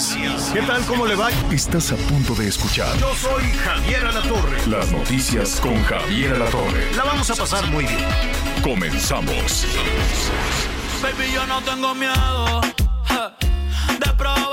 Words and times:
Noticias. 0.00 0.50
¿Qué 0.54 0.62
tal? 0.62 0.82
¿Cómo 0.86 1.06
le 1.06 1.14
va? 1.14 1.28
Estás 1.52 1.92
a 1.92 1.96
punto 1.96 2.34
de 2.34 2.48
escuchar 2.48 2.96
Yo 2.98 3.14
soy 3.14 3.42
Javier 3.52 4.06
Alatorre. 4.06 4.66
las 4.66 4.90
noticias 4.90 5.60
con 5.60 5.82
Javier 5.84 6.34
Alatorre. 6.36 6.94
La 6.96 7.04
vamos 7.04 7.28
a 7.30 7.34
pasar 7.34 7.66
muy 7.70 7.84
bien. 7.84 7.98
Comenzamos. 8.62 9.66
Baby, 11.02 11.32
yo 11.34 11.46
no 11.46 11.60
tengo 11.62 11.94
miedo 11.94 12.60
de 12.62 14.12
probarte 14.16 14.49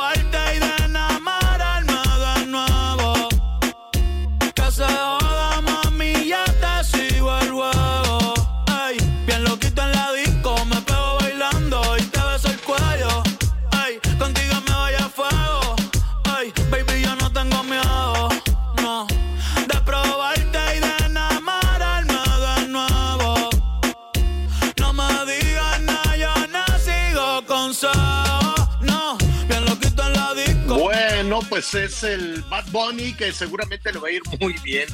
pues 31.58 31.74
es 31.74 32.04
el 32.04 32.44
Bad 32.52 32.66
Bunny 32.72 33.13
que 33.13 33.32
seguramente 33.32 33.91
le 33.91 33.98
va 33.98 34.10
a 34.10 34.12
ir 34.12 34.22
muy 34.40 34.54
bien. 34.63 34.88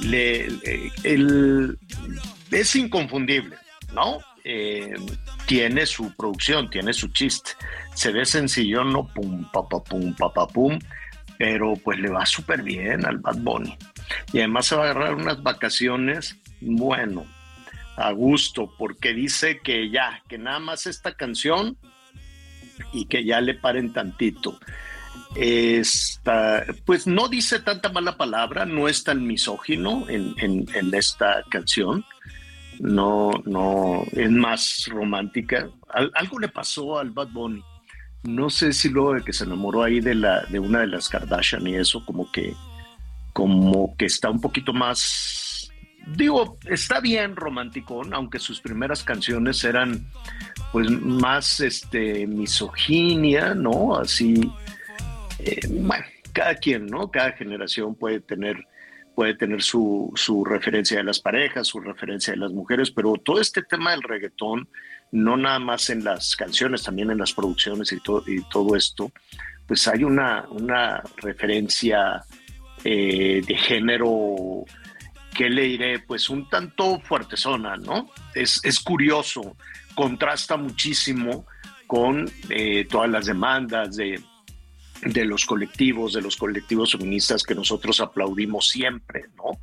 Le- 0.00 0.48
le- 0.48 0.90
el- 1.04 1.78
es 2.50 2.74
inconfundible, 2.76 3.56
¿no? 3.92 4.18
Eh, 4.42 4.94
tiene 5.44 5.84
su 5.84 6.14
producción, 6.16 6.70
tiene 6.70 6.94
su 6.94 7.08
chiste. 7.08 7.50
Se 7.94 8.10
ve 8.10 8.24
sencillo, 8.24 8.84
no 8.84 9.06
pum, 9.06 9.44
pa, 9.52 9.68
pa, 9.68 9.84
pum, 9.84 10.14
pa, 10.14 10.32
pa, 10.32 10.46
pum, 10.48 10.78
pero 11.36 11.74
pues 11.76 11.98
le 11.98 12.08
va 12.08 12.24
súper 12.24 12.62
bien 12.62 13.04
al 13.04 13.18
Bad 13.18 13.36
Bunny. 13.40 13.76
Y 14.32 14.38
además 14.38 14.64
se 14.64 14.76
va 14.76 14.86
a 14.86 14.90
agarrar 14.92 15.14
unas 15.14 15.42
vacaciones, 15.42 16.36
bueno, 16.62 17.26
a 17.98 18.12
gusto, 18.12 18.72
porque 18.78 19.12
dice 19.12 19.60
que 19.62 19.90
ya, 19.90 20.22
que 20.26 20.38
nada 20.38 20.58
más 20.58 20.86
esta 20.86 21.12
canción 21.14 21.76
y 22.94 23.04
que 23.08 23.26
ya 23.26 23.42
le 23.42 23.52
paren 23.52 23.92
tantito. 23.92 24.58
Esta, 25.36 26.64
pues 26.84 27.06
no 27.06 27.28
dice 27.28 27.58
tanta 27.60 27.88
mala 27.90 28.16
palabra, 28.16 28.64
no 28.66 28.88
es 28.88 29.04
tan 29.04 29.26
misógino 29.26 30.04
en, 30.08 30.34
en- 30.38 30.94
esta 30.94 31.42
canción, 31.50 32.04
no, 32.80 33.30
no, 33.44 34.02
es 34.12 34.30
más 34.30 34.86
romántica. 34.88 35.68
Al- 35.88 36.12
algo 36.14 36.38
le 36.38 36.48
pasó 36.48 36.98
al 36.98 37.10
Bad 37.10 37.28
Bunny. 37.28 37.62
No 38.24 38.50
sé 38.50 38.72
si 38.72 38.88
luego 38.88 39.14
de 39.14 39.22
que 39.22 39.32
se 39.32 39.44
enamoró 39.44 39.82
ahí 39.82 40.00
de, 40.00 40.14
la, 40.14 40.42
de 40.46 40.58
una 40.58 40.80
de 40.80 40.88
las 40.88 41.08
Kardashian 41.08 41.66
y 41.66 41.76
eso, 41.76 42.04
como 42.04 42.30
que, 42.32 42.54
como 43.32 43.96
que 43.96 44.06
está 44.06 44.28
un 44.28 44.40
poquito 44.40 44.72
más, 44.72 45.70
digo, 46.16 46.58
está 46.66 47.00
bien 47.00 47.36
romántico, 47.36 48.02
aunque 48.12 48.38
sus 48.40 48.60
primeras 48.60 49.04
canciones 49.04 49.62
eran 49.62 50.06
pues 50.72 50.90
más 50.90 51.60
este 51.60 52.26
misoginia, 52.26 53.54
¿no? 53.54 53.96
Así, 53.96 54.50
eh, 55.40 55.60
bueno, 55.70 56.04
cada 56.32 56.54
quien, 56.54 56.86
¿no? 56.86 57.10
Cada 57.10 57.32
generación 57.32 57.94
puede 57.94 58.20
tener 58.20 58.66
puede 59.18 59.34
tener 59.34 59.64
su, 59.64 60.12
referencia 60.48 60.98
de 60.98 61.02
las 61.02 61.18
parejas, 61.18 61.66
su 61.66 61.80
referencia 61.80 62.32
de 62.34 62.38
las 62.38 62.52
mujeres, 62.52 62.92
pero 62.92 63.14
todo 63.14 63.40
este 63.40 63.62
tema 63.62 63.90
del 63.90 64.04
reggaetón, 64.04 64.68
no 65.10 65.36
nada 65.36 65.58
más 65.58 65.90
en 65.90 66.04
las 66.04 66.36
canciones, 66.36 66.84
también 66.84 67.10
en 67.10 67.18
las 67.18 67.32
producciones 67.32 67.90
y, 67.90 67.98
todo 67.98 68.22
y 68.28 68.48
todo 68.48 68.76
esto, 68.76 69.10
pues 69.66 69.88
hay 69.88 70.04
una, 70.04 70.46
una 70.50 71.02
referencia 71.16 72.22
eh, 72.84 73.42
de 73.44 73.56
género 73.56 74.64
que 75.34 75.50
le 75.50 75.62
diré, 75.62 75.98
pues 75.98 76.30
un 76.30 76.48
tanto 76.48 77.00
fuertezona, 77.00 77.76
¿no? 77.76 78.12
Es, 78.36 78.60
es 78.62 78.78
curioso, 78.78 79.56
contrasta 79.96 80.56
muchísimo 80.56 81.44
con 81.88 82.30
eh, 82.50 82.86
todas 82.88 83.10
las 83.10 83.26
demandas 83.26 83.96
de, 83.96 84.22
de 85.02 85.24
los 85.24 85.46
colectivos, 85.46 86.12
de 86.12 86.22
los 86.22 86.36
colectivos 86.36 86.92
feministas 86.92 87.42
que 87.42 87.54
nosotros 87.54 88.00
aplaudimos 88.00 88.68
siempre, 88.68 89.26
¿no? 89.36 89.60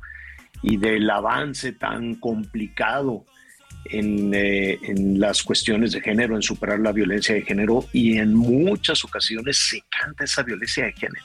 Y 0.62 0.76
del 0.78 1.08
avance 1.10 1.72
tan 1.72 2.14
complicado 2.16 3.24
en, 3.84 4.32
eh, 4.34 4.78
en 4.82 5.20
las 5.20 5.42
cuestiones 5.42 5.92
de 5.92 6.00
género, 6.00 6.34
en 6.34 6.42
superar 6.42 6.80
la 6.80 6.92
violencia 6.92 7.34
de 7.34 7.42
género, 7.42 7.84
y 7.92 8.18
en 8.18 8.34
muchas 8.34 9.04
ocasiones 9.04 9.58
se 9.58 9.82
canta 9.88 10.24
esa 10.24 10.42
violencia 10.42 10.86
de 10.86 10.92
género 10.92 11.24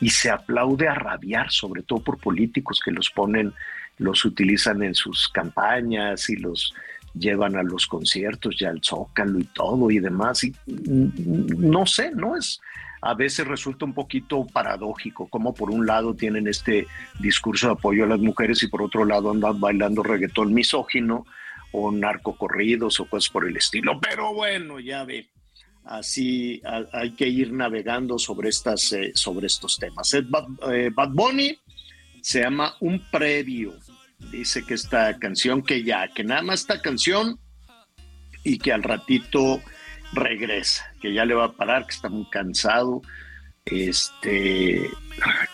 y 0.00 0.10
se 0.10 0.30
aplaude 0.30 0.88
a 0.88 0.94
rabiar, 0.94 1.50
sobre 1.50 1.82
todo 1.82 2.02
por 2.02 2.18
políticos 2.18 2.80
que 2.84 2.90
los 2.90 3.10
ponen, 3.10 3.52
los 3.98 4.24
utilizan 4.24 4.82
en 4.82 4.94
sus 4.94 5.28
campañas 5.28 6.28
y 6.28 6.36
los 6.36 6.74
llevan 7.14 7.56
a 7.56 7.62
los 7.62 7.86
conciertos 7.86 8.60
y 8.60 8.64
al 8.64 8.80
zócalo 8.82 9.38
y 9.38 9.44
todo 9.44 9.90
y 9.90 9.98
demás. 9.98 10.44
Y 10.44 10.50
mm, 10.66 11.70
no 11.70 11.86
sé, 11.86 12.10
no 12.12 12.36
es 12.36 12.60
a 13.02 13.14
veces 13.14 13.46
resulta 13.46 13.84
un 13.84 13.92
poquito 13.92 14.46
paradójico, 14.46 15.26
como 15.28 15.52
por 15.52 15.70
un 15.70 15.86
lado 15.86 16.14
tienen 16.14 16.46
este 16.46 16.86
discurso 17.18 17.66
de 17.66 17.72
apoyo 17.72 18.04
a 18.04 18.06
las 18.06 18.20
mujeres 18.20 18.62
y 18.62 18.68
por 18.68 18.80
otro 18.80 19.04
lado 19.04 19.32
andan 19.32 19.60
bailando 19.60 20.04
reggaetón 20.04 20.54
misógino 20.54 21.26
o 21.72 21.90
narcocorridos 21.90 23.00
o 23.00 23.06
cosas 23.06 23.28
por 23.28 23.46
el 23.46 23.56
estilo. 23.56 23.98
Pero 24.00 24.32
bueno, 24.32 24.78
ya 24.78 25.02
ve, 25.04 25.28
así 25.84 26.62
hay 26.92 27.10
que 27.16 27.26
ir 27.26 27.52
navegando 27.52 28.18
sobre, 28.18 28.50
estas, 28.50 28.92
eh, 28.92 29.10
sobre 29.16 29.48
estos 29.48 29.78
temas. 29.78 30.16
Bad, 30.28 30.72
eh, 30.72 30.90
Bad 30.94 31.10
Bunny 31.10 31.58
se 32.20 32.42
llama 32.42 32.76
Un 32.80 33.02
Previo. 33.10 33.74
Dice 34.30 34.64
que 34.64 34.74
esta 34.74 35.18
canción, 35.18 35.62
que 35.64 35.82
ya, 35.82 36.06
que 36.06 36.22
nada 36.22 36.42
más 36.42 36.60
esta 36.60 36.80
canción 36.80 37.40
y 38.44 38.58
que 38.58 38.72
al 38.72 38.84
ratito 38.84 39.60
regresa, 40.12 40.92
que 41.00 41.12
ya 41.12 41.24
le 41.24 41.34
va 41.34 41.44
a 41.44 41.52
parar, 41.52 41.86
que 41.86 41.94
está 41.94 42.08
muy 42.08 42.24
cansado. 42.26 43.02
Este, 43.64 44.90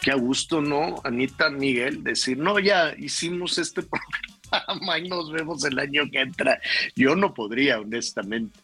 qué 0.01 0.11
a 0.11 0.15
gusto, 0.15 0.61
¿no? 0.61 1.01
Anita 1.05 1.51
Miguel, 1.51 2.03
decir, 2.03 2.39
no, 2.39 2.59
ya 2.59 2.95
hicimos 2.97 3.59
este 3.59 3.83
programa 4.51 4.99
y 4.99 5.09
nos 5.09 5.31
vemos 5.31 5.65
el 5.65 5.79
año 5.79 6.11
que 6.11 6.21
entra. 6.21 6.61
Yo 6.97 7.15
no 7.15 7.35
podría, 7.35 7.81
honestamente, 7.81 8.59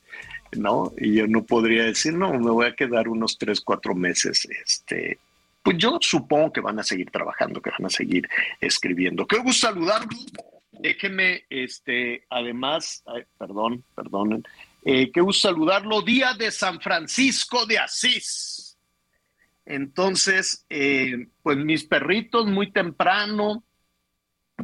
¿no? 0.56 0.92
Y 0.96 1.14
yo 1.14 1.26
no 1.26 1.44
podría 1.44 1.84
decir, 1.84 2.14
no, 2.14 2.32
me 2.32 2.50
voy 2.50 2.66
a 2.66 2.74
quedar 2.74 3.08
unos 3.08 3.38
tres, 3.38 3.60
cuatro 3.60 3.94
meses, 3.94 4.48
este. 4.64 5.18
Pues 5.62 5.78
yo 5.78 5.96
supongo 6.00 6.52
que 6.52 6.60
van 6.60 6.78
a 6.78 6.82
seguir 6.82 7.10
trabajando, 7.10 7.60
que 7.62 7.70
van 7.70 7.86
a 7.86 7.90
seguir 7.90 8.28
escribiendo. 8.60 9.26
Qué 9.26 9.38
gusto 9.38 9.68
saludarlo. 9.68 10.10
Déjeme, 10.72 11.44
este, 11.48 12.24
además, 12.28 13.02
ay, 13.06 13.22
perdón, 13.38 13.82
perdonen, 13.94 14.44
eh, 14.84 15.10
qué 15.12 15.20
gusto 15.20 15.48
saludarlo, 15.48 16.02
Día 16.02 16.34
de 16.34 16.50
San 16.50 16.80
Francisco 16.80 17.64
de 17.66 17.78
Asís. 17.78 18.76
Entonces, 19.66 20.66
eh, 20.68 21.28
pues 21.42 21.56
mis 21.56 21.84
perritos 21.84 22.46
muy 22.46 22.70
temprano, 22.70 23.64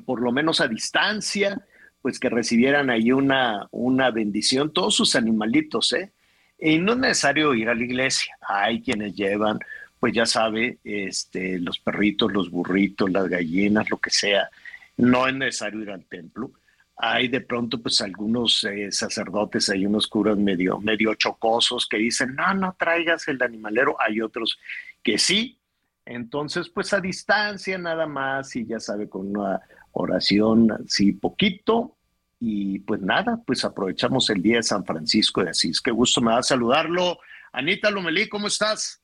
por 0.05 0.20
lo 0.20 0.31
menos 0.31 0.61
a 0.61 0.69
distancia, 0.69 1.64
pues 2.02 2.19
que 2.19 2.28
recibieran 2.28 2.90
ahí 2.90 3.12
una, 3.12 3.67
una 3.70 4.11
bendición, 4.11 4.72
todos 4.72 4.94
sus 4.94 5.17
animalitos, 5.17 5.93
¿eh? 5.93 6.12
Y 6.58 6.78
no 6.78 6.93
es 6.93 6.99
necesario 6.99 7.55
ir 7.55 7.70
a 7.70 7.75
la 7.75 7.82
iglesia, 7.82 8.37
hay 8.46 8.82
quienes 8.82 9.14
llevan, 9.14 9.58
pues 9.99 10.12
ya 10.12 10.26
sabe, 10.26 10.78
este, 10.84 11.58
los 11.58 11.78
perritos, 11.78 12.31
los 12.32 12.50
burritos, 12.50 13.11
las 13.11 13.28
gallinas, 13.28 13.88
lo 13.90 13.96
que 13.96 14.11
sea, 14.11 14.50
no 14.99 15.26
es 15.26 15.34
necesario 15.34 15.81
ir 15.81 15.90
al 15.90 16.05
templo. 16.05 16.50
Hay 17.02 17.29
de 17.29 17.41
pronto 17.41 17.81
pues 17.81 18.00
algunos 18.02 18.62
eh, 18.64 18.93
sacerdotes, 18.93 19.70
hay 19.70 19.87
unos 19.87 20.06
curas 20.06 20.37
medio, 20.37 20.79
medio 20.81 21.14
chocosos 21.14 21.87
que 21.88 21.97
dicen, 21.97 22.35
no, 22.35 22.52
no 22.55 22.76
traigas 22.79 23.26
el 23.29 23.43
animalero, 23.43 23.97
hay 23.99 24.20
otros 24.20 24.58
que 25.02 25.19
sí. 25.19 25.58
Entonces 26.05 26.69
pues 26.69 26.93
a 26.93 27.00
distancia 27.00 27.79
nada 27.79 28.06
más 28.06 28.55
y 28.55 28.67
ya 28.67 28.81
sabe, 28.81 29.08
con 29.08 29.37
una 29.37 29.61
oración 29.93 30.73
así 30.73 31.12
poquito 31.12 31.97
y 32.38 32.81
pues 32.81 33.00
nada, 33.00 33.41
pues 33.47 33.64
aprovechamos 33.64 34.31
el 34.31 34.43
día 34.43 34.56
de 34.56 34.62
San 34.62 34.85
Francisco 34.85 35.43
de 35.43 35.50
Asís. 35.50 35.81
Qué 35.81 35.91
gusto 35.91 36.20
me 36.20 36.32
da 36.32 36.43
saludarlo. 36.43 37.19
Anita 37.52 37.91
Lomelí, 37.91 38.29
¿cómo 38.29 38.47
estás? 38.47 39.02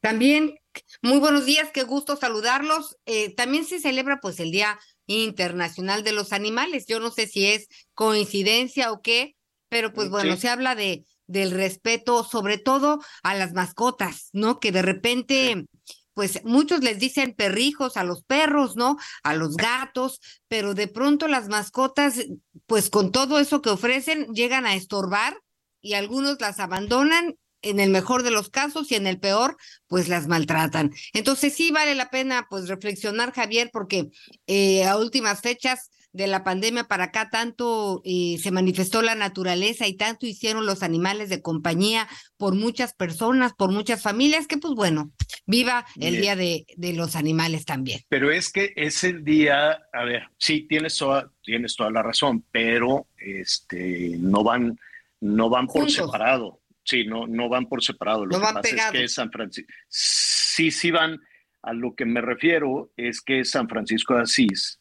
También, 0.00 0.58
muy 1.02 1.18
buenos 1.18 1.46
días, 1.46 1.70
qué 1.72 1.84
gusto 1.84 2.16
saludarlos. 2.16 2.96
Eh, 3.06 3.34
también 3.34 3.64
se 3.64 3.78
celebra 3.78 4.20
pues 4.20 4.40
el 4.40 4.50
Día 4.50 4.78
Internacional 5.08 6.04
de 6.04 6.12
los 6.12 6.32
Animales. 6.32 6.86
Yo 6.86 7.00
no 7.00 7.10
sé 7.10 7.26
si 7.26 7.46
es 7.46 7.66
coincidencia 7.94 8.92
o 8.92 9.02
qué, 9.02 9.34
pero 9.68 9.92
pues 9.92 10.08
bueno, 10.08 10.36
se 10.36 10.48
habla 10.48 10.76
de 10.76 11.04
del 11.26 11.50
respeto, 11.50 12.24
sobre 12.24 12.56
todo 12.56 13.00
a 13.22 13.34
las 13.34 13.52
mascotas, 13.52 14.30
¿no? 14.32 14.60
Que 14.60 14.72
de 14.72 14.82
repente 14.82 15.66
pues 16.14 16.44
muchos 16.44 16.82
les 16.82 16.98
dicen 16.98 17.32
perrijos 17.32 17.96
a 17.96 18.02
los 18.02 18.24
perros, 18.24 18.74
¿no? 18.74 18.96
A 19.22 19.34
los 19.34 19.56
gatos, 19.56 20.20
pero 20.48 20.74
de 20.74 20.88
pronto 20.88 21.28
las 21.28 21.48
mascotas, 21.48 22.24
pues 22.66 22.90
con 22.90 23.12
todo 23.12 23.38
eso 23.38 23.62
que 23.62 23.70
ofrecen, 23.70 24.26
llegan 24.34 24.66
a 24.66 24.74
estorbar 24.74 25.38
y 25.80 25.94
algunos 25.94 26.40
las 26.40 26.58
abandonan 26.58 27.36
en 27.62 27.80
el 27.80 27.90
mejor 27.90 28.22
de 28.22 28.30
los 28.30 28.50
casos 28.50 28.90
y 28.90 28.94
en 28.94 29.06
el 29.06 29.18
peor, 29.18 29.56
pues 29.86 30.08
las 30.08 30.26
maltratan. 30.26 30.92
Entonces 31.12 31.54
sí 31.54 31.70
vale 31.70 31.94
la 31.94 32.10
pena 32.10 32.46
pues 32.48 32.68
reflexionar, 32.68 33.32
Javier, 33.32 33.70
porque 33.72 34.10
eh, 34.46 34.84
a 34.84 34.96
últimas 34.96 35.40
fechas 35.40 35.90
de 36.12 36.26
la 36.26 36.42
pandemia 36.42 36.84
para 36.84 37.04
acá 37.04 37.28
tanto 37.30 38.00
eh, 38.04 38.38
se 38.40 38.50
manifestó 38.50 39.02
la 39.02 39.14
naturaleza 39.14 39.86
y 39.86 39.94
tanto 39.94 40.26
hicieron 40.26 40.66
los 40.66 40.82
animales 40.82 41.28
de 41.28 41.42
compañía 41.42 42.08
por 42.36 42.54
muchas 42.54 42.94
personas, 42.94 43.52
por 43.52 43.70
muchas 43.70 44.02
familias, 44.02 44.46
que 44.46 44.58
pues 44.58 44.74
bueno, 44.74 45.12
viva 45.46 45.86
el 46.00 46.20
Día 46.20 46.34
de, 46.34 46.66
de, 46.76 46.92
los 46.94 47.14
Animales 47.14 47.64
también. 47.64 48.00
Pero 48.08 48.30
es 48.30 48.50
que 48.50 48.72
es 48.74 49.04
el 49.04 49.24
día, 49.24 49.78
a 49.92 50.04
ver, 50.04 50.24
sí, 50.38 50.66
tienes 50.68 50.96
toda, 50.96 51.30
tienes 51.42 51.76
toda 51.76 51.90
la 51.90 52.02
razón, 52.02 52.44
pero 52.50 53.06
este, 53.18 54.16
no 54.18 54.42
van, 54.42 54.78
no 55.20 55.50
van 55.50 55.66
por 55.66 55.90
separado. 55.90 56.57
Sí, 56.88 57.04
no, 57.04 57.26
no 57.26 57.50
van 57.50 57.66
por 57.66 57.84
separado. 57.84 58.24
Lo 58.24 58.32
no 58.32 58.38
que 58.38 58.44
van 58.46 58.54
pasa 58.54 58.70
pegados. 58.70 58.94
es 58.94 59.00
que 59.00 59.08
San 59.08 59.30
Francisco, 59.30 59.70
sí, 59.88 60.70
sí 60.70 60.90
van, 60.90 61.20
a 61.60 61.74
lo 61.74 61.94
que 61.94 62.06
me 62.06 62.22
refiero 62.22 62.92
es 62.96 63.20
que 63.20 63.44
San 63.44 63.68
Francisco 63.68 64.14
de 64.14 64.22
Asís, 64.22 64.80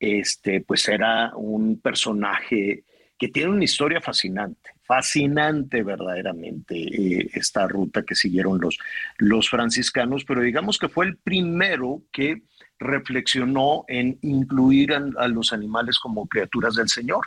este, 0.00 0.62
pues 0.62 0.88
era 0.88 1.32
un 1.36 1.78
personaje 1.78 2.84
que 3.18 3.28
tiene 3.28 3.50
una 3.50 3.64
historia 3.64 4.00
fascinante, 4.00 4.70
fascinante 4.82 5.82
verdaderamente 5.82 6.74
eh, 6.74 7.28
esta 7.34 7.68
ruta 7.68 8.02
que 8.02 8.14
siguieron 8.14 8.58
los, 8.58 8.78
los 9.18 9.50
franciscanos, 9.50 10.24
pero 10.24 10.40
digamos 10.40 10.78
que 10.78 10.88
fue 10.88 11.04
el 11.04 11.18
primero 11.18 12.02
que 12.12 12.44
reflexionó 12.78 13.84
en 13.88 14.18
incluir 14.22 14.94
a, 14.94 15.04
a 15.18 15.28
los 15.28 15.52
animales 15.52 15.98
como 15.98 16.26
criaturas 16.28 16.76
del 16.76 16.88
Señor 16.88 17.26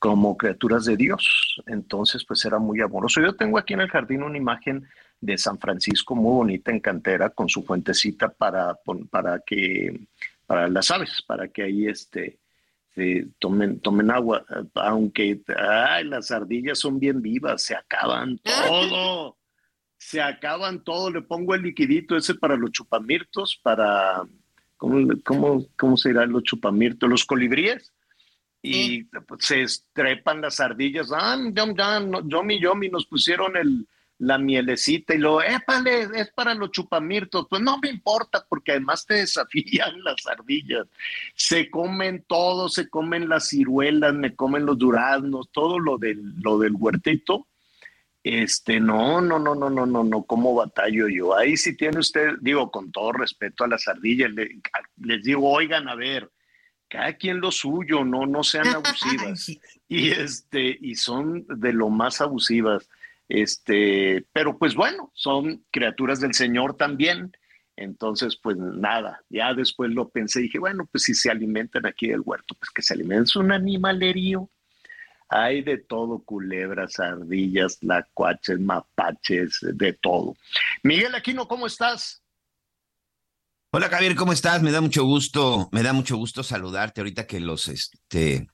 como 0.00 0.36
criaturas 0.36 0.86
de 0.86 0.96
Dios. 0.96 1.62
Entonces, 1.66 2.24
pues 2.24 2.44
era 2.44 2.58
muy 2.58 2.80
amoroso. 2.80 3.20
Yo 3.20 3.36
tengo 3.36 3.58
aquí 3.58 3.74
en 3.74 3.82
el 3.82 3.90
jardín 3.90 4.22
una 4.24 4.38
imagen 4.38 4.88
de 5.20 5.36
San 5.36 5.58
Francisco 5.58 6.16
muy 6.16 6.32
bonita 6.32 6.72
en 6.72 6.80
cantera 6.80 7.28
con 7.28 7.48
su 7.48 7.62
fuentecita 7.62 8.30
para, 8.30 8.76
para 9.10 9.38
que 9.46 10.08
para 10.46 10.68
las 10.68 10.90
aves, 10.90 11.22
para 11.26 11.48
que 11.48 11.62
ahí 11.62 11.86
este, 11.86 12.40
se 12.94 13.28
tomen, 13.38 13.78
tomen 13.80 14.10
agua, 14.10 14.44
aunque 14.74 15.42
ay, 15.56 16.04
las 16.04 16.30
ardillas 16.30 16.78
son 16.78 16.98
bien 16.98 17.20
vivas, 17.20 17.62
se 17.62 17.76
acaban 17.76 18.38
todo, 18.38 19.36
se 19.98 20.22
acaban 20.22 20.82
todo, 20.82 21.10
le 21.10 21.20
pongo 21.20 21.54
el 21.54 21.62
liquidito 21.62 22.16
ese 22.16 22.34
para 22.34 22.56
los 22.56 22.72
chupamirtos, 22.72 23.60
para, 23.62 24.22
¿cómo, 24.78 25.06
cómo, 25.24 25.66
cómo 25.76 25.96
se 25.98 26.08
dirá 26.08 26.24
los 26.24 26.42
chupamirtos? 26.42 27.08
Los 27.08 27.26
colibríes, 27.26 27.92
y 28.62 29.04
pues, 29.04 29.44
se 29.44 29.62
estrepan 29.62 30.40
las 30.40 30.60
ardillas, 30.60 31.10
ah, 31.14 31.36
yom, 31.52 31.74
yom, 31.74 32.28
yomi, 32.28 32.60
yomi, 32.60 32.88
nos 32.88 33.06
pusieron 33.06 33.56
el, 33.56 33.86
la 34.20 34.36
mielecita 34.36 35.14
y 35.14 35.18
luego, 35.18 35.42
épale, 35.42 36.06
es 36.14 36.30
para 36.32 36.54
los 36.54 36.70
chupamirtos. 36.70 37.46
Pues 37.48 37.62
no 37.62 37.78
me 37.78 37.88
importa 37.88 38.44
porque 38.46 38.72
además 38.72 39.06
te 39.06 39.14
desafían 39.14 39.92
las 40.04 40.26
ardillas. 40.26 40.86
Se 41.34 41.70
comen 41.70 42.24
todo, 42.28 42.68
se 42.68 42.88
comen 42.88 43.28
las 43.28 43.48
ciruelas, 43.48 44.14
me 44.14 44.36
comen 44.36 44.66
los 44.66 44.78
duraznos, 44.78 45.50
todo 45.50 45.78
lo 45.78 45.96
del, 45.96 46.20
lo 46.40 46.58
del 46.58 46.74
huertito. 46.74 47.46
Este, 48.22 48.78
no, 48.78 49.22
no, 49.22 49.38
no, 49.38 49.54
no, 49.54 49.70
no, 49.70 49.86
no, 49.86 50.04
no, 50.04 50.22
¿cómo 50.24 50.54
batallo 50.54 51.08
yo? 51.08 51.34
Ahí 51.34 51.56
sí 51.56 51.74
tiene 51.74 52.00
usted, 52.00 52.34
digo, 52.42 52.70
con 52.70 52.92
todo 52.92 53.12
respeto 53.12 53.64
a 53.64 53.68
las 53.68 53.88
ardillas, 53.88 54.30
les 54.98 55.22
digo, 55.22 55.50
oigan, 55.50 55.88
a 55.88 55.94
ver, 55.94 56.30
cada 56.90 57.14
quien 57.14 57.40
lo 57.40 57.50
suyo, 57.52 58.04
no, 58.04 58.26
no 58.26 58.42
sean 58.42 58.66
abusivas. 58.74 59.48
y 59.88 60.10
este, 60.10 60.76
y 60.80 60.96
son 60.96 61.46
de 61.48 61.72
lo 61.72 61.88
más 61.88 62.20
abusivas. 62.20 62.88
Este, 63.28 64.26
pero 64.32 64.58
pues 64.58 64.74
bueno, 64.74 65.12
son 65.14 65.64
criaturas 65.70 66.20
del 66.20 66.34
Señor 66.34 66.76
también. 66.76 67.32
Entonces, 67.76 68.36
pues 68.36 68.56
nada, 68.58 69.22
ya 69.30 69.54
después 69.54 69.90
lo 69.92 70.10
pensé 70.10 70.40
y 70.40 70.42
dije, 70.44 70.58
bueno, 70.58 70.86
pues 70.90 71.04
si 71.04 71.14
se 71.14 71.30
alimentan 71.30 71.86
aquí 71.86 72.08
del 72.08 72.20
huerto, 72.20 72.54
pues 72.58 72.70
que 72.70 72.82
se 72.82 72.92
alimenten, 72.92 73.22
es 73.22 73.36
un 73.36 73.52
animalerío. 73.52 74.50
Hay 75.28 75.62
de 75.62 75.78
todo, 75.78 76.18
culebras, 76.24 76.98
ardillas, 76.98 77.78
lacuaches, 77.82 78.58
mapaches, 78.58 79.58
de 79.62 79.92
todo. 79.92 80.34
Miguel 80.82 81.14
Aquino, 81.14 81.46
¿cómo 81.46 81.68
estás? 81.68 82.19
Hola 83.72 83.88
Javier, 83.88 84.16
¿cómo 84.16 84.32
estás? 84.32 84.62
Me 84.62 84.72
da 84.72 84.80
mucho 84.80 85.04
gusto, 85.04 85.68
me 85.70 85.84
da 85.84 85.92
mucho 85.92 86.16
gusto 86.16 86.42
saludarte 86.42 87.00
ahorita 87.00 87.26
que 87.28 87.38
los, 87.38 87.68
este, 87.68 88.48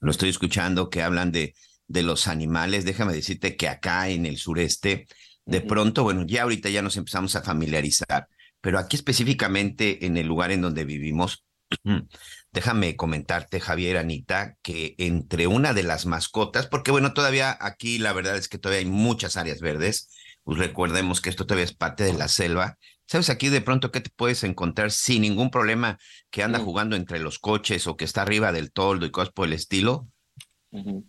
lo 0.00 0.10
estoy 0.10 0.30
escuchando, 0.30 0.88
que 0.88 1.02
hablan 1.02 1.30
de, 1.30 1.54
de 1.86 2.02
los 2.02 2.26
animales. 2.26 2.86
Déjame 2.86 3.12
decirte 3.12 3.56
que 3.56 3.68
acá 3.68 4.08
en 4.08 4.24
el 4.24 4.38
sureste, 4.38 5.06
de 5.44 5.60
pronto, 5.60 6.04
bueno, 6.04 6.24
ya 6.26 6.44
ahorita 6.44 6.70
ya 6.70 6.80
nos 6.80 6.96
empezamos 6.96 7.36
a 7.36 7.42
familiarizar, 7.42 8.28
pero 8.62 8.78
aquí 8.78 8.96
específicamente 8.96 10.06
en 10.06 10.16
el 10.16 10.26
lugar 10.26 10.52
en 10.52 10.62
donde 10.62 10.84
vivimos, 10.86 11.44
déjame 12.52 12.96
comentarte, 12.96 13.60
Javier, 13.60 13.98
Anita, 13.98 14.56
que 14.62 14.94
entre 14.96 15.48
una 15.48 15.74
de 15.74 15.82
las 15.82 16.06
mascotas, 16.06 16.66
porque 16.66 16.90
bueno, 16.90 17.12
todavía 17.12 17.58
aquí 17.60 17.98
la 17.98 18.14
verdad 18.14 18.38
es 18.38 18.48
que 18.48 18.58
todavía 18.58 18.80
hay 18.80 18.90
muchas 18.90 19.36
áreas 19.36 19.60
verdes, 19.60 20.08
pues 20.44 20.58
recordemos 20.58 21.20
que 21.20 21.28
esto 21.28 21.44
todavía 21.44 21.64
es 21.64 21.74
parte 21.74 22.04
de 22.04 22.14
la 22.14 22.28
selva, 22.28 22.78
¿Sabes 23.10 23.28
aquí 23.28 23.48
de 23.48 23.60
pronto 23.60 23.90
qué 23.90 24.00
te 24.00 24.10
puedes 24.14 24.44
encontrar 24.44 24.92
sin 24.92 25.22
ningún 25.22 25.50
problema 25.50 25.98
que 26.30 26.44
anda 26.44 26.60
jugando 26.60 26.94
entre 26.94 27.18
los 27.18 27.40
coches 27.40 27.88
o 27.88 27.96
que 27.96 28.04
está 28.04 28.22
arriba 28.22 28.52
del 28.52 28.70
toldo 28.70 29.04
y 29.04 29.10
cosas 29.10 29.32
por 29.32 29.48
el 29.48 29.52
estilo? 29.54 30.06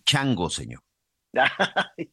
Chango, 0.03 0.49
señor. 0.49 0.81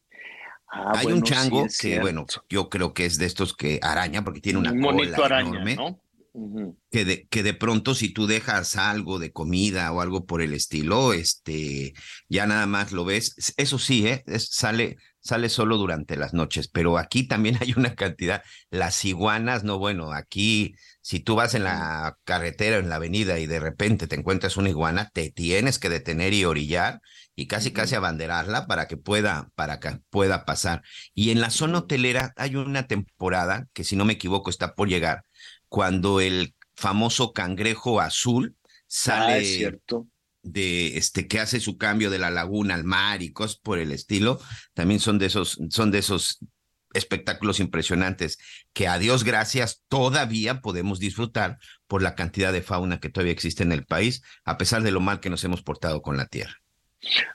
Ah, 0.71 0.91
Hay 0.93 1.05
bueno, 1.05 1.17
un 1.17 1.23
chango 1.23 1.67
sí, 1.67 1.89
que, 1.89 1.99
bueno, 1.99 2.27
yo 2.47 2.69
creo 2.69 2.93
que 2.93 3.05
es 3.05 3.17
de 3.17 3.25
estos 3.25 3.55
que 3.55 3.79
araña 3.81 4.23
porque 4.23 4.39
tiene 4.39 4.59
una 4.59 4.71
un 4.71 4.79
cola 4.79 4.93
monito 4.93 5.23
araña, 5.23 5.49
enorme. 5.49 5.75
¿no? 5.75 5.99
Que 6.91 7.05
de, 7.05 7.27
que 7.27 7.41
de 7.41 7.53
pronto 7.55 7.95
si 7.95 8.13
tú 8.13 8.27
dejas 8.27 8.75
algo 8.75 9.17
de 9.17 9.31
comida 9.31 9.91
o 9.91 10.01
algo 10.01 10.25
por 10.27 10.43
el 10.43 10.53
estilo, 10.53 11.13
este, 11.13 11.93
ya 12.29 12.45
nada 12.45 12.67
más 12.67 12.91
lo 12.91 13.03
ves. 13.03 13.33
Eso 13.57 13.79
sí, 13.79 14.07
¿eh? 14.07 14.23
Es- 14.27 14.49
sale, 14.51 14.97
sale 15.29 15.49
solo 15.49 15.77
durante 15.77 16.15
las 16.17 16.33
noches, 16.33 16.67
pero 16.67 16.97
aquí 16.97 17.27
también 17.27 17.57
hay 17.61 17.73
una 17.77 17.95
cantidad. 17.95 18.43
Las 18.69 19.05
iguanas, 19.05 19.63
no, 19.63 19.79
bueno, 19.79 20.11
aquí 20.13 20.75
si 21.01 21.19
tú 21.19 21.35
vas 21.35 21.55
en 21.55 21.63
la 21.63 22.17
carretera, 22.23 22.77
en 22.77 22.89
la 22.89 22.95
avenida 22.95 23.39
y 23.39 23.47
de 23.47 23.59
repente 23.59 24.07
te 24.07 24.15
encuentras 24.15 24.57
una 24.57 24.69
iguana, 24.69 25.09
te 25.13 25.31
tienes 25.31 25.79
que 25.79 25.89
detener 25.89 26.33
y 26.33 26.45
orillar 26.45 27.01
y 27.35 27.47
casi 27.47 27.71
casi 27.71 27.95
abanderarla 27.95 28.67
para 28.67 28.87
que 28.87 28.97
pueda, 28.97 29.49
para 29.55 29.79
que 29.79 29.99
pueda 30.09 30.45
pasar. 30.45 30.83
Y 31.13 31.31
en 31.31 31.41
la 31.41 31.49
zona 31.49 31.79
hotelera 31.79 32.33
hay 32.37 32.55
una 32.55 32.87
temporada 32.87 33.67
que 33.73 33.83
si 33.83 33.95
no 33.95 34.05
me 34.05 34.13
equivoco 34.13 34.49
está 34.49 34.75
por 34.75 34.89
llegar, 34.89 35.23
cuando 35.69 36.19
el 36.21 36.55
famoso 36.75 37.33
cangrejo 37.33 38.01
azul 38.01 38.55
Ah, 39.07 39.37
sale 39.37 39.41
es 39.41 39.47
cierto. 39.55 40.07
De 40.43 40.97
este 40.97 41.27
que 41.27 41.39
hace 41.39 41.59
su 41.59 41.77
cambio 41.77 42.09
de 42.09 42.19
la 42.19 42.31
laguna 42.31 42.75
al 42.75 42.83
mar 42.83 43.21
y 43.21 43.31
cosas 43.31 43.57
por 43.57 43.79
el 43.79 43.91
estilo, 43.91 44.39
también 44.73 44.99
son 44.99 45.19
de 45.19 45.27
esos, 45.27 45.59
son 45.69 45.91
de 45.91 45.99
esos 45.99 46.39
espectáculos 46.93 47.59
impresionantes 47.59 48.39
que 48.73 48.87
a 48.87 48.97
Dios 48.97 49.23
gracias 49.23 49.83
todavía 49.89 50.61
podemos 50.61 50.99
disfrutar 50.99 51.59
por 51.87 52.01
la 52.01 52.15
cantidad 52.15 52.51
de 52.51 52.61
fauna 52.61 52.99
que 52.99 53.09
todavía 53.09 53.33
existe 53.33 53.63
en 53.63 53.71
el 53.71 53.85
país, 53.85 54.23
a 54.43 54.57
pesar 54.57 54.81
de 54.81 54.91
lo 54.91 54.99
mal 54.99 55.19
que 55.19 55.29
nos 55.29 55.43
hemos 55.43 55.61
portado 55.61 56.01
con 56.01 56.17
la 56.17 56.27
tierra. 56.27 56.55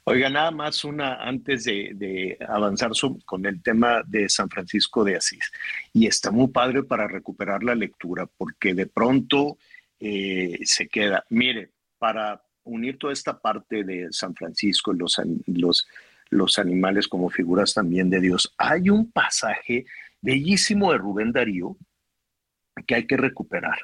Oiga, 0.05 0.29
nada 0.29 0.51
más 0.51 0.85
una 0.85 1.15
antes 1.15 1.65
de, 1.65 2.37
avanzar 2.47 2.91
con 3.25 3.47
el 3.47 3.63
tema 3.63 4.03
de 4.07 4.29
San 4.29 4.51
Francisco 4.51 5.05
de 5.05 5.17
Asís. 5.17 5.51
Y 5.93 6.07
está 6.07 6.31
muy 6.31 6.49
padre 6.49 6.83
para 6.83 7.09
recuperar 7.09 7.65
la 7.65 7.75
lectura, 7.75 8.27
porque 8.27 8.75
de 8.75 8.87
pronto 8.87 9.57
eh, 10.01 10.59
se 10.65 10.89
queda. 10.89 11.25
Mire, 11.31 11.71
para 11.99 12.43
unir 12.65 12.99
toda 12.99 13.13
esta 13.13 13.39
parte 13.39 13.85
de 13.85 14.09
San 14.11 14.35
Francisco, 14.35 14.93
los, 14.93 15.19
an- 15.19 15.43
los, 15.47 15.87
los 16.31 16.59
animales 16.59 17.09
como 17.09 17.31
figuras 17.31 17.75
también 17.75 18.11
de 18.11 18.21
Dios, 18.21 18.55
hay 18.59 18.91
un 18.91 19.11
pasaje 19.11 19.87
bellísimo 20.21 20.93
de 20.93 20.99
Rubén 20.99 21.33
Darío 21.33 21.77
que 22.87 22.95
hay 22.95 23.07
que 23.07 23.17
recuperar. 23.17 23.79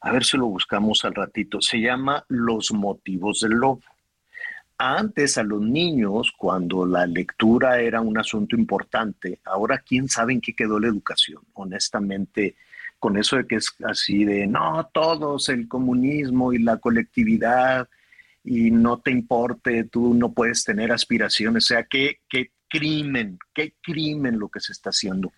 A 0.00 0.12
ver 0.12 0.24
si 0.24 0.36
lo 0.36 0.46
buscamos 0.46 1.04
al 1.04 1.14
ratito. 1.14 1.60
Se 1.60 1.80
llama 1.80 2.24
Los 2.28 2.72
motivos 2.72 3.40
del 3.40 3.52
lobo 3.52 3.80
antes 4.76 5.38
a 5.38 5.44
los 5.44 5.60
niños, 5.62 6.32
cuando 6.36 6.84
la 6.84 7.06
lectura 7.06 7.80
era 7.80 8.00
un 8.00 8.18
asunto 8.18 8.56
importante, 8.56 9.38
ahora 9.44 9.78
quién 9.78 10.08
sabe 10.08 10.32
en 10.32 10.40
qué 10.40 10.52
quedó 10.52 10.80
la 10.80 10.88
educación, 10.88 11.42
honestamente, 11.52 12.56
con 12.98 13.16
eso 13.16 13.36
de 13.36 13.46
que 13.46 13.54
es 13.56 13.72
así 13.84 14.24
de, 14.24 14.48
no, 14.48 14.90
todos, 14.92 15.48
el 15.48 15.68
comunismo 15.68 16.52
y 16.52 16.58
la 16.58 16.78
colectividad, 16.78 17.88
y 18.44 18.70
no 18.70 19.00
te 19.00 19.10
importe, 19.10 19.84
tú 19.84 20.14
no 20.14 20.32
puedes 20.32 20.64
tener 20.64 20.92
aspiraciones, 20.92 21.64
o 21.64 21.66
sea, 21.68 21.84
qué, 21.84 22.20
qué 22.28 22.50
crimen, 22.68 23.38
qué 23.54 23.74
crimen 23.80 24.38
lo 24.38 24.48
que 24.48 24.60
se 24.60 24.72
está 24.72 24.90
haciendo 24.90 25.32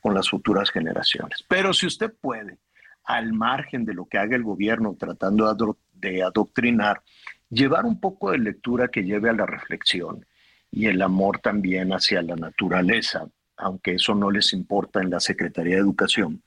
con 0.00 0.14
las 0.14 0.28
futuras 0.28 0.70
generaciones. 0.70 1.44
Pero 1.48 1.72
si 1.72 1.86
usted 1.86 2.12
puede, 2.20 2.58
al 3.04 3.32
margen 3.32 3.84
de 3.84 3.94
lo 3.94 4.06
que 4.06 4.18
haga 4.18 4.36
el 4.36 4.42
gobierno 4.42 4.96
tratando 4.98 5.54
de 5.94 6.22
adoctrinar, 6.22 7.02
llevar 7.48 7.86
un 7.86 8.00
poco 8.00 8.32
de 8.32 8.38
lectura 8.38 8.88
que 8.88 9.04
lleve 9.04 9.30
a 9.30 9.34
la 9.34 9.46
reflexión 9.46 10.26
y 10.70 10.86
el 10.86 11.00
amor 11.00 11.38
también 11.38 11.92
hacia 11.92 12.22
la 12.22 12.36
naturaleza, 12.36 13.28
aunque 13.56 13.94
eso 13.94 14.14
no 14.14 14.30
les 14.30 14.52
importa 14.52 15.00
en 15.00 15.10
la 15.10 15.20
Secretaría 15.20 15.76
de 15.76 15.80
Educación, 15.80 16.42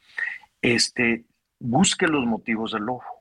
este, 0.61 1.25
busque 1.59 2.07
los 2.07 2.25
motivos 2.25 2.73
del 2.73 2.83
lobo. 2.83 3.20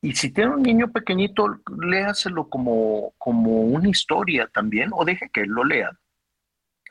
Y 0.00 0.14
si 0.14 0.30
tiene 0.30 0.54
un 0.54 0.62
niño 0.62 0.92
pequeñito, 0.92 1.60
léaselo 1.80 2.48
como, 2.48 3.14
como 3.18 3.62
una 3.62 3.88
historia 3.88 4.48
también, 4.52 4.90
o 4.92 5.04
deje 5.04 5.28
que 5.32 5.40
él 5.40 5.48
lo 5.48 5.64
lea. 5.64 5.90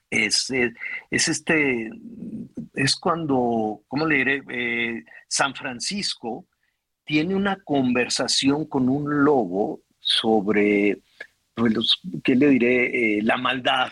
Es, 0.10 0.50
eh, 0.52 0.74
es, 1.10 1.28
este, 1.28 1.90
es 2.74 2.96
cuando, 2.96 3.82
¿cómo 3.88 4.06
le 4.06 4.16
diré? 4.18 4.44
Eh, 4.50 5.06
San 5.28 5.54
Francisco 5.56 6.48
tiene 7.06 7.36
una 7.36 7.64
conversación 7.64 8.66
con 8.66 8.90
un 8.90 9.24
lobo 9.24 9.82
sobre, 10.00 11.02
pues, 11.54 12.02
¿qué 12.24 12.36
le 12.36 12.50
diré? 12.50 13.18
Eh, 13.18 13.22
la 13.22 13.38
maldad, 13.38 13.92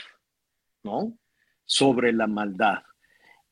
¿no? 0.83 1.17
Sobre 1.63 2.11
la 2.11 2.27
maldad. 2.27 2.79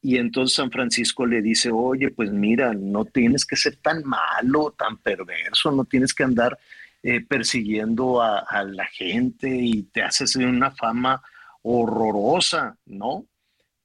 Y 0.05 0.17
entonces 0.17 0.57
San 0.57 0.69
Francisco 0.69 1.25
le 1.25 1.41
dice, 1.41 1.71
oye, 1.71 2.11
pues 2.11 2.29
mira, 2.29 2.73
no 2.73 3.05
tienes 3.05 3.45
que 3.45 3.55
ser 3.55 3.77
tan 3.77 4.03
malo, 4.03 4.75
tan 4.77 4.97
perverso, 4.97 5.71
no 5.71 5.85
tienes 5.85 6.13
que 6.13 6.23
andar 6.23 6.59
eh, 7.01 7.21
persiguiendo 7.21 8.21
a, 8.21 8.63
la 8.65 8.85
gente 8.87 9.47
y 9.49 9.83
te 9.83 10.03
haces 10.03 10.35
una 10.35 10.71
fama 10.71 11.23
horrorosa, 11.61 12.77
¿no? 12.85 13.25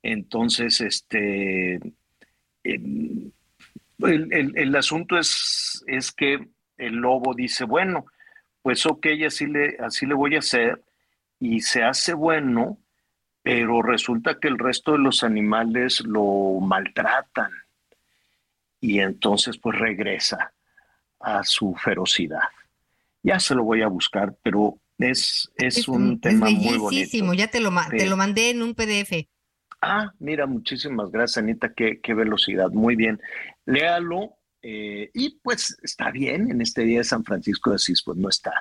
Entonces, 0.02 0.80
este, 0.80 1.74
em, 2.64 3.30
el, 4.00 4.52
el, 4.56 4.76
asunto 4.76 5.16
es, 5.16 5.84
es 5.86 6.10
que 6.10 6.48
el 6.78 6.94
lobo 6.94 7.32
dice, 7.32 7.62
bueno, 7.64 8.06
pues 8.60 8.84
ok, 8.86 9.06
así 9.24 9.46
le, 9.46 9.76
así 9.78 10.04
le 10.04 10.14
voy 10.14 10.34
a 10.34 10.40
hacer, 10.40 10.82
y 11.38 11.60
se 11.60 11.84
hace 11.84 12.12
bueno, 12.12 12.78
pero 13.48 13.80
resulta 13.80 14.38
que 14.38 14.48
el 14.48 14.58
resto 14.58 14.92
de 14.92 14.98
los 14.98 15.24
animales 15.24 16.00
lo 16.00 16.60
maltratan, 16.60 17.50
y 18.78 19.00
entonces 19.00 19.56
pues 19.56 19.78
regresa 19.78 20.52
a 21.20 21.42
su 21.44 21.74
ferocidad. 21.74 22.42
Ya 23.22 23.40
se 23.40 23.54
lo 23.54 23.64
voy 23.64 23.80
a 23.80 23.88
buscar, 23.88 24.36
pero 24.42 24.78
es, 24.98 25.50
es, 25.56 25.88
un 25.88 26.20
tema 26.20 26.50
muy 26.50 26.76
bonito. 26.76 27.32
Ya 27.32 27.48
te 27.48 27.60
lo, 27.60 27.70
te 27.88 28.06
lo 28.06 28.18
mandé 28.18 28.50
en 28.50 28.62
un 28.62 28.74
PDF. 28.74 29.26
Ah, 29.80 30.12
mira, 30.18 30.46
muchísimas 30.46 31.10
gracias, 31.10 31.38
Anita. 31.38 31.72
Qué, 31.72 32.00
qué 32.02 32.12
velocidad. 32.12 32.68
Muy 32.70 32.96
bien. 32.96 33.18
Léalo 33.64 34.36
eh, 34.60 35.10
y 35.14 35.38
pues 35.42 35.78
está 35.82 36.10
bien, 36.10 36.50
en 36.50 36.60
este 36.60 36.82
día 36.82 36.98
de 36.98 37.04
San 37.04 37.24
Francisco 37.24 37.70
de 37.70 37.76
Asís, 37.76 38.02
pues 38.02 38.18
no 38.18 38.28
está, 38.28 38.52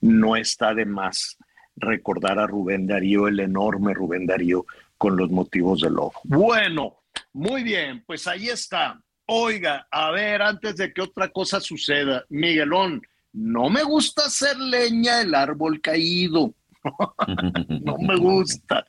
no 0.00 0.34
está 0.34 0.72
de 0.72 0.86
más 0.86 1.36
recordar 1.80 2.38
a 2.38 2.46
Rubén 2.46 2.86
Darío, 2.86 3.28
el 3.28 3.40
enorme 3.40 3.94
Rubén 3.94 4.26
Darío, 4.26 4.66
con 4.98 5.16
los 5.16 5.30
motivos 5.30 5.80
del 5.80 5.94
lobo. 5.94 6.14
Bueno, 6.24 7.02
muy 7.32 7.62
bien, 7.62 8.04
pues 8.06 8.26
ahí 8.26 8.48
está. 8.48 9.00
Oiga, 9.26 9.86
a 9.90 10.10
ver, 10.10 10.42
antes 10.42 10.76
de 10.76 10.92
que 10.92 11.02
otra 11.02 11.28
cosa 11.28 11.60
suceda, 11.60 12.24
Miguelón, 12.28 13.02
no 13.32 13.70
me 13.70 13.82
gusta 13.82 14.26
hacer 14.26 14.58
leña 14.58 15.18
del 15.18 15.34
árbol 15.34 15.80
caído. 15.80 16.54
no 17.84 17.96
me 17.98 18.16
gusta. 18.16 18.84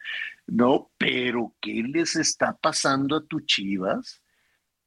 No, 0.47 0.89
pero 0.97 1.53
¿qué 1.61 1.83
les 1.83 2.15
está 2.15 2.57
pasando 2.57 3.15
a 3.15 3.23
tus 3.25 3.45
chivas? 3.45 4.21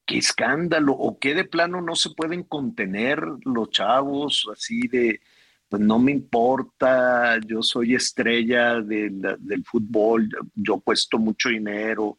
qué 0.07 0.19
escándalo, 0.19 0.93
o 0.93 1.19
qué 1.19 1.35
de 1.35 1.45
plano 1.45 1.81
no 1.81 1.97
se 1.97 2.11
pueden 2.11 2.43
contener 2.43 3.23
los 3.45 3.71
chavos 3.71 4.47
así 4.53 4.87
de, 4.89 5.21
pues 5.69 5.83
no 5.83 5.99
me 5.99 6.13
importa, 6.13 7.39
yo 7.47 7.63
soy 7.63 7.95
estrella 7.95 8.81
del, 8.81 9.65
fútbol, 9.65 10.29
yo, 10.55 10.77
he 10.77 10.81
puesto 10.81 11.19
mucho 11.19 11.49
dinero. 11.49 12.19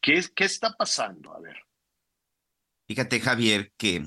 ¿Qué, 0.00 0.24
¿Qué 0.34 0.44
está 0.44 0.72
pasando? 0.72 1.34
A 1.34 1.40
ver. 1.40 1.56
Fíjate, 2.86 3.20
Javier, 3.20 3.72
que 3.76 4.04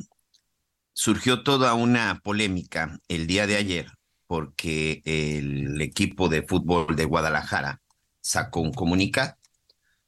surgió 0.94 1.44
toda 1.44 1.74
una 1.74 2.20
polémica 2.24 3.00
el 3.08 3.28
día 3.28 3.46
de 3.48 3.58
ayer 3.58 3.88
porque 4.32 5.02
el 5.04 5.82
equipo 5.82 6.30
de 6.30 6.44
fútbol 6.44 6.96
de 6.96 7.04
Guadalajara 7.04 7.82
sacó 8.22 8.62
un 8.62 8.72
comunicado, 8.72 9.36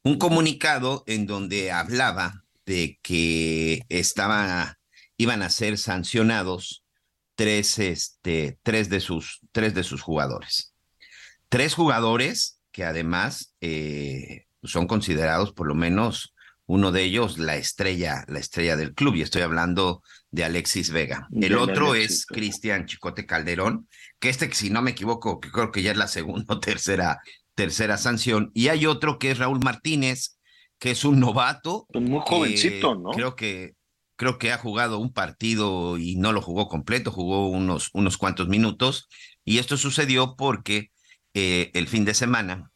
un 0.01 0.17
comunicado 0.17 1.03
en 1.08 1.25
donde 1.25 1.74
hablaba 1.74 2.46
de 2.65 3.00
que 3.01 3.84
estaba, 3.89 4.79
iban 5.17 5.41
a 5.41 5.50
ser 5.50 5.77
sancionados 5.77 6.82
tres, 7.35 7.79
este, 7.79 8.59
tres, 8.63 8.89
de 8.89 8.99
sus, 8.99 9.39
tres 9.51 9.73
de 9.73 9.83
sus 9.83 10.01
jugadores. 10.01 10.73
Tres 11.49 11.73
jugadores 11.73 12.59
que 12.71 12.83
además 12.83 13.53
eh, 13.61 14.45
son 14.63 14.87
considerados 14.87 15.53
por 15.53 15.67
lo 15.67 15.75
menos 15.75 16.33
uno 16.65 16.91
de 16.91 17.03
ellos 17.03 17.37
la 17.37 17.55
estrella, 17.57 18.23
la 18.27 18.39
estrella 18.39 18.75
del 18.75 18.93
club, 18.93 19.15
y 19.15 19.21
estoy 19.21 19.41
hablando 19.41 20.01
de 20.31 20.43
Alexis 20.45 20.91
Vega. 20.91 21.27
El 21.31 21.57
otro 21.57 21.93
es 21.93 22.25
Cristian 22.25 22.85
Chicote 22.85 23.25
Calderón, 23.25 23.87
que 24.19 24.29
este, 24.29 24.51
si 24.53 24.69
no 24.69 24.81
me 24.81 24.91
equivoco, 24.91 25.39
que 25.39 25.51
creo 25.51 25.71
que 25.71 25.83
ya 25.83 25.91
es 25.91 25.97
la 25.97 26.07
segunda 26.07 26.55
o 26.55 26.59
tercera, 26.59 27.21
tercera 27.53 27.97
sanción, 27.97 28.49
y 28.53 28.69
hay 28.69 28.85
otro 28.85 29.19
que 29.19 29.31
es 29.31 29.39
Raúl 29.39 29.59
Martínez, 29.59 30.37
que 30.79 30.91
es 30.91 31.03
un 31.05 31.19
novato. 31.19 31.85
Pues 31.91 32.03
muy 32.03 32.21
jovencito, 32.25 32.95
¿no? 32.95 33.11
Creo 33.11 33.35
que, 33.35 33.75
creo 34.24 34.38
que 34.38 34.53
ha 34.53 34.58
jugado 34.58 35.00
un 35.00 35.12
partido 35.12 35.98
y 35.98 36.15
no 36.15 36.32
lo 36.32 36.42
jugó 36.42 36.70
completo, 36.70 37.12
jugó 37.12 37.50
unos, 37.50 37.89
unos 37.92 38.18
cuantos 38.18 38.48
minutos. 38.48 39.10
Y 39.44 39.58
esto 39.58 39.75
sucedió 39.75 40.38
porque 40.38 40.92
eh, 41.34 41.72
el 41.74 41.89
fin 41.89 42.06
de 42.06 42.13
semana 42.13 42.72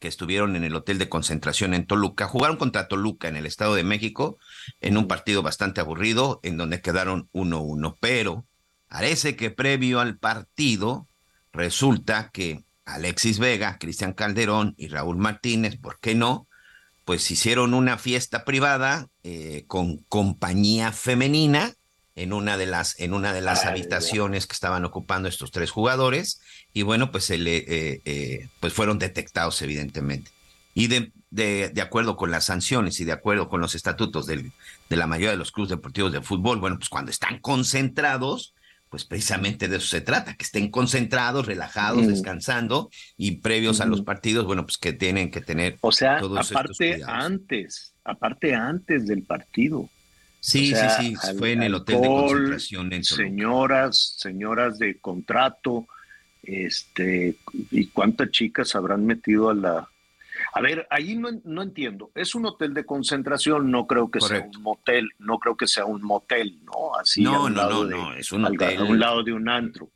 que 0.00 0.08
estuvieron 0.08 0.56
en 0.56 0.64
el 0.64 0.74
hotel 0.74 0.98
de 0.98 1.08
concentración 1.08 1.72
en 1.72 1.86
Toluca, 1.86 2.26
jugaron 2.26 2.56
contra 2.56 2.88
Toluca 2.88 3.28
en 3.28 3.36
el 3.36 3.46
Estado 3.46 3.76
de 3.76 3.84
México 3.84 4.38
en 4.80 4.96
un 4.96 5.06
partido 5.06 5.44
bastante 5.44 5.80
aburrido 5.80 6.40
en 6.42 6.56
donde 6.56 6.80
quedaron 6.80 7.28
1-1, 7.32 7.96
pero 8.00 8.44
parece 8.88 9.36
que 9.36 9.52
previo 9.52 10.00
al 10.00 10.18
partido 10.18 11.06
resulta 11.52 12.30
que 12.32 12.64
Alexis 12.84 13.38
Vega, 13.38 13.78
Cristian 13.78 14.14
Calderón 14.14 14.74
y 14.76 14.88
Raúl 14.88 15.16
Martínez, 15.16 15.76
¿por 15.76 16.00
qué 16.00 16.16
no? 16.16 16.48
Pues 17.04 17.30
hicieron 17.30 17.74
una 17.74 17.98
fiesta 17.98 18.44
privada 18.44 19.08
eh, 19.22 19.64
con 19.66 19.98
compañía 20.08 20.92
femenina 20.92 21.74
en 22.14 22.32
una 22.32 22.56
de 22.56 22.66
las, 22.66 22.98
en 23.00 23.14
una 23.14 23.32
de 23.32 23.40
las 23.40 23.64
habitaciones 23.64 24.46
que 24.46 24.52
estaban 24.52 24.84
ocupando 24.84 25.28
estos 25.28 25.50
tres 25.50 25.70
jugadores 25.70 26.40
y 26.72 26.82
bueno, 26.82 27.10
pues, 27.10 27.24
se 27.24 27.38
le, 27.38 27.56
eh, 27.56 28.02
eh, 28.04 28.48
pues 28.60 28.72
fueron 28.72 28.98
detectados 28.98 29.60
evidentemente. 29.62 30.30
Y 30.74 30.86
de, 30.86 31.12
de, 31.30 31.70
de, 31.70 31.82
acuerdo 31.82 32.16
con 32.16 32.30
las 32.30 32.44
sanciones 32.44 32.98
y 33.00 33.04
de 33.04 33.12
acuerdo 33.12 33.48
con 33.48 33.60
los 33.60 33.74
estatutos 33.74 34.26
del, 34.26 34.52
de 34.88 34.96
la 34.96 35.06
mayoría 35.06 35.30
de 35.30 35.36
los 35.36 35.52
clubes 35.52 35.70
deportivos 35.70 36.12
de 36.12 36.22
fútbol, 36.22 36.60
bueno, 36.60 36.78
pues 36.78 36.88
cuando 36.88 37.10
están 37.10 37.40
concentrados, 37.40 38.54
pues 38.92 39.06
precisamente 39.06 39.68
de 39.68 39.78
eso 39.78 39.86
se 39.86 40.02
trata, 40.02 40.34
que 40.34 40.44
estén 40.44 40.70
concentrados, 40.70 41.46
relajados, 41.46 42.06
descansando 42.06 42.90
y 43.16 43.38
previos 43.38 43.80
a 43.80 43.86
los 43.86 44.02
partidos, 44.02 44.44
bueno, 44.44 44.66
pues 44.66 44.76
que 44.76 44.92
tienen 44.92 45.30
que 45.30 45.40
tener. 45.40 45.78
O 45.80 45.90
sea, 45.92 46.18
aparte 46.18 47.00
antes, 47.06 47.94
aparte 48.04 48.54
antes 48.54 49.06
del 49.06 49.22
partido. 49.22 49.88
Sí, 50.40 50.74
sí, 50.74 50.86
sí, 50.98 51.16
fue 51.38 51.52
en 51.52 51.62
el 51.62 51.74
hotel 51.74 52.02
de 52.02 52.06
concentración. 52.06 52.92
En 52.92 53.02
señoras, 53.02 54.14
señoras 54.18 54.78
de 54.78 54.98
contrato, 54.98 55.86
este, 56.42 57.36
y 57.70 57.86
cuántas 57.86 58.30
chicas 58.30 58.74
habrán 58.74 59.06
metido 59.06 59.48
a 59.48 59.54
la, 59.54 59.88
a 60.54 60.60
ver, 60.60 60.86
ahí 60.90 61.16
no, 61.16 61.30
no, 61.44 61.62
entiendo. 61.62 62.10
Es 62.14 62.34
un 62.34 62.44
hotel 62.44 62.74
de 62.74 62.84
concentración, 62.84 63.70
no 63.70 63.86
creo 63.86 64.10
que 64.10 64.20
sea 64.20 64.48
un 64.54 64.62
motel, 64.62 65.08
no 65.18 65.38
creo 65.38 65.56
que 65.56 65.66
sea 65.66 65.86
un 65.86 66.02
motel, 66.02 66.60
¿no? 66.64 66.94
Así 66.94 67.22
no, 67.22 67.48
no, 67.48 67.68
no, 67.68 67.84
no, 67.84 68.14
es 68.14 68.30
un 68.32 68.44
hotel. 68.44 68.78
A 68.78 68.84
un 68.84 68.98
lado 68.98 69.22
de 69.22 69.32
un 69.32 69.48
antro. 69.48 69.88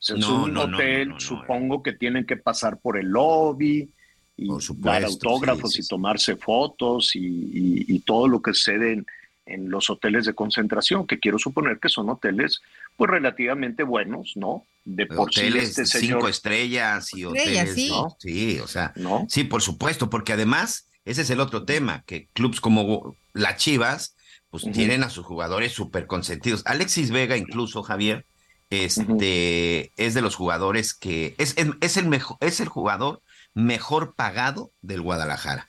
es 0.00 0.10
un 0.10 0.56
hotel, 0.56 1.14
supongo 1.18 1.82
que 1.82 1.92
tienen 1.92 2.24
que 2.24 2.36
pasar 2.36 2.78
por 2.78 2.98
el 2.98 3.08
lobby 3.08 3.90
y 4.36 4.48
dar 4.76 5.04
autógrafos 5.04 5.78
y 5.78 5.86
tomarse 5.86 6.36
fotos 6.36 7.12
y, 7.14 7.98
todo 8.00 8.28
lo 8.28 8.40
que 8.40 8.54
sucede 8.54 8.92
en, 8.92 9.06
en 9.44 9.70
los 9.70 9.90
hoteles 9.90 10.24
de 10.26 10.34
concentración, 10.34 11.06
que 11.06 11.18
quiero 11.18 11.38
suponer 11.38 11.80
que 11.80 11.88
son 11.88 12.10
hoteles 12.10 12.62
pues 12.96 13.10
relativamente 13.10 13.82
buenos, 13.82 14.36
¿no? 14.36 14.66
De 14.86 15.06
por 15.06 15.34
sí 15.34 15.40
hoteles 15.40 15.70
este 15.78 15.84
cinco 15.84 16.20
señor. 16.20 16.30
estrellas 16.30 17.12
y 17.12 17.24
hoteles, 17.24 17.74
sí. 17.74 17.88
¿no? 17.90 18.16
Sí, 18.20 18.60
o 18.60 18.68
sea, 18.68 18.92
¿No? 18.96 19.26
sí, 19.28 19.44
por 19.44 19.60
supuesto, 19.60 20.08
porque 20.08 20.32
además 20.32 20.86
ese 21.04 21.22
es 21.22 21.30
el 21.30 21.40
otro 21.40 21.64
tema, 21.64 22.02
que 22.06 22.28
clubs 22.32 22.60
como 22.60 23.16
las 23.34 23.56
Chivas, 23.56 24.14
pues 24.50 24.64
tienen 24.72 25.02
a 25.02 25.10
sus 25.10 25.26
jugadores 25.26 25.72
súper 25.72 26.06
consentidos. 26.06 26.62
Alexis 26.66 27.10
Vega, 27.10 27.36
incluso, 27.36 27.82
Javier, 27.82 28.24
este, 28.70 29.92
es 29.96 30.14
de 30.14 30.22
los 30.22 30.34
jugadores 30.36 30.94
que 30.94 31.34
es, 31.38 31.54
es, 31.56 31.68
es 31.80 31.96
el 31.96 32.06
mejor, 32.06 32.36
es 32.40 32.60
el 32.60 32.68
jugador 32.68 33.20
mejor 33.54 34.14
pagado 34.14 34.70
del 34.82 35.02
Guadalajara. 35.02 35.68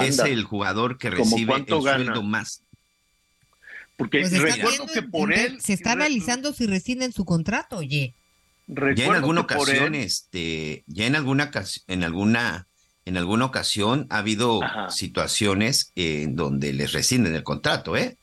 Es 0.00 0.18
el 0.20 0.44
jugador 0.44 0.98
que 0.98 1.10
¿Cómo 1.10 1.24
recibe 1.36 1.54
el 1.56 1.64
gana? 1.64 2.04
sueldo 2.04 2.22
más. 2.22 2.62
Porque 3.96 4.20
Pues 4.20 4.32
está 4.32 4.44
recuerdo 4.46 4.86
viendo 4.86 4.92
que 4.92 5.02
por 5.02 5.32
él. 5.32 5.60
Se 5.60 5.72
está 5.72 5.92
analizando 5.92 6.52
si 6.52 6.66
rescinden 6.66 7.12
su 7.12 7.24
contrato, 7.24 7.78
oye. 7.78 8.14
Ya 8.94 9.06
en 9.06 9.14
alguna 9.14 9.40
él- 9.40 9.44
ocasión, 9.44 9.94
este, 9.94 10.84
ya 10.86 11.06
en 11.06 11.16
alguna 11.16 11.50
en 11.88 12.04
alguna, 12.04 12.66
en 13.04 13.16
alguna 13.16 13.44
ocasión 13.46 14.06
ha 14.10 14.18
habido 14.18 14.62
Ajá. 14.62 14.90
situaciones 14.90 15.92
en 15.96 16.36
donde 16.36 16.72
les 16.72 16.92
rescinden 16.92 17.34
el 17.34 17.42
contrato, 17.42 17.96
¿eh? 17.96 18.16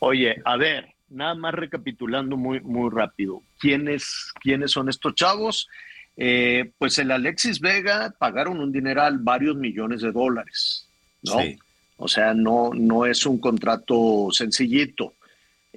Oye, 0.00 0.36
a 0.44 0.56
ver, 0.56 0.94
nada 1.08 1.34
más 1.34 1.54
recapitulando 1.54 2.36
muy, 2.36 2.60
muy 2.60 2.90
rápido. 2.90 3.42
¿Quiénes, 3.58 4.32
¿Quiénes 4.40 4.70
son 4.72 4.88
estos 4.88 5.14
chavos? 5.14 5.68
Eh, 6.16 6.72
pues 6.78 6.98
el 6.98 7.10
Alexis 7.10 7.60
Vega 7.60 8.14
pagaron 8.18 8.58
un 8.60 8.72
dineral, 8.72 9.18
varios 9.18 9.56
millones 9.56 10.00
de 10.00 10.12
dólares, 10.12 10.88
¿no? 11.22 11.40
Sí. 11.40 11.58
O 11.98 12.08
sea, 12.08 12.34
no, 12.34 12.70
no 12.74 13.06
es 13.06 13.24
un 13.26 13.38
contrato 13.38 14.28
sencillito. 14.30 15.14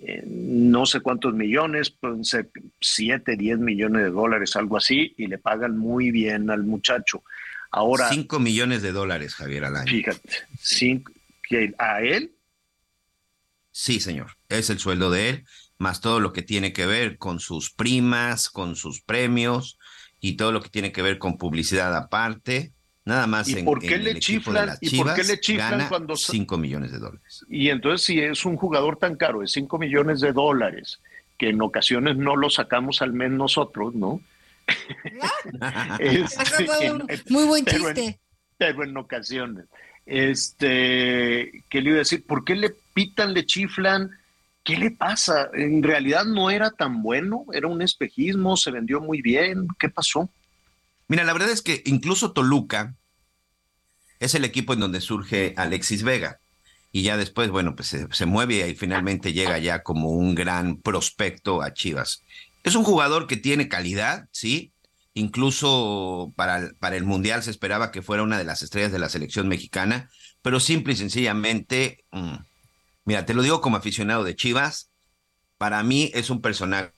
Eh, 0.01 0.24
no 0.25 0.86
sé 0.86 1.01
cuántos 1.01 1.34
millones, 1.34 1.89
pueden 1.89 2.24
ser 2.24 2.50
7, 2.79 3.36
10 3.36 3.60
millones 3.60 4.03
de 4.03 4.10
dólares, 4.12 4.56
algo 4.56 4.77
así, 4.77 5.13
y 5.18 5.27
le 5.27 5.38
pagan 5.38 5.77
muy 5.77 6.12
bien 6.12 6.50
al 6.50 6.63
muchacho. 6.63 7.24
Ahora, 7.72 8.10
Cinco 8.10 8.39
millones 8.39 8.82
de 8.82 8.91
dólares, 8.94 9.36
Javier, 9.36 9.65
al 9.65 9.75
año. 9.75 9.91
fíjate, 9.91 10.29
cinco- 10.62 11.12
que 11.48 11.74
a 11.77 12.01
él 12.01 12.32
Sí, 13.72 14.00
señor. 14.00 14.32
Es 14.50 14.70
el 14.70 14.79
sueldo 14.79 15.10
de 15.12 15.29
él, 15.29 15.46
más 15.77 16.01
todo 16.01 16.20
lo 16.20 16.34
que 16.34 16.41
tiene 16.41 16.74
que 16.74 16.86
ver 16.86 17.18
con 17.18 17.39
sus 17.39 17.72
primas, 17.72 18.50
con 18.50 18.75
sus 18.75 19.01
premios 19.01 19.77
y 20.20 20.36
todo 20.38 20.51
lo 20.51 20.62
que 20.62 20.70
tiene 20.70 20.91
que 20.91 21.01
ver 21.01 21.18
con 21.18 21.38
publicidad 21.38 21.96
aparte. 21.96 22.74
Nada 23.10 23.28
más 23.28 23.48
¿Y 23.50 23.60
en, 23.60 23.66
por 23.66 23.80
qué 23.80 23.96
en 23.96 24.04
le 24.06 24.12
el 24.12 24.18
equipo 24.18 24.54
de 24.54 24.60
chiflan- 24.60 24.78
y 24.82 24.98
por 24.98 25.13
qué 25.16 25.24
le 25.24 25.39
chiflan 25.39 25.72
gana 25.72 25.89
cuando 25.89 26.16
sa- 26.16 26.32
5 26.32 26.58
millones 26.58 26.92
de 26.92 27.00
dólares. 27.00 27.46
Y 27.50 27.70
entonces 27.70 28.06
si 28.06 28.20
es 28.20 28.46
un 28.46 28.56
jugador 28.56 28.98
tan 28.98 29.16
caro 29.16 29.42
de 29.42 29.48
5 29.48 29.78
millones 29.80 30.22
de 30.22 30.32
dólares, 30.32 31.00
que 31.38 31.50
en 31.50 31.62
ocasiones 31.62 32.18
no 32.18 32.36
lo 32.36 32.50
sacamos 32.50 33.01
al 33.01 33.13
mes 33.13 33.32
nosotros, 33.32 33.96
¿no? 33.96 34.22
Este, 36.00 36.86
en- 36.86 37.04
muy 37.30 37.46
buen 37.46 37.66
pero 37.66 37.89
en- 37.89 37.96
chiste. 37.96 38.20
pero 38.58 38.84
en 38.84 38.96
ocasiones. 38.98 39.66
Este, 40.06 41.63
¿qué 41.70 41.82
le 41.82 41.89
iba 41.89 41.96
a 41.96 42.00
decir? 42.00 42.25
¿Por 42.25 42.44
qué 42.44 42.56
le 42.56 42.72
pitan, 42.94 43.34
le 43.34 43.46
chiflan? 43.46 44.10
¿Qué 44.63 44.78
le 44.78 44.92
pasa? 44.92 45.50
En 45.54 45.82
realidad 45.84 46.25
no 46.25 46.50
era 46.50 46.70
tan 46.72 47.01
bueno, 47.01 47.46
era 47.54 47.68
un 47.68 47.82
espejismo, 47.82 48.58
se 48.58 48.72
vendió 48.72 49.01
muy 49.01 49.22
bien. 49.22 49.68
¿Qué 49.80 49.89
pasó? 49.89 50.30
Mira, 51.08 51.24
la 51.24 51.34
verdad 51.34 51.50
es 51.50 51.62
que 51.62 51.82
incluso 51.86 52.34
Toluca 52.34 52.94
es 54.19 54.35
el 54.35 54.45
equipo 54.45 54.73
en 54.73 54.79
donde 54.81 55.01
surge 55.01 55.53
Alexis 55.57 56.03
Vega. 56.03 56.39
Y 56.91 57.03
ya 57.03 57.17
después, 57.17 57.49
bueno, 57.51 57.75
pues 57.75 57.95
se, 58.11 58.25
mueve 58.25 58.67
y 58.67 58.75
finalmente 58.75 59.31
llega 59.33 59.59
ya 59.59 59.83
como 59.83 60.09
un 60.09 60.33
gran 60.33 60.77
prospecto 60.81 61.61
a 61.61 61.73
Chivas. 61.73 62.23
Es 62.63 62.75
un 62.75 62.83
jugador 62.83 63.27
que 63.27 63.38
tiene 63.38 63.67
calidad, 63.67 64.25
sí. 64.31 64.73
Incluso 65.13 66.33
para, 66.35 66.57
el- 66.57 66.75
para 66.75 66.95
el 66.97 67.03
Mundial 67.05 67.43
se 67.43 67.51
esperaba 67.51 67.91
que 67.91 68.01
fuera 68.01 68.23
una 68.23 68.38
de 68.38 68.43
las 68.43 68.61
estrellas 68.63 68.91
de 68.91 68.99
la 68.99 69.09
selección 69.09 69.47
mexicana, 69.47 70.09
pero 70.41 70.59
simple 70.59 70.93
y 70.93 70.95
sencillamente, 70.95 72.05
mm, 72.11 72.35
mira, 73.05 73.25
te 73.25 73.34
lo 73.34 73.41
digo 73.43 73.62
como 73.62 73.77
aficionado 73.77 74.23
de 74.23 74.36
Chivas, 74.36 74.91
para 75.58 75.84
mí 75.84 76.12
es 76.13 76.29
un 76.29 76.41
personaje 76.41 76.93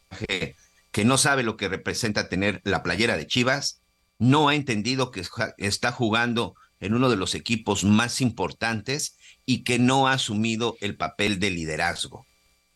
que 0.92 1.06
no 1.06 1.18
sabe 1.18 1.44
lo 1.44 1.58
que 1.58 1.68
representa 1.70 2.30
tener 2.30 2.62
la 2.64 2.84
playera 2.84 3.18
de 3.18 3.28
Chivas, 3.28 3.82
no 4.20 4.50
ha 4.50 4.56
entendido 4.56 5.12
que 5.12 5.24
está 5.58 5.92
jugando 5.92 6.54
en 6.82 6.94
uno 6.96 7.10
de 7.10 7.18
los 7.18 7.36
equipos 7.36 7.84
más 7.86 8.22
importantes 8.22 9.18
y 9.46 9.64
que 9.64 9.80
no 9.80 10.08
ha 10.08 10.14
asumido 10.14 10.78
el 10.82 10.98
papel 10.98 11.40
de 11.40 11.52
liderazgo. 11.52 12.28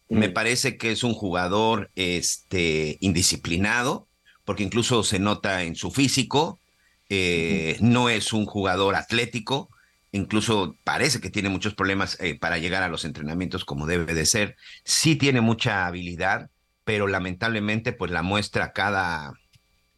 Me 0.09 0.29
Mm. 0.29 0.33
parece 0.33 0.77
que 0.77 0.91
es 0.91 1.03
un 1.03 1.13
jugador 1.13 1.91
este, 1.95 2.97
indisciplinado, 3.01 4.09
porque 4.45 4.63
incluso 4.63 5.03
se 5.03 5.19
nota 5.19 5.63
en 5.63 5.75
su 5.75 5.91
físico, 5.91 6.61
eh, 7.09 7.77
no 7.81 8.09
es 8.09 8.33
un 8.33 8.45
jugador 8.45 8.95
atlético, 8.95 9.69
incluso 10.11 10.79
parece 10.83 11.19
que 11.21 11.29
tiene 11.31 11.49
muchos 11.49 11.75
problemas 11.75 12.17
eh, 12.21 12.37
para 12.39 12.57
llegar 12.59 12.83
a 12.83 12.89
los 12.89 13.05
entrenamientos 13.05 13.65
como 13.65 13.87
debe 13.87 14.13
de 14.13 14.25
ser. 14.25 14.55
Sí 14.85 15.15
tiene 15.15 15.41
mucha 15.41 15.85
habilidad, 15.87 16.49
pero 16.83 17.07
lamentablemente 17.07 17.93
pues 17.93 18.11
la 18.11 18.21
muestra 18.23 18.73
cada, 18.73 19.33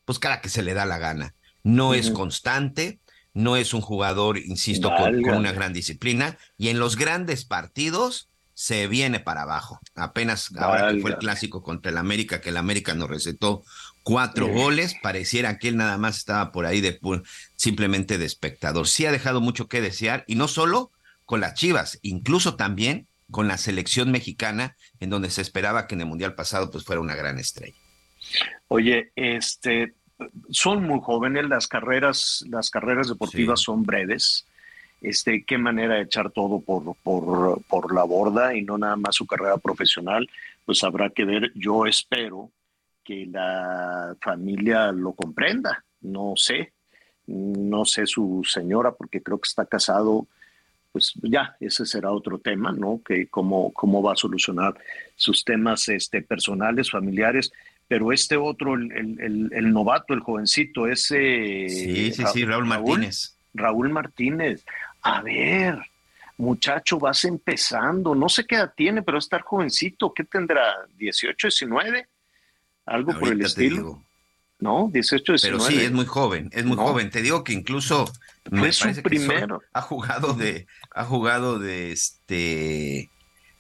pues 0.06 0.20
cada 0.20 0.42
que 0.42 0.50
se 0.50 0.64
le 0.64 0.74
da 0.74 0.86
la 0.86 0.98
gana. 1.00 1.36
No 1.64 1.94
es 1.94 2.12
constante, 2.12 3.02
no 3.38 3.56
es 3.56 3.76
un 3.76 3.82
jugador, 3.82 4.40
insisto, 4.40 4.92
con, 4.98 5.24
una 5.24 5.52
gran 5.52 5.72
disciplina 5.72 6.40
y 6.58 6.70
en 6.70 6.80
los 6.80 6.96
grandes 6.96 7.46
partidos 7.46 8.30
se 8.56 8.88
viene 8.88 9.20
para 9.20 9.44
abajo. 9.44 9.80
Apenas 9.94 10.50
ahora 10.58 10.92
que 10.92 11.02
fue 11.02 11.12
el 11.12 11.18
clásico 11.18 11.62
contra 11.62 11.92
el 11.92 12.00
América, 12.00 12.42
que 12.42 12.50
el 12.50 12.58
América 12.58 12.96
nos 12.96 13.08
recetó 13.08 13.64
cuatro 14.02 14.48
Sí. 14.48 14.54
goles, 14.54 14.96
pareciera 15.04 15.60
que 15.60 15.68
él 15.68 15.78
nada 15.78 16.00
más 16.00 16.18
estaba 16.18 16.52
por 16.52 16.66
ahí 16.66 16.82
de 16.82 17.00
simplemente 17.56 18.18
de 18.18 18.26
espectador. 18.26 18.88
Sí 18.88 19.06
ha 19.06 19.12
dejado 19.12 19.40
mucho 19.40 19.68
que 19.68 19.82
desear 19.82 20.24
y 20.26 20.34
no 20.34 20.48
solo 20.48 20.92
con 21.26 21.40
las 21.40 21.54
Chivas, 21.54 22.00
incluso 22.02 22.56
también 22.56 23.08
con 23.30 23.48
la 23.48 23.60
selección 23.60 24.10
mexicana, 24.10 24.76
en 25.00 25.12
donde 25.12 25.30
se 25.30 25.44
esperaba 25.44 25.86
que 25.86 25.94
en 25.94 26.02
el 26.02 26.08
Mundial 26.08 26.34
pasado 26.34 26.72
pues 26.72 26.86
fuera 26.86 27.02
una 27.02 27.14
gran 27.14 27.38
estrella. 27.38 27.78
Oye, 28.68 29.12
este, 29.16 29.94
son 30.50 30.84
muy 30.84 31.00
jóvenes, 31.02 31.48
las 31.48 31.68
carreras, 31.68 32.44
las 32.50 32.70
carreras 32.70 33.08
deportivas 33.10 33.60
Sí. 33.60 33.66
son 33.66 33.84
breves. 33.84 34.46
Este, 35.02 35.44
qué 35.46 35.58
manera 35.60 35.96
de 35.96 36.02
echar 36.02 36.32
todo 36.32 36.60
por, 36.60 36.96
por, 37.04 37.62
por 37.66 37.94
la 37.94 38.04
borda 38.04 38.56
y 38.56 38.64
no 38.64 38.78
nada 38.80 38.96
más 38.96 39.16
su 39.16 39.28
carrera 39.28 39.58
profesional, 39.58 40.28
pues 40.66 40.84
habrá 40.84 41.12
que 41.12 41.24
ver. 41.24 41.52
Yo 41.54 41.86
espero 41.86 42.52
que 43.04 43.28
la 43.28 44.16
familia 44.22 44.92
lo 44.92 45.14
comprenda. 45.14 45.84
No 46.02 46.34
sé, 46.36 46.74
no 47.28 47.86
sé 47.86 48.08
su 48.08 48.42
señora, 48.44 48.92
porque 48.92 49.22
creo 49.22 49.38
que 49.40 49.48
está 49.48 49.66
casado. 49.66 50.28
Pues 50.92 51.14
ya, 51.22 51.56
ese 51.60 51.86
será 51.86 52.12
otro 52.12 52.40
tema, 52.40 52.72
¿no? 52.72 53.02
Que 53.06 53.28
cómo, 53.28 53.72
cómo 53.74 54.02
va 54.02 54.14
a 54.14 54.16
solucionar 54.16 54.76
sus 55.16 55.46
temas 55.46 55.88
este, 55.90 56.24
personales, 56.24 56.90
familiares 56.90 57.52
pero 57.88 58.12
este 58.12 58.36
otro, 58.38 58.76
el, 58.76 58.92
el- 58.92 59.20
el- 59.22 59.50
el 59.54 59.72
novato, 59.74 60.14
el 60.14 60.20
jovencito, 60.20 60.88
ese... 60.88 61.68
Sí, 61.70 62.12
sí, 62.12 62.22
Ra- 62.24 62.32
sí, 62.32 62.46
Raúl 62.46 62.66
Martínez. 62.66 63.38
Raúl 63.54 63.90
Martínez. 63.90 64.66
A 65.02 65.22
ver, 65.22 65.80
muchacho, 66.38 67.00
vas 67.00 67.24
empezando. 67.26 68.14
No 68.14 68.28
sé 68.30 68.46
qué 68.46 68.56
edad 68.56 68.74
tiene, 68.76 69.02
pero 69.04 69.18
estar 69.18 69.42
jovencito. 69.42 70.14
¿Qué 70.14 70.24
tendrá? 70.26 70.76
¿18, 71.00 71.36
19? 71.44 72.08
Algo 72.86 73.18
por 73.20 73.32
el 73.32 73.42
estilo. 73.42 73.76
digo. 73.76 74.04
¿No? 74.60 74.90
18, 74.92 75.34
19. 75.34 75.58
Pero 75.58 75.60
sí, 75.72 75.86
es 75.86 75.92
muy 75.92 76.06
joven, 76.06 76.50
es 76.52 76.66
muy 76.66 76.76
No. 76.78 76.84
joven. 76.88 77.10
Te 77.12 77.22
digo 77.22 77.44
que 77.44 77.54
incluso 77.54 78.12
me 78.50 78.60
Fue 78.60 78.72
su 78.72 78.84
parece 78.86 79.04
que 79.04 79.10
primero. 79.10 79.62
ha 79.72 79.82
jugado 79.82 80.34
de, 80.34 80.66
ha 80.96 81.04
jugado 81.06 81.60
de 81.60 81.92
este, 81.92 83.10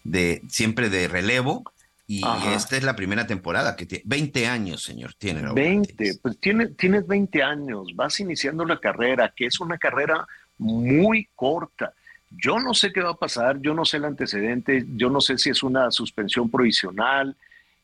de 0.04 0.42
siempre 0.50 0.90
de 0.90 1.08
relevo 1.08 1.63
y 2.10 2.24
Ajá. 2.24 2.56
esta 2.56 2.78
es 2.78 2.84
la 2.84 2.96
primera 2.96 3.28
temporada 3.28 3.76
que 3.76 3.86
tiene 3.86 4.04
20 4.08 4.48
años, 4.48 4.82
señor, 4.82 5.13
tiene 5.15 5.41
Raúl 5.41 5.56
20, 5.56 5.91
Martínez. 5.91 6.20
pues 6.22 6.39
tiene, 6.39 6.67
tienes 6.67 7.06
20 7.06 7.43
años, 7.43 7.88
vas 7.96 8.20
iniciando 8.22 8.63
la 8.63 8.80
carrera, 8.80 9.34
que 9.36 9.46
es 9.46 9.60
una 9.60 9.78
carrera 9.78 10.26
muy 10.58 11.28
corta. 11.36 11.93
Yo 12.30 12.60
no 12.60 12.74
sé 12.74 12.93
qué 12.93 13.02
va 13.02 13.12
a 13.12 13.17
pasar, 13.17 13.60
yo 13.62 13.74
no 13.74 13.84
sé 13.84 13.98
el 13.98 14.06
antecedente, 14.06 14.86
yo 14.96 15.10
no 15.10 15.20
sé 15.20 15.38
si 15.38 15.50
es 15.50 15.63
una 15.63 15.91
suspensión 15.91 16.50
provisional, 16.50 17.36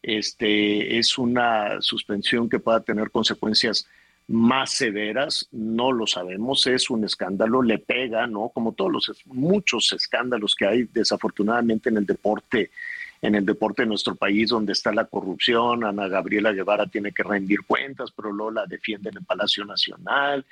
este, 0.02 0.98
es 0.98 1.18
una 1.18 1.82
suspensión 1.82 2.50
que 2.50 2.60
pueda 2.60 2.80
tener 2.80 3.12
consecuencias 3.12 3.88
más 4.28 4.72
severas, 4.72 5.50
no 5.52 5.92
lo 5.92 6.08
sabemos, 6.08 6.66
es 6.68 6.90
un 6.90 7.04
escándalo, 7.04 7.62
le 7.62 7.78
pega, 7.78 8.26
¿no? 8.26 8.50
Como 8.54 8.72
todos 8.72 8.92
los 8.92 9.12
muchos 9.26 9.92
escándalos 9.92 10.56
que 10.56 10.66
hay 10.66 10.84
desafortunadamente 10.84 11.90
en 11.90 11.98
el 11.98 12.06
deporte 12.06 12.72
en 13.24 13.36
el 13.36 13.46
deporte 13.46 13.84
de 13.84 13.88
nuestro 13.88 14.16
país 14.16 14.50
donde 14.50 14.74
está 14.74 14.92
la 14.92 15.06
corrupción, 15.06 15.86
Ana 15.86 16.10
Gabriela 16.10 16.52
Guevara 16.52 16.88
tiene 16.88 17.14
que 17.14 17.24
rendir 17.24 17.62
cuentas, 17.66 18.12
pero 18.12 18.34
luego 18.34 18.52
la 18.52 18.66
defiende 18.66 19.10
en 19.10 19.18
el 19.18 19.24
Palacio 19.24 19.64
Nacional. 19.64 20.46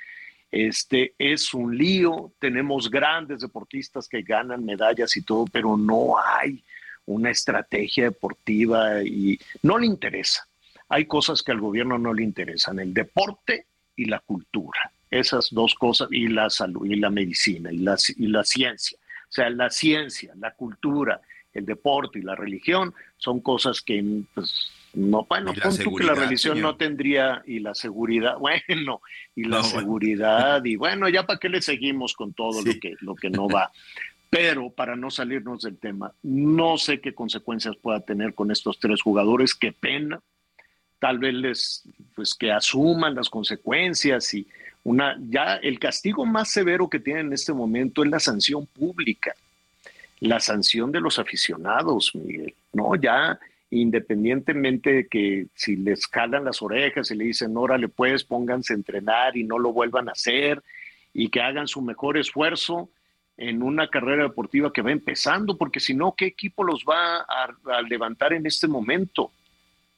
Este 0.50 1.12
es 1.18 1.52
un 1.52 1.76
lío, 1.76 2.32
tenemos 2.38 2.90
grandes 2.90 3.42
deportistas 3.42 4.08
que 4.08 4.22
ganan 4.22 4.64
medallas 4.64 5.14
y 5.18 5.22
todo, 5.22 5.44
pero 5.52 5.76
no 5.76 6.14
hay 6.18 6.64
una 7.04 7.30
estrategia 7.30 8.04
deportiva 8.04 9.02
y 9.02 9.38
no 9.62 9.76
le 9.78 9.86
interesa. 9.86 10.48
hay 10.88 11.04
cosas 11.04 11.42
que 11.42 11.52
al 11.52 11.60
gobierno 11.60 11.98
no 11.98 12.14
le 12.14 12.22
interesan, 12.22 12.78
el 12.78 12.94
deporte 12.94 13.66
y 13.96 14.06
la 14.06 14.18
cultura. 14.20 14.90
Esas 15.10 15.48
dos 15.50 15.74
cosas, 15.74 16.08
y 16.10 16.28
la 16.28 16.48
salud, 16.48 16.86
y 16.86 16.96
la 16.96 17.10
medicina, 17.10 17.70
y 17.70 17.78
la, 17.78 17.96
y 18.16 18.26
la 18.28 18.44
ciencia. 18.44 18.98
O 19.28 19.32
sea, 19.32 19.50
la 19.50 19.68
ciencia, 19.68 20.32
la 20.38 20.52
cultura, 20.52 21.20
el 21.52 21.64
deporte 21.66 22.18
y 22.18 22.22
la 22.22 22.34
religión 22.34 22.94
son 23.16 23.40
cosas 23.40 23.80
que 23.82 24.22
pues, 24.34 24.72
no, 24.94 25.24
bueno, 25.28 25.54
punto 25.54 25.94
que 25.94 26.04
la 26.04 26.14
religión 26.14 26.60
no 26.60 26.76
tendría 26.76 27.42
y 27.46 27.60
la 27.60 27.74
seguridad, 27.74 28.36
bueno, 28.38 29.00
y 29.34 29.44
la 29.44 29.62
seguridad, 29.62 30.64
y 30.64 30.76
bueno, 30.76 31.08
ya 31.08 31.24
para 31.24 31.38
qué 31.38 31.48
le 31.48 31.62
seguimos 31.62 32.14
con 32.14 32.34
todo 32.34 32.62
lo, 32.62 32.72
que, 32.78 32.94
lo 33.00 33.14
que 33.14 33.30
no 33.30 33.48
va. 33.48 33.70
Pero 34.28 34.70
para 34.70 34.96
no 34.96 35.10
salirnos 35.10 35.62
del 35.62 35.78
tema, 35.78 36.12
no 36.22 36.78
sé 36.78 37.00
qué 37.00 37.14
consecuencias 37.14 37.76
pueda 37.76 38.00
tener 38.00 38.34
con 38.34 38.50
estos 38.50 38.78
tres 38.78 39.02
jugadores, 39.02 39.54
qué 39.54 39.72
pena. 39.72 40.20
Tal 40.98 41.18
vez 41.18 41.34
les, 41.34 41.88
pues 42.14 42.34
que 42.34 42.50
asuman 42.50 43.14
las 43.14 43.28
consecuencias 43.28 44.32
y 44.32 44.46
una, 44.84 45.18
ya 45.20 45.56
el 45.56 45.78
castigo 45.78 46.24
más 46.24 46.50
severo 46.50 46.88
que 46.88 46.98
tienen 46.98 47.26
en 47.26 47.32
este 47.34 47.52
momento 47.52 48.02
es 48.02 48.10
la 48.10 48.20
sanción 48.20 48.66
pública, 48.66 49.34
la 50.22 50.38
sanción 50.38 50.92
de 50.92 51.00
los 51.00 51.18
aficionados, 51.18 52.14
Miguel. 52.14 52.54
No, 52.72 52.94
ya 52.94 53.38
independientemente 53.70 54.92
de 54.92 55.08
que 55.08 55.46
si 55.54 55.76
les 55.76 56.06
calan 56.06 56.44
las 56.44 56.62
orejas 56.62 57.10
y 57.10 57.16
le 57.16 57.24
dicen, 57.24 57.56
órale, 57.56 57.88
pues 57.88 58.22
pónganse 58.22 58.72
a 58.72 58.76
entrenar 58.76 59.36
y 59.36 59.42
no 59.42 59.58
lo 59.58 59.72
vuelvan 59.72 60.08
a 60.08 60.12
hacer 60.12 60.62
y 61.12 61.28
que 61.28 61.40
hagan 61.40 61.66
su 61.66 61.82
mejor 61.82 62.18
esfuerzo 62.18 62.88
en 63.36 63.64
una 63.64 63.88
carrera 63.88 64.22
deportiva 64.22 64.72
que 64.72 64.82
va 64.82 64.92
empezando, 64.92 65.56
porque 65.56 65.80
si 65.80 65.94
no, 65.94 66.14
¿qué 66.16 66.26
equipo 66.26 66.62
los 66.62 66.84
va 66.88 67.22
a, 67.22 67.82
levantar 67.82 68.32
en 68.32 68.46
este 68.46 68.68
momento? 68.68 69.32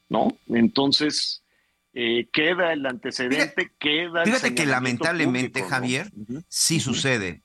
¿No? 0.09 0.39
Entonces, 0.49 1.43
eh, 1.93 2.29
queda 2.33 2.73
el 2.73 2.87
antecedente, 2.87 3.73
queda... 3.79 4.23
El 4.23 4.31
fíjate 4.31 4.55
que 4.55 4.65
lamentablemente, 4.65 5.63
Javier, 5.65 6.11
sí 6.49 6.81
sucede. 6.81 7.43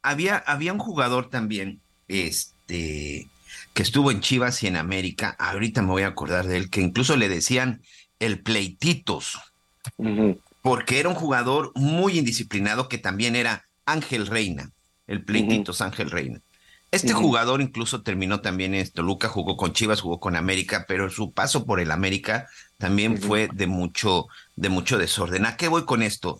Había, 0.00 0.36
había 0.38 0.72
un 0.72 0.78
jugador 0.78 1.28
también, 1.28 1.81
este, 2.12 3.28
que 3.74 3.82
estuvo 3.82 4.10
en 4.10 4.20
Chivas 4.20 4.62
y 4.62 4.66
en 4.66 4.76
América, 4.76 5.34
ahorita 5.38 5.82
me 5.82 5.88
voy 5.88 6.02
a 6.02 6.08
acordar 6.08 6.46
de 6.46 6.56
él, 6.56 6.70
que 6.70 6.80
incluso 6.80 7.16
le 7.16 7.28
decían 7.28 7.82
el 8.18 8.40
pleititos, 8.40 9.38
porque 10.62 11.00
era 11.00 11.08
un 11.08 11.14
jugador 11.14 11.72
muy 11.74 12.18
indisciplinado 12.18 12.88
que 12.88 12.98
también 12.98 13.34
era 13.34 13.66
Ángel 13.86 14.26
Reina, 14.26 14.70
el 15.06 15.24
pleititos 15.24 15.80
Ángel 15.80 16.10
Reina. 16.10 16.40
Este 16.92 17.14
jugador 17.14 17.62
incluso 17.62 18.02
terminó 18.02 18.42
también 18.42 18.74
en 18.74 18.86
Toluca, 18.90 19.26
jugó 19.26 19.56
con 19.56 19.72
Chivas, 19.72 20.02
jugó 20.02 20.20
con 20.20 20.36
América, 20.36 20.84
pero 20.86 21.08
su 21.08 21.32
paso 21.32 21.64
por 21.64 21.80
el 21.80 21.90
América 21.90 22.48
también 22.76 23.16
fue 23.16 23.48
de 23.50 23.66
mucho, 23.66 24.26
de 24.56 24.68
mucho 24.68 24.98
desorden. 24.98 25.46
¿A 25.46 25.56
qué 25.56 25.68
voy 25.68 25.86
con 25.86 26.02
esto? 26.02 26.38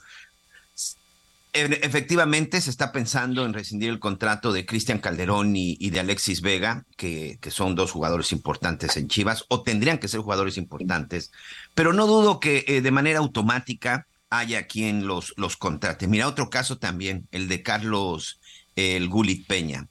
Efectivamente, 1.55 2.63
se 2.63 2.71
está 2.71 2.93
pensando 2.93 3.45
en 3.45 3.53
rescindir 3.53 3.91
el 3.91 3.99
contrato 3.99 4.55
de 4.55 4.65
Cristian 4.65 5.01
Calderón 5.01 5.55
y, 5.55 5.91
de 5.91 6.01
Alexis 6.01 6.41
Vega, 6.41 6.87
que, 6.97 7.37
que, 7.43 7.51
son 7.51 7.75
dos 7.75 7.93
jugadores 7.93 8.33
importantes 8.33 8.97
en 8.97 9.09
Chivas, 9.09 9.45
o 9.49 9.63
tendrían 9.63 9.99
que 9.99 10.09
ser 10.09 10.21
jugadores 10.21 10.57
importantes, 10.57 11.31
pero 11.75 11.93
no 11.93 12.07
dudo 12.07 12.41
que 12.41 12.65
eh, 12.67 12.81
de 12.81 12.91
manera 12.91 13.19
automática 13.19 14.07
haya 14.31 14.67
quien 14.67 15.07
los, 15.07 15.35
los 15.37 15.59
contrate. 15.59 16.07
Mira, 16.07 16.27
otro 16.27 16.49
caso 16.49 16.79
también, 16.79 17.29
el 17.33 17.49
de 17.49 17.63
Carlos 17.63 18.41
el 18.77 19.09
Gulit 19.09 19.47
Peña. 19.47 19.89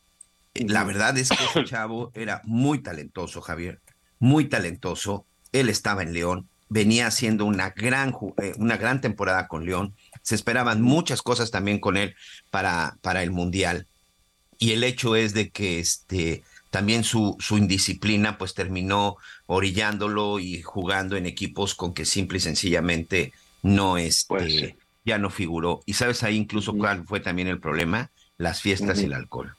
La 0.54 0.84
verdad 0.84 1.18
es 1.18 1.30
que 1.30 1.44
ese 1.44 1.64
chavo 1.64 2.12
era 2.14 2.42
muy 2.44 2.80
talentoso, 2.80 3.42
Javier, 3.42 3.80
muy 4.20 4.46
talentoso. 4.46 5.26
Él 5.52 5.70
estaba 5.70 6.04
en 6.04 6.14
León, 6.14 6.50
venía 6.70 7.08
haciendo 7.08 7.46
una 7.46 7.70
gran, 7.70 8.16
eh, 8.42 8.54
una 8.58 8.78
gran 8.78 9.00
temporada 9.02 9.48
con 9.48 9.66
León 9.66 9.94
se 10.22 10.36
esperaban 10.36 10.82
muchas 10.82 11.22
cosas 11.22 11.52
también 11.52 11.80
con 11.80 11.98
él 11.98 12.16
para, 12.50 12.98
para 13.02 13.24
el 13.24 13.32
Mundial. 13.32 13.88
Y 14.60 14.72
el 14.72 14.84
hecho 14.84 15.16
es 15.16 15.34
de 15.34 15.50
que 15.50 15.80
este, 15.80 16.44
también 16.70 17.04
su, 17.04 17.36
su 17.40 17.58
indisciplina 17.58 18.38
pues 18.38 18.54
terminó 18.54 19.18
orillándolo 19.46 20.40
y 20.40 20.62
jugando 20.62 21.18
en 21.18 21.26
equipos 21.26 21.76
con 21.76 21.94
que 21.94 22.06
simple 22.06 22.38
y 22.38 22.42
sencillamente 22.42 23.34
no 23.64 23.98
este, 23.98 24.28
pues 24.28 24.76
ya 25.04 25.18
no 25.18 25.30
figuró. 25.30 25.82
Y 25.86 25.94
sabes 25.94 26.24
ahí 26.24 26.36
incluso 26.38 26.74
cuál 26.74 27.06
fue 27.06 27.20
también 27.20 27.48
el 27.48 27.60
problema, 27.60 28.12
las 28.38 28.62
fiestas 28.62 29.02
y 29.02 29.06
el 29.06 29.14
alcohol. 29.14 29.56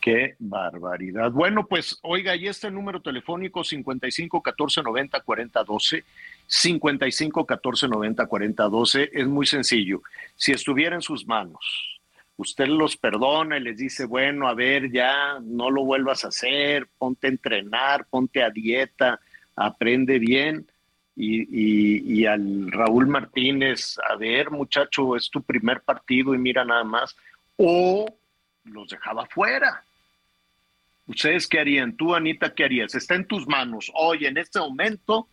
Qué 0.00 0.34
barbaridad. 0.38 1.30
Bueno, 1.30 1.66
pues 1.66 1.98
oiga, 2.02 2.34
está 2.34 2.68
el 2.68 2.74
número 2.74 3.02
telefónico 3.02 3.62
55 3.62 4.42
14 4.42 4.82
90 4.82 5.20
40 5.20 5.64
12. 5.64 6.04
55 6.52 7.46
14 7.46 7.86
90 7.86 8.26
40 8.26 8.64
12. 8.64 9.10
Es 9.12 9.26
muy 9.26 9.46
sencillo. 9.46 10.02
Si 10.34 10.50
estuviera 10.50 10.96
en 10.96 11.02
sus 11.02 11.24
manos, 11.26 12.00
usted 12.36 12.66
los 12.66 12.96
perdona 12.96 13.58
y 13.58 13.60
les 13.60 13.78
dice, 13.78 14.04
bueno, 14.04 14.48
a 14.48 14.54
ver, 14.54 14.90
ya 14.90 15.38
no 15.40 15.70
lo 15.70 15.84
vuelvas 15.84 16.24
a 16.24 16.28
hacer, 16.28 16.88
ponte 16.98 17.28
a 17.28 17.30
entrenar, 17.30 18.06
ponte 18.10 18.42
a 18.42 18.50
dieta, 18.50 19.20
aprende 19.54 20.18
bien. 20.18 20.66
Y, 21.14 22.20
y 22.20 22.26
al 22.26 22.72
Raúl 22.72 23.06
Martínez, 23.06 23.98
a 24.08 24.16
ver, 24.16 24.50
muchacho, 24.50 25.16
es 25.16 25.28
tu 25.28 25.42
primer 25.42 25.82
partido 25.82 26.34
y 26.34 26.38
mira 26.38 26.64
nada 26.64 26.82
más. 26.82 27.14
O 27.56 28.06
los 28.64 28.88
dejaba 28.88 29.26
fuera 29.26 29.84
¿Ustedes 31.10 31.48
qué 31.48 31.58
harían? 31.58 31.96
Tú, 31.96 32.14
Anita, 32.14 32.54
¿qué 32.54 32.64
harías? 32.64 32.94
Está 32.94 33.16
en 33.16 33.26
tus 33.26 33.46
manos. 33.48 33.90
Hoy, 33.94 34.26
en 34.26 34.38
este 34.38 34.60
momento, 34.60 35.26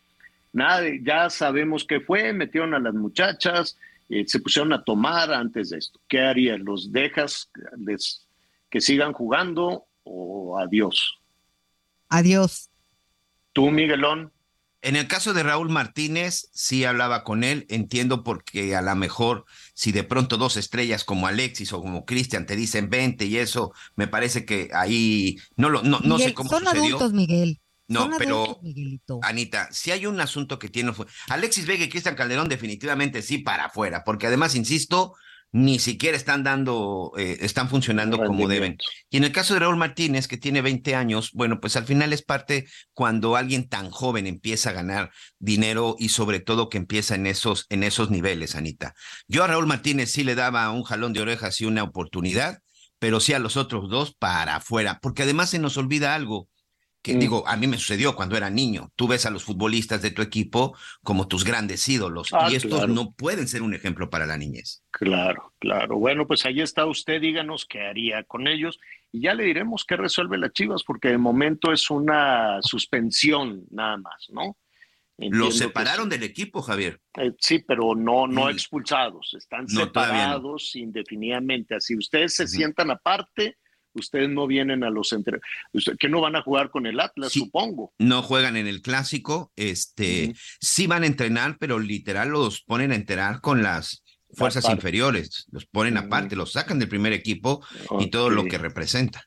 nada, 0.58 0.84
ya 1.04 1.30
sabemos 1.30 1.86
qué 1.86 2.02
fue, 2.02 2.34
metieron 2.34 2.74
a 2.74 2.80
las 2.80 2.93
muchachas, 2.93 3.78
eh, 4.10 4.26
se 4.28 4.39
pusieron 4.39 4.74
a 4.74 4.84
tomar 4.84 5.32
antes 5.32 5.70
de 5.70 5.78
esto. 5.78 6.00
¿Qué 6.08 6.20
harías? 6.20 6.60
¿Los 6.60 6.91
dejas 6.91 7.50
les, 7.78 8.28
que 8.70 8.82
sigan 8.82 9.13
jugando 9.13 9.86
o 10.04 10.58
adiós? 10.58 11.20
Adiós. 12.10 12.70
¿Tú, 13.54 13.70
Miguelón? 13.70 14.34
En 14.82 14.96
el 14.96 15.08
caso 15.08 15.34
de 15.34 15.43
Raúl 15.43 15.70
Martínez, 15.70 16.50
sí 16.54 16.86
hablaba 16.86 17.24
con 17.24 17.43
él, 17.43 17.65
entiendo 17.70 18.24
porque 18.24 18.76
a 18.76 18.82
lo 18.82 18.96
mejor 18.96 19.46
si 19.74 19.91
de 19.91 20.04
pronto 20.04 20.38
dos 20.38 20.56
estrellas 20.56 21.04
como 21.04 21.28
Alexis 21.28 21.74
o 21.74 21.82
como 21.82 22.06
Cristian 22.06 22.46
te 22.46 22.56
dicen 22.56 22.89
20 22.89 23.26
y 23.26 23.38
eso, 23.38 23.74
me 23.96 24.08
parece 24.08 24.46
que 24.46 24.70
ahí 24.74 25.38
no 25.56 25.70
lo 25.70 25.84
no, 25.84 26.00
no 26.00 26.20
sé 26.20 26.34
cómo 26.34 26.50
son 26.50 26.67
adultos, 26.67 27.12
Miguel. 27.13 27.60
No, 27.88 28.10
pero 28.17 28.60
Anita, 29.21 29.69
si 29.71 29.91
hay 29.91 30.06
un 30.06 30.19
asunto 30.19 30.60
que 30.60 30.67
tiene 30.67 30.91
Alexis 31.30 31.65
Vega 31.65 31.86
y 31.86 31.89
Cristian 31.89 32.15
Calderón 32.15 32.50
definitivamente 32.50 33.21
sí 33.21 33.38
para 33.38 33.65
afuera, 33.65 34.04
porque 34.04 34.28
además 34.28 34.56
insisto, 34.56 35.13
ni 35.54 35.80
siquiera 35.80 36.17
están 36.17 36.43
dando, 36.43 37.13
eh, 37.17 37.38
están 37.41 37.69
funcionando 37.69 38.17
como 38.17 38.50
deben. 38.50 38.78
Y 39.10 39.17
en 39.17 39.23
el 39.23 39.32
caso 39.32 39.54
de 39.54 39.62
Raúl 39.62 39.78
Martínez, 39.78 40.28
que 40.28 40.36
tiene 40.38 40.62
20 40.62 40.95
años, 40.95 41.32
bueno, 41.34 41.62
pues 41.62 41.78
al 41.78 41.86
final 41.86 42.12
es 42.12 42.21
parte 42.21 42.67
cuando 42.93 43.38
alguien 43.38 43.69
tan 43.69 43.89
joven 43.89 44.28
empieza 44.28 44.71
a 44.71 44.73
ganar 44.73 45.12
dinero 45.39 45.95
y 45.97 46.10
sobre 46.10 46.41
todo 46.41 46.67
que 46.67 46.78
empieza 46.78 47.15
en 47.15 47.26
esos, 47.26 47.65
en 47.69 47.84
esos 47.84 48.12
niveles, 48.12 48.56
Anita. 48.56 48.93
Yo 49.28 49.45
a 49.45 49.47
Raúl 49.47 49.67
Martínez 49.67 50.12
sí 50.12 50.26
le 50.26 50.36
daba 50.36 50.69
un 50.71 50.84
jalón 50.84 51.13
de 51.13 51.21
orejas 51.21 51.62
y 51.62 51.65
una 51.65 51.84
oportunidad, 51.84 52.60
pero 53.00 53.21
sí 53.21 53.32
a 53.32 53.39
los 53.39 53.56
otros 53.56 53.89
dos 53.89 54.13
para 54.13 54.58
afuera, 54.58 55.00
porque 55.02 55.23
además 55.23 55.52
se 55.52 55.60
nos 55.60 55.78
olvida 55.78 56.13
algo 56.15 56.50
que 57.08 57.15
mm. 57.15 57.20
digo, 57.20 57.48
a 57.48 57.56
mí 57.58 57.67
me 57.67 57.78
sucedió 57.78 58.15
cuando 58.15 58.38
era 58.38 58.50
niño. 58.50 58.91
Tú 58.96 59.08
ves 59.08 59.26
a 59.26 59.32
los 59.32 59.43
futbolistas 59.43 60.02
de 60.02 60.12
tu 60.12 60.22
equipo 60.22 60.78
como 61.04 61.28
tus 61.28 61.43
grandes 61.43 61.88
ídolos 61.88 62.30
ah, 62.34 62.50
y 62.52 62.56
estos 62.56 62.88
no 62.89 63.13
pueden 63.13 63.48
ser 63.48 63.63
un 63.63 63.74
ejemplo 63.74 64.10
para 64.10 64.26
la 64.26 64.38
niñez. 64.38 64.84
Claro, 64.91 65.54
claro. 65.60 65.98
Bueno, 65.98 66.28
pues 66.28 66.46
ahí 66.46 66.62
está 66.62 66.86
usted, 66.86 67.22
díganos 67.22 67.65
qué 67.65 67.82
haría 67.82 68.24
con 68.24 68.48
ellos 68.48 68.80
y 69.12 69.22
ya 69.22 69.34
le 69.34 69.46
diremos 69.46 69.86
qué 69.86 69.96
resuelve 69.96 70.38
las 70.38 70.52
Chivas 70.54 70.84
porque 70.84 71.10
de 71.10 71.17
momento 71.17 71.72
es 71.72 71.89
una 71.89 72.60
suspensión 72.62 73.65
nada 73.72 73.98
más, 73.98 74.28
¿no? 74.30 74.58
Los 75.17 75.58
separaron 75.58 76.10
del 76.10 76.22
equipo, 76.22 76.62
Javier. 76.62 77.02
Eh, 77.17 77.32
sí, 77.39 77.63
pero 77.67 77.96
no, 77.96 78.28
no 78.28 78.50
expulsados, 78.52 79.34
están 79.36 79.67
separados 79.67 80.76
indefinidamente. 80.76 81.76
Así 81.76 81.98
ustedes 81.98 82.36
se 82.36 82.48
sientan 82.48 82.91
aparte, 82.91 83.58
ustedes 83.93 84.30
no 84.30 84.47
vienen 84.47 84.84
a 84.84 84.89
los 84.89 85.13
entre 85.13 85.39
que 86.00 86.10
no 86.10 86.21
van 86.21 86.36
a 86.36 86.41
jugar 86.41 86.69
con 86.69 86.86
el 86.86 87.00
Atlas, 87.00 87.32
supongo. 87.32 87.93
No 87.97 88.21
juegan 88.21 88.58
en 88.58 88.67
el 88.67 88.82
clásico, 88.82 89.52
este, 89.56 90.34
sí 90.60 90.88
van 90.88 91.04
a 91.04 91.08
entrenar, 91.08 91.58
pero 91.60 91.80
literal 91.80 92.30
los 92.30 92.62
ponen 92.62 92.91
a 92.91 92.95
entrenar 92.95 93.41
con 93.41 93.63
las 93.63 94.04
fuerzas 94.32 94.69
inferiores, 94.69 95.47
los 95.52 95.65
ponen 95.65 95.97
aparte, 95.97 96.36
los 96.36 96.54
sacan 96.54 96.80
del 96.80 96.89
primer 96.89 97.13
equipo 97.13 97.65
y 98.00 98.10
todo 98.10 98.30
lo 98.30 98.45
que 98.45 98.58
representa. 98.58 99.23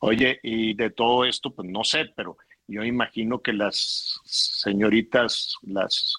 Oye, 0.00 0.40
y 0.42 0.74
de 0.74 0.90
todo 0.90 1.24
esto, 1.24 1.54
pues 1.54 1.68
no 1.70 1.84
sé, 1.84 2.06
pero 2.16 2.36
yo 2.66 2.82
imagino 2.84 3.40
que 3.40 3.52
las 3.52 4.20
señoritas, 4.24 5.54
las 5.62 6.16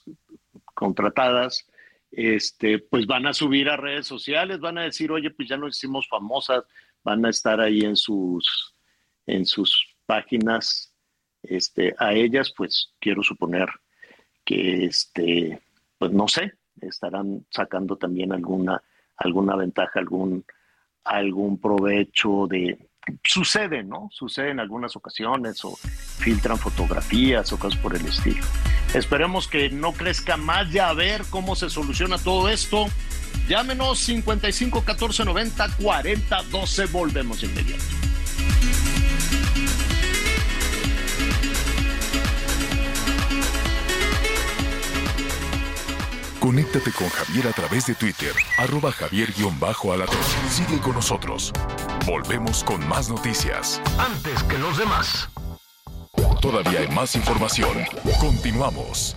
contratadas, 0.74 1.68
este, 2.12 2.80
pues 2.80 3.06
van 3.08 3.26
a 3.26 3.34
subir 3.34 3.70
a 3.70 3.78
redes 3.78 4.08
sociales, 4.08 4.60
van 4.60 4.78
a 4.78 4.84
decir, 4.84 5.12
oye, 5.12 5.32
pues 5.32 5.50
ya 5.50 5.58
nos 5.58 5.78
hicimos 5.78 6.08
famosas, 6.08 6.64
van 7.04 7.26
a 7.26 7.30
estar 7.30 7.60
ahí 7.60 7.82
en 7.82 7.96
sus, 7.96 8.76
en 9.26 9.46
sus 9.46 9.96
páginas. 10.06 10.94
Este, 11.42 11.94
a 11.98 12.14
ellas, 12.14 12.54
pues 12.56 12.94
quiero 13.00 13.22
suponer 13.24 13.68
que 14.46 14.86
este, 14.86 15.62
pues 15.98 16.12
no 16.12 16.28
sé, 16.28 16.54
estarán 16.82 17.46
sacando 17.50 17.98
también 17.98 18.32
alguna, 18.34 18.82
alguna 19.18 19.56
ventaja, 19.56 20.00
algún, 20.00 20.46
algún 21.04 21.60
provecho 21.60 22.48
de, 22.48 22.90
sucede, 23.24 23.84
¿no? 23.84 24.10
Sucede 24.12 24.52
en 24.52 24.60
algunas 24.60 24.96
ocasiones 24.96 25.64
o 25.66 25.76
filtran 25.76 26.58
fotografías 26.58 27.52
o 27.54 27.60
cosas 27.60 27.80
por 27.80 27.96
el 27.96 28.06
estilo. 28.06 28.44
Esperemos 28.94 29.48
que 29.48 29.70
no 29.70 29.94
crezca 29.94 30.38
más 30.38 30.72
ya 30.72 30.90
a 30.90 30.94
ver 30.94 31.24
cómo 31.30 31.56
se 31.56 31.70
soluciona 31.70 32.18
todo 32.18 32.50
esto. 32.50 32.86
Llámenos 33.48 34.00
55 34.00 34.84
14 34.84 35.26
90 35.26 35.68
40 35.78 36.44
12. 36.44 36.86
Volvemos 36.88 37.44
inmediato. 37.44 37.84
Conéctate 46.44 46.92
con 46.92 47.08
Javier 47.08 47.48
a 47.48 47.54
través 47.54 47.86
de 47.86 47.96
Twitter, 47.96 48.34
arroba 48.58 48.92
javier-alatón. 48.92 50.18
Sigue 50.50 50.78
con 50.82 50.94
nosotros. 50.94 51.54
Volvemos 52.06 52.66
con 52.66 52.86
más 52.86 53.10
noticias. 53.10 53.82
Antes 53.98 54.44
que 54.44 54.58
los 54.58 54.78
demás. 54.78 55.30
Todavía 56.42 56.82
hay 56.82 56.90
más 56.90 57.16
información. 57.16 57.86
Continuamos. 58.20 59.16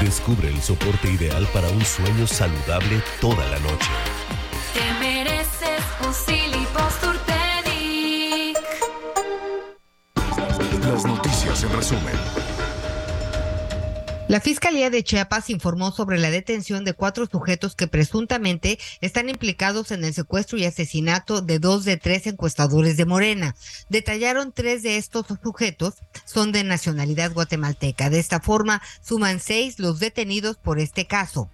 Descubre 0.00 0.48
el 0.48 0.60
soporte 0.62 1.10
ideal 1.10 1.46
para 1.52 1.68
un 1.68 1.84
sueño 1.84 2.26
saludable 2.26 3.02
toda 3.20 3.44
la 3.48 3.58
noche. 3.58 3.90
Te 4.74 4.92
mereces 5.00 5.82
un 6.06 6.14
Las 10.88 11.04
noticias 11.04 11.62
en 11.64 11.72
resumen. 11.72 12.57
La 14.28 14.42
Fiscalía 14.42 14.90
de 14.90 15.02
Chiapas 15.02 15.48
informó 15.48 15.90
sobre 15.90 16.18
la 16.18 16.30
detención 16.30 16.84
de 16.84 16.92
cuatro 16.92 17.24
sujetos 17.24 17.74
que 17.74 17.88
presuntamente 17.88 18.78
están 19.00 19.30
implicados 19.30 19.90
en 19.90 20.04
el 20.04 20.12
secuestro 20.12 20.58
y 20.58 20.66
asesinato 20.66 21.40
de 21.40 21.58
dos 21.58 21.86
de 21.86 21.96
tres 21.96 22.26
encuestadores 22.26 22.98
de 22.98 23.06
Morena. 23.06 23.56
Detallaron 23.88 24.52
tres 24.52 24.82
de 24.82 24.98
estos 24.98 25.24
sujetos 25.42 25.94
son 26.26 26.52
de 26.52 26.62
nacionalidad 26.62 27.32
guatemalteca. 27.32 28.10
De 28.10 28.18
esta 28.18 28.38
forma, 28.38 28.82
suman 29.00 29.40
seis 29.40 29.78
los 29.78 29.98
detenidos 29.98 30.58
por 30.58 30.78
este 30.78 31.06
caso. 31.06 31.50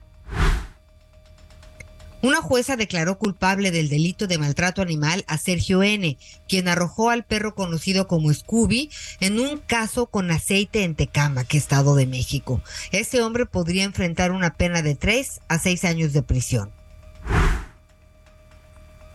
Una 2.25 2.41
jueza 2.41 2.77
declaró 2.77 3.19
culpable 3.19 3.71
del 3.71 3.91
delito 3.91 4.27
de 4.27 4.39
maltrato 4.39 4.81
animal 4.81 5.27
a 5.27 5.37
Sergio 5.37 5.83
N., 5.83 6.17
quien 6.49 6.69
arrojó 6.69 7.11
al 7.11 7.27
perro 7.27 7.55
conocido 7.55 8.09
como 8.09 8.33
Scooby 8.33 8.89
en 9.21 9.39
un 9.39 9.59
caso 9.59 10.07
con 10.07 10.31
aceite 10.31 10.85
en 10.85 10.95
Tecama, 10.95 11.45
que 11.45 11.59
Estado 11.59 11.95
de 11.95 12.07
México. 12.07 12.63
Este 12.93 13.21
hombre 13.21 13.45
podría 13.45 13.85
enfrentar 13.85 14.33
una 14.33 14.55
pena 14.55 14.81
de 14.81 14.95
tres 14.95 15.43
a 15.49 15.59
seis 15.59 15.85
años 15.85 16.15
de 16.15 16.23
prisión. 16.23 16.73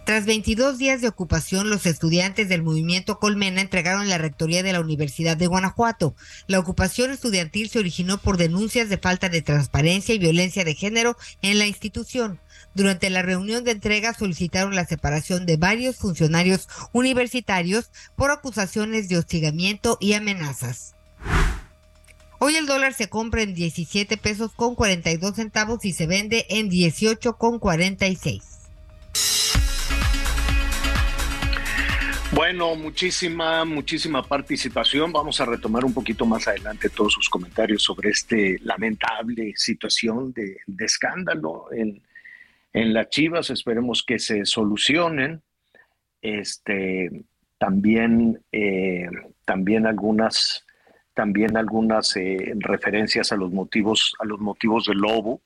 Tras 0.09 0.25
22 0.25 0.77
días 0.77 1.01
de 1.01 1.07
ocupación, 1.07 1.69
los 1.69 1.87
estudiantes 1.87 2.47
del 2.47 2.61
movimiento 2.61 3.17
Colmena 3.17 3.61
entregaron 3.61 4.09
la 4.09 4.17
rectoría 4.19 4.61
de 4.61 4.73
la 4.73 4.81
Universidad 4.81 5.37
de 5.37 5.45
Guanajuato. 5.47 6.15
La 6.47 6.57
ocupación 6.59 7.11
estudiantil 7.11 7.69
se 7.69 7.77
originó 7.77 8.19
por 8.19 8.37
denuncias 8.37 8.89
de 8.89 8.97
falta 8.97 9.29
de 9.29 9.43
transparencia 9.43 10.15
y 10.15 10.19
violencia 10.19 10.63
de 10.63 10.73
género 10.73 11.15
en 11.41 11.59
la 11.59 11.67
institución. 11.67 12.39
Durante 12.79 13.09
la 13.09 13.21
reunión 13.23 13.65
de 13.65 13.71
entrega 13.71 14.13
solicitaron 14.13 14.73
la 14.73 14.85
separación 14.85 15.45
de 15.45 15.57
varios 15.57 15.97
funcionarios 15.97 16.69
universitarios 16.93 17.91
por 18.15 18.31
acusaciones 18.31 19.09
de 19.09 19.17
hostigamiento 19.17 19.97
y 19.99 20.13
amenazas. 20.13 20.95
Hoy 22.39 22.55
el 22.55 22.67
dólar 22.67 22.93
se 22.93 23.09
compra 23.09 23.41
en 23.41 23.53
17 23.53 24.15
pesos 24.15 24.53
con 24.55 24.75
42 24.75 25.35
centavos 25.35 25.83
y 25.83 25.91
se 25.91 26.07
vende 26.07 26.45
en 26.47 26.69
18 26.69 27.33
con 27.33 27.59
46. 27.59 28.43
Bueno, 32.31 32.75
muchísima, 32.75 33.65
muchísima 33.65 34.23
participación. 34.23 35.11
Vamos 35.11 35.41
a 35.41 35.45
retomar 35.45 35.83
un 35.83 35.93
poquito 35.93 36.25
más 36.25 36.47
adelante 36.47 36.87
todos 36.89 37.11
sus 37.11 37.27
comentarios 37.27 37.83
sobre 37.83 38.11
este 38.11 38.57
lamentable 38.61 39.51
situación 39.57 40.31
de, 40.31 40.55
escándalo 40.79 41.65
en, 41.73 42.01
en 42.73 42.93
las 42.93 43.09
Chivas. 43.09 43.49
Esperemos 43.49 44.03
que 44.03 44.19
se 44.19 44.45
solucionen. 44.45 45.41
Este, 46.21 47.23
también, 47.57 48.43
eh, 48.51 49.07
también 49.45 49.87
algunas, 49.87 50.65
también 51.13 51.57
algunas 51.57 52.15
eh, 52.15 52.53
referencias 52.57 53.31
a 53.31 53.35
los 53.35 53.51
motivos, 53.51 54.15
a 54.19 54.25
los 54.25 54.39
motivos 54.39 54.85
del 54.85 54.97
lobo. 54.97 55.41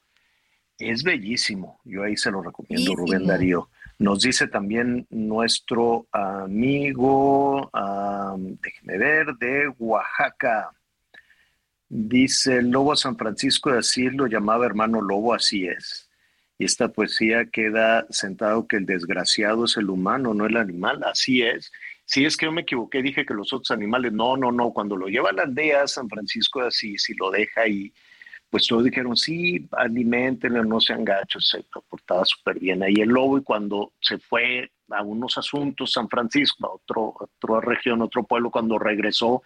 Es 0.77 1.03
bellísimo. 1.03 1.79
Yo 1.83 2.03
ahí 2.03 2.17
se 2.17 2.31
lo 2.31 2.41
recomiendo, 2.41 2.95
Rubén 2.95 3.27
Darío. 3.27 3.69
Nos 3.99 4.23
dice 4.23 4.47
también 4.47 5.05
nuestro 5.11 6.07
amigo, 6.11 7.69
déjeme 8.61 8.97
ver, 8.97 9.35
de 9.35 9.67
Oaxaca. 9.77 10.71
Dice 11.87 12.63
Lobo 12.63 12.95
San 12.95 13.15
Francisco 13.15 13.71
de 13.71 13.79
Asís 13.79 14.11
lo 14.13 14.25
llamaba 14.25 14.65
hermano 14.65 14.99
Lobo, 14.99 15.35
así 15.35 15.67
es. 15.67 16.02
Y 16.57 16.65
esta 16.65 16.89
poesía 16.89 17.45
queda 17.45 18.05
sentado 18.09 18.67
que 18.67 18.77
el 18.77 18.85
desgraciado 18.85 19.65
es 19.65 19.77
el 19.77 19.89
humano, 19.89 20.33
no 20.33 20.45
el 20.45 20.57
animal, 20.57 21.03
así 21.03 21.41
es. 21.41 21.71
Si 22.05 22.25
es 22.25 22.37
que 22.37 22.45
yo 22.45 22.51
me 22.51 22.61
equivoqué, 22.61 23.01
dije 23.01 23.25
que 23.25 23.33
los 23.33 23.53
otros 23.53 23.71
animales, 23.71 24.13
no, 24.13 24.37
no, 24.37 24.51
no, 24.51 24.71
cuando 24.71 24.95
lo 24.95 25.07
lleva 25.07 25.29
a 25.29 25.33
la 25.33 25.43
aldea 25.43 25.87
San 25.87 26.09
Francisco 26.09 26.61
de 26.61 26.67
Asís 26.67 27.09
y 27.09 27.15
lo 27.15 27.31
deja 27.31 27.67
y 27.67 27.91
pues 28.53 28.67
todos 28.67 28.83
dijeron, 28.83 29.17
sí, 29.17 29.67
alimentenlo, 29.71 30.63
no 30.63 30.79
sean 30.79 31.03
gachos, 31.03 31.49
se 31.49 31.65
portaba 31.89 32.23
súper 32.23 32.59
bien 32.59 32.83
ahí 32.83 32.93
el 32.99 33.09
lobo 33.09 33.39
y 33.39 33.41
cuando 33.41 33.93
se 33.99 34.19
fue 34.19 34.69
a 34.89 35.01
unos 35.01 35.39
asuntos, 35.39 35.93
San 35.93 36.07
Francisco, 36.07 36.67
a 36.67 36.75
otro, 36.75 37.15
otra 37.19 37.61
región, 37.61 38.03
otro 38.03 38.23
pueblo, 38.23 38.51
cuando 38.51 38.77
regresó, 38.77 39.41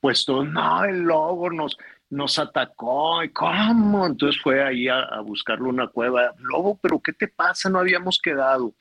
pues 0.00 0.26
todos, 0.26 0.46
no, 0.46 0.84
el 0.84 0.98
lobo 0.98 1.50
nos, 1.50 1.78
nos 2.12 2.38
atacó, 2.38 3.24
¿y 3.24 3.30
cómo? 3.30 4.06
Entonces 4.06 4.40
fue 4.42 4.62
ahí 4.62 4.86
a, 4.86 5.18
buscarle 5.24 5.68
una 5.68 5.88
cueva, 5.88 6.34
lobo, 6.38 6.78
pero 6.80 7.00
¿qué 7.00 7.14
te 7.14 7.26
pasa? 7.26 7.70
No 7.70 7.78
habíamos 7.78 8.20
quedado. 8.22 8.74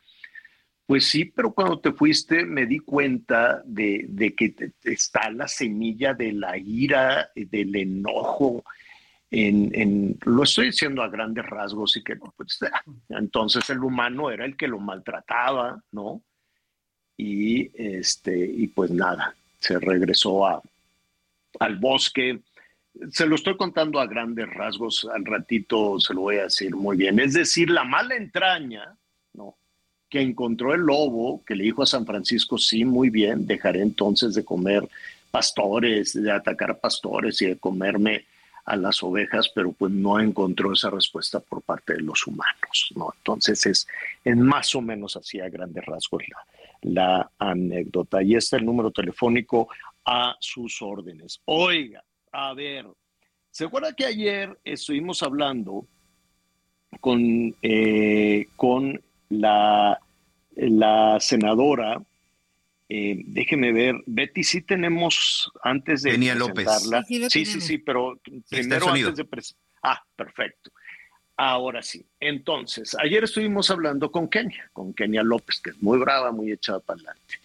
Pues 0.86 1.08
sí, 1.08 1.24
pero 1.24 1.54
cuando 1.54 1.80
te 1.80 1.94
fuiste 1.94 2.44
me 2.44 2.66
di 2.66 2.80
cuenta 2.80 3.62
de, 3.64 4.06
de 4.10 4.36
que 4.36 4.54
está 4.84 5.32
la 5.32 5.48
semilla 5.48 6.14
de 6.14 6.34
la 6.34 6.58
ira, 6.58 7.32
del 7.34 7.74
enojo, 7.74 8.66
en, 9.30 10.18
lo 10.26 10.44
estoy 10.44 10.66
diciendo 10.68 11.02
a 11.02 11.08
grandes 11.08 11.46
rasgos 11.46 11.96
y 11.96 12.04
que 12.04 12.18
pues, 12.18 12.60
entonces 13.10 13.70
el 13.70 13.82
humano 13.82 14.30
era 14.30 14.44
el 14.44 14.58
que 14.58 14.68
lo 14.68 14.78
maltrataba, 14.78 15.82
¿no? 15.94 16.22
Y 17.16 17.72
este, 17.82 18.38
y 18.38 18.68
pues 18.68 18.92
nada, 18.92 19.34
se 19.60 19.80
regresó 19.80 20.46
a, 20.46 20.62
al 21.60 21.78
bosque. 21.78 22.42
Se 23.12 23.26
lo 23.26 23.36
estoy 23.36 23.58
contando 23.58 24.00
a 24.00 24.08
grandes 24.08 24.50
rasgos, 24.54 25.08
al 25.14 25.26
ratito 25.26 26.00
se 26.00 26.14
lo 26.14 26.22
voy 26.22 26.38
a 26.38 26.44
decir 26.44 26.76
muy 26.76 26.98
bien. 26.98 27.20
Es 27.20 27.34
decir, 27.34 27.70
la 27.70 27.84
mala 27.84 28.16
entraña, 28.16 28.98
¿no? 29.34 29.56
Que 30.10 30.22
encontró 30.22 30.74
el 30.74 30.82
lobo, 30.82 31.44
que 31.46 31.56
le 31.56 31.64
dijo 31.64 31.84
a 31.84 31.88
San 31.88 32.06
Francisco, 32.06 32.58
sí, 32.58 32.84
muy 32.84 33.10
bien, 33.10 33.48
dejaré 33.48 33.82
entonces 33.82 34.36
de 34.36 34.44
comer 34.44 34.88
pastores, 35.32 36.14
de 36.14 36.32
atacar 36.32 36.80
pastores 36.80 37.42
y 37.42 37.48
de 37.48 37.58
comerme 37.58 38.26
a 38.66 38.76
las 38.76 39.02
ovejas, 39.02 39.50
pero 39.56 39.72
pues 39.72 39.92
no 39.92 40.20
encontró 40.20 40.74
esa 40.74 40.90
respuesta 40.90 41.40
por 41.40 41.62
parte 41.62 41.94
de 41.94 42.02
los 42.02 42.28
humanos, 42.28 42.92
¿no? 42.96 43.12
Entonces 43.18 43.66
es, 43.66 43.88
más 44.36 44.76
o 44.76 44.82
menos 44.82 45.16
así 45.16 45.40
a 45.40 45.50
grandes 45.50 45.86
rasgos 45.86 46.24
la, 46.82 47.30
anécdota. 47.40 48.22
Y 48.22 48.36
está 48.36 48.58
el 48.58 48.66
número 48.66 48.92
telefónico 48.92 49.70
a 50.06 50.36
sus 50.40 50.82
órdenes. 50.82 51.42
Oiga, 51.46 52.04
a 52.32 52.54
ver, 52.54 52.88
¿se 53.50 53.66
acuerda 53.66 53.94
que 53.94 54.06
ayer 54.06 54.58
estuvimos 54.64 55.24
hablando 55.24 55.86
con, 57.00 57.56
eh, 57.62 58.48
con 58.56 59.02
la, 59.30 60.00
la 60.56 61.20
senadora 61.20 62.02
eh, 62.94 63.24
déjeme 63.26 63.72
ver, 63.72 63.96
Betty, 64.06 64.44
sí 64.44 64.64
tenemos 64.64 65.50
antes 65.64 66.02
de 66.02 66.12
Kenia 66.12 66.36
presentarla. 66.36 67.06
Sí, 67.06 67.46
sí, 67.46 67.62
sí, 67.62 67.78
pero 67.78 68.20
primero 68.50 68.90
antes 68.90 69.16
de 69.16 69.24
presentar. 69.24 69.64
Ah, 69.82 70.04
perfecto. 70.14 70.72
Ahora 71.38 71.82
sí. 71.84 72.06
Entonces, 72.20 72.94
ayer 73.00 73.24
estuvimos 73.24 73.72
hablando 73.72 74.12
con 74.12 74.28
Kenia, 74.28 74.70
con 74.74 74.94
Kenia 74.94 75.24
López, 75.24 75.62
que 75.62 75.70
es 75.70 75.82
muy 75.82 76.00
brava, 76.00 76.34
muy 76.34 76.52
echada 76.52 76.82
para 76.82 76.98
adelante. 76.98 77.36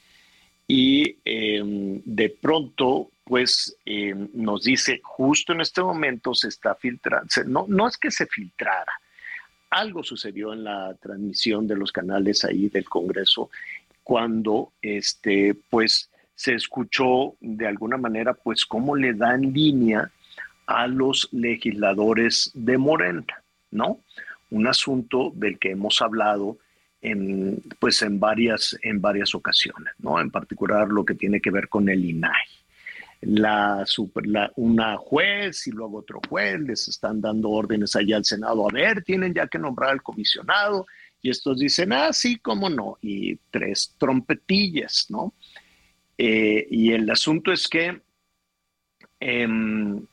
Y 0.67 1.17
em, 1.25 2.03
de 2.05 2.29
pronto, 2.29 3.13
pues 3.27 3.77
em, 3.85 4.29
nos 4.35 4.63
dice, 4.63 5.01
justo 5.03 5.53
en 5.53 5.61
este 5.61 5.83
momento 5.83 6.33
se 6.33 6.47
está 6.47 6.77
filtrando, 6.77 7.29
no, 7.47 7.67
no 7.69 7.89
es 7.89 7.99
que 7.99 8.13
se 8.13 8.27
filtrara, 8.27 8.93
algo 9.71 10.05
sucedió 10.05 10.53
en 10.53 10.63
la 10.63 10.95
transmisión 10.95 11.67
de 11.67 11.75
los 11.75 11.91
canales 11.91 12.45
ahí 12.45 12.69
del 12.69 12.89
Congreso 12.89 13.51
cuando 14.05 14.73
este, 14.81 15.57
pues, 15.69 16.09
se 16.37 16.55
escuchó 16.55 17.35
de 17.41 17.67
alguna 17.67 17.97
manera 17.97 18.33
pues 18.33 18.65
cómo 18.65 18.95
le 18.95 19.15
dan 19.15 19.53
línea 19.53 20.09
a 20.67 20.87
los 20.87 21.29
legisladores 21.33 22.53
de 22.55 22.79
Morena, 22.79 23.43
¿no? 23.73 23.99
Un 24.51 24.69
asunto 24.69 25.33
del 25.35 25.59
que 25.59 25.73
hemos 25.73 26.01
hablado 26.01 26.59
en, 27.03 27.61
pues 27.81 28.03
en, 28.03 28.21
varias, 28.21 28.79
en 28.83 29.01
varias 29.01 29.35
ocasiones, 29.35 29.93
¿no? 29.99 30.21
En 30.21 30.31
particular 30.31 30.89
lo 30.89 31.05
que 31.05 31.15
tiene 31.15 31.41
que 31.41 31.51
ver 31.51 31.69
con 31.69 31.89
el 31.89 32.05
INAI. 32.05 32.47
La, 33.29 33.85
una 34.55 34.97
juez 34.97 35.67
y 35.67 35.73
luego 35.73 35.99
otro 35.99 36.21
juez 36.29 36.61
les 36.61 36.87
están 36.87 37.21
dando 37.21 37.51
órdenes 37.51 37.97
allá 37.97 38.19
al 38.19 38.25
Senado. 38.25 38.69
A 38.69 38.73
ver, 38.73 39.03
tienen 39.03 39.35
ya 39.35 39.49
que 39.49 39.59
nombrar 39.59 39.91
al 39.91 40.03
comisionado. 40.03 40.87
Y 41.21 41.31
estos 41.31 41.59
dicen, 41.59 41.93
ah, 41.93 42.13
sí, 42.13 42.39
cómo 42.39 42.71
no. 42.71 42.99
Y 43.03 43.37
tres 43.51 43.95
trompetillas, 43.99 45.07
¿no? 45.09 45.35
Eh, 46.17 46.67
y 46.71 46.93
el 46.93 47.11
asunto 47.11 47.53
es 47.53 47.67
que, 47.67 48.01
em, 49.19 50.07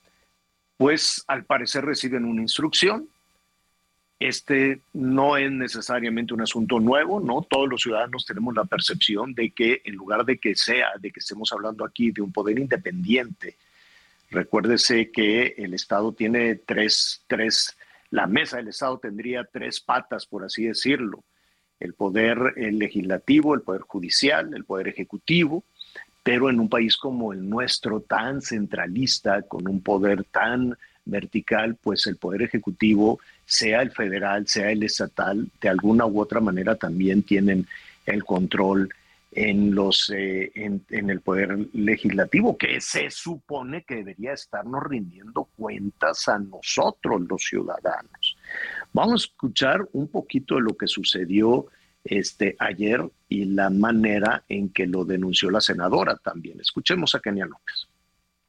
pues 0.77 1.23
al 1.27 1.45
parecer 1.45 1.85
reciben 1.85 2.25
una 2.25 2.41
instrucción 2.41 3.07
este 4.19 4.81
no 4.93 5.37
es 5.37 5.51
necesariamente 5.51 6.33
un 6.33 6.41
asunto 6.41 6.79
nuevo, 6.79 7.19
¿no? 7.19 7.41
Todos 7.49 7.67
los 7.67 7.81
ciudadanos 7.81 8.25
tenemos 8.25 8.55
la 8.55 8.65
percepción 8.65 9.33
de 9.33 9.51
que 9.51 9.81
en 9.83 9.95
lugar 9.95 10.25
de 10.25 10.37
que 10.37 10.55
sea, 10.55 10.89
de 10.99 11.11
que 11.11 11.19
estemos 11.19 11.51
hablando 11.51 11.83
aquí 11.83 12.11
de 12.11 12.21
un 12.21 12.31
poder 12.31 12.59
independiente, 12.59 13.57
recuérdese 14.29 15.11
que 15.11 15.55
el 15.57 15.73
Estado 15.73 16.13
tiene 16.13 16.55
tres, 16.55 17.23
tres, 17.27 17.77
la 18.11 18.27
mesa 18.27 18.57
del 18.57 18.69
Estado 18.69 18.97
tendría 18.97 19.43
tres 19.43 19.79
patas, 19.79 20.25
por 20.25 20.43
así 20.43 20.65
decirlo. 20.65 21.23
El 21.79 21.93
poder 21.93 22.53
legislativo, 22.55 23.55
el 23.55 23.61
poder 23.61 23.81
judicial, 23.81 24.53
el 24.53 24.63
poder 24.63 24.87
ejecutivo, 24.87 25.65
pero 26.23 26.49
en 26.49 26.61
un 26.61 26.69
país 26.69 26.95
como 26.95 27.33
el 27.33 27.49
nuestro, 27.49 27.99
tan 27.99 28.41
centralista, 28.41 29.41
con 29.41 29.67
un 29.67 29.81
poder 29.81 30.23
tan 30.23 30.77
vertical, 31.05 31.77
pues 31.81 32.07
el 32.07 32.17
poder 32.17 32.43
ejecutivo 32.43 33.19
sea 33.45 33.81
el 33.81 33.91
federal, 33.91 34.47
sea 34.47 34.71
el 34.71 34.83
estatal, 34.83 35.49
de 35.61 35.69
alguna 35.69 36.05
u 36.05 36.21
otra 36.21 36.39
manera 36.39 36.75
también 36.75 37.23
tienen 37.23 37.67
el 38.05 38.23
control 38.23 38.89
en, 39.35 39.73
los, 39.73 40.11
eh, 40.15 40.51
en, 40.55 41.09
el 41.09 41.21
poder 41.21 41.67
legislativo, 41.73 42.57
que 42.57 42.79
se 42.81 43.09
supone 43.09 43.83
que 43.83 43.95
debería 43.95 44.33
estarnos 44.33 44.83
rindiendo 44.83 45.49
cuentas 45.55 46.27
a 46.27 46.39
nosotros, 46.39 47.21
los 47.27 47.41
ciudadanos. 47.43 48.37
Vamos 48.91 49.13
a 49.13 49.25
escuchar 49.25 49.87
un 49.93 50.07
poquito 50.07 50.55
de 50.55 50.61
lo 50.61 50.77
que 50.77 50.87
sucedió 50.87 51.67
este, 52.03 52.55
ayer 52.59 53.01
y 53.29 53.45
la 53.45 53.69
manera 53.69 54.43
en 54.49 54.69
que 54.69 54.85
lo 54.85 55.05
denunció 55.05 55.49
la 55.49 55.61
senadora 55.61 56.15
también. 56.17 56.59
Escuchemos 56.59 57.15
a 57.15 57.19
Kenia 57.19 57.45
López. 57.45 57.87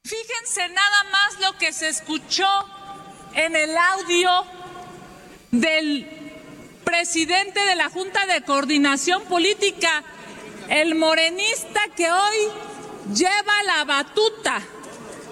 Fíjense 0.07 0.69
nada 0.69 1.05
más 1.11 1.41
lo 1.41 1.57
que 1.57 1.73
se 1.73 1.89
escuchó 1.89 2.47
en 3.35 3.57
el 3.57 3.75
audio 3.75 4.31
del 5.51 6.07
presidente 6.85 7.59
de 7.65 7.75
la 7.75 7.89
Junta 7.89 8.27
de 8.27 8.43
Coordinación 8.43 9.23
Política, 9.25 10.05
el 10.69 10.95
morenista 10.95 11.81
que 11.97 12.13
hoy 12.13 12.37
lleva 13.15 13.63
la 13.63 13.85
batuta. 13.87 14.61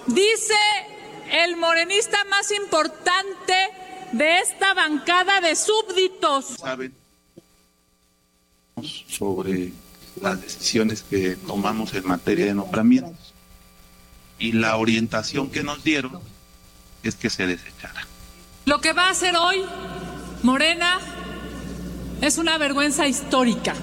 Dice 0.07 0.57
el 1.31 1.55
morenista 1.55 2.23
más 2.25 2.49
importante 2.49 3.53
de 4.11 4.39
esta 4.39 4.73
bancada 4.73 5.39
de 5.39 5.55
súbditos. 5.55 6.55
Sobre 9.07 9.71
las 10.19 10.41
decisiones 10.41 11.03
que 11.03 11.35
tomamos 11.35 11.93
en 11.93 12.07
materia 12.07 12.47
de 12.47 12.55
nombramientos 12.55 13.22
y 14.39 14.53
la 14.53 14.77
orientación 14.77 15.49
que 15.51 15.63
nos 15.63 15.83
dieron 15.83 16.19
es 17.03 17.15
que 17.15 17.29
se 17.29 17.47
desechara. 17.47 18.07
Lo 18.65 18.79
que 18.79 18.93
va 18.93 19.07
a 19.07 19.11
hacer 19.11 19.35
hoy 19.35 19.63
Morena 20.43 20.99
es 22.21 22.37
una 22.37 22.57
vergüenza 22.57 23.07
histórica. 23.07 23.73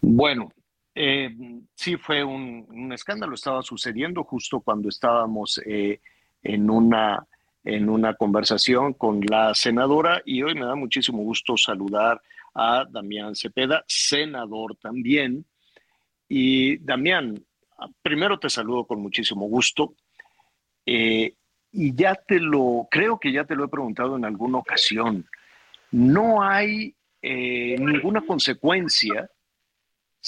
Bueno, 0.00 0.52
eh, 0.94 1.30
sí 1.74 1.96
fue 1.96 2.24
un, 2.24 2.90
escándalo, 2.92 3.34
estaba 3.34 3.62
sucediendo 3.62 4.24
justo 4.24 4.60
cuando 4.60 4.88
estábamos 4.88 5.60
eh, 5.66 6.00
en, 6.42 6.70
una, 6.70 7.26
en 7.64 7.88
una 7.88 8.14
conversación 8.14 8.94
con 8.94 9.20
la 9.20 9.54
senadora 9.54 10.22
y 10.24 10.42
hoy 10.42 10.54
me 10.54 10.64
da 10.64 10.74
muchísimo 10.74 11.18
gusto 11.18 11.56
saludar 11.56 12.22
a 12.54 12.86
Damián 12.88 13.34
Cepeda, 13.34 13.84
senador 13.86 14.76
también. 14.76 15.44
Y 16.28 16.78
Damián, 16.78 17.44
primero 18.02 18.38
te 18.38 18.50
saludo 18.50 18.84
con 18.84 19.00
muchísimo 19.00 19.46
gusto. 19.46 19.94
Eh, 20.84 21.34
y 21.72 21.94
ya 21.94 22.14
te 22.14 22.40
lo, 22.40 22.88
creo 22.90 23.18
que 23.18 23.32
ya 23.32 23.44
te 23.44 23.54
lo 23.54 23.64
he 23.64 23.68
preguntado 23.68 24.16
en 24.16 24.24
alguna 24.24 24.58
ocasión, 24.58 25.26
no 25.90 26.42
hay 26.42 26.94
eh, 27.20 27.76
ninguna 27.78 28.22
consecuencia 28.22 29.28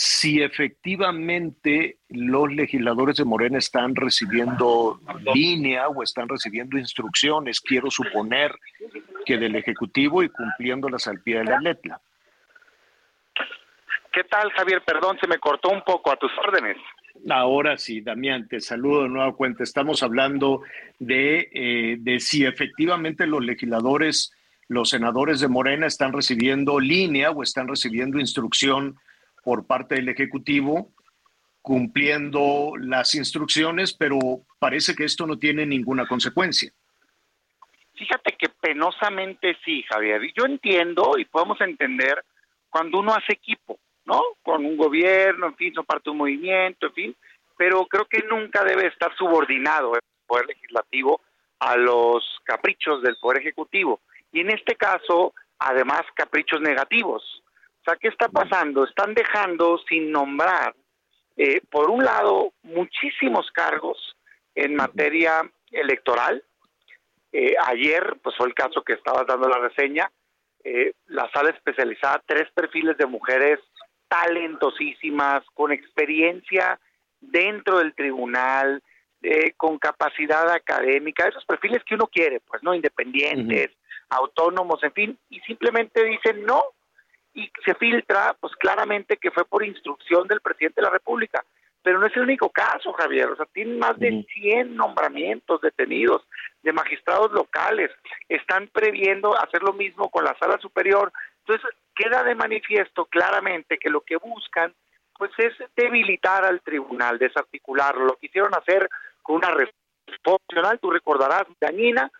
si 0.00 0.42
efectivamente 0.42 1.98
los 2.08 2.52
legisladores 2.52 3.16
de 3.16 3.24
Morena 3.24 3.58
están 3.58 3.96
recibiendo 3.96 5.00
línea 5.34 5.88
o 5.88 6.04
están 6.04 6.28
recibiendo 6.28 6.78
instrucciones, 6.78 7.60
quiero 7.60 7.90
suponer 7.90 8.54
que 9.26 9.38
del 9.38 9.56
Ejecutivo 9.56 10.22
y 10.22 10.28
cumpliéndolas 10.28 11.08
al 11.08 11.20
pie 11.20 11.38
de 11.38 11.44
la 11.46 11.58
letra. 11.58 12.00
¿Qué 14.12 14.24
tal, 14.24 14.50
Javier? 14.52 14.82
Perdón, 14.82 15.18
se 15.20 15.26
me 15.26 15.38
cortó 15.38 15.70
un 15.70 15.82
poco 15.82 16.10
a 16.10 16.16
tus 16.16 16.32
órdenes. 16.38 16.76
Ahora 17.28 17.76
sí, 17.76 18.00
Damián, 18.00 18.48
te 18.48 18.60
saludo 18.60 19.02
de 19.02 19.08
nueva 19.08 19.34
cuenta. 19.34 19.62
Estamos 19.62 20.02
hablando 20.02 20.62
de, 20.98 21.48
eh, 21.52 21.96
de 21.98 22.20
si 22.20 22.44
efectivamente 22.44 23.26
los 23.26 23.44
legisladores, 23.44 24.32
los 24.68 24.90
senadores 24.90 25.40
de 25.40 25.48
Morena 25.48 25.86
están 25.86 26.12
recibiendo 26.12 26.78
línea 26.78 27.30
o 27.30 27.42
están 27.42 27.68
recibiendo 27.68 28.18
instrucción 28.18 28.96
por 29.42 29.66
parte 29.66 29.96
del 29.96 30.08
Ejecutivo, 30.08 30.92
cumpliendo 31.60 32.72
las 32.78 33.14
instrucciones, 33.14 33.92
pero 33.92 34.18
parece 34.58 34.94
que 34.94 35.04
esto 35.04 35.26
no 35.26 35.38
tiene 35.38 35.66
ninguna 35.66 36.06
consecuencia. 36.06 36.72
Fíjate 37.94 38.36
que 38.38 38.48
penosamente 38.48 39.56
sí, 39.64 39.82
Javier. 39.82 40.22
Yo 40.36 40.46
entiendo 40.46 41.18
y 41.18 41.24
podemos 41.24 41.60
entender 41.60 42.24
cuando 42.70 43.00
uno 43.00 43.12
hace 43.12 43.32
equipo 43.32 43.78
¿no? 44.08 44.22
Con 44.42 44.64
un 44.64 44.78
gobierno, 44.78 45.46
en 45.48 45.56
fin, 45.56 45.74
son 45.74 45.84
parte 45.84 46.04
de 46.06 46.12
un 46.12 46.16
movimiento, 46.16 46.86
en 46.86 46.92
fin, 46.94 47.16
pero 47.58 47.84
creo 47.86 48.06
que 48.06 48.24
nunca 48.26 48.64
debe 48.64 48.86
estar 48.86 49.14
subordinado 49.16 49.94
el 49.94 50.00
poder 50.26 50.46
legislativo 50.46 51.20
a 51.58 51.76
los 51.76 52.24
caprichos 52.44 53.02
del 53.02 53.16
poder 53.18 53.42
ejecutivo. 53.42 54.00
Y 54.32 54.40
en 54.40 54.50
este 54.50 54.76
caso, 54.76 55.34
además, 55.58 56.02
caprichos 56.14 56.60
negativos. 56.62 57.42
O 57.80 57.84
sea, 57.84 57.96
¿qué 57.96 58.08
está 58.08 58.28
pasando? 58.28 58.84
Están 58.84 59.12
dejando 59.12 59.78
sin 59.86 60.10
nombrar, 60.10 60.74
eh, 61.36 61.60
por 61.70 61.90
un 61.90 62.02
lado, 62.02 62.54
muchísimos 62.62 63.50
cargos 63.50 64.16
en 64.54 64.74
materia 64.74 65.42
electoral. 65.70 66.42
Eh, 67.32 67.54
ayer, 67.66 68.16
pues 68.22 68.34
fue 68.36 68.46
el 68.46 68.54
caso 68.54 68.82
que 68.82 68.94
estabas 68.94 69.26
dando 69.26 69.48
la 69.48 69.58
reseña, 69.58 70.10
eh, 70.64 70.92
la 71.06 71.30
sala 71.30 71.50
especializada, 71.50 72.22
tres 72.24 72.50
perfiles 72.54 72.96
de 72.96 73.06
mujeres 73.06 73.58
talentosísimas, 74.08 75.44
con 75.54 75.72
experiencia 75.72 76.78
dentro 77.20 77.78
del 77.78 77.94
tribunal, 77.94 78.82
eh, 79.22 79.52
con 79.56 79.78
capacidad 79.78 80.50
académica, 80.50 81.26
esos 81.26 81.44
perfiles 81.44 81.82
que 81.84 81.94
uno 81.94 82.06
quiere, 82.06 82.40
pues 82.40 82.62
no 82.62 82.74
independientes, 82.74 83.70
autónomos, 84.08 84.82
en 84.82 84.92
fin, 84.92 85.18
y 85.28 85.40
simplemente 85.40 86.04
dicen 86.04 86.44
no, 86.44 86.62
y 87.34 87.50
se 87.64 87.74
filtra, 87.74 88.36
pues 88.40 88.54
claramente 88.56 89.16
que 89.16 89.30
fue 89.30 89.44
por 89.44 89.64
instrucción 89.64 90.26
del 90.26 90.40
presidente 90.40 90.80
de 90.80 90.86
la 90.86 90.92
República. 90.92 91.44
Pero 91.82 92.00
no 92.00 92.06
es 92.06 92.16
el 92.16 92.22
único 92.22 92.50
caso, 92.50 92.92
Javier. 92.92 93.28
O 93.28 93.36
sea, 93.36 93.46
tienen 93.46 93.78
más 93.78 93.98
de 93.98 94.26
100 94.34 94.74
nombramientos 94.74 95.60
detenidos 95.60 96.26
de 96.62 96.72
magistrados 96.72 97.30
locales. 97.32 97.90
Están 98.28 98.68
previendo 98.68 99.38
hacer 99.40 99.62
lo 99.62 99.72
mismo 99.72 100.10
con 100.10 100.24
la 100.24 100.36
sala 100.38 100.58
superior. 100.58 101.12
Entonces, 101.46 101.70
queda 101.98 102.22
de 102.22 102.34
manifiesto 102.34 103.06
claramente 103.06 103.78
que 103.78 103.90
lo 103.90 104.02
que 104.02 104.16
buscan 104.16 104.72
pues 105.18 105.32
es 105.38 105.52
debilitar 105.74 106.44
al 106.44 106.60
tribunal, 106.60 107.18
desarticularlo. 107.18 108.04
Lo 108.04 108.16
quisieron 108.16 108.54
hacer 108.54 108.88
con 109.20 109.36
una 109.36 109.50
reforma 109.50 109.76
tú 110.80 110.90
recordarás, 110.90 111.44
dañina, 111.60 112.10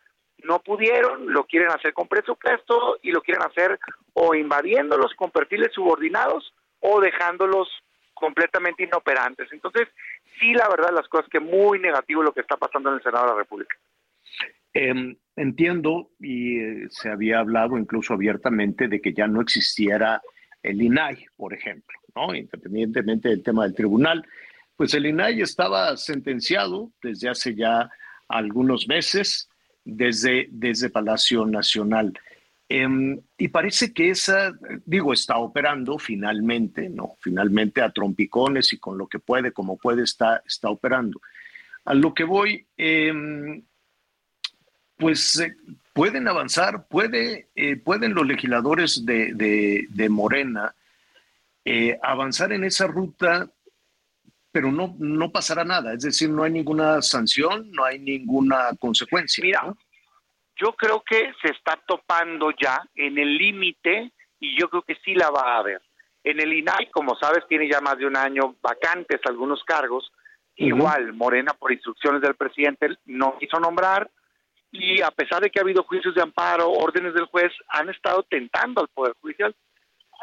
no 0.45 0.61
pudieron, 0.61 1.33
lo 1.33 1.45
quieren 1.45 1.71
hacer 1.71 1.93
con 1.93 2.09
presupuesto 2.09 2.99
y 3.03 3.11
lo 3.11 3.23
quieren 3.23 3.43
hacer 3.45 3.79
o 4.13 4.35
invadiéndolos 4.35 5.15
con 5.15 5.31
perfiles 5.31 5.73
subordinados 5.73 6.53
o 6.81 7.01
dejándolos 7.01 7.69
completamente 8.15 8.85
inoperantes. 8.85 9.49
Entonces, 9.53 9.89
sí, 10.39 10.53
la 10.55 10.69
verdad, 10.69 10.91
las 10.93 11.09
cosas 11.09 11.29
que 11.31 11.41
muy 11.41 11.79
negativo 11.79 12.23
lo 12.23 12.33
que 12.33 12.41
está 12.41 12.57
pasando 12.57 12.91
en 12.91 12.97
el 12.97 13.03
Senado 13.03 13.27
de 13.27 13.31
la 13.33 13.39
República. 13.39 13.77
Em, 14.75 15.17
entiendo, 15.39 16.11
y 16.21 16.59
eh, 16.59 16.87
se 16.91 17.09
había 17.09 17.39
hablado 17.39 17.79
incluso 17.79 18.15
abiertamente 18.15 18.89
de 18.89 19.01
que 19.01 19.13
ya 19.13 19.27
no 19.27 19.41
existiera 19.41 20.21
el 20.63 20.83
INAI, 20.83 21.27
por 21.37 21.55
ejemplo, 21.55 21.99
¿no? 22.15 22.35
independientemente 22.35 23.29
del 23.29 23.43
tema 23.43 23.65
del 23.65 23.75
tribunal, 23.75 24.27
pues 24.77 24.95
el 24.95 25.07
INAI 25.07 25.41
estaba 25.41 25.97
sentenciado 25.97 26.93
desde 27.03 27.29
hace 27.29 27.55
ya 27.55 27.91
algunos 28.29 28.87
meses 28.89 29.49
desde, 29.85 30.49
desde 30.51 30.91
Palacio 30.91 31.47
Nacional. 31.47 32.13
Em, 32.69 33.19
y 33.39 33.49
parece 33.49 33.95
que 33.95 34.11
esa, 34.11 34.53
digo, 34.85 35.15
está 35.15 35.39
operando 35.39 35.99
finalmente, 35.99 36.91
¿no? 36.91 37.17
Finalmente 37.21 37.81
a 37.81 37.91
trompicones 37.91 38.73
y 38.75 38.79
con 38.79 38.99
lo 38.99 39.07
que 39.07 39.19
puede, 39.19 39.53
como 39.53 39.79
puede, 39.79 40.03
está, 40.03 40.43
está 40.47 40.69
operando. 40.69 41.21
A 41.87 41.95
lo 41.95 42.13
que 42.13 42.25
voy, 42.25 42.67
em, 42.77 43.63
pues 44.99 45.39
eh, 45.41 45.57
pueden 45.93 46.29
avanzar, 46.29 46.87
puede, 46.89 47.49
eh, 47.55 47.77
pueden 47.77 48.15
los 48.15 48.27
legisladores 48.27 49.07
de, 49.07 49.87
de, 49.89 50.09
Morena 50.09 50.75
eh, 51.65 51.99
avanzar 52.03 52.53
en 52.53 52.65
esa 52.65 52.87
ruta, 52.87 53.49
pero 54.51 54.73
no, 54.73 54.97
no 54.99 55.31
pasará 55.31 55.65
nada, 55.65 55.95
es 55.95 56.03
decir, 56.03 56.29
no 56.31 56.43
hay 56.43 56.53
ninguna 56.53 57.01
sanción, 57.01 57.71
no 57.71 57.85
hay 57.85 57.99
ninguna 57.99 58.71
consecuencia. 58.79 59.43
Mira, 59.43 59.75
yo 60.57 60.73
creo 60.73 61.03
que 61.09 61.33
se 61.41 61.53
está 61.53 61.79
topando 61.87 62.51
ya 62.51 62.83
en 62.95 63.19
el 63.19 63.37
límite 63.37 64.13
y 64.41 64.59
yo 64.61 64.69
creo 64.69 64.83
que 64.83 64.97
sí 65.05 65.15
la 65.15 65.31
va 65.31 65.55
a 65.55 65.59
haber. 65.59 65.81
En 66.25 66.41
el 66.41 66.53
INAI, 66.53 66.91
como 66.91 67.15
sabes, 67.17 67.47
tiene 67.49 67.71
ya 67.71 67.81
más 67.81 67.97
de 67.99 68.07
un 68.07 68.17
año 68.17 68.57
vacantes 68.61 69.21
algunos 69.25 69.63
cargos. 69.65 70.11
Igual, 70.57 71.13
Morena, 71.13 71.53
por 71.55 71.73
instrucciones 71.73 72.21
del 72.21 72.35
presidente, 72.35 72.89
no 73.07 73.39
quiso 73.39 73.61
nombrar 73.61 74.11
y 74.71 75.01
a 75.01 75.11
pesar 75.11 75.43
de 75.43 75.51
que 75.51 75.59
ha 75.59 75.63
habido 75.63 75.83
juicios 75.85 76.15
de 76.15 76.23
amparo, 76.23 76.71
órdenes 76.71 77.15
del 77.15 77.27
juez, 77.27 77.53
han 77.69 77.89
estado 77.89 78.23
tentando 78.25 78.81
al 78.81 78.89
Poder 78.89 79.15
Judicial. 79.21 79.55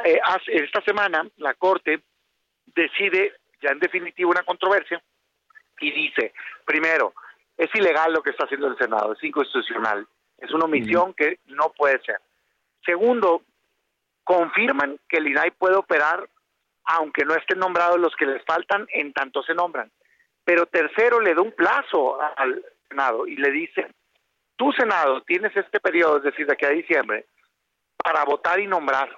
Eh, 0.03 0.19
esta 0.47 0.81
semana 0.81 1.27
la 1.37 1.53
Corte 1.55 2.01
decide 2.75 3.33
ya 3.61 3.71
en 3.71 3.79
definitiva 3.79 4.29
una 4.29 4.43
controversia 4.43 5.01
y 5.79 5.91
dice, 5.91 6.33
primero, 6.65 7.13
es 7.57 7.73
ilegal 7.73 8.13
lo 8.13 8.21
que 8.21 8.31
está 8.31 8.45
haciendo 8.45 8.67
el 8.67 8.77
Senado, 8.77 9.13
es 9.13 9.23
inconstitucional. 9.23 10.07
Es 10.37 10.51
una 10.51 10.65
omisión 10.65 11.13
que 11.13 11.39
no 11.45 11.71
puede 11.71 11.99
ser. 12.03 12.19
Segundo, 12.85 13.41
confirman 14.23 14.99
que 15.07 15.17
el 15.17 15.27
INAI 15.27 15.51
puede 15.51 15.75
operar 15.75 16.27
aunque 16.85 17.25
no 17.25 17.33
estén 17.35 17.59
nombrados 17.59 17.99
los 17.99 18.15
que 18.15 18.25
les 18.25 18.43
faltan, 18.45 18.87
en 18.93 19.11
tanto 19.11 19.41
se 19.43 19.55
nombran. 19.55 19.91
Pero 20.43 20.67
tercero, 20.67 21.19
le 21.19 21.33
da 21.33 21.41
un 21.41 21.51
plazo 21.51 22.19
al 22.37 22.63
Senado 22.87 23.25
y 23.25 23.35
le 23.37 23.49
dice, 23.49 23.87
tu 24.55 24.71
Senado 24.71 25.21
tienes 25.21 25.55
este 25.55 25.79
periodo, 25.79 26.17
es 26.17 26.23
decir, 26.23 26.45
de 26.45 26.53
aquí 26.53 26.65
a 26.65 26.69
diciembre, 26.69 27.25
para 27.97 28.23
votar 28.23 28.59
y 28.59 28.67
nombrar. 28.67 29.09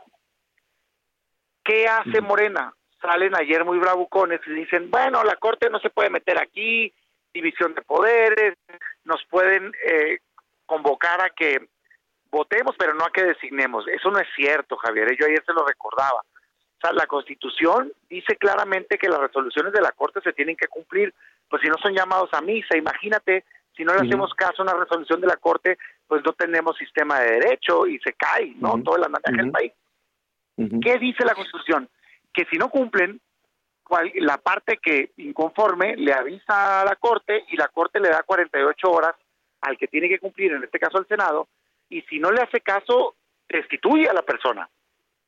¿Qué 1.63 1.87
hace 1.87 2.21
Morena? 2.21 2.73
Salen 3.01 3.35
ayer 3.35 3.63
muy 3.65 3.77
bravucones 3.77 4.39
y 4.47 4.51
dicen, 4.51 4.89
bueno, 4.89 5.23
la 5.23 5.35
Corte 5.35 5.69
no 5.69 5.79
se 5.79 5.89
puede 5.89 6.09
meter 6.09 6.41
aquí, 6.41 6.93
división 7.33 7.75
de 7.75 7.81
poderes, 7.81 8.55
nos 9.03 9.23
pueden 9.25 9.71
eh, 9.85 10.19
convocar 10.65 11.21
a 11.21 11.29
que 11.29 11.67
votemos, 12.31 12.75
pero 12.77 12.93
no 12.93 13.05
a 13.05 13.11
que 13.11 13.23
designemos. 13.23 13.87
Eso 13.87 14.09
no 14.11 14.19
es 14.19 14.27
cierto, 14.35 14.77
Javier. 14.77 15.15
Yo 15.17 15.25
ayer 15.25 15.43
se 15.45 15.53
lo 15.53 15.65
recordaba. 15.65 16.21
O 16.21 16.79
sea, 16.79 16.93
la 16.93 17.07
Constitución 17.07 17.91
dice 18.09 18.35
claramente 18.35 18.97
que 18.97 19.09
las 19.09 19.19
resoluciones 19.19 19.73
de 19.73 19.81
la 19.81 19.91
Corte 19.91 20.21
se 20.21 20.33
tienen 20.33 20.55
que 20.55 20.67
cumplir, 20.67 21.13
pues 21.49 21.61
si 21.61 21.69
no 21.69 21.75
son 21.81 21.93
llamados 21.93 22.29
a 22.33 22.41
misa, 22.41 22.77
imagínate, 22.77 23.45
si 23.77 23.85
no 23.85 23.93
le 23.93 24.07
hacemos 24.07 24.33
caso 24.33 24.61
a 24.61 24.63
una 24.63 24.73
resolución 24.73 25.21
de 25.21 25.27
la 25.27 25.37
Corte, 25.37 25.77
pues 26.07 26.23
no 26.25 26.33
tenemos 26.33 26.75
sistema 26.77 27.19
de 27.19 27.39
derecho 27.39 27.85
y 27.85 27.99
se 27.99 28.13
cae, 28.13 28.55
¿no? 28.57 28.81
Todo 28.83 28.97
el 28.97 29.03
andamiaje 29.03 29.43
del 29.43 29.51
país. 29.51 29.71
¿Qué 30.81 30.97
dice 30.97 31.23
la 31.23 31.35
Constitución? 31.35 31.87
Que 32.33 32.45
si 32.45 32.57
no 32.57 32.69
cumplen, 32.69 33.21
la 34.15 34.37
parte 34.37 34.79
que 34.81 35.11
inconforme 35.17 35.95
le 35.95 36.13
avisa 36.13 36.81
a 36.81 36.85
la 36.85 36.95
Corte 36.95 37.45
y 37.49 37.55
la 37.55 37.67
Corte 37.67 37.99
le 37.99 38.09
da 38.09 38.23
48 38.23 38.91
horas 38.91 39.15
al 39.61 39.77
que 39.77 39.87
tiene 39.87 40.09
que 40.09 40.19
cumplir, 40.19 40.51
en 40.51 40.63
este 40.63 40.79
caso 40.79 40.97
al 40.97 41.07
Senado, 41.07 41.47
y 41.89 42.01
si 42.03 42.19
no 42.19 42.31
le 42.31 42.41
hace 42.41 42.61
caso, 42.61 43.15
destituye 43.47 44.09
a 44.09 44.13
la 44.13 44.23
persona. 44.23 44.67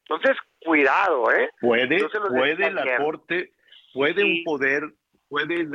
Entonces, 0.07 0.37
cuidado, 0.65 1.31
¿eh? 1.31 1.51
Puede, 1.61 1.99
puede 2.29 2.71
la 2.71 2.97
Corte, 2.97 3.51
puede 3.93 4.23
un 4.23 4.43
poder, 4.43 4.83
puede, 5.29 5.67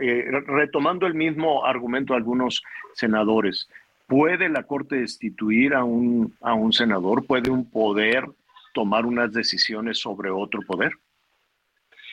eh, 0.00 0.24
retomando 0.46 1.06
el 1.06 1.14
mismo 1.14 1.64
argumento 1.64 2.12
de 2.12 2.18
algunos 2.18 2.62
senadores, 2.94 3.68
¿puede 4.06 4.48
la 4.48 4.62
Corte 4.62 4.96
destituir 4.96 5.74
a 5.74 5.84
un, 5.84 6.36
a 6.42 6.54
un 6.54 6.72
senador? 6.72 7.26
¿Puede 7.26 7.50
un 7.50 7.68
poder 7.70 8.24
tomar 8.74 9.06
unas 9.06 9.32
decisiones 9.32 9.98
sobre 9.98 10.30
otro 10.30 10.60
poder? 10.62 10.92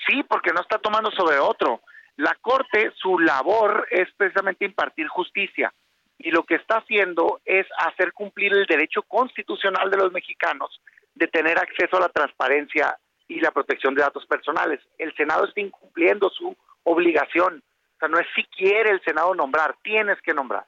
Sí, 0.08 0.24
porque 0.24 0.52
no 0.54 0.62
está 0.62 0.78
tomando 0.80 1.12
sobre 1.12 1.38
otro. 1.38 1.82
La 2.18 2.36
Corte, 2.42 2.92
su 2.96 3.20
labor 3.20 3.88
es 3.92 4.08
precisamente 4.16 4.66
impartir 4.66 5.08
justicia 5.08 5.74
y 6.18 6.32
lo 6.32 6.44
que 6.44 6.56
está 6.56 6.78
haciendo 6.78 7.42
es 7.44 7.68
hacer 7.80 8.14
cumplir 8.14 8.54
el 8.54 8.66
derecho 8.66 9.02
constitucional 9.04 9.92
de 9.92 9.98
los 9.98 10.12
mexicanos 10.14 10.82
de 11.14 11.28
tener 11.28 11.58
acceso 11.58 11.98
a 11.98 12.02
la 12.02 12.10
transparencia 12.10 12.98
y 13.28 13.40
la 13.40 13.52
protección 13.52 13.96
de 13.96 14.02
datos 14.02 14.26
personales. 14.26 14.80
El 14.98 15.14
Senado 15.16 15.46
está 15.46 15.60
incumpliendo 15.60 16.30
su 16.30 16.56
obligación. 16.86 17.62
O 17.96 18.00
sea, 18.00 18.08
no 18.10 18.20
es 18.20 18.28
si 18.36 18.44
quiere 18.46 18.92
el 18.92 19.02
Senado 19.04 19.36
nombrar, 19.36 19.76
tienes 19.84 20.22
que 20.22 20.34
nombrar. 20.34 20.66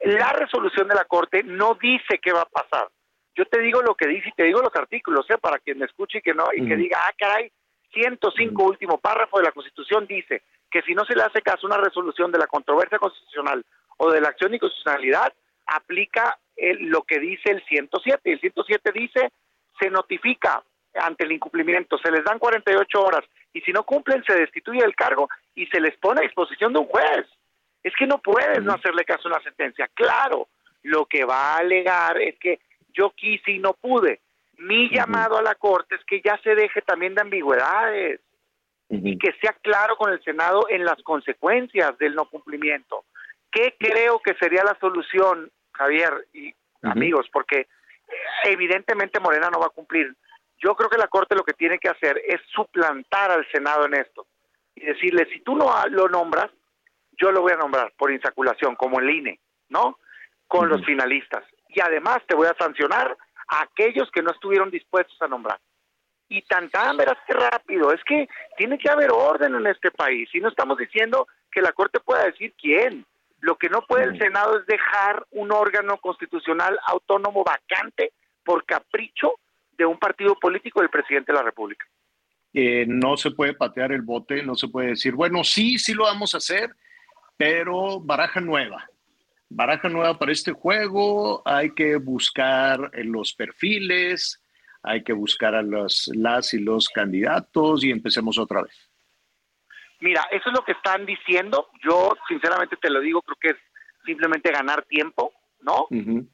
La 0.00 0.32
resolución 0.32 0.86
de 0.86 0.94
la 0.94 1.04
Corte 1.04 1.42
no 1.42 1.76
dice 1.80 2.18
qué 2.22 2.32
va 2.32 2.42
a 2.42 2.48
pasar. 2.48 2.88
Yo 3.34 3.44
te 3.46 3.60
digo 3.60 3.82
lo 3.82 3.94
que 3.94 4.06
dice 4.06 4.28
y 4.28 4.32
te 4.32 4.44
digo 4.44 4.60
los 4.60 4.74
artículos, 4.74 5.28
¿eh? 5.30 5.38
para 5.38 5.58
quien 5.58 5.78
me 5.78 5.86
escuche 5.86 6.18
y 6.18 6.22
que 6.22 6.34
no 6.34 6.44
y 6.54 6.66
que 6.66 6.76
diga, 6.76 6.98
ah, 7.04 7.12
caray, 7.16 7.50
105 7.92 8.62
último 8.62 8.98
párrafo 8.98 9.38
de 9.38 9.44
la 9.44 9.52
Constitución 9.52 10.06
dice 10.06 10.42
que 10.70 10.82
si 10.82 10.94
no 10.94 11.04
se 11.04 11.14
le 11.14 11.22
hace 11.22 11.40
caso 11.42 11.66
a 11.66 11.70
una 11.70 11.84
resolución 11.84 12.30
de 12.30 12.38
la 12.38 12.46
controversia 12.46 12.98
constitucional 12.98 13.64
o 13.96 14.10
de 14.10 14.20
la 14.20 14.28
acción 14.28 14.50
de 14.50 14.56
inconstitucionalidad, 14.56 15.32
aplica 15.66 16.38
lo 16.80 17.02
que 17.02 17.18
dice 17.18 17.50
el 17.50 17.64
107. 17.64 18.32
El 18.32 18.40
107 18.40 18.92
dice, 18.92 19.32
se 19.80 19.90
notifica 19.90 20.62
ante 20.94 21.24
el 21.24 21.32
incumplimiento, 21.32 21.98
se 21.98 22.10
les 22.10 22.24
dan 22.24 22.38
48 22.38 23.00
horas 23.00 23.24
y 23.52 23.60
si 23.62 23.72
no 23.72 23.84
cumplen 23.84 24.22
se 24.24 24.34
destituye 24.34 24.84
el 24.84 24.94
cargo 24.94 25.28
y 25.54 25.66
se 25.66 25.80
les 25.80 25.96
pone 25.96 26.20
a 26.20 26.24
disposición 26.24 26.72
de 26.72 26.80
un 26.80 26.86
juez. 26.86 27.26
Es 27.82 27.92
que 27.98 28.06
no 28.06 28.18
puedes 28.18 28.62
no 28.62 28.74
hacerle 28.74 29.04
caso 29.04 29.28
a 29.28 29.32
una 29.32 29.42
sentencia. 29.42 29.88
Claro, 29.94 30.48
lo 30.82 31.06
que 31.06 31.24
va 31.24 31.54
a 31.54 31.58
alegar 31.58 32.20
es 32.20 32.38
que 32.38 32.60
yo 32.92 33.10
quise 33.10 33.52
y 33.52 33.58
no 33.58 33.74
pude. 33.74 34.20
Mi 34.58 34.90
llamado 34.90 35.38
a 35.38 35.42
la 35.42 35.54
Corte 35.54 35.94
es 35.94 36.04
que 36.04 36.20
ya 36.20 36.38
se 36.42 36.54
deje 36.54 36.82
también 36.82 37.14
de 37.14 37.22
ambigüedades 37.22 38.20
y 38.90 39.18
que 39.18 39.32
sea 39.40 39.52
claro 39.62 39.96
con 39.96 40.12
el 40.12 40.22
Senado 40.24 40.66
en 40.68 40.84
las 40.84 41.00
consecuencias 41.02 41.96
del 41.98 42.14
no 42.14 42.28
cumplimiento. 42.28 43.04
¿Qué 43.50 43.76
creo 43.78 44.18
que 44.20 44.34
sería 44.34 44.64
la 44.64 44.76
solución, 44.80 45.50
Javier 45.72 46.26
y 46.32 46.54
amigos? 46.82 47.26
Porque 47.32 47.68
evidentemente 48.44 49.20
Morena 49.20 49.50
no 49.50 49.60
va 49.60 49.66
a 49.66 49.70
cumplir. 49.70 50.14
Yo 50.58 50.74
creo 50.74 50.90
que 50.90 50.98
la 50.98 51.06
Corte 51.06 51.36
lo 51.36 51.44
que 51.44 51.47
tiene 51.58 51.78
que 51.78 51.88
hacer 51.88 52.20
es 52.26 52.40
suplantar 52.54 53.30
al 53.30 53.46
Senado 53.50 53.84
en 53.84 53.94
esto 53.94 54.26
y 54.74 54.86
decirle, 54.86 55.26
si 55.32 55.40
tú 55.40 55.56
no 55.56 55.70
lo 55.90 56.08
nombras, 56.08 56.50
yo 57.20 57.32
lo 57.32 57.42
voy 57.42 57.52
a 57.52 57.56
nombrar 57.56 57.92
por 57.98 58.12
insaculación, 58.12 58.76
como 58.76 59.00
el 59.00 59.10
INE, 59.10 59.40
¿no? 59.68 59.98
Con 60.46 60.68
los 60.68 60.84
finalistas. 60.86 61.44
Y 61.68 61.80
además 61.80 62.20
te 62.26 62.36
voy 62.36 62.46
a 62.46 62.56
sancionar 62.58 63.16
a 63.48 63.62
aquellos 63.62 64.10
que 64.12 64.22
no 64.22 64.30
estuvieron 64.30 64.70
dispuestos 64.70 65.20
a 65.20 65.28
nombrar. 65.28 65.58
Y 66.28 66.42
tan 66.42 66.70
tan, 66.70 66.96
verás 66.96 67.18
qué 67.26 67.34
rápido. 67.34 67.92
Es 67.92 68.02
que 68.04 68.28
tiene 68.56 68.78
que 68.78 68.90
haber 68.90 69.10
orden 69.10 69.54
en 69.56 69.66
este 69.66 69.90
país. 69.90 70.28
Y 70.32 70.40
no 70.40 70.48
estamos 70.48 70.78
diciendo 70.78 71.26
que 71.50 71.60
la 71.60 71.72
Corte 71.72 72.00
pueda 72.00 72.24
decir 72.24 72.54
quién. 72.60 73.04
Lo 73.40 73.56
que 73.56 73.68
no 73.68 73.82
puede 73.82 74.04
el 74.04 74.18
Senado 74.18 74.58
es 74.58 74.66
dejar 74.66 75.26
un 75.32 75.52
órgano 75.52 75.96
constitucional 75.98 76.78
autónomo 76.86 77.44
vacante 77.44 78.12
por 78.44 78.64
capricho 78.64 79.38
de 79.78 79.86
un 79.86 79.98
partido 79.98 80.34
político 80.38 80.80
del 80.80 80.90
presidente 80.90 81.32
de 81.32 81.38
la 81.38 81.44
República. 81.44 81.86
Eh, 82.52 82.84
no 82.86 83.16
se 83.16 83.30
puede 83.30 83.54
patear 83.54 83.92
el 83.92 84.02
bote, 84.02 84.42
no 84.42 84.56
se 84.56 84.68
puede 84.68 84.88
decir, 84.88 85.14
bueno, 85.14 85.44
sí, 85.44 85.78
sí 85.78 85.94
lo 85.94 86.04
vamos 86.04 86.34
a 86.34 86.38
hacer, 86.38 86.74
pero 87.36 88.00
baraja 88.00 88.40
nueva. 88.40 88.90
Baraja 89.48 89.88
nueva 89.88 90.18
para 90.18 90.32
este 90.32 90.52
juego, 90.52 91.40
hay 91.46 91.74
que 91.74 91.96
buscar 91.96 92.90
los 92.92 93.32
perfiles, 93.32 94.42
hay 94.82 95.02
que 95.02 95.12
buscar 95.12 95.54
a 95.54 95.62
los, 95.62 96.10
las 96.14 96.52
y 96.52 96.58
los 96.58 96.88
candidatos 96.88 97.84
y 97.84 97.90
empecemos 97.90 98.38
otra 98.38 98.62
vez. 98.62 98.90
Mira, 100.00 100.26
eso 100.30 100.50
es 100.50 100.56
lo 100.56 100.64
que 100.64 100.72
están 100.72 101.06
diciendo. 101.06 101.68
Yo, 101.82 102.12
sinceramente, 102.28 102.76
te 102.76 102.90
lo 102.90 103.00
digo, 103.00 103.22
creo 103.22 103.36
que 103.40 103.48
es 103.50 103.56
simplemente 104.04 104.50
ganar 104.50 104.84
tiempo, 104.84 105.32
¿no? 105.60 105.86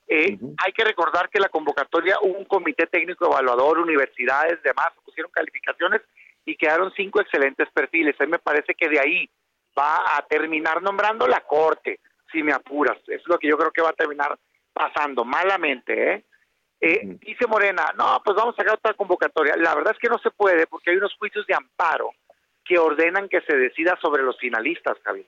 Eh, 0.06 0.38
hay 0.64 0.72
que 0.72 0.84
recordar 0.84 1.28
que 1.30 1.40
la 1.40 1.48
convocatoria 1.48 2.16
hubo 2.22 2.38
un 2.38 2.44
comité 2.44 2.86
técnico 2.86 3.26
evaluador, 3.26 3.78
universidades, 3.78 4.62
demás, 4.62 4.88
pusieron 5.04 5.30
calificaciones 5.32 6.02
y 6.44 6.56
quedaron 6.56 6.92
cinco 6.94 7.20
excelentes 7.20 7.68
perfiles. 7.72 8.14
A 8.20 8.24
mí 8.24 8.30
me 8.30 8.38
parece 8.38 8.74
que 8.74 8.88
de 8.88 9.00
ahí 9.00 9.30
va 9.78 10.16
a 10.16 10.22
terminar 10.26 10.82
nombrando 10.82 11.26
la 11.26 11.40
corte, 11.40 12.00
si 12.30 12.42
me 12.42 12.52
apuras. 12.52 12.98
Eso 13.06 13.22
es 13.22 13.28
lo 13.28 13.38
que 13.38 13.48
yo 13.48 13.56
creo 13.56 13.70
que 13.70 13.82
va 13.82 13.90
a 13.90 13.94
terminar 13.94 14.38
pasando, 14.72 15.24
malamente, 15.24 16.12
¿eh? 16.12 16.24
eh 16.80 17.16
dice 17.20 17.46
Morena, 17.46 17.92
no, 17.96 18.20
pues 18.24 18.36
vamos 18.36 18.54
a 18.54 18.58
sacar 18.58 18.74
otra 18.74 18.94
convocatoria. 18.94 19.56
La 19.56 19.74
verdad 19.74 19.94
es 19.94 19.98
que 19.98 20.08
no 20.08 20.18
se 20.18 20.30
puede 20.30 20.66
porque 20.66 20.90
hay 20.90 20.96
unos 20.96 21.14
juicios 21.14 21.46
de 21.46 21.54
amparo 21.54 22.10
que 22.64 22.78
ordenan 22.78 23.28
que 23.28 23.40
se 23.42 23.56
decida 23.56 23.96
sobre 24.00 24.22
los 24.22 24.38
finalistas, 24.38 24.98
Javier. 25.04 25.26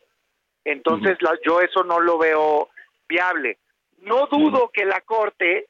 Entonces, 0.64 1.16
la- 1.20 1.38
yo 1.44 1.61
eso 1.61 1.84
no 1.84 2.01
lo 2.01 2.18
veo 2.18 2.70
viable. 3.09 3.59
No 4.07 4.26
dudo 4.26 4.70
que 4.72 4.84
la 4.84 5.00
Corte 5.00 5.66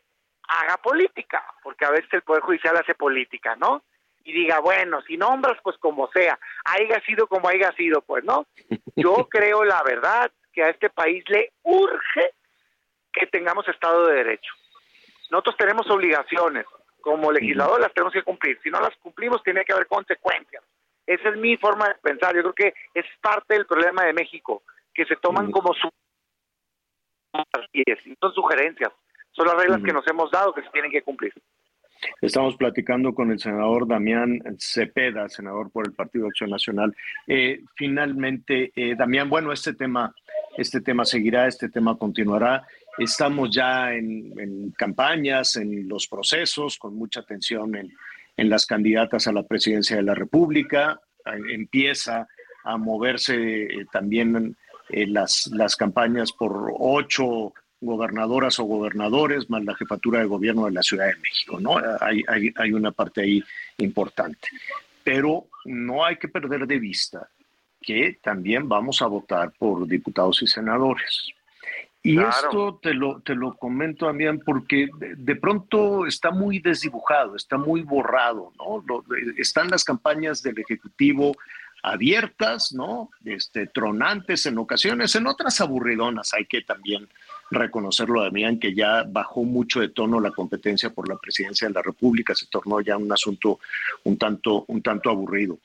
haga 0.46 0.76
política, 0.76 1.42
porque 1.62 1.84
a 1.84 1.90
veces 1.90 2.12
el 2.12 2.22
Poder 2.22 2.42
Judicial 2.42 2.76
hace 2.76 2.94
política, 2.94 3.56
¿no? 3.56 3.82
Y 4.24 4.32
diga, 4.32 4.60
bueno, 4.60 5.00
si 5.02 5.16
nombras, 5.16 5.58
pues 5.62 5.76
como 5.78 6.08
sea, 6.12 6.38
haya 6.64 7.00
sido 7.06 7.26
como 7.26 7.48
haya 7.48 7.72
sido, 7.72 8.02
pues, 8.02 8.24
¿no? 8.24 8.46
Yo 8.96 9.26
creo, 9.30 9.64
la 9.64 9.82
verdad, 9.82 10.30
que 10.52 10.62
a 10.62 10.68
este 10.68 10.90
país 10.90 11.24
le 11.28 11.52
urge 11.62 12.34
que 13.12 13.26
tengamos 13.26 13.66
Estado 13.68 14.06
de 14.06 14.16
Derecho. 14.16 14.52
Nosotros 15.30 15.56
tenemos 15.56 15.90
obligaciones, 15.90 16.66
como 17.00 17.32
legisladores 17.32 17.84
las 17.84 17.94
tenemos 17.94 18.12
que 18.12 18.22
cumplir. 18.22 18.58
Si 18.62 18.70
no 18.70 18.80
las 18.80 18.94
cumplimos, 18.96 19.42
tiene 19.42 19.64
que 19.64 19.72
haber 19.72 19.86
consecuencias. 19.86 20.62
Esa 21.06 21.28
es 21.30 21.36
mi 21.36 21.56
forma 21.56 21.88
de 21.88 21.94
pensar. 21.94 22.34
Yo 22.34 22.42
creo 22.42 22.52
que 22.52 22.74
es 22.94 23.06
parte 23.20 23.54
del 23.54 23.64
problema 23.64 24.04
de 24.04 24.12
México, 24.12 24.62
que 24.92 25.04
se 25.04 25.16
toman 25.16 25.50
como 25.50 25.72
su... 25.72 25.88
Y 27.72 27.82
son 28.20 28.32
sugerencias. 28.32 28.92
Son 29.32 29.46
las 29.46 29.56
reglas 29.56 29.82
que 29.82 29.92
nos 29.92 30.06
hemos 30.08 30.30
dado 30.30 30.54
que 30.54 30.62
se 30.62 30.70
tienen 30.70 30.90
que 30.90 31.02
cumplir. 31.02 31.32
Estamos 32.20 32.56
platicando 32.56 33.14
con 33.14 33.30
el 33.30 33.38
senador 33.38 33.86
Damián 33.86 34.40
Cepeda, 34.58 35.28
senador 35.28 35.70
por 35.70 35.86
el 35.86 35.92
Partido 35.92 36.26
Acción 36.26 36.50
Nacional. 36.50 36.94
Eh, 37.26 37.62
finalmente, 37.74 38.72
eh, 38.76 38.94
Damián, 38.96 39.28
bueno, 39.28 39.52
este 39.52 39.74
tema, 39.74 40.14
este 40.56 40.80
tema 40.80 41.04
seguirá, 41.04 41.46
este 41.46 41.68
tema 41.68 41.96
continuará. 41.98 42.66
Estamos 42.98 43.50
ya 43.50 43.92
en, 43.92 44.32
en 44.38 44.70
campañas, 44.72 45.56
en 45.56 45.88
los 45.88 46.06
procesos, 46.06 46.78
con 46.78 46.96
mucha 46.96 47.20
atención 47.20 47.74
en, 47.76 47.92
en 48.36 48.48
las 48.48 48.66
candidatas 48.66 49.26
a 49.26 49.32
la 49.32 49.42
presidencia 49.42 49.96
de 49.96 50.02
la 50.02 50.14
República. 50.14 51.00
Empieza 51.50 52.26
a 52.64 52.76
moverse 52.76 53.64
eh, 53.64 53.86
también 53.92 54.56
eh, 54.88 55.06
las, 55.06 55.48
las 55.52 55.76
campañas 55.76 56.32
por 56.32 56.72
ocho 56.78 57.52
gobernadoras 57.80 58.58
o 58.58 58.64
gobernadores, 58.64 59.50
más 59.50 59.62
la 59.64 59.74
jefatura 59.74 60.20
de 60.20 60.26
gobierno 60.26 60.64
de 60.66 60.72
la 60.72 60.82
Ciudad 60.82 61.06
de 61.06 61.16
México, 61.16 61.60
¿no? 61.60 61.76
Hay, 62.00 62.22
hay, 62.28 62.50
hay 62.56 62.72
una 62.72 62.90
parte 62.90 63.20
ahí 63.20 63.42
importante. 63.78 64.48
Pero 65.04 65.46
no 65.64 66.04
hay 66.04 66.16
que 66.16 66.28
perder 66.28 66.66
de 66.66 66.78
vista 66.78 67.28
que 67.80 68.18
también 68.22 68.68
vamos 68.68 69.02
a 69.02 69.06
votar 69.06 69.52
por 69.58 69.86
diputados 69.86 70.42
y 70.42 70.46
senadores. 70.46 71.28
Y 72.02 72.14
Claro. 72.16 72.30
esto 72.30 72.78
te 72.82 72.94
lo, 72.94 73.20
te 73.20 73.34
lo 73.34 73.54
comento 73.56 74.06
también 74.06 74.40
porque 74.40 74.88
de, 74.98 75.14
de 75.16 75.36
pronto 75.36 76.06
está 76.06 76.30
muy 76.30 76.60
desdibujado, 76.60 77.36
está 77.36 77.56
muy 77.58 77.82
borrado, 77.82 78.52
¿no? 78.58 78.82
Lo- 78.86 79.04
están 79.36 79.68
las 79.70 79.84
campañas 79.84 80.42
del 80.42 80.58
Ejecutivo 80.58 81.36
abiertas, 81.86 82.72
¿no? 82.72 83.10
Este, 83.24 83.66
tronantes 83.68 84.44
en 84.46 84.58
ocasiones, 84.58 85.14
en 85.14 85.26
otras 85.26 85.60
aburridonas, 85.60 86.34
hay 86.34 86.44
que 86.46 86.62
también 86.62 87.08
reconocerlo, 87.50 88.22
Damián, 88.24 88.58
que 88.58 88.74
ya 88.74 89.04
bajó 89.04 89.44
mucho 89.44 89.80
de 89.80 89.90
tono 89.90 90.18
la 90.20 90.32
competencia 90.32 90.90
por 90.90 91.08
la 91.08 91.16
presidencia 91.16 91.68
de 91.68 91.74
la 91.74 91.82
República, 91.82 92.34
se 92.34 92.46
tornó 92.48 92.80
ya 92.80 92.96
un 92.96 93.12
asunto 93.12 93.60
un 94.04 94.16
tanto, 94.18 94.64
un 94.66 94.82
tanto 94.82 95.10
aburrido. 95.10 95.58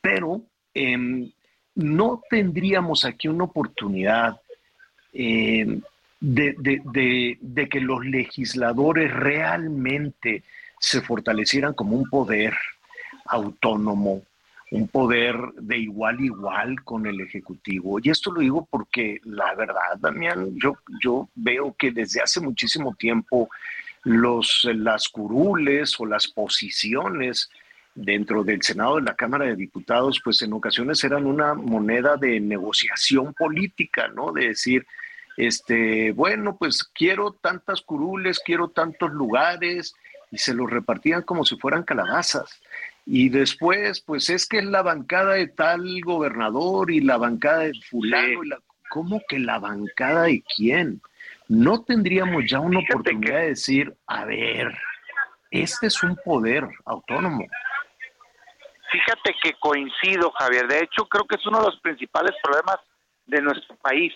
Pero 0.00 0.40
em, 0.72 1.30
no 1.74 2.22
tendríamos 2.30 3.04
aquí 3.04 3.28
una 3.28 3.44
oportunidad 3.44 4.40
de- 5.12 5.82
de 7.40 7.68
que 7.68 7.80
los 7.80 8.04
legisladores 8.04 9.12
realmente 9.12 10.42
se 10.78 11.00
fortalecieran 11.00 11.74
como 11.74 11.96
un 11.96 12.08
poder 12.08 12.54
autónomo, 13.26 14.22
un 14.70 14.88
poder 14.88 15.36
de 15.60 15.78
igual 15.78 16.20
igual 16.20 16.82
con 16.82 17.06
el 17.06 17.20
Ejecutivo. 17.20 17.98
Y 18.02 18.10
esto 18.10 18.32
lo 18.32 18.40
digo 18.40 18.66
porque 18.68 19.20
la 19.24 19.54
verdad, 19.54 19.96
Damián, 19.98 20.56
yo, 20.60 20.74
yo 21.02 21.28
veo 21.34 21.74
que 21.78 21.92
desde 21.92 22.20
hace 22.20 22.40
muchísimo 22.40 22.94
tiempo 22.94 23.48
los, 24.02 24.68
las 24.74 25.08
curules 25.08 25.98
o 26.00 26.06
las 26.06 26.26
posiciones 26.28 27.48
dentro 27.94 28.44
del 28.44 28.62
Senado 28.62 28.96
de 28.96 29.02
la 29.02 29.14
Cámara 29.14 29.46
de 29.46 29.56
Diputados, 29.56 30.20
pues 30.22 30.42
en 30.42 30.52
ocasiones 30.52 31.02
eran 31.04 31.26
una 31.26 31.54
moneda 31.54 32.16
de 32.16 32.40
negociación 32.40 33.32
política, 33.34 34.08
¿no? 34.08 34.32
De 34.32 34.48
decir, 34.48 34.86
este, 35.36 36.12
bueno, 36.12 36.56
pues 36.56 36.84
quiero 36.84 37.32
tantas 37.32 37.80
curules, 37.80 38.40
quiero 38.40 38.68
tantos 38.68 39.12
lugares, 39.12 39.94
y 40.30 40.38
se 40.38 40.54
los 40.54 40.70
repartían 40.70 41.22
como 41.22 41.44
si 41.44 41.56
fueran 41.56 41.84
calabazas. 41.84 42.60
Y 43.08 43.28
después, 43.28 44.00
pues 44.00 44.28
es 44.30 44.48
que 44.48 44.58
es 44.58 44.64
la 44.64 44.82
bancada 44.82 45.34
de 45.34 45.46
tal 45.46 46.00
gobernador 46.04 46.90
y 46.90 47.00
la 47.00 47.16
bancada 47.16 47.60
de 47.60 47.72
fulano. 47.88 48.42
y 48.42 48.48
la- 48.48 48.58
¿Cómo 48.90 49.20
que 49.28 49.38
la 49.38 49.58
bancada 49.58 50.24
de 50.24 50.42
quién? 50.56 51.00
No 51.48 51.82
tendríamos 51.84 52.44
ya 52.48 52.60
una 52.60 52.80
oportunidad 52.80 53.38
de 53.40 53.48
decir, 53.48 53.94
a 54.06 54.24
ver, 54.24 54.76
este 55.50 55.86
es 55.88 56.02
un 56.02 56.16
poder 56.24 56.66
autónomo. 56.84 57.44
Fíjate 58.90 59.34
que 59.42 59.52
coincido, 59.54 60.30
Javier. 60.32 60.68
De 60.68 60.78
hecho, 60.80 61.06
creo 61.08 61.24
que 61.26 61.36
es 61.36 61.46
uno 61.46 61.58
de 61.60 61.66
los 61.66 61.80
principales 61.80 62.32
problemas 62.42 62.76
de 63.26 63.42
nuestro 63.42 63.76
país, 63.76 64.12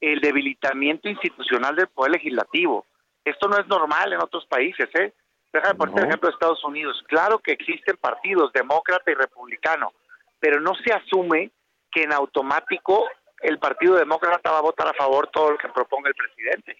el 0.00 0.20
debilitamiento 0.20 1.08
institucional 1.08 1.74
del 1.76 1.88
poder 1.88 2.12
legislativo. 2.12 2.86
Esto 3.24 3.48
no 3.48 3.58
es 3.58 3.66
normal 3.66 4.12
en 4.12 4.20
otros 4.20 4.46
países, 4.46 4.88
¿eh? 4.94 5.12
Déjame 5.52 5.74
ponerte 5.74 6.00
el 6.00 6.06
ejemplo 6.06 6.28
de 6.28 6.34
Estados 6.34 6.64
Unidos. 6.64 7.02
Claro 7.08 7.38
que 7.38 7.52
existen 7.52 7.96
partidos 7.98 8.52
demócrata 8.52 9.10
y 9.10 9.14
republicano, 9.14 9.92
pero 10.40 10.60
no 10.60 10.74
se 10.74 10.92
asume 10.92 11.50
que 11.90 12.04
en 12.04 12.12
automático 12.12 13.06
el 13.42 13.58
Partido 13.58 13.96
Demócrata 13.96 14.50
va 14.50 14.58
a 14.58 14.62
votar 14.62 14.88
a 14.88 14.94
favor 14.94 15.28
todo 15.32 15.50
lo 15.52 15.58
que 15.58 15.68
proponga 15.68 16.08
el 16.08 16.14
presidente. 16.14 16.76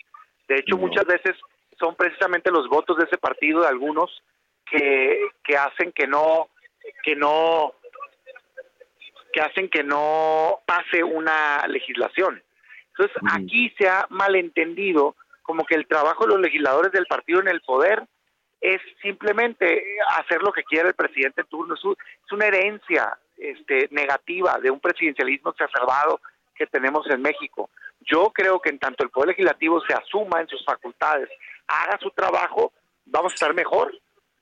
De 0.48 0.56
hecho, 0.56 0.76
muchas 0.76 1.04
veces 1.04 1.36
son 1.78 1.94
precisamente 1.96 2.50
los 2.50 2.68
votos 2.68 2.96
de 2.96 3.04
ese 3.04 3.18
partido 3.18 3.60
de 3.60 3.68
algunos 3.68 4.22
que, 4.64 5.20
que 5.44 5.56
hacen 5.56 5.92
que 5.92 6.06
no 6.06 6.48
que 7.02 7.14
no 7.14 7.74
que 9.32 9.40
hacen 9.40 9.68
que 9.68 9.82
no 9.82 10.60
pase 10.66 11.02
una 11.02 11.66
legislación. 11.66 12.42
Entonces, 12.90 13.16
aquí 13.32 13.74
se 13.78 13.88
ha 13.88 14.06
malentendido 14.10 15.16
como 15.42 15.64
que 15.64 15.74
el 15.74 15.86
trabajo 15.86 16.24
de 16.24 16.34
los 16.34 16.40
legisladores 16.40 16.92
del 16.92 17.06
partido 17.06 17.40
en 17.40 17.48
el 17.48 17.62
poder 17.62 18.06
es 18.62 18.80
simplemente 19.02 19.84
hacer 20.20 20.40
lo 20.40 20.52
que 20.52 20.62
quiera 20.62 20.88
el 20.88 20.94
presidente 20.94 21.40
en 21.40 21.48
turno. 21.48 21.74
Es 21.74 22.32
una 22.32 22.46
herencia 22.46 23.18
este, 23.36 23.88
negativa 23.90 24.58
de 24.60 24.70
un 24.70 24.78
presidencialismo 24.78 25.50
exacerbado 25.50 26.20
que 26.54 26.68
tenemos 26.68 27.04
en 27.10 27.20
México. 27.20 27.70
Yo 28.00 28.30
creo 28.32 28.60
que 28.60 28.70
en 28.70 28.78
tanto 28.78 29.02
el 29.02 29.10
Poder 29.10 29.30
Legislativo 29.30 29.80
se 29.80 29.94
asuma 29.94 30.40
en 30.40 30.48
sus 30.48 30.64
facultades, 30.64 31.28
haga 31.66 31.98
su 31.98 32.10
trabajo, 32.10 32.72
vamos 33.04 33.32
a 33.32 33.34
estar 33.34 33.54
mejor. 33.54 33.92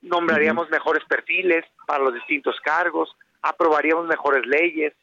Nombraríamos 0.01 0.69
mejores 0.69 1.03
perfiles 1.05 1.65
para 1.87 2.03
los 2.03 2.13
distintos 2.13 2.59
cargos, 2.61 3.15
aprobaríamos 3.41 4.07
mejores 4.07 4.45
leyes, 4.45 4.93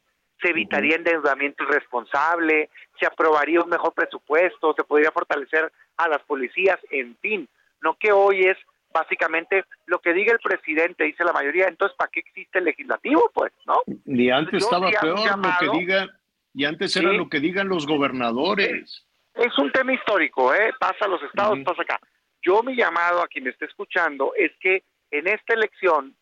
se 0.41 0.51
evitaría 0.51 0.97
endeudamiento 0.97 1.65
irresponsable, 1.65 2.71
se 2.99 3.07
aprobaría 3.07 3.63
un 3.63 3.69
mejor 3.69 3.93
presupuesto, 3.93 4.75
se 4.77 4.85
podría 4.85 5.11
fortalecer 5.11 5.73
a 5.97 6.09
las 6.09 6.23
policías, 6.23 6.79
en 6.91 7.17
fin. 7.17 7.49
No 7.81 7.95
que 7.95 8.13
hoy 8.13 8.43
es 8.43 8.57
básicamente 8.93 9.65
lo 9.87 10.01
que 10.01 10.13
diga 10.13 10.33
el 10.33 10.39
presidente, 10.39 11.05
dice 11.05 11.25
la 11.25 11.33
mayoría, 11.33 11.67
entonces 11.69 11.97
¿para 11.97 12.11
qué 12.11 12.21
existe 12.21 12.59
el 12.59 12.65
legislativo? 12.65 13.31
Pues, 13.35 13.53
¿no? 13.67 13.81
Y 14.07 14.31
antes 14.31 14.65
estaba 14.65 14.91
peor 14.91 15.19
lo 15.39 15.53
que 15.61 15.79
digan, 15.79 16.09
y 16.55 16.65
antes 16.65 16.97
era 16.97 17.11
Sí. 17.11 17.17
lo 17.17 17.29
que 17.29 17.41
digan 17.41 17.69
los 17.69 17.87
gobernadores. 17.87 19.07
Es 19.35 19.57
un 19.59 19.71
tema 19.71 19.93
histórico, 19.93 20.53
¿eh? 20.55 20.73
Pasa 20.81 21.05
a 21.05 21.09
los 21.09 21.23
estados, 21.23 21.59
pasa 21.65 21.83
acá. 21.83 22.01
Yo 22.43 22.63
mi 22.63 22.75
llamado 22.75 23.23
a 23.23 23.29
quien 23.29 23.45
me 23.45 23.51
esté 23.51 23.67
escuchando 23.67 24.33
es 24.37 24.53
que 24.61 24.83
en 25.11 25.29
esta 25.29 25.55
elección 25.55 26.17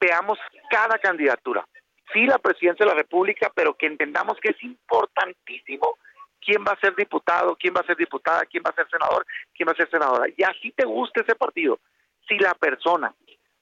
veamos 0.00 0.38
cada 0.70 0.98
candidatura. 0.98 1.66
Sí, 2.12 2.26
la 2.26 2.38
presidencia 2.38 2.84
de 2.84 2.92
la 2.92 2.96
República, 2.98 3.50
pero 3.54 3.74
que 3.74 3.86
entendamos 3.86 4.38
que 4.40 4.50
es 4.50 4.62
importantísimo 4.62 5.98
quién 6.40 6.64
va 6.66 6.72
a 6.72 6.80
ser 6.80 6.94
diputado, 6.96 7.56
quién 7.56 7.74
va 7.74 7.80
a 7.80 7.86
ser 7.86 7.96
diputada, 7.96 8.44
quién 8.46 8.62
va 8.64 8.70
a 8.70 8.74
ser 8.74 8.88
senador, 8.90 9.26
quién 9.54 9.68
va 9.68 9.72
a 9.72 9.76
ser 9.76 9.90
senadora. 9.90 10.26
Y 10.36 10.42
así 10.42 10.72
te 10.72 10.84
guste 10.84 11.20
ese 11.22 11.34
partido. 11.34 11.80
Si 12.28 12.38
la 12.38 12.54
persona 12.54 13.14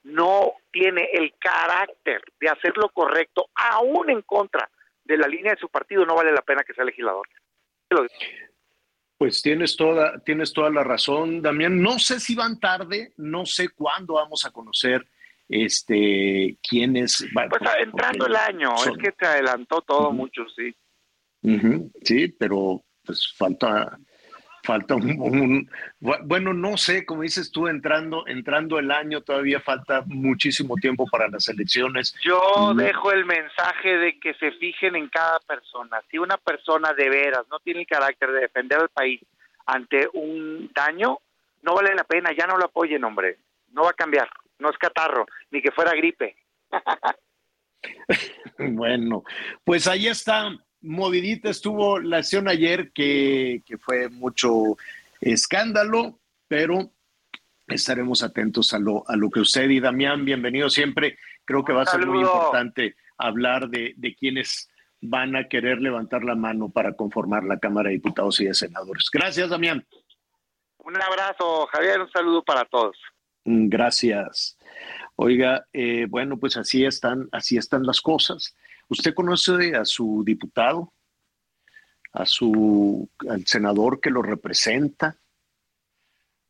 no 0.03 0.53
tiene 0.71 1.09
el 1.13 1.33
carácter 1.39 2.21
de 2.39 2.49
hacer 2.49 2.73
lo 2.77 2.89
correcto, 2.89 3.49
aún 3.55 4.09
en 4.09 4.21
contra 4.21 4.69
de 5.03 5.17
la 5.17 5.27
línea 5.27 5.53
de 5.53 5.59
su 5.59 5.69
partido, 5.69 6.05
no 6.05 6.15
vale 6.15 6.31
la 6.31 6.41
pena 6.41 6.63
que 6.63 6.73
sea 6.73 6.83
legislador. 6.85 7.27
Pues 9.17 9.41
tienes 9.41 9.77
toda, 9.77 10.19
tienes 10.19 10.51
toda 10.51 10.69
la 10.69 10.83
razón, 10.83 11.41
Damián. 11.41 11.81
No 11.81 11.99
sé 11.99 12.19
si 12.19 12.35
van 12.35 12.59
tarde, 12.59 13.13
no 13.17 13.45
sé 13.45 13.69
cuándo 13.69 14.15
vamos 14.15 14.45
a 14.45 14.51
conocer 14.51 15.07
este 15.47 16.57
quién 16.67 16.97
es. 16.97 17.25
Pues 17.49 17.61
entrando 17.79 18.27
el 18.27 18.35
año, 18.35 18.75
son- 18.77 18.93
es 18.93 18.97
que 19.03 19.11
te 19.13 19.25
adelantó 19.25 19.81
todo 19.81 20.11
mucho, 20.11 20.43
sí. 20.55 20.75
Sí, 22.03 22.27
pero 22.39 22.83
pues 23.05 23.33
falta, 23.37 23.97
falta 24.63 24.95
un, 24.95 25.69
bueno, 25.99 26.53
no 26.53 26.75
sé, 26.75 27.05
como 27.05 27.21
dices 27.21 27.51
tú, 27.51 27.67
entrando, 27.67 28.27
entrando 28.27 28.79
el 28.79 28.91
año, 28.91 29.21
todavía 29.21 29.59
falta 29.61 30.03
muchísimo 30.07 30.75
tiempo 30.75 31.05
para 31.09 31.27
las 31.29 31.47
elecciones. 31.47 32.15
Yo 32.23 32.73
dejo 32.75 33.11
el 33.11 33.25
mensaje 33.25 33.97
de 33.97 34.19
que 34.19 34.33
se 34.33 34.51
fijen 34.53 34.95
en 34.95 35.07
cada 35.09 35.39
persona. 35.41 36.01
Si 36.09 36.17
una 36.17 36.37
persona 36.37 36.93
de 36.93 37.09
veras 37.09 37.45
no 37.49 37.59
tiene 37.59 37.81
el 37.81 37.87
carácter 37.87 38.31
de 38.31 38.41
defender 38.41 38.79
al 38.79 38.89
país 38.89 39.21
ante 39.65 40.09
un 40.13 40.69
daño, 40.73 41.19
no 41.61 41.75
vale 41.75 41.95
la 41.95 42.03
pena, 42.03 42.31
ya 42.37 42.47
no 42.47 42.57
lo 42.57 42.65
apoyen, 42.65 43.03
hombre. 43.03 43.37
No 43.71 43.83
va 43.83 43.91
a 43.91 43.93
cambiar, 43.93 44.29
no 44.59 44.69
es 44.69 44.77
catarro, 44.77 45.25
ni 45.51 45.61
que 45.61 45.71
fuera 45.71 45.93
gripe. 45.93 46.35
bueno, 48.57 49.23
pues 49.63 49.87
ahí 49.87 50.07
está 50.07 50.49
movidita 50.85 51.49
estuvo 51.49 51.99
la 51.99 52.17
acción 52.17 52.47
ayer, 52.47 52.91
que, 52.91 53.63
fue 53.79 54.09
mucho 54.09 54.77
escándalo, 55.19 56.19
pero 56.47 56.91
estaremos 57.67 58.23
atentos 58.23 58.73
a 58.73 58.79
lo, 58.79 59.03
a 59.09 59.15
lo 59.15 59.29
que 59.29 59.39
usted 59.39 59.69
y 59.69 59.79
Damián, 59.79 60.23
bienvenido 60.23 60.69
siempre. 60.69 61.17
Creo 61.43 61.63
que 61.63 61.73
va 61.73 61.83
a 61.83 61.87
ser 61.87 62.05
muy 62.05 62.19
importante 62.19 62.95
hablar 63.17 63.69
de, 63.69 63.93
de 63.97 64.15
quienes 64.15 64.69
van 65.01 65.35
a 65.35 65.47
querer 65.47 65.79
levantar 65.81 66.23
la 66.23 66.35
mano 66.35 66.69
para 66.69 66.93
conformar 66.93 67.43
la 67.43 67.59
Cámara 67.59 67.89
de 67.89 67.95
Diputados 67.95 68.39
y 68.39 68.45
de 68.45 68.53
Senadores. 68.53 69.09
Gracias, 69.11 69.49
Damián. 69.49 69.85
Un 70.79 71.01
abrazo, 71.01 71.67
Javier, 71.67 72.01
un 72.01 72.09
saludo 72.11 72.43
para 72.43 72.65
todos. 72.65 72.97
Gracias. 73.43 74.57
Oiga, 75.15 75.65
eh, 75.73 76.07
bueno, 76.09 76.37
pues 76.37 76.57
así 76.57 76.85
están, 76.85 77.29
así 77.31 77.57
están 77.57 77.83
las 77.83 78.01
cosas. 78.01 78.55
¿Usted 78.87 79.13
conoce 79.13 79.75
a 79.75 79.85
su 79.85 80.23
diputado? 80.25 80.93
¿A 82.13 82.25
su 82.25 83.09
al 83.27 83.45
senador 83.45 83.99
que 83.99 84.09
lo 84.09 84.21
representa? 84.21 85.17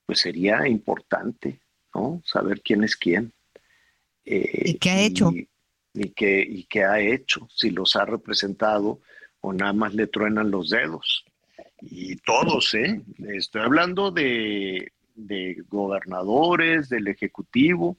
Pues 0.06 0.20
sería 0.20 0.68
importante, 0.68 1.60
¿no? 1.94 2.22
Saber 2.26 2.62
quién 2.62 2.84
es 2.84 2.96
quién. 2.96 3.34
Eh, 4.26 4.64
¿Y 4.66 4.74
qué 4.76 4.90
ha 4.90 5.02
hecho? 5.02 5.32
Y, 5.94 6.10
qué, 6.10 6.46
y 6.48 6.66
qué 6.66 6.84
ha 6.84 7.00
hecho, 7.00 7.48
si 7.52 7.72
los 7.72 7.96
ha 7.96 8.06
representado 8.06 9.00
o 9.40 9.54
nada 9.54 9.74
más 9.74 9.94
le 9.94 10.08
truenan 10.08 10.52
los 10.52 10.70
dedos. 10.70 11.26
Y 11.82 12.18
todos, 12.18 12.74
¿eh? 12.74 13.02
Estoy 13.18 13.62
hablando 13.62 14.12
de, 14.12 14.92
de 15.16 15.64
gobernadores, 15.68 16.90
del 16.90 17.08
Ejecutivo, 17.08 17.98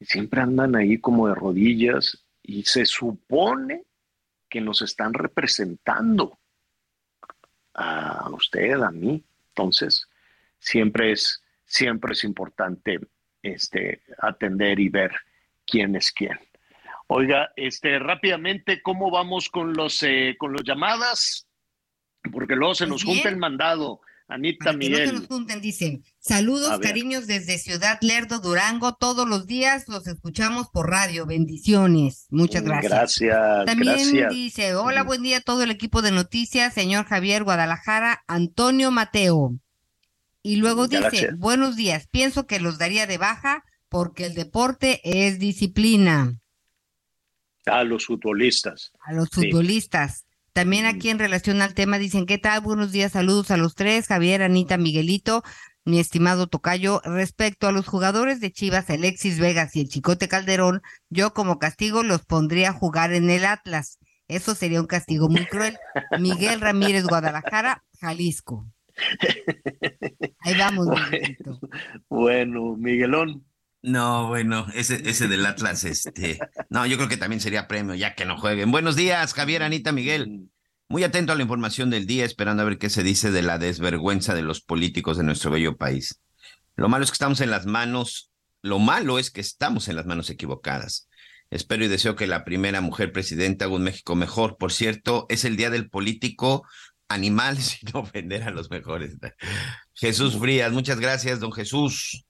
siempre 0.00 0.40
andan 0.40 0.74
ahí 0.74 0.98
como 0.98 1.28
de 1.28 1.34
rodillas 1.34 2.24
y 2.50 2.64
se 2.64 2.84
supone 2.84 3.84
que 4.48 4.60
nos 4.60 4.82
están 4.82 5.14
representando 5.14 6.40
a 7.74 8.28
usted, 8.30 8.72
a 8.82 8.90
mí. 8.90 9.22
Entonces, 9.50 10.08
siempre 10.58 11.12
es, 11.12 11.44
siempre 11.64 12.12
es 12.12 12.24
importante 12.24 12.98
este, 13.40 14.02
atender 14.18 14.80
y 14.80 14.88
ver 14.88 15.12
quién 15.64 15.94
es 15.94 16.10
quién. 16.10 16.40
Oiga, 17.06 17.52
este, 17.54 18.00
rápidamente, 18.00 18.82
¿cómo 18.82 19.12
vamos 19.12 19.48
con 19.48 19.72
los, 19.74 20.02
eh, 20.02 20.34
con 20.36 20.52
los 20.52 20.64
llamadas? 20.64 21.46
Porque 22.32 22.56
luego 22.56 22.74
se 22.74 22.86
nos 22.88 23.04
junta 23.04 23.28
el 23.28 23.36
mandado. 23.36 24.00
Anita 24.30 24.72
Miguel. 24.72 25.12
no 25.28 25.46
se 25.46 25.54
nos 25.54 25.62
dicen. 25.62 26.04
Saludos, 26.20 26.78
cariños 26.78 27.26
desde 27.26 27.58
Ciudad 27.58 27.98
Lerdo, 28.00 28.38
Durango. 28.38 28.94
Todos 28.94 29.28
los 29.28 29.46
días 29.46 29.88
los 29.88 30.06
escuchamos 30.06 30.68
por 30.68 30.88
radio. 30.88 31.26
Bendiciones. 31.26 32.26
Muchas 32.30 32.62
gracias. 32.62 32.92
Gracias. 32.92 33.66
También 33.66 34.28
dice: 34.30 34.76
Hola, 34.76 35.02
buen 35.02 35.22
día 35.22 35.38
a 35.38 35.40
todo 35.40 35.64
el 35.64 35.72
equipo 35.72 36.00
de 36.00 36.12
noticias, 36.12 36.72
señor 36.72 37.06
Javier 37.06 37.42
Guadalajara, 37.42 38.22
Antonio 38.28 38.92
Mateo. 38.92 39.56
Y 40.42 40.56
luego 40.56 40.86
dice: 40.86 41.32
Buenos 41.36 41.74
días. 41.74 42.06
Pienso 42.08 42.46
que 42.46 42.60
los 42.60 42.78
daría 42.78 43.08
de 43.08 43.18
baja 43.18 43.64
porque 43.88 44.26
el 44.26 44.34
deporte 44.34 45.00
es 45.02 45.40
disciplina. 45.40 46.38
A 47.66 47.82
los 47.82 48.06
futbolistas. 48.06 48.92
A 49.00 49.12
los 49.12 49.28
futbolistas. 49.28 50.24
También 50.60 50.84
aquí 50.84 51.08
en 51.08 51.18
relación 51.18 51.62
al 51.62 51.72
tema 51.72 51.96
dicen, 51.96 52.26
¿qué 52.26 52.36
tal? 52.36 52.60
Buenos 52.60 52.92
días, 52.92 53.12
saludos 53.12 53.50
a 53.50 53.56
los 53.56 53.74
tres, 53.74 54.08
Javier, 54.08 54.42
Anita, 54.42 54.76
Miguelito, 54.76 55.42
mi 55.86 55.98
estimado 55.98 56.48
Tocayo. 56.48 57.00
Respecto 57.02 57.66
a 57.66 57.72
los 57.72 57.88
jugadores 57.88 58.40
de 58.40 58.52
Chivas, 58.52 58.90
Alexis 58.90 59.40
Vegas 59.40 59.74
y 59.74 59.80
el 59.80 59.88
Chicote 59.88 60.28
Calderón, 60.28 60.82
yo 61.08 61.32
como 61.32 61.58
castigo 61.58 62.02
los 62.02 62.26
pondría 62.26 62.68
a 62.68 62.72
jugar 62.74 63.14
en 63.14 63.30
el 63.30 63.46
Atlas. 63.46 64.00
Eso 64.28 64.54
sería 64.54 64.82
un 64.82 64.86
castigo 64.86 65.30
muy 65.30 65.46
cruel. 65.46 65.78
Miguel 66.18 66.60
Ramírez, 66.60 67.04
Guadalajara, 67.04 67.82
Jalisco. 67.98 68.66
Ahí 70.40 70.58
vamos, 70.58 70.88
Miguelito. 70.88 71.58
Bueno, 72.10 72.76
Miguelón. 72.76 73.49
No, 73.82 74.28
bueno, 74.28 74.66
ese, 74.74 75.08
ese 75.08 75.26
del 75.26 75.46
Atlas, 75.46 75.84
este. 75.84 76.38
No, 76.68 76.84
yo 76.84 76.96
creo 76.96 77.08
que 77.08 77.16
también 77.16 77.40
sería 77.40 77.66
premio, 77.66 77.94
ya 77.94 78.14
que 78.14 78.26
no 78.26 78.38
jueguen. 78.38 78.70
Buenos 78.70 78.94
días, 78.94 79.32
Javier, 79.32 79.62
Anita, 79.62 79.90
Miguel. 79.90 80.50
Muy 80.88 81.02
atento 81.02 81.32
a 81.32 81.36
la 81.36 81.42
información 81.42 81.88
del 81.88 82.06
día, 82.06 82.26
esperando 82.26 82.62
a 82.62 82.66
ver 82.66 82.76
qué 82.76 82.90
se 82.90 83.02
dice 83.02 83.30
de 83.30 83.42
la 83.42 83.58
desvergüenza 83.58 84.34
de 84.34 84.42
los 84.42 84.60
políticos 84.60 85.16
de 85.16 85.24
nuestro 85.24 85.50
bello 85.50 85.78
país. 85.78 86.20
Lo 86.76 86.88
malo 86.88 87.04
es 87.04 87.10
que 87.10 87.14
estamos 87.14 87.40
en 87.40 87.50
las 87.50 87.64
manos, 87.64 88.30
lo 88.60 88.78
malo 88.78 89.18
es 89.18 89.30
que 89.30 89.40
estamos 89.40 89.88
en 89.88 89.96
las 89.96 90.04
manos 90.04 90.28
equivocadas. 90.28 91.08
Espero 91.48 91.84
y 91.84 91.88
deseo 91.88 92.16
que 92.16 92.26
la 92.26 92.44
primera 92.44 92.80
mujer 92.80 93.12
presidenta 93.12 93.64
haga 93.64 93.74
un 93.74 93.82
México 93.82 94.14
mejor. 94.14 94.58
Por 94.58 94.72
cierto, 94.72 95.26
es 95.30 95.44
el 95.44 95.56
día 95.56 95.70
del 95.70 95.88
político 95.88 96.66
animal 97.08 97.56
sin 97.62 97.88
ofender 97.94 98.42
a 98.42 98.50
los 98.50 98.70
mejores. 98.70 99.16
Jesús 99.94 100.38
Frías, 100.38 100.70
muchas 100.72 101.00
gracias, 101.00 101.40
don 101.40 101.52
Jesús. 101.52 102.26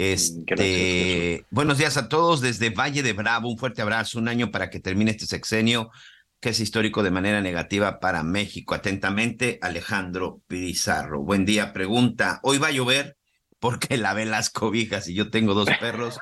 Este, 0.00 1.44
buenos 1.50 1.78
días 1.78 1.96
a 1.96 2.08
todos 2.08 2.40
desde 2.40 2.70
Valle 2.70 3.02
de 3.02 3.14
Bravo. 3.14 3.50
Un 3.50 3.58
fuerte 3.58 3.82
abrazo, 3.82 4.20
un 4.20 4.28
año 4.28 4.52
para 4.52 4.70
que 4.70 4.78
termine 4.78 5.10
este 5.10 5.26
sexenio 5.26 5.90
que 6.38 6.50
es 6.50 6.60
histórico 6.60 7.02
de 7.02 7.10
manera 7.10 7.40
negativa 7.40 7.98
para 7.98 8.22
México. 8.22 8.76
Atentamente, 8.76 9.58
Alejandro 9.60 10.40
Pizarro. 10.46 11.22
Buen 11.22 11.44
día. 11.44 11.72
Pregunta: 11.72 12.38
¿Hoy 12.44 12.58
va 12.58 12.68
a 12.68 12.70
llover? 12.70 13.16
Porque 13.58 13.96
lavé 13.98 14.24
las 14.24 14.50
cobijas 14.50 15.08
y 15.08 15.14
yo 15.14 15.30
tengo 15.30 15.54
dos 15.54 15.68
perros 15.80 16.20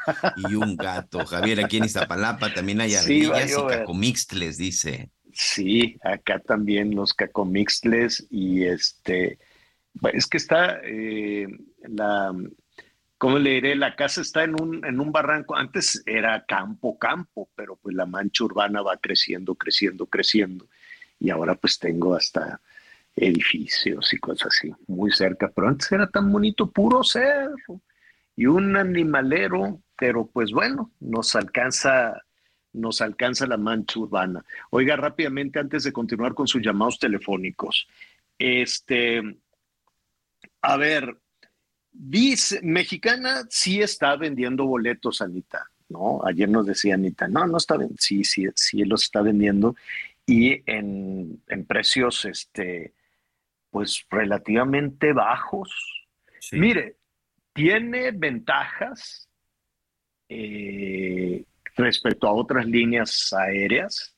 y 0.48 0.54
un 0.54 0.78
gato. 0.78 1.26
Javier, 1.26 1.62
aquí 1.62 1.76
en 1.76 1.84
Iztapalapa 1.84 2.54
también 2.54 2.80
hay 2.80 2.94
ardillas 2.94 3.50
y 3.50 3.66
cacomixtles, 3.68 4.56
dice. 4.56 5.10
Sí, 5.34 5.98
acá 6.02 6.38
también 6.38 6.94
los 6.94 7.12
cacomixtles 7.12 8.26
y 8.30 8.64
este, 8.64 9.38
es 10.14 10.26
que 10.26 10.38
está 10.38 10.80
eh, 10.82 11.46
la 11.82 12.32
¿cómo 13.18 13.38
le 13.38 13.50
diré? 13.50 13.74
La 13.74 13.96
casa 13.96 14.20
está 14.20 14.44
en 14.44 14.60
un, 14.60 14.84
en 14.84 15.00
un 15.00 15.12
barranco. 15.12 15.56
Antes 15.56 16.02
era 16.06 16.44
campo, 16.44 16.98
campo, 16.98 17.48
pero 17.54 17.76
pues 17.76 17.94
la 17.94 18.06
mancha 18.06 18.44
urbana 18.44 18.82
va 18.82 18.96
creciendo, 18.96 19.54
creciendo, 19.54 20.06
creciendo. 20.06 20.68
Y 21.18 21.30
ahora 21.30 21.54
pues 21.54 21.78
tengo 21.78 22.14
hasta 22.14 22.60
edificios 23.14 24.12
y 24.12 24.18
cosas 24.18 24.48
así, 24.48 24.72
muy 24.86 25.10
cerca. 25.10 25.50
Pero 25.54 25.68
antes 25.68 25.90
era 25.90 26.06
tan 26.08 26.30
bonito, 26.30 26.70
puro 26.70 27.02
cerro. 27.02 27.80
Y 28.36 28.46
un 28.46 28.76
animalero, 28.76 29.80
pero 29.96 30.26
pues 30.26 30.50
bueno, 30.52 30.92
nos 31.00 31.34
alcanza 31.34 32.22
nos 32.76 33.00
alcanza 33.00 33.46
la 33.46 33.56
mancha 33.56 33.98
urbana. 33.98 34.44
Oiga, 34.70 34.96
rápidamente, 34.96 35.58
antes 35.58 35.84
de 35.84 35.92
continuar 35.92 36.34
con 36.34 36.46
sus 36.46 36.60
llamados 36.60 36.98
telefónicos, 36.98 37.88
este, 38.38 39.22
a 40.60 40.76
ver, 40.76 41.16
Dice, 41.98 42.60
Mexicana 42.62 43.46
sí 43.48 43.80
está 43.80 44.16
vendiendo 44.16 44.66
boletos, 44.66 45.22
Anita, 45.22 45.70
¿no? 45.88 46.20
Ayer 46.26 46.48
nos 46.48 46.66
decía 46.66 46.94
Anita, 46.94 47.26
no, 47.26 47.46
no 47.46 47.56
está 47.56 47.78
vendiendo, 47.78 48.02
sí, 48.02 48.22
sí, 48.22 48.46
sí 48.54 48.84
los 48.84 49.04
está 49.04 49.22
vendiendo 49.22 49.74
y 50.26 50.62
en, 50.70 51.40
precios, 51.66 52.26
este, 52.26 52.92
pues 53.70 54.04
relativamente 54.10 55.14
bajos. 55.14 55.70
Mire, 56.52 56.96
tiene 57.54 58.10
ventajas 58.10 59.30
eh, 60.28 61.44
respecto 61.76 62.26
a 62.26 62.32
otras 62.32 62.66
líneas 62.66 63.32
aéreas. 63.32 64.14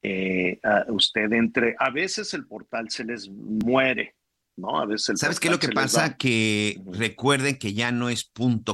Eh, 0.00 0.58
usted 0.88 1.32
entre, 1.32 1.74
a 1.78 1.90
veces 1.90 2.32
el 2.32 2.46
portal 2.46 2.88
se 2.88 3.04
les 3.04 3.28
muere, 3.28 4.14
¿no? 4.58 4.80
A 4.80 4.86
veces 4.86 5.18
¿Sabes 5.18 5.40
qué 5.40 5.48
es 5.48 5.52
lo 5.52 5.58
que 5.58 5.68
pasa? 5.68 6.16
Que 6.16 6.80
recuerden 6.86 7.58
que 7.58 7.72
ya 7.72 7.92
no 7.92 8.10
es 8.10 8.30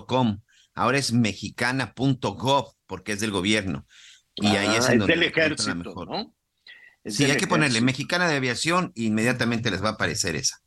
.com, 0.07 0.41
ahora 0.75 0.99
es 0.99 1.13
mexicana.gov 1.13 2.75
porque 2.87 3.13
es 3.13 3.21
del 3.21 3.31
gobierno. 3.31 3.87
Y 4.37 4.49
ahí 4.49 4.77
es 4.77 4.89
ah, 4.89 4.95
en 4.95 4.99
donde 5.01 5.15
del 5.15 5.23
ejército, 5.25 5.75
mejor. 5.77 6.09
¿no? 6.09 6.35
sí, 7.05 7.25
hay 7.25 7.37
que 7.37 7.47
ponerle 7.47 7.81
mexicana 7.81 8.27
de 8.29 8.37
aviación 8.37 8.93
e 8.97 9.03
inmediatamente 9.03 9.71
les 9.71 9.83
va 9.83 9.91
a 9.91 9.93
aparecer 9.93 10.35
esa. 10.35 10.61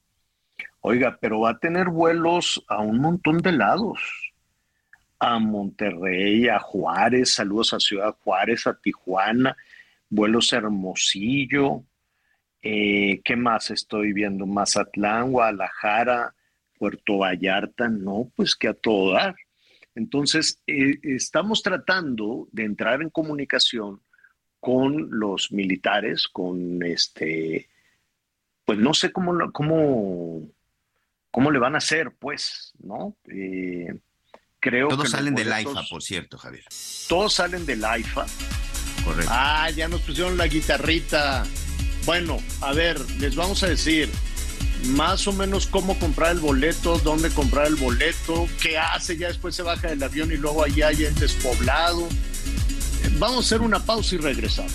Oiga, 0.82 1.18
pero 1.20 1.42
va 1.42 1.52
a 1.52 1.60
tener 1.60 1.90
vuelos 1.90 2.64
a 2.68 2.80
un 2.80 3.00
montón 3.00 3.40
de 3.40 3.52
lados. 3.52 4.00
A 5.20 5.40
Monterrey, 5.40 6.48
a 6.48 6.60
Juárez, 6.60 7.34
saludos 7.34 7.74
a 7.74 7.80
Ciudad 7.80 8.16
Juárez, 8.24 8.68
a 8.68 8.76
Tijuana, 8.76 9.58
vuelos 10.10 10.54
a 10.54 10.58
Hermosillo, 10.58 11.84
Eh, 12.62 13.22
¿Qué 13.24 13.36
más 13.36 13.72
estoy 13.72 14.14
viendo? 14.14 14.46
Mazatlán, 14.46 15.32
Guadalajara, 15.32 16.36
Puerto 16.78 17.20
Vallarta, 17.20 17.88
no, 17.90 18.32
pues 18.36 18.56
que 18.56 18.68
a 18.68 18.74
todo 18.74 19.14
dar. 19.14 19.36
Entonces, 19.96 20.62
eh, 20.68 21.00
estamos 21.04 21.64
tratando 21.64 22.48
de 22.52 22.66
entrar 22.66 23.02
en 23.02 23.10
comunicación 23.10 24.02
con 24.60 25.08
los 25.12 25.52
militares, 25.52 26.28
con 26.28 26.84
este, 26.84 27.70
pues 28.66 28.78
no 28.78 28.94
sé 28.94 29.12
cómo, 29.12 29.52
cómo, 29.52 30.50
cómo 31.32 31.52
le 31.52 31.60
van 31.60 31.76
a 31.76 31.80
hacer, 31.80 32.12
pues, 32.20 32.74
¿no? 32.80 33.16
Eh, 33.32 33.98
creo 34.60 34.88
Todos 34.90 35.12
salen 35.12 35.36
del 35.36 35.52
AIFA, 35.52 35.84
por 35.90 36.04
cierto, 36.04 36.38
Javier. 36.38 36.66
Todos 37.08 37.34
salen 37.34 37.66
del 37.66 37.84
AIFA. 37.84 38.26
Correcto. 39.04 39.32
Ah, 39.34 39.70
ya 39.72 39.88
nos 39.88 40.02
pusieron 40.02 40.38
la 40.38 40.48
guitarrita. 40.48 41.44
Bueno, 42.08 42.42
a 42.62 42.72
ver, 42.72 42.98
les 43.20 43.36
vamos 43.36 43.64
a 43.64 43.68
decir 43.68 44.10
más 44.86 45.28
o 45.28 45.34
menos 45.34 45.68
cómo 45.68 46.00
comprar 46.00 46.32
el 46.32 46.40
boleto, 46.40 46.98
dónde 47.00 47.30
comprar 47.30 47.68
el 47.68 47.76
boleto, 47.76 48.48
qué 48.62 48.78
hace, 48.78 49.18
ya 49.18 49.28
después 49.28 49.54
se 49.54 49.62
baja 49.62 49.90
del 49.90 50.02
avión 50.02 50.32
y 50.32 50.38
luego 50.38 50.64
allá 50.64 50.88
hay 50.88 51.04
el 51.04 51.14
despoblado. 51.16 52.08
Vamos 53.20 53.38
a 53.38 53.40
hacer 53.42 53.62
una 53.62 53.80
pausa 53.80 54.16
y 54.16 54.20
regresamos. 54.20 54.72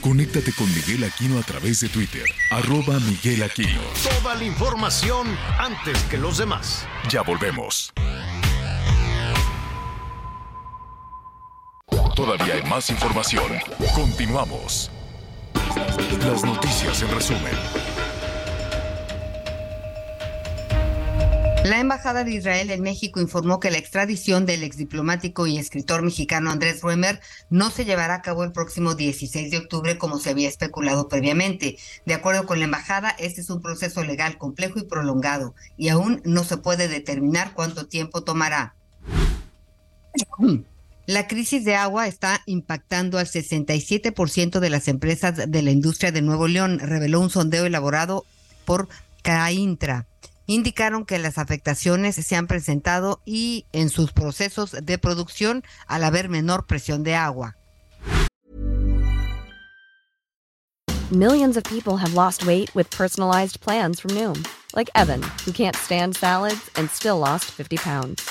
Conéctate 0.00 0.54
con 0.54 0.74
Miguel 0.74 1.04
Aquino 1.04 1.38
a 1.38 1.42
través 1.42 1.80
de 1.80 1.90
Twitter, 1.90 2.24
arroba 2.50 2.98
Miguel 2.98 3.42
Aquino. 3.42 3.82
Toda 4.22 4.36
la 4.36 4.44
información 4.44 5.36
antes 5.58 5.98
que 6.04 6.16
los 6.16 6.38
demás. 6.38 6.86
Ya 7.10 7.20
volvemos. 7.20 7.92
Todavía 12.14 12.54
hay 12.54 12.62
más 12.64 12.90
información. 12.90 13.52
Continuamos. 13.94 14.90
Las 16.26 16.44
noticias 16.44 17.02
en 17.02 17.10
resumen. 17.10 17.52
La 21.64 21.78
Embajada 21.78 22.24
de 22.24 22.32
Israel 22.32 22.70
en 22.70 22.82
México 22.82 23.20
informó 23.20 23.60
que 23.60 23.70
la 23.70 23.78
extradición 23.78 24.46
del 24.46 24.62
exdiplomático 24.62 25.46
y 25.46 25.58
escritor 25.58 26.02
mexicano 26.02 26.50
Andrés 26.50 26.80
Ruemer 26.80 27.20
no 27.50 27.70
se 27.70 27.84
llevará 27.84 28.14
a 28.14 28.22
cabo 28.22 28.44
el 28.44 28.52
próximo 28.52 28.94
16 28.94 29.50
de 29.50 29.58
octubre 29.58 29.98
como 29.98 30.18
se 30.18 30.30
había 30.30 30.48
especulado 30.48 31.08
previamente. 31.08 31.76
De 32.06 32.14
acuerdo 32.14 32.46
con 32.46 32.58
la 32.58 32.64
embajada, 32.64 33.10
este 33.18 33.42
es 33.42 33.50
un 33.50 33.60
proceso 33.60 34.02
legal 34.02 34.38
complejo 34.38 34.78
y 34.78 34.84
prolongado 34.84 35.54
y 35.76 35.90
aún 35.90 36.22
no 36.24 36.44
se 36.44 36.56
puede 36.56 36.88
determinar 36.88 37.52
cuánto 37.54 37.86
tiempo 37.86 38.22
tomará. 38.22 38.74
La 41.10 41.26
crisis 41.26 41.64
de 41.64 41.74
agua 41.74 42.06
está 42.06 42.40
impactando 42.46 43.18
al 43.18 43.26
67% 43.26 44.60
de 44.60 44.70
las 44.70 44.86
empresas 44.86 45.50
de 45.50 45.62
la 45.62 45.72
industria 45.72 46.12
de 46.12 46.22
Nuevo 46.22 46.46
León, 46.46 46.78
reveló 46.78 47.18
un 47.18 47.30
sondeo 47.30 47.66
elaborado 47.66 48.24
por 48.64 48.88
CAINTRA. 49.24 50.06
Indicaron 50.46 51.04
que 51.04 51.18
las 51.18 51.36
afectaciones 51.38 52.14
se 52.14 52.36
han 52.36 52.46
presentado 52.46 53.20
y 53.24 53.66
en 53.72 53.88
sus 53.88 54.12
procesos 54.12 54.70
de 54.84 54.98
producción 54.98 55.64
al 55.88 56.04
haber 56.04 56.28
menor 56.28 56.68
presión 56.68 57.02
de 57.02 57.16
agua. 57.16 57.56
Millions 61.10 61.56
of 61.56 61.64
people 61.64 61.96
have 61.96 62.14
lost 62.14 62.46
weight 62.46 62.72
with 62.72 62.88
personalized 62.96 63.60
plans 63.60 63.98
from 63.98 64.14
Noom, 64.14 64.46
like 64.76 64.88
Evan, 64.94 65.22
who 65.44 65.50
can't 65.50 65.74
stand 65.74 66.14
salads 66.14 66.70
and 66.76 66.88
still 66.88 67.18
lost 67.18 67.46
50 67.46 67.78
pounds. 67.78 68.30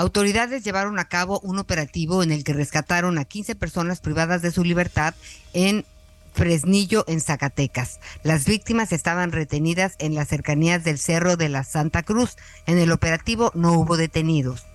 Autoridades 0.00 0.64
llevaron 0.64 0.98
a 0.98 1.04
cabo 1.04 1.40
un 1.40 1.58
operativo 1.58 2.22
en 2.22 2.32
el 2.32 2.42
que 2.42 2.54
rescataron 2.54 3.18
a 3.18 3.26
15 3.26 3.54
personas 3.54 4.00
privadas 4.00 4.40
de 4.40 4.50
su 4.50 4.64
libertad 4.64 5.12
en 5.52 5.84
Fresnillo, 6.32 7.04
en 7.06 7.20
Zacatecas. 7.20 8.00
Las 8.22 8.46
víctimas 8.46 8.92
estaban 8.92 9.30
retenidas 9.30 9.96
en 9.98 10.14
las 10.14 10.28
cercanías 10.28 10.84
del 10.84 10.98
Cerro 10.98 11.36
de 11.36 11.50
la 11.50 11.64
Santa 11.64 12.02
Cruz. 12.02 12.38
En 12.64 12.78
el 12.78 12.92
operativo 12.92 13.52
no 13.54 13.74
hubo 13.74 13.98
detenidos. 13.98 14.69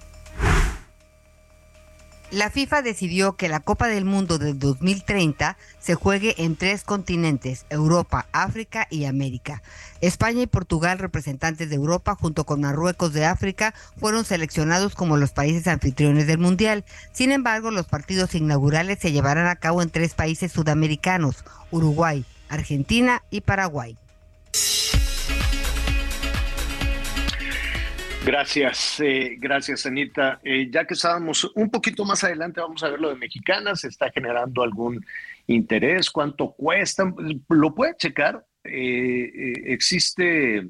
La 2.35 2.49
FIFA 2.49 2.81
decidió 2.81 3.37
que 3.37 3.47
la 3.47 3.61
Copa 3.61 3.87
del 3.87 4.03
Mundo 4.03 4.37
del 4.37 4.59
2030 4.59 5.55
se 5.79 5.95
juegue 5.95 6.35
en 6.37 6.57
tres 6.57 6.83
continentes, 6.83 7.65
Europa, 7.69 8.27
África 8.33 8.87
y 8.89 9.05
América. 9.05 9.63
España 10.01 10.41
y 10.41 10.45
Portugal, 10.45 10.99
representantes 10.99 11.69
de 11.69 11.77
Europa, 11.77 12.13
junto 12.19 12.45
con 12.45 12.59
Marruecos 12.59 13.13
de 13.13 13.23
África, 13.23 13.73
fueron 13.97 14.25
seleccionados 14.25 14.95
como 14.95 15.15
los 15.15 15.31
países 15.31 15.65
anfitriones 15.67 16.27
del 16.27 16.39
Mundial. 16.39 16.83
Sin 17.13 17.31
embargo, 17.31 17.71
los 17.71 17.85
partidos 17.85 18.35
inaugurales 18.35 18.99
se 18.99 19.13
llevarán 19.13 19.47
a 19.47 19.55
cabo 19.55 19.81
en 19.81 19.89
tres 19.89 20.13
países 20.13 20.51
sudamericanos, 20.51 21.45
Uruguay, 21.71 22.25
Argentina 22.49 23.23
y 23.29 23.39
Paraguay. 23.39 23.97
Gracias, 28.25 28.99
eh, 29.01 29.35
gracias 29.37 29.85
Anita. 29.85 30.39
Eh, 30.43 30.67
ya 30.71 30.85
que 30.85 30.95
estábamos 30.95 31.43
un 31.53 31.69
poquito 31.69 32.03
más 32.05 32.23
adelante, 32.23 32.59
vamos 32.59 32.81
a 32.81 32.89
ver 32.89 32.99
lo 32.99 33.09
de 33.09 33.17
Mexicanas, 33.17 33.83
está 33.83 34.09
generando 34.09 34.63
algún 34.63 35.05
interés, 35.45 36.09
cuánto 36.09 36.51
cuesta, 36.53 37.13
lo 37.49 37.75
puede 37.75 37.95
checar. 37.97 38.43
Eh, 38.63 39.53
existe 39.65 40.67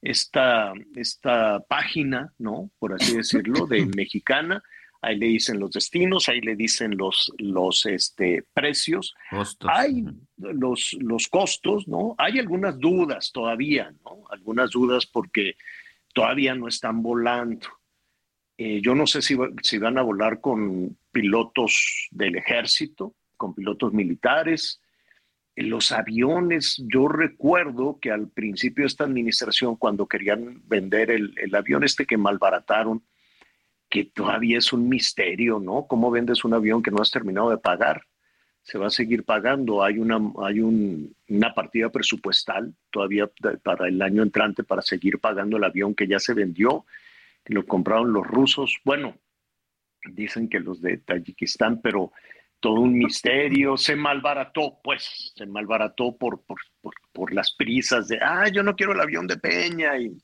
esta, 0.00 0.72
esta 0.96 1.60
página, 1.68 2.32
¿no? 2.38 2.70
Por 2.78 2.94
así 2.94 3.14
decirlo, 3.18 3.66
de 3.66 3.84
Mexicana. 3.96 4.62
Ahí 5.02 5.18
le 5.18 5.26
dicen 5.26 5.60
los 5.60 5.72
destinos, 5.72 6.30
ahí 6.30 6.40
le 6.40 6.56
dicen 6.56 6.96
los, 6.96 7.30
los 7.36 7.84
este, 7.84 8.44
precios. 8.54 9.14
Costos. 9.28 9.70
Hay 9.70 10.06
los, 10.38 10.96
los 10.98 11.28
costos, 11.28 11.86
¿no? 11.86 12.14
Hay 12.16 12.38
algunas 12.38 12.78
dudas 12.78 13.30
todavía, 13.30 13.92
¿no? 14.02 14.24
Algunas 14.30 14.70
dudas 14.70 15.04
porque 15.04 15.56
todavía 16.14 16.54
no 16.54 16.68
están 16.68 17.02
volando. 17.02 17.68
Eh, 18.56 18.80
yo 18.80 18.94
no 18.94 19.06
sé 19.06 19.20
si, 19.20 19.36
van 19.78 19.98
a 19.98 20.02
volar 20.02 20.40
con 20.40 20.96
pilotos 21.12 22.08
del 22.10 22.36
ejército, 22.36 23.14
con 23.36 23.54
pilotos 23.54 23.92
militares. 23.92 24.80
Los 25.56 25.92
aviones, 25.92 26.82
yo 26.86 27.08
recuerdo 27.08 27.98
que 28.00 28.10
al 28.10 28.28
principio 28.28 28.82
de 28.82 28.86
esta 28.86 29.04
administración, 29.04 29.76
cuando 29.76 30.06
querían 30.06 30.62
vender 30.66 31.10
el, 31.10 31.34
el 31.38 31.54
avión 31.54 31.84
este 31.84 32.06
que 32.06 32.16
malbarataron, 32.16 33.04
que 33.90 34.04
todavía 34.04 34.58
es 34.58 34.72
un 34.72 34.88
misterio, 34.88 35.58
¿no? 35.58 35.86
¿Cómo 35.86 36.10
vendes 36.10 36.44
un 36.44 36.54
avión 36.54 36.82
que 36.82 36.90
no 36.90 37.02
has 37.02 37.10
terminado 37.10 37.50
de 37.50 37.58
pagar? 37.58 38.02
Se 38.64 38.78
va 38.78 38.86
a 38.86 38.90
seguir 38.90 39.24
pagando. 39.24 39.84
Hay 39.84 39.98
una, 39.98 40.18
hay 40.42 40.60
un, 40.60 41.14
una 41.28 41.54
partida 41.54 41.90
presupuestal 41.90 42.74
todavía 42.90 43.30
para 43.62 43.88
el 43.88 44.00
año 44.00 44.22
entrante 44.22 44.64
para 44.64 44.80
seguir 44.82 45.20
pagando 45.20 45.58
el 45.58 45.64
avión 45.64 45.94
que 45.94 46.08
ya 46.08 46.18
se 46.18 46.32
vendió, 46.32 46.86
que 47.44 47.52
lo 47.52 47.66
compraron 47.66 48.12
los 48.12 48.26
rusos. 48.26 48.80
Bueno, 48.82 49.16
dicen 50.12 50.48
que 50.48 50.60
los 50.60 50.80
de 50.80 50.96
Tayikistán, 50.96 51.82
pero 51.82 52.10
todo 52.58 52.80
un 52.80 52.94
misterio. 52.96 53.76
Se 53.76 53.94
malbarató, 53.94 54.80
pues, 54.82 55.32
se 55.36 55.44
malbarató 55.44 56.16
por, 56.16 56.40
por, 56.44 56.58
por, 56.80 56.94
por 57.12 57.34
las 57.34 57.52
prisas 57.52 58.08
de, 58.08 58.18
ah, 58.22 58.48
yo 58.48 58.62
no 58.62 58.74
quiero 58.74 58.94
el 58.94 59.00
avión 59.00 59.26
de 59.26 59.36
Peña 59.36 59.98
y 59.98 60.16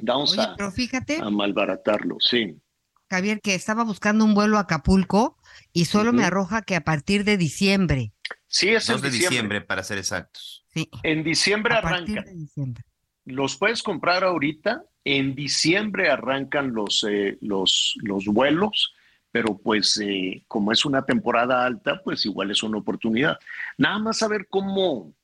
vamos 0.00 0.32
Oye, 0.32 0.42
a, 0.42 0.56
pero 0.56 0.72
fíjate, 0.72 1.20
a 1.22 1.30
malbaratarlo, 1.30 2.16
sí. 2.18 2.60
Javier, 3.08 3.40
que 3.40 3.54
estaba 3.54 3.84
buscando 3.84 4.24
un 4.24 4.34
vuelo 4.34 4.56
a 4.56 4.62
Acapulco 4.62 5.36
y 5.72 5.84
solo 5.86 6.12
me 6.12 6.24
arroja 6.24 6.62
que 6.62 6.76
a 6.76 6.82
partir 6.82 7.24
de 7.24 7.36
diciembre. 7.36 8.12
Sí, 8.46 8.68
es 8.70 8.86
2 8.86 8.96
en 8.96 9.02
de 9.02 9.10
diciembre. 9.10 9.28
diciembre, 9.36 9.60
para 9.62 9.82
ser 9.82 9.98
exactos. 9.98 10.64
Sí, 10.72 10.88
En 11.02 11.22
diciembre 11.24 11.74
a 11.74 11.82
partir 11.82 12.18
arrancan. 12.18 12.24
de 12.24 12.40
diciembre. 12.40 12.84
Los 13.24 13.56
puedes 13.56 13.82
comprar 13.82 14.24
ahorita. 14.24 14.84
En 15.04 15.34
diciembre 15.34 16.10
arrancan 16.10 16.72
los, 16.72 17.04
eh, 17.08 17.38
los, 17.40 17.94
los 18.02 18.24
vuelos, 18.26 18.92
pero 19.30 19.56
pues 19.58 19.98
eh, 20.02 20.44
como 20.48 20.72
es 20.72 20.84
una 20.84 21.04
temporada 21.04 21.64
alta, 21.64 22.00
pues 22.02 22.24
igual 22.26 22.50
es 22.50 22.62
una 22.62 22.78
oportunidad. 22.78 23.38
Nada 23.78 23.98
más 23.98 24.18
saber 24.18 24.46
cómo, 24.48 25.14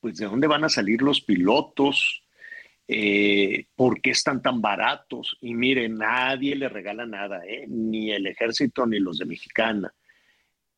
pues 0.00 0.18
de 0.18 0.26
dónde 0.26 0.46
van 0.46 0.64
a 0.64 0.68
salir 0.68 1.00
los 1.02 1.20
pilotos, 1.22 2.23
eh, 2.86 3.66
por 3.74 4.00
qué 4.00 4.10
están 4.10 4.42
tan 4.42 4.60
baratos. 4.60 5.36
Y 5.40 5.54
mire, 5.54 5.88
nadie 5.88 6.56
le 6.56 6.68
regala 6.68 7.06
nada, 7.06 7.42
¿eh? 7.46 7.66
ni 7.68 8.10
el 8.12 8.26
ejército 8.26 8.86
ni 8.86 8.98
los 8.98 9.18
de 9.18 9.26
Mexicana. 9.26 9.92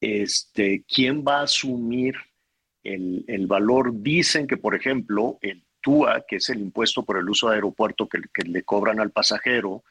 Este, 0.01 0.85
¿Quién 0.87 1.25
va 1.27 1.41
a 1.41 1.45
asumir 1.45 2.15
el, 2.83 3.25
el 3.27 3.47
valor? 3.47 4.03
Dicen 4.03 4.47
que, 4.47 4.57
por 4.57 4.75
ejemplo, 4.75 5.39
el 5.41 5.67
TUA, 5.87 6.25
que 6.27 6.37
es 6.37 6.49
el 6.49 6.59
impuesto 6.59 7.05
por 7.05 7.17
el 7.17 7.31
uso 7.31 7.49
de 7.49 7.55
aeropuerto 7.55 8.09
que, 8.09 8.43
le 8.43 8.65
cobran 8.65 8.99
al 8.99 9.13
pasajero, 9.13 9.85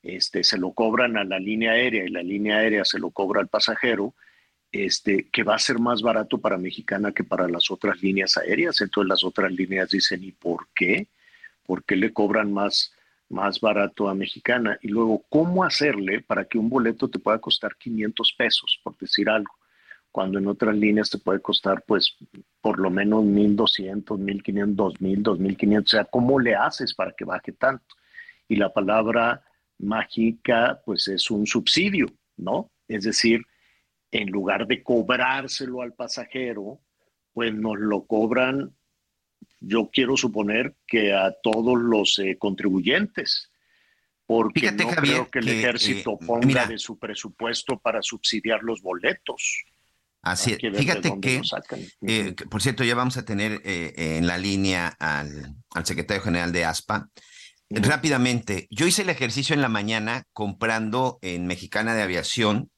este, 0.00 0.44
se 0.44 0.56
lo 0.56 0.70
cobran 0.70 1.16
a 1.16 1.24
la 1.24 1.40
línea 1.40 1.72
aérea 1.72 2.04
y 2.04 2.10
la 2.10 2.22
línea 2.22 2.58
aérea 2.58 2.84
se 2.84 3.00
lo 3.00 3.10
cobra 3.10 3.40
al 3.40 3.48
pasajero, 3.48 4.14
este, 4.70 5.26
que 5.32 5.42
va 5.42 5.56
a 5.56 5.58
ser 5.58 5.80
más 5.80 6.00
barato 6.00 6.38
para 6.38 6.58
Mexicana 6.58 7.10
que 7.10 7.24
para 7.24 7.48
las 7.48 7.72
otras 7.72 8.00
líneas 8.00 8.36
aéreas. 8.36 8.80
Entonces 8.80 9.08
las 9.08 9.24
otras 9.24 9.50
líneas 9.50 9.90
dicen, 9.90 10.22
¿y 10.22 10.30
por 10.30 10.68
qué? 10.76 11.08
¿Por 11.64 11.84
qué 11.84 11.96
le 11.96 12.12
cobran 12.12 12.52
más, 12.52 12.92
más 13.28 13.60
barato 13.60 14.08
a 14.08 14.14
Mexicana? 14.14 14.78
Y 14.82 14.88
luego, 14.88 15.24
¿cómo 15.28 15.64
hacerle 15.64 16.22
para 16.22 16.44
que 16.44 16.58
un 16.58 16.68
boleto 16.68 17.08
te 17.08 17.18
pueda 17.18 17.38
costar 17.38 17.76
500 17.76 18.34
pesos, 18.36 18.80
por 18.82 18.96
decir 18.98 19.28
algo? 19.28 19.54
Cuando 20.10 20.38
en 20.38 20.46
otras 20.46 20.76
líneas 20.76 21.08
te 21.08 21.18
puede 21.18 21.40
costar, 21.40 21.84
pues, 21.86 22.16
por 22.60 22.78
lo 22.78 22.90
menos 22.90 23.24
1.200, 23.24 24.04
1.500, 24.04 24.74
2.000, 24.76 25.22
2.500. 25.22 25.82
O 25.82 25.86
sea, 25.86 26.04
¿cómo 26.04 26.38
le 26.38 26.54
haces 26.54 26.94
para 26.94 27.12
que 27.12 27.24
baje 27.24 27.52
tanto? 27.52 27.94
Y 28.48 28.56
la 28.56 28.72
palabra 28.72 29.42
mágica, 29.78 30.82
pues, 30.84 31.08
es 31.08 31.30
un 31.30 31.46
subsidio, 31.46 32.06
¿no? 32.36 32.70
Es 32.88 33.04
decir, 33.04 33.42
en 34.10 34.30
lugar 34.30 34.66
de 34.66 34.82
cobrárselo 34.82 35.80
al 35.80 35.94
pasajero, 35.94 36.78
pues 37.32 37.54
nos 37.54 37.78
lo 37.78 38.04
cobran, 38.04 38.74
yo 39.62 39.90
quiero 39.92 40.16
suponer 40.16 40.74
que 40.86 41.12
a 41.12 41.32
todos 41.42 41.78
los 41.78 42.18
eh, 42.18 42.36
contribuyentes, 42.38 43.50
porque 44.26 44.60
Fíjate, 44.60 44.84
no 44.84 44.90
Javier, 44.90 45.14
creo 45.14 45.30
que 45.30 45.38
el 45.40 45.44
que, 45.44 45.58
ejército 45.58 46.18
eh, 46.20 46.26
ponga 46.26 46.46
mira. 46.46 46.66
de 46.66 46.78
su 46.78 46.98
presupuesto 46.98 47.78
para 47.78 48.02
subsidiar 48.02 48.62
los 48.62 48.80
boletos. 48.80 49.64
Así 50.22 50.52
es. 50.52 50.58
Fíjate 50.78 51.12
que, 51.20 51.42
eh, 52.02 52.34
que, 52.34 52.46
por 52.46 52.62
cierto, 52.62 52.84
ya 52.84 52.94
vamos 52.94 53.16
a 53.16 53.24
tener 53.24 53.60
eh, 53.64 53.92
en 54.18 54.26
la 54.26 54.38
línea 54.38 54.88
al, 55.00 55.56
al 55.70 55.84
secretario 55.84 56.22
general 56.22 56.52
de 56.52 56.64
ASPA. 56.64 57.08
Rápidamente, 57.68 58.68
yo 58.70 58.86
hice 58.86 59.02
el 59.02 59.08
ejercicio 59.08 59.54
en 59.54 59.62
la 59.62 59.68
mañana 59.68 60.24
comprando 60.32 61.18
en 61.22 61.46
Mexicana 61.46 61.94
de 61.94 62.02
Aviación 62.02 62.70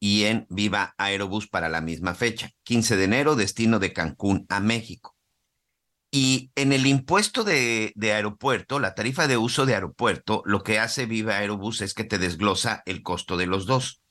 y 0.00 0.24
en 0.24 0.46
Viva 0.50 0.94
Aerobús 0.98 1.48
para 1.48 1.68
la 1.68 1.80
misma 1.80 2.14
fecha, 2.14 2.50
15 2.64 2.96
de 2.96 3.04
enero, 3.04 3.36
destino 3.36 3.78
de 3.78 3.92
Cancún 3.92 4.46
a 4.48 4.60
México. 4.60 5.16
Y 6.14 6.50
en 6.56 6.74
el 6.74 6.86
impuesto 6.86 7.42
de, 7.42 7.94
de 7.96 8.12
aeropuerto, 8.12 8.78
la 8.78 8.94
tarifa 8.94 9.26
de 9.26 9.38
uso 9.38 9.64
de 9.64 9.72
aeropuerto, 9.74 10.42
lo 10.44 10.62
que 10.62 10.78
hace 10.78 11.06
Viva 11.06 11.38
Aerobús 11.38 11.80
es 11.80 11.94
que 11.94 12.04
te 12.04 12.18
desglosa 12.18 12.82
el 12.84 13.02
costo 13.02 13.38
de 13.38 13.46
los 13.46 13.64
dos. 13.64 14.02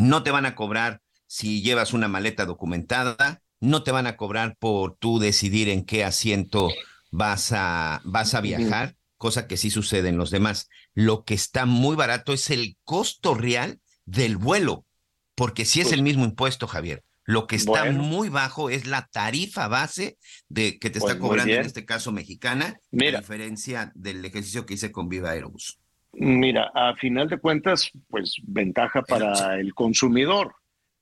No 0.00 0.22
te 0.22 0.30
van 0.30 0.46
a 0.46 0.54
cobrar 0.54 1.02
si 1.26 1.62
llevas 1.62 1.92
una 1.92 2.08
maleta 2.08 2.46
documentada, 2.46 3.42
no 3.60 3.82
te 3.82 3.92
van 3.92 4.06
a 4.06 4.16
cobrar 4.16 4.56
por 4.58 4.96
tú 4.96 5.18
decidir 5.18 5.68
en 5.68 5.84
qué 5.84 6.04
asiento 6.04 6.70
vas 7.10 7.52
a, 7.52 8.00
vas 8.04 8.34
a 8.34 8.40
viajar, 8.40 8.96
cosa 9.18 9.46
que 9.46 9.58
sí 9.58 9.70
sucede 9.70 10.08
en 10.08 10.16
los 10.16 10.30
demás. 10.30 10.68
Lo 10.94 11.24
que 11.24 11.34
está 11.34 11.66
muy 11.66 11.96
barato 11.96 12.32
es 12.32 12.50
el 12.50 12.78
costo 12.84 13.34
real 13.34 13.78
del 14.06 14.38
vuelo, 14.38 14.86
porque 15.34 15.66
sí 15.66 15.82
es 15.82 15.92
el 15.92 16.02
mismo 16.02 16.24
impuesto, 16.24 16.66
Javier. 16.66 17.04
Lo 17.24 17.46
que 17.46 17.56
está 17.56 17.84
Bueno. 17.84 18.02
muy 18.02 18.30
bajo 18.30 18.70
es 18.70 18.86
la 18.86 19.06
tarifa 19.06 19.68
base 19.68 20.16
de 20.48 20.78
que 20.78 20.88
te 20.88 20.98
Pues 20.98 21.12
está 21.12 21.20
muy 21.20 21.28
cobrando 21.28 21.52
en 21.52 21.66
este 21.66 21.84
caso 21.84 22.10
mexicana, 22.10 22.80
Mira. 22.90 23.18
a 23.18 23.20
diferencia 23.20 23.92
del 23.94 24.24
ejercicio 24.24 24.64
que 24.64 24.74
hice 24.74 24.90
con 24.90 25.08
Viva 25.08 25.30
Aerobús. 25.30 25.78
Mira, 26.12 26.70
a 26.74 26.94
final 26.96 27.28
de 27.28 27.38
cuentas, 27.38 27.90
pues 28.08 28.36
ventaja 28.42 29.02
para 29.02 29.58
el 29.60 29.74
consumidor, 29.74 30.54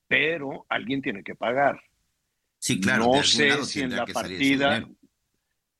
pero 0.07 0.67
alguien 0.69 1.01
tiene 1.03 1.23
que 1.23 1.35
pagar. 1.35 1.81
Sí, 2.59 2.81
claro, 2.81 3.05
No 3.07 3.23
sé 3.23 3.65
si 3.65 3.81
en 3.81 3.97
la 3.97 4.05
partida, 4.07 4.87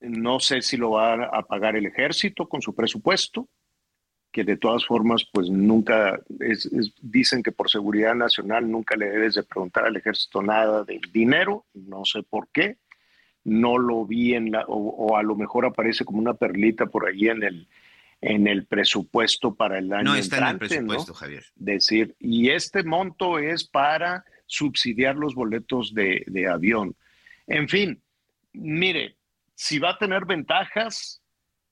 no 0.01 0.41
sé 0.41 0.63
si 0.63 0.77
lo 0.77 0.93
va 0.93 1.25
a 1.25 1.43
pagar 1.43 1.77
el 1.77 1.87
ejército 1.87 2.49
con 2.49 2.63
su 2.63 2.75
presupuesto, 2.75 3.49
que 4.31 4.45
de 4.45 4.57
todas 4.57 4.85
formas, 4.87 5.27
pues 5.33 5.51
nunca, 5.51 6.21
es- 6.41 6.67
es- 6.67 6.93
dicen 7.01 7.43
que 7.43 7.51
por 7.53 7.69
seguridad 7.71 8.15
nacional 8.15 8.71
nunca 8.71 8.95
le 8.97 9.09
debes 9.11 9.35
de 9.35 9.43
preguntar 9.43 9.87
al 9.87 9.97
ejército 9.97 10.43
nada 10.43 10.85
del 10.85 11.01
dinero, 11.13 11.65
no 11.75 12.05
sé 12.05 12.23
por 12.23 12.49
qué, 12.49 12.77
no 13.45 13.79
lo 13.79 14.05
vi 14.07 14.35
en 14.35 14.53
la, 14.53 14.65
o, 14.67 14.77
o 14.77 15.17
a 15.17 15.23
lo 15.23 15.35
mejor 15.35 15.65
aparece 15.67 16.05
como 16.05 16.19
una 16.19 16.35
perlita 16.35 16.87
por 16.87 17.07
ahí 17.09 17.29
en 17.29 17.43
el, 17.43 17.69
en 18.21 18.47
el 18.47 18.67
presupuesto 18.67 19.55
para 19.55 19.79
el 19.79 19.93
año 19.93 20.11
No 20.11 20.15
está 20.17 20.39
en 20.39 20.43
el 20.43 20.51
entrante, 20.51 20.81
¿no? 20.81 20.87
presupuesto, 20.87 21.15
Javier. 21.15 21.45
decir, 21.55 22.17
y 22.19 22.51
este 22.51 22.83
monto 22.83 23.39
es 23.39 23.65
para 23.65 24.25
subsidiar 24.47 25.17
los 25.17 25.35
boletos 25.35 25.95
de, 25.95 26.25
de 26.27 26.49
avión. 26.49 26.97
En 27.47 27.69
fin, 27.69 28.03
mire, 28.53 29.17
si 29.55 29.79
va 29.79 29.91
a 29.91 29.99
tener 29.99 30.25
ventajas, 30.25 31.23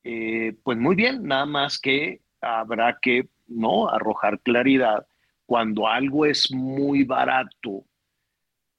eh, 0.04 0.54
pues 0.62 0.78
muy 0.78 0.94
bien, 0.94 1.24
nada 1.24 1.46
más 1.46 1.78
que 1.78 2.20
habrá 2.40 2.98
que 3.00 3.28
no 3.46 3.88
arrojar 3.88 4.40
claridad. 4.40 5.06
Cuando 5.46 5.88
algo 5.88 6.26
es 6.26 6.50
muy 6.50 7.04
barato, 7.04 7.84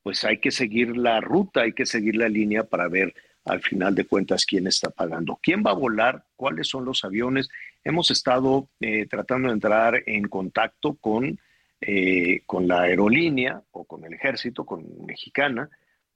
pues 0.03 0.23
hay 0.23 0.39
que 0.39 0.51
seguir 0.51 0.95
la 0.95 1.21
ruta, 1.21 1.61
hay 1.61 1.73
que 1.73 1.85
seguir 1.85 2.15
la 2.15 2.29
línea 2.29 2.63
para 2.63 2.87
ver 2.87 3.13
al 3.47 3.61
final 3.61 3.95
de 3.95 4.05
cuentas 4.05 4.45
quién 4.45 4.67
está 4.67 4.89
pagando, 4.89 5.39
quién 5.41 5.63
va 5.65 5.71
a 5.71 5.75
volar, 5.75 6.23
cuáles 6.35 6.67
son 6.67 6.85
los 6.85 7.03
aviones. 7.03 7.49
Hemos 7.83 8.11
estado 8.11 8.67
eh, 8.79 9.05
tratando 9.07 9.47
de 9.47 9.53
entrar 9.53 10.03
en 10.05 10.27
contacto 10.27 10.95
con, 10.95 11.39
eh, 11.81 12.41
con 12.45 12.67
la 12.67 12.81
aerolínea 12.81 13.61
o 13.71 13.85
con 13.85 14.03
el 14.05 14.13
ejército, 14.13 14.65
con 14.65 14.83
Mexicana, 15.05 15.69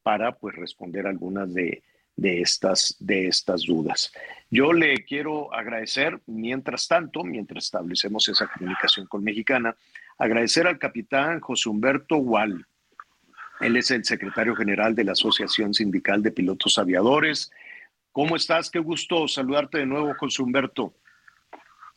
para 0.04 0.34
pues 0.34 0.56
responder 0.56 1.08
algunas 1.08 1.54
de, 1.54 1.84
de, 2.16 2.42
estas, 2.42 2.96
de 3.00 3.28
estas 3.28 3.64
dudas. 3.64 4.12
Yo 4.50 4.74
le 4.74 4.96
quiero 5.06 5.54
agradecer, 5.54 6.20
mientras 6.26 6.88
tanto, 6.88 7.24
mientras 7.24 7.66
establecemos 7.66 8.28
esa 8.28 8.48
comunicación 8.48 9.08
con 9.08 9.24
Mexicana, 9.24 9.76
agradecer 10.18 10.68
al 10.68 10.78
capitán 10.78 11.40
José 11.40 11.70
Humberto 11.70 12.18
Wall. 12.18 12.66
Él 13.62 13.78
es 13.78 13.92
el 13.92 14.04
secretario 14.04 14.56
general 14.56 14.96
de 14.96 15.04
la 15.04 15.12
Asociación 15.12 15.74
Sindical 15.74 16.24
de 16.24 16.32
Pilotos 16.32 16.80
Aviadores. 16.80 17.52
¿Cómo 18.12 18.36
estás? 18.36 18.72
Qué 18.72 18.80
gusto 18.80 19.28
saludarte 19.28 19.78
de 19.78 19.86
nuevo, 19.86 20.14
José 20.20 20.42
Humberto. 20.42 20.94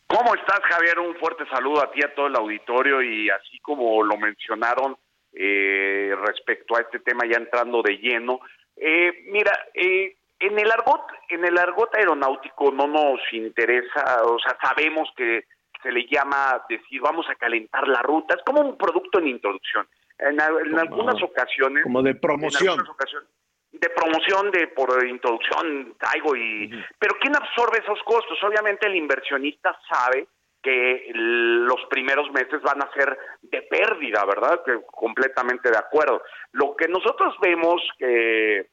¿Cómo 0.07 0.35
estás, 0.35 0.61
Javier? 0.71 0.99
Un 0.99 1.17
fuerte 1.17 1.45
saludo 1.47 1.83
a 1.83 1.91
ti, 1.91 2.03
a 2.05 2.15
todo 2.15 2.27
el 2.27 2.37
auditorio 2.37 3.03
y 3.03 3.31
así 3.31 3.59
como 3.61 4.03
lo 4.03 4.19
mencionaron 4.19 4.97
eh, 5.33 6.15
respecto 6.27 6.77
a 6.77 6.83
este 6.83 7.01
tema 7.01 7.25
ya 7.27 7.39
entrando 7.39 7.83
de 7.83 7.97
lleno. 7.97 8.41
Eh, 8.77 9.25
mira, 9.33 9.53
eh, 9.73 10.17
en 10.39 10.59
el 10.59 10.71
argot, 10.71 11.07
en 11.31 11.47
el 11.47 11.57
argot 11.57 11.95
aeronáutico 11.97 12.71
no 12.73 12.87
nos 12.87 13.21
interesa, 13.33 14.23
o 14.25 14.39
sea, 14.39 14.57
sabemos 14.63 15.09
que 15.17 15.47
se 15.83 15.91
le 15.91 16.07
llama 16.07 16.63
decir 16.69 17.01
vamos 17.01 17.27
a 17.31 17.35
calentar 17.37 17.89
la 17.89 18.03
ruta, 18.03 18.35
es 18.35 18.43
como 18.45 18.61
un 18.61 18.77
producto 18.77 19.19
en 19.19 19.29
introducción. 19.29 19.87
En, 20.19 20.41
en 20.41 20.79
algunas 20.79 21.21
ocasiones, 21.23 21.83
Como 21.83 22.03
de 22.03 22.15
promoción. 22.15 22.81
ocasiones, 22.81 23.29
de 23.73 23.91
promoción 23.91 24.51
de 24.53 24.69
por 24.69 25.05
introducción 25.05 25.97
traigo 25.99 26.37
y 26.37 26.71
pero 26.99 27.17
quién 27.21 27.35
absorbe 27.35 27.79
esos 27.79 28.01
costos 28.05 28.39
obviamente 28.45 28.87
el 28.87 28.95
inversionista 28.95 29.77
sabe 29.91 30.29
que 30.63 31.11
los 31.13 31.85
primeros 31.91 32.31
meses 32.31 32.63
van 32.63 32.83
a 32.83 32.91
ser 32.93 33.19
de 33.43 33.63
pérdida 33.63 34.25
verdad 34.25 34.63
que 34.65 34.81
completamente 34.87 35.71
de 35.71 35.77
acuerdo. 35.77 36.23
Lo 36.53 36.75
que 36.75 36.89
nosotros 36.89 37.35
vemos 37.43 37.83
que 37.99 38.71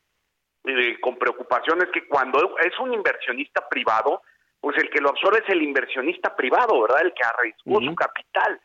eh, 0.63 0.99
con 1.01 1.17
preocupación 1.17 1.81
es 1.81 1.89
que 1.89 2.07
cuando 2.07 2.57
es 2.59 2.79
un 2.79 2.93
inversionista 2.93 3.67
privado 3.67 4.21
pues 4.61 4.77
el 4.77 4.91
que 4.91 5.01
lo 5.01 5.09
absorbe 5.09 5.39
es 5.39 5.49
el 5.49 5.63
inversionista 5.63 6.35
privado 6.35 6.79
verdad 6.83 7.01
el 7.01 7.13
que 7.13 7.23
arriesgó 7.23 7.81
su 7.81 7.95
capital 7.95 8.61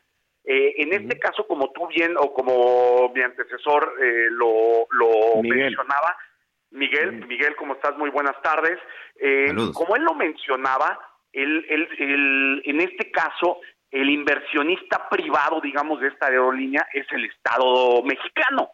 Eh, 0.49 0.75
en 0.77 0.93
este 0.93 1.19
caso, 1.19 1.45
como 1.45 1.71
tú 1.73 1.87
bien 1.87 2.15
o 2.17 2.33
como 2.33 3.11
mi 3.13 3.21
antecesor 3.21 3.95
eh, 4.01 4.29
lo, 4.31 4.87
lo 4.91 5.41
mencionaba, 5.43 6.15
Miguel, 6.71 7.25
Miguel, 7.27 7.55
¿cómo 7.57 7.73
estás? 7.73 7.97
Muy 7.97 8.09
buenas 8.09 8.41
tardes. 8.41 8.79
Eh, 9.19 9.53
como 9.73 9.97
él 9.97 10.03
lo 10.03 10.13
mencionaba, 10.15 10.97
él, 11.33 11.65
él, 11.69 12.61
en 12.63 12.79
este 12.79 13.11
caso, 13.11 13.59
el 13.91 14.09
inversionista 14.09 15.09
privado, 15.09 15.59
digamos, 15.59 15.99
de 15.99 16.07
esta 16.07 16.27
aerolínea 16.27 16.87
es 16.93 17.05
el 17.11 17.25
Estado 17.25 18.01
mexicano. 18.03 18.71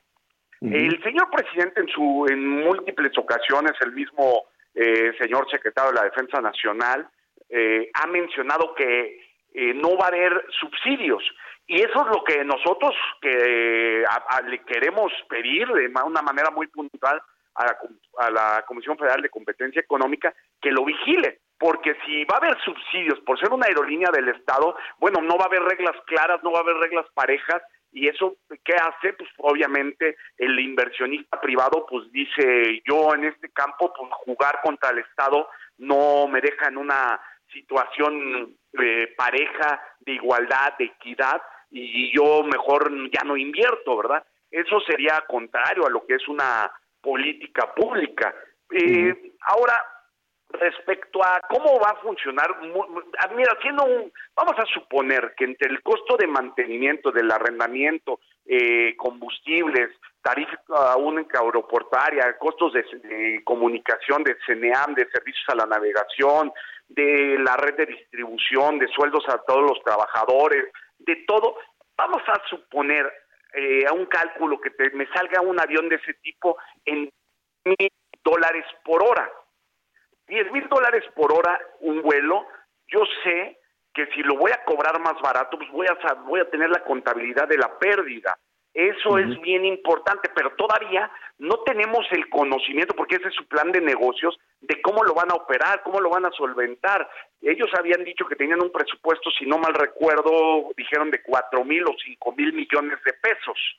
El 0.61 1.03
señor 1.03 1.29
presidente 1.29 1.81
en 1.81 1.89
su 1.89 2.25
en 2.29 2.47
múltiples 2.47 3.11
ocasiones, 3.17 3.73
el 3.81 3.91
mismo 3.91 4.45
eh, 4.73 5.11
señor 5.19 5.49
secretario 5.51 5.91
de 5.91 5.97
la 5.97 6.05
Defensa 6.05 6.39
Nacional, 6.39 7.05
eh, 7.49 7.89
ha 7.93 8.07
mencionado 8.07 8.73
que 8.73 9.19
eh, 9.53 9.73
no 9.73 9.97
va 9.97 10.05
a 10.05 10.07
haber 10.07 10.45
subsidios. 10.59 11.21
Y 11.67 11.81
eso 11.81 12.01
es 12.01 12.07
lo 12.07 12.23
que 12.23 12.43
nosotros 12.43 12.93
que 13.21 14.03
le 14.47 14.59
queremos 14.65 15.11
pedir 15.29 15.67
de 15.67 15.91
una 16.05 16.21
manera 16.21 16.51
muy 16.51 16.67
puntual 16.67 17.21
a 17.55 17.65
la, 17.65 17.77
a 18.17 18.31
la 18.31 18.65
Comisión 18.67 18.97
Federal 18.97 19.21
de 19.21 19.29
Competencia 19.29 19.79
Económica 19.79 20.33
que 20.61 20.71
lo 20.71 20.83
vigile, 20.83 21.39
porque 21.57 21.95
si 22.05 22.25
va 22.25 22.35
a 22.35 22.37
haber 22.39 22.59
subsidios 22.61 23.19
por 23.21 23.39
ser 23.39 23.51
una 23.53 23.67
aerolínea 23.67 24.09
del 24.11 24.29
Estado, 24.29 24.75
bueno, 24.97 25.21
no 25.21 25.37
va 25.37 25.45
a 25.45 25.47
haber 25.47 25.63
reglas 25.63 25.95
claras, 26.05 26.43
no 26.43 26.51
va 26.51 26.59
a 26.59 26.63
haber 26.63 26.75
reglas 26.77 27.05
parejas 27.13 27.61
y 27.93 28.07
eso 28.07 28.35
qué 28.65 28.73
hace 28.73 29.13
pues 29.13 29.29
obviamente 29.37 30.17
el 30.37 30.59
inversionista 30.59 31.39
privado 31.39 31.85
pues 31.87 32.11
dice 32.11 32.81
yo 32.85 33.13
en 33.13 33.25
este 33.25 33.49
campo 33.51 33.93
pues 33.95 34.11
jugar 34.25 34.59
contra 34.63 34.89
el 34.89 34.99
estado 34.99 35.47
no 35.77 36.27
me 36.27 36.41
deja 36.41 36.69
en 36.69 36.77
una 36.77 37.21
situación 37.51 38.57
de 38.71 39.13
pareja 39.15 39.79
de 39.99 40.13
igualdad 40.13 40.73
de 40.79 40.85
equidad 40.85 41.41
y 41.75 42.15
yo 42.15 42.43
mejor 42.43 42.91
ya 43.11 43.23
no 43.25 43.35
invierto 43.35 43.97
verdad 43.97 44.23
eso 44.53 44.79
sería 44.81 45.23
contrario 45.27 45.85
a 45.85 45.89
lo 45.89 46.05
que 46.05 46.13
es 46.13 46.27
una 46.27 46.71
política 47.01 47.73
pública. 47.73 48.33
Eh, 48.69 49.33
ahora 49.47 49.73
respecto 50.49 51.23
a 51.23 51.41
cómo 51.49 51.79
va 51.79 51.89
a 51.89 52.01
funcionar, 52.01 52.55
mira, 53.35 53.53
haciendo 53.57 53.83
un, 53.83 54.13
vamos 54.35 54.53
a 54.59 54.65
suponer 54.71 55.33
que 55.35 55.45
entre 55.45 55.71
el 55.71 55.81
costo 55.81 56.15
de 56.17 56.27
mantenimiento, 56.27 57.11
del 57.11 57.31
arrendamiento, 57.31 58.19
eh, 58.45 58.95
combustibles, 58.95 59.89
tarifa 60.21 60.95
única 60.97 61.39
aeroportuaria, 61.39 62.37
costos 62.37 62.73
de, 62.73 63.41
comunicación, 63.43 64.23
de 64.23 64.37
CNEAM, 64.45 64.93
de 64.93 65.09
servicios 65.09 65.45
a 65.47 65.55
la 65.55 65.65
navegación, 65.65 66.51
de 66.87 67.39
la 67.39 67.57
red 67.57 67.75
de 67.75 67.87
distribución, 67.87 68.77
de 68.77 68.87
sueldos 68.89 69.27
a 69.29 69.39
todos 69.39 69.67
los 69.67 69.83
trabajadores, 69.83 70.65
de 71.05 71.23
todo, 71.27 71.57
vamos 71.97 72.21
a 72.27 72.41
suponer 72.49 73.11
eh, 73.53 73.85
a 73.87 73.93
un 73.93 74.05
cálculo 74.07 74.59
que 74.59 74.71
me 74.93 75.07
salga 75.07 75.41
un 75.41 75.59
avión 75.59 75.89
de 75.89 75.95
ese 75.95 76.13
tipo 76.15 76.57
en 76.85 77.09
mil 77.65 77.91
dólares 78.23 78.65
por 78.83 79.03
hora 79.03 79.29
10 80.27 80.51
mil 80.51 80.67
dólares 80.69 81.03
por 81.15 81.31
hora 81.33 81.59
un 81.81 82.01
vuelo, 82.01 82.47
yo 82.87 83.01
sé 83.23 83.59
que 83.93 84.07
si 84.07 84.21
lo 84.23 84.35
voy 84.35 84.51
a 84.51 84.63
cobrar 84.63 84.99
más 84.99 85.19
barato, 85.21 85.57
pues 85.57 85.69
voy 85.71 85.87
a, 85.87 86.13
voy 86.25 86.39
a 86.39 86.49
tener 86.49 86.69
la 86.69 86.83
contabilidad 86.83 87.47
de 87.47 87.57
la 87.57 87.77
pérdida. 87.77 88.35
Eso 88.73 89.19
es 89.19 89.39
bien 89.41 89.65
importante, 89.65 90.29
pero 90.33 90.51
todavía 90.55 91.11
no 91.37 91.59
tenemos 91.59 92.07
el 92.11 92.27
conocimiento, 92.29 92.95
porque 92.95 93.15
ese 93.15 93.27
es 93.27 93.35
su 93.35 93.45
plan 93.47 93.71
de 93.71 93.81
negocios, 93.81 94.39
de 94.61 94.81
cómo 94.81 95.03
lo 95.03 95.13
van 95.13 95.31
a 95.31 95.35
operar, 95.35 95.83
cómo 95.83 96.01
lo 96.01 96.09
van 96.09 96.25
a 96.25 96.31
solventar. 96.31 97.07
Ellos 97.41 97.69
habían 97.77 98.03
dicho 98.03 98.25
que 98.25 98.35
tenían 98.35 98.63
un 98.63 98.71
presupuesto, 98.71 99.29
si 99.37 99.45
no 99.45 99.59
mal 99.59 99.75
recuerdo, 99.75 100.71
dijeron 100.75 101.11
de 101.11 101.21
cuatro 101.21 101.63
mil 101.63 101.83
o 101.83 101.95
cinco 102.03 102.31
mil 102.31 102.51
millones 102.53 102.97
de 103.05 103.13
pesos. 103.13 103.77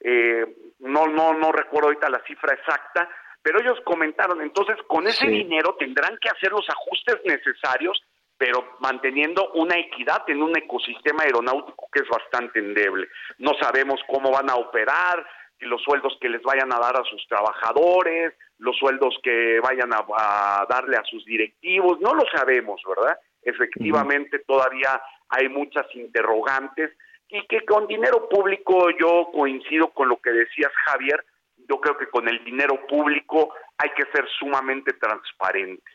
Eh, 0.00 0.44
no, 0.80 1.06
no, 1.06 1.32
no 1.32 1.50
recuerdo 1.50 1.88
ahorita 1.88 2.10
la 2.10 2.22
cifra 2.26 2.52
exacta, 2.52 3.08
pero 3.40 3.60
ellos 3.60 3.80
comentaron, 3.84 4.42
entonces 4.42 4.76
con 4.86 5.06
ese 5.06 5.26
dinero 5.26 5.76
tendrán 5.78 6.18
que 6.18 6.28
hacer 6.28 6.50
los 6.50 6.68
ajustes 6.68 7.16
necesarios, 7.24 8.02
pero 8.44 8.76
manteniendo 8.80 9.52
una 9.54 9.78
equidad 9.78 10.22
en 10.28 10.42
un 10.42 10.54
ecosistema 10.54 11.22
aeronáutico 11.22 11.88
que 11.90 12.00
es 12.00 12.08
bastante 12.10 12.58
endeble. 12.58 13.08
No 13.38 13.52
sabemos 13.58 13.98
cómo 14.06 14.30
van 14.30 14.50
a 14.50 14.56
operar, 14.56 15.26
los 15.60 15.80
sueldos 15.80 16.18
que 16.20 16.28
les 16.28 16.42
vayan 16.42 16.70
a 16.70 16.78
dar 16.78 16.94
a 16.94 17.04
sus 17.04 17.26
trabajadores, 17.26 18.34
los 18.58 18.76
sueldos 18.76 19.18
que 19.22 19.60
vayan 19.60 19.94
a, 19.94 20.66
darle 20.68 20.98
a 20.98 21.04
sus 21.04 21.24
directivos, 21.24 21.98
no 22.02 22.12
lo 22.12 22.24
sabemos, 22.36 22.82
¿verdad? 22.86 23.18
Efectivamente, 23.40 24.40
todavía 24.40 25.00
hay 25.30 25.48
muchas 25.48 25.86
interrogantes 25.94 26.90
y 27.30 27.46
que 27.46 27.64
con 27.64 27.86
dinero 27.86 28.28
público 28.28 28.90
yo 28.90 29.30
coincido 29.32 29.88
con 29.88 30.10
lo 30.10 30.18
que 30.18 30.32
decías, 30.32 30.72
Javier, 30.84 31.24
yo 31.66 31.80
creo 31.80 31.96
que 31.96 32.08
con 32.08 32.28
el 32.28 32.44
dinero 32.44 32.86
público 32.86 33.54
hay 33.78 33.88
que 33.96 34.04
ser 34.12 34.28
sumamente 34.38 34.92
transparente. 34.92 35.90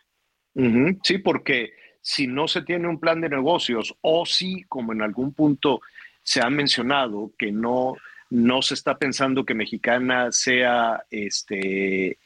Sí, 1.03 1.19
porque 1.19 1.73
si 2.09 2.25
no 2.25 2.47
se 2.47 2.63
tiene 2.63 2.87
un 2.87 2.99
plan 2.99 3.21
de 3.21 3.29
negocios 3.29 3.95
o 4.01 4.25
si, 4.25 4.63
como 4.63 4.93
en 4.93 5.03
algún 5.03 5.31
punto 5.31 5.79
se 6.23 6.41
ha 6.41 6.49
mencionado, 6.49 7.33
que 7.37 7.51
no, 7.51 7.97
no 8.31 8.63
se 8.63 8.73
está 8.73 8.97
pensando 8.97 9.45
que 9.45 9.53
Mexicana 9.53 10.31
sea, 10.31 11.03
este, 11.11 12.17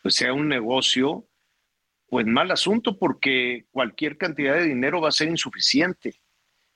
pues 0.00 0.14
sea 0.14 0.32
un 0.32 0.46
negocio, 0.46 1.26
pues 2.08 2.24
mal 2.24 2.52
asunto 2.52 2.96
porque 2.96 3.64
cualquier 3.72 4.16
cantidad 4.16 4.54
de 4.54 4.66
dinero 4.66 5.00
va 5.00 5.08
a 5.08 5.18
ser 5.20 5.28
insuficiente. 5.28 6.14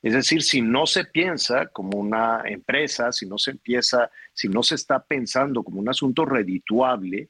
Es 0.03 0.15
decir, 0.15 0.43
si 0.43 0.61
no 0.61 0.87
se 0.87 1.05
piensa 1.05 1.67
como 1.67 1.97
una 1.97 2.43
empresa, 2.47 3.13
si 3.13 3.27
no 3.27 3.39
se 3.39 3.53
empieza, 3.53 4.11
si 4.33 4.49
no 4.49 4.65
se 4.65 4.75
está 4.75 5.05
pensando 5.05 5.63
como 5.63 5.79
un 5.79 5.89
asunto 5.89 6.25
redituable, 6.25 7.29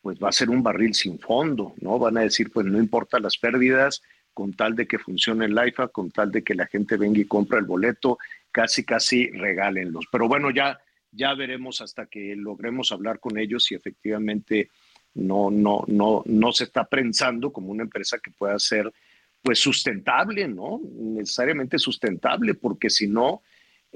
pues 0.00 0.16
va 0.22 0.28
a 0.28 0.32
ser 0.32 0.48
un 0.48 0.62
barril 0.62 0.94
sin 0.94 1.18
fondo, 1.18 1.74
¿no? 1.80 1.98
Van 1.98 2.18
a 2.18 2.20
decir, 2.20 2.52
pues 2.52 2.64
no 2.66 2.78
importa 2.78 3.18
las 3.18 3.36
pérdidas, 3.36 4.00
con 4.36 4.52
tal 4.52 4.76
de 4.76 4.86
que 4.86 4.98
funcione 4.98 5.46
el 5.46 5.58
IFA, 5.68 5.88
con 5.88 6.10
tal 6.10 6.30
de 6.30 6.44
que 6.44 6.54
la 6.54 6.66
gente 6.66 6.98
venga 6.98 7.18
y 7.18 7.24
compra 7.24 7.58
el 7.58 7.64
boleto, 7.64 8.18
casi, 8.52 8.84
casi 8.84 9.30
regálenlos. 9.30 10.04
Pero 10.12 10.28
bueno, 10.28 10.50
ya, 10.50 10.78
ya 11.10 11.32
veremos 11.32 11.80
hasta 11.80 12.04
que 12.04 12.36
logremos 12.36 12.92
hablar 12.92 13.18
con 13.18 13.38
ellos 13.38 13.64
si 13.64 13.74
efectivamente 13.74 14.68
no, 15.14 15.50
no, 15.50 15.84
no, 15.86 16.22
no 16.26 16.52
se 16.52 16.64
está 16.64 16.84
pensando 16.84 17.50
como 17.50 17.70
una 17.70 17.84
empresa 17.84 18.18
que 18.18 18.30
pueda 18.30 18.58
ser 18.58 18.92
pues 19.40 19.58
sustentable, 19.58 20.46
¿no? 20.46 20.82
Necesariamente 20.84 21.78
sustentable, 21.78 22.52
porque 22.52 22.90
si 22.90 23.08
no, 23.08 23.40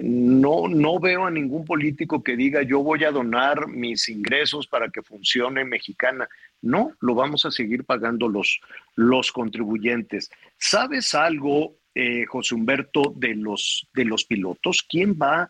no, 0.02 0.68
no 0.68 0.98
veo 0.98 1.26
a 1.26 1.30
ningún 1.30 1.64
político 1.64 2.22
que 2.22 2.36
diga 2.36 2.62
yo 2.62 2.82
voy 2.82 3.04
a 3.04 3.10
donar 3.10 3.68
mis 3.68 4.08
ingresos 4.08 4.66
para 4.66 4.88
que 4.90 5.02
funcione 5.02 5.64
mexicana. 5.64 6.28
No, 6.62 6.92
lo 7.00 7.14
vamos 7.14 7.44
a 7.44 7.50
seguir 7.50 7.84
pagando 7.84 8.28
los, 8.28 8.60
los 8.96 9.32
contribuyentes. 9.32 10.30
¿Sabes 10.56 11.14
algo, 11.14 11.76
eh, 11.94 12.24
José 12.26 12.54
Humberto, 12.54 13.12
de 13.16 13.34
los, 13.34 13.86
de 13.94 14.04
los 14.04 14.24
pilotos? 14.24 14.84
¿Quién 14.88 15.18
va 15.20 15.48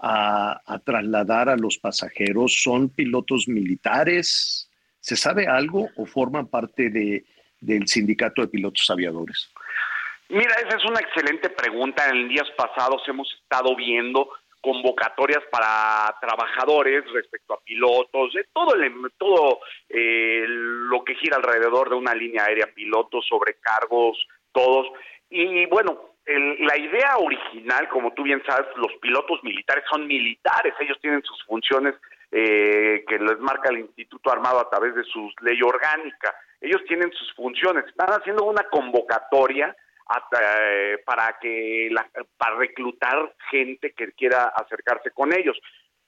a, 0.00 0.60
a 0.66 0.78
trasladar 0.80 1.48
a 1.48 1.56
los 1.56 1.78
pasajeros? 1.78 2.62
¿Son 2.62 2.88
pilotos 2.88 3.48
militares? 3.48 4.68
¿Se 5.00 5.16
sabe 5.16 5.46
algo 5.46 5.90
o 5.96 6.06
forman 6.06 6.46
parte 6.46 6.90
de, 6.90 7.24
del 7.60 7.86
Sindicato 7.88 8.42
de 8.42 8.48
Pilotos 8.48 8.88
Aviadores? 8.90 9.51
Mira, 10.32 10.54
esa 10.66 10.78
es 10.78 10.84
una 10.86 10.98
excelente 10.98 11.50
pregunta. 11.50 12.08
En 12.08 12.26
días 12.26 12.50
pasados 12.56 13.06
hemos 13.06 13.30
estado 13.34 13.76
viendo 13.76 14.30
convocatorias 14.62 15.42
para 15.50 16.16
trabajadores 16.22 17.04
respecto 17.12 17.52
a 17.52 17.60
pilotos, 17.60 18.32
de 18.32 18.46
todo, 18.50 18.74
el, 18.74 18.94
todo 19.18 19.60
eh, 19.90 20.44
lo 20.46 21.04
que 21.04 21.16
gira 21.16 21.36
alrededor 21.36 21.90
de 21.90 21.96
una 21.96 22.14
línea 22.14 22.44
aérea, 22.44 22.72
pilotos, 22.74 23.26
sobrecargos, 23.28 24.26
todos. 24.52 24.86
Y 25.28 25.66
bueno, 25.66 26.00
la 26.24 26.78
idea 26.78 27.18
original, 27.18 27.90
como 27.90 28.14
tú 28.14 28.22
bien 28.22 28.42
sabes, 28.46 28.68
los 28.76 28.92
pilotos 29.02 29.44
militares 29.44 29.84
son 29.90 30.06
militares, 30.06 30.72
ellos 30.80 30.96
tienen 31.02 31.22
sus 31.24 31.44
funciones 31.44 31.94
eh, 32.30 33.04
que 33.06 33.18
les 33.18 33.38
marca 33.38 33.68
el 33.68 33.80
Instituto 33.80 34.32
Armado 34.32 34.60
a 34.60 34.70
través 34.70 34.94
de 34.94 35.04
su 35.04 35.30
ley 35.42 35.60
orgánica 35.60 36.34
ellos 36.62 36.80
tienen 36.86 37.12
sus 37.12 37.32
funciones, 37.34 37.84
están 37.86 38.08
haciendo 38.10 38.44
una 38.44 38.62
convocatoria 38.70 39.76
eh, 40.40 40.98
para 41.04 41.38
que 41.40 41.90
para 42.36 42.56
reclutar 42.56 43.34
gente 43.50 43.92
que 43.92 44.12
quiera 44.12 44.52
acercarse 44.56 45.10
con 45.10 45.32
ellos. 45.32 45.58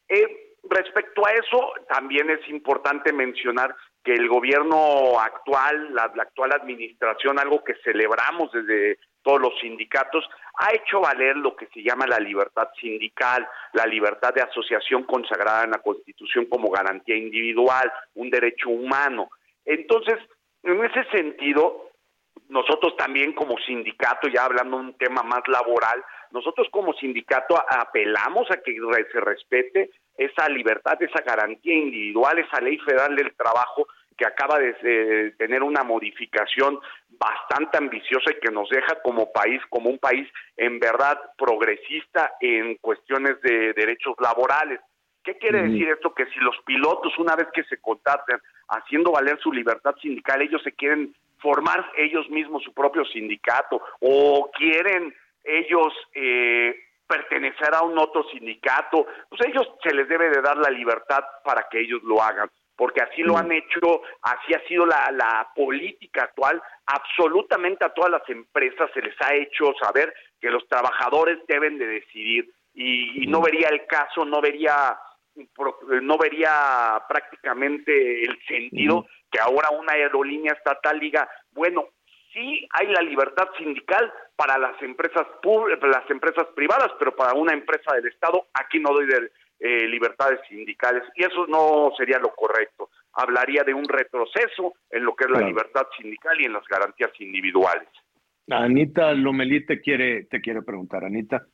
Eh, 0.08 0.54
respecto 0.68 1.26
a 1.26 1.32
eso, 1.32 1.72
también 1.88 2.30
es 2.30 2.46
importante 2.48 3.12
mencionar 3.12 3.74
que 4.02 4.12
el 4.12 4.28
gobierno 4.28 5.18
actual, 5.18 5.94
la, 5.94 6.04
actual 6.04 6.52
administración, 6.52 7.38
algo 7.38 7.64
que 7.64 7.74
celebramos 7.82 8.52
desde 8.52 8.98
todos 9.22 9.40
los 9.40 9.58
sindicatos, 9.60 10.28
ha 10.58 10.74
hecho 10.74 11.00
valer 11.00 11.36
lo 11.36 11.56
que 11.56 11.66
se 11.68 11.82
llama 11.82 12.06
la 12.06 12.18
libertad 12.18 12.68
sindical, 12.78 13.48
la 13.72 13.86
libertad 13.86 14.34
de 14.34 14.42
asociación 14.42 15.04
consagrada 15.04 15.64
en 15.64 15.70
la 15.70 15.78
Constitución 15.78 16.44
como 16.46 16.70
garantía 16.70 17.16
individual, 17.16 17.90
un 18.14 18.28
derecho 18.28 18.68
humano. 18.68 19.30
Entonces, 19.64 20.16
en 20.62 20.84
ese 20.84 21.04
sentido, 21.10 21.83
nosotros 22.48 22.96
también 22.96 23.32
como 23.32 23.56
sindicato, 23.58 24.28
ya 24.28 24.44
hablando 24.44 24.78
de 24.78 24.84
un 24.84 24.94
tema 24.94 25.22
más 25.22 25.42
laboral, 25.48 26.04
nosotros 26.30 26.68
como 26.70 26.92
sindicato 26.94 27.56
apelamos 27.68 28.50
a 28.50 28.56
que 28.58 28.76
se 29.12 29.20
respete 29.20 29.90
esa 30.16 30.48
libertad, 30.48 31.02
esa 31.02 31.22
garantía 31.22 31.74
individual, 31.74 32.38
esa 32.38 32.60
ley 32.60 32.78
federal 32.78 33.16
del 33.16 33.34
trabajo 33.34 33.86
que 34.16 34.26
acaba 34.26 34.58
de 34.58 35.34
tener 35.38 35.62
una 35.62 35.82
modificación 35.82 36.78
bastante 37.10 37.78
ambiciosa 37.78 38.30
y 38.30 38.40
que 38.40 38.52
nos 38.52 38.68
deja 38.68 39.00
como 39.02 39.32
país, 39.32 39.60
como 39.68 39.90
un 39.90 39.98
país 39.98 40.28
en 40.56 40.78
verdad 40.78 41.18
progresista 41.36 42.34
en 42.40 42.76
cuestiones 42.76 43.40
de 43.42 43.72
derechos 43.72 44.14
laborales. 44.20 44.80
¿Qué 45.24 45.38
quiere 45.38 45.62
decir 45.62 45.88
esto? 45.88 46.14
Que 46.14 46.26
si 46.26 46.38
los 46.40 46.56
pilotos, 46.66 47.18
una 47.18 47.34
vez 47.34 47.48
que 47.54 47.64
se 47.64 47.80
contraten 47.80 48.38
haciendo 48.68 49.10
valer 49.10 49.38
su 49.40 49.50
libertad 49.50 49.94
sindical, 50.00 50.42
ellos 50.42 50.62
se 50.62 50.72
quieren 50.72 51.14
formar 51.44 51.92
ellos 51.98 52.28
mismos 52.30 52.62
su 52.62 52.72
propio 52.72 53.04
sindicato 53.04 53.82
o 54.00 54.50
quieren 54.50 55.14
ellos 55.44 55.92
eh, 56.14 56.74
pertenecer 57.06 57.74
a 57.74 57.82
un 57.82 57.98
otro 57.98 58.24
sindicato, 58.30 59.06
pues 59.28 59.42
ellos 59.46 59.68
se 59.82 59.94
les 59.94 60.08
debe 60.08 60.30
de 60.30 60.40
dar 60.40 60.56
la 60.56 60.70
libertad 60.70 61.22
para 61.44 61.66
que 61.70 61.80
ellos 61.80 62.02
lo 62.02 62.22
hagan, 62.22 62.50
porque 62.74 63.02
así 63.02 63.22
lo 63.22 63.36
han 63.36 63.52
hecho, 63.52 64.00
así 64.22 64.54
ha 64.54 64.66
sido 64.66 64.86
la, 64.86 65.10
la 65.12 65.46
política 65.54 66.22
actual, 66.22 66.62
absolutamente 66.86 67.84
a 67.84 67.90
todas 67.90 68.10
las 68.10 68.26
empresas 68.30 68.90
se 68.94 69.02
les 69.02 69.14
ha 69.20 69.34
hecho 69.34 69.74
saber 69.82 70.14
que 70.40 70.48
los 70.48 70.66
trabajadores 70.66 71.38
deben 71.46 71.76
de 71.76 71.86
decidir 71.86 72.50
y, 72.74 73.26
no 73.28 73.40
vería 73.40 73.68
el 73.68 73.86
caso, 73.86 74.24
no 74.24 74.40
vería 74.40 74.98
no 76.02 76.18
vería 76.18 77.02
prácticamente 77.08 78.22
el 78.22 78.38
sentido 78.46 79.06
que 79.30 79.40
ahora 79.40 79.70
una 79.70 79.92
aerolínea 79.92 80.52
estatal 80.52 81.00
diga, 81.00 81.28
bueno, 81.52 81.88
sí 82.32 82.66
hay 82.70 82.88
la 82.88 83.02
libertad 83.02 83.48
sindical 83.58 84.12
para 84.36 84.58
las 84.58 84.80
empresas 84.82 85.26
las 85.82 86.10
empresas 86.10 86.46
privadas, 86.54 86.90
pero 86.98 87.14
para 87.14 87.34
una 87.34 87.52
empresa 87.52 87.94
del 87.94 88.06
Estado 88.08 88.46
aquí 88.54 88.80
no 88.80 88.92
doy 88.92 89.06
de, 89.06 89.30
eh, 89.60 89.86
libertades 89.88 90.40
sindicales 90.48 91.04
y 91.14 91.22
eso 91.24 91.46
no 91.46 91.92
sería 91.96 92.18
lo 92.18 92.34
correcto. 92.34 92.90
Hablaría 93.12 93.62
de 93.62 93.72
un 93.72 93.88
retroceso 93.88 94.74
en 94.90 95.04
lo 95.04 95.14
que 95.14 95.24
es 95.24 95.30
la 95.30 95.46
libertad 95.46 95.86
sindical 95.96 96.40
y 96.40 96.44
en 96.44 96.52
las 96.52 96.64
garantías 96.68 97.12
individuales. 97.20 97.88
Anita 98.50 99.12
Lomelí 99.12 99.64
te 99.64 99.80
quiere 99.80 100.24
te 100.24 100.40
quiere 100.40 100.62
preguntar, 100.62 101.04
Anita. 101.04 101.46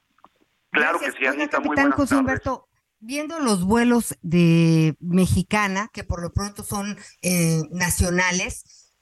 Claro 0.70 0.99
que 0.99 1.12
sí, 1.12 1.26
Anita, 1.26 1.61
muy 1.61 1.76
buenas 1.76 1.95
José 1.95 2.16
Humberto, 2.16 2.66
viendo 3.01 3.41
los 3.41 3.65
vuelos 3.65 4.17
de 4.23 4.95
Mexicana, 5.01 5.91
que 5.93 6.05
por 6.05 6.23
lo 6.23 6.33
pronto 6.33 6.63
son 6.63 6.99
eh, 7.23 7.63
nacionales, 7.71 8.93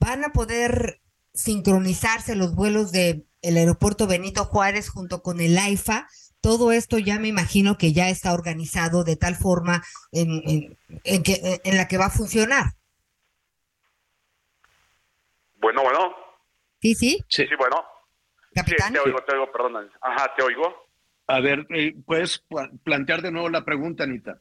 ¿van 0.00 0.24
a 0.24 0.32
poder 0.32 1.00
sincronizarse 1.32 2.34
los 2.34 2.54
vuelos 2.54 2.90
del 2.92 3.26
el 3.42 3.56
aeropuerto 3.58 4.06
Benito 4.06 4.44
Juárez 4.46 4.88
junto 4.88 5.22
con 5.22 5.40
el 5.40 5.56
AIFA? 5.56 6.08
Todo 6.40 6.72
esto 6.72 6.98
ya 6.98 7.18
me 7.18 7.28
imagino 7.28 7.78
que 7.78 7.92
ya 7.92 8.08
está 8.08 8.34
organizado 8.34 9.04
de 9.04 9.16
tal 9.16 9.34
forma 9.34 9.82
en, 10.12 10.76
en, 11.04 11.22
que, 11.22 11.60
en 11.64 11.76
la 11.76 11.88
que 11.88 11.96
va 11.96 12.06
a 12.06 12.10
funcionar. 12.10 12.74
Bueno, 15.56 15.82
bueno. 15.82 16.14
Sí, 16.82 16.94
sí. 16.94 17.24
Sí, 17.28 17.46
sí, 17.46 17.54
bueno. 17.56 17.82
Capitán. 18.54 18.92
te 18.92 19.00
oigo, 19.00 19.18
te 19.24 19.32
oigo, 19.34 19.50
perdón. 19.50 19.90
Ajá, 20.02 20.34
te 20.36 20.42
oigo. 20.42 20.83
A 21.26 21.40
ver, 21.40 21.66
eh, 21.70 21.94
¿puedes 22.06 22.44
plantear 22.84 23.22
de 23.22 23.32
nuevo 23.32 23.48
la 23.48 23.64
pregunta, 23.64 24.04
Anita? 24.04 24.40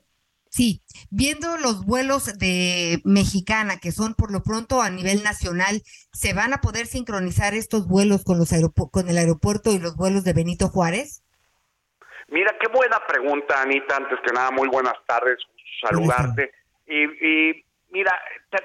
Sí, 0.50 0.82
viendo 1.10 1.58
los 1.58 1.84
vuelos 1.86 2.38
de 2.38 3.02
Mexicana, 3.06 3.80
que 3.82 3.92
son 3.92 4.14
por 4.14 4.32
lo 4.32 4.44
pronto 4.44 4.82
a 4.82 4.90
nivel 4.92 5.24
nacional, 5.24 5.82
¿se 6.12 6.34
van 6.34 6.54
a 6.54 6.62
poder 6.62 6.86
sincronizar 6.86 7.56
estos 7.56 7.88
vuelos 7.88 8.24
con, 8.24 8.38
los 8.38 8.52
con 8.92 9.10
el 9.10 9.18
aeropuerto 9.18 9.72
y 9.72 9.80
los 9.80 9.96
vuelos 9.96 10.24
de 10.24 10.34
Benito 10.34 10.68
Juárez? 10.68 11.24
Mira, 12.28 12.56
qué 12.60 12.68
buena 12.68 13.00
pregunta, 13.08 13.62
Anita. 13.64 13.96
Antes 13.96 14.20
que 14.24 14.32
nada, 14.32 14.52
muy 14.52 14.68
buenas 14.68 14.94
tardes, 15.08 15.38
saludarte. 15.82 16.52
Y, 16.86 17.04
y 17.04 17.66
mira, 17.90 18.12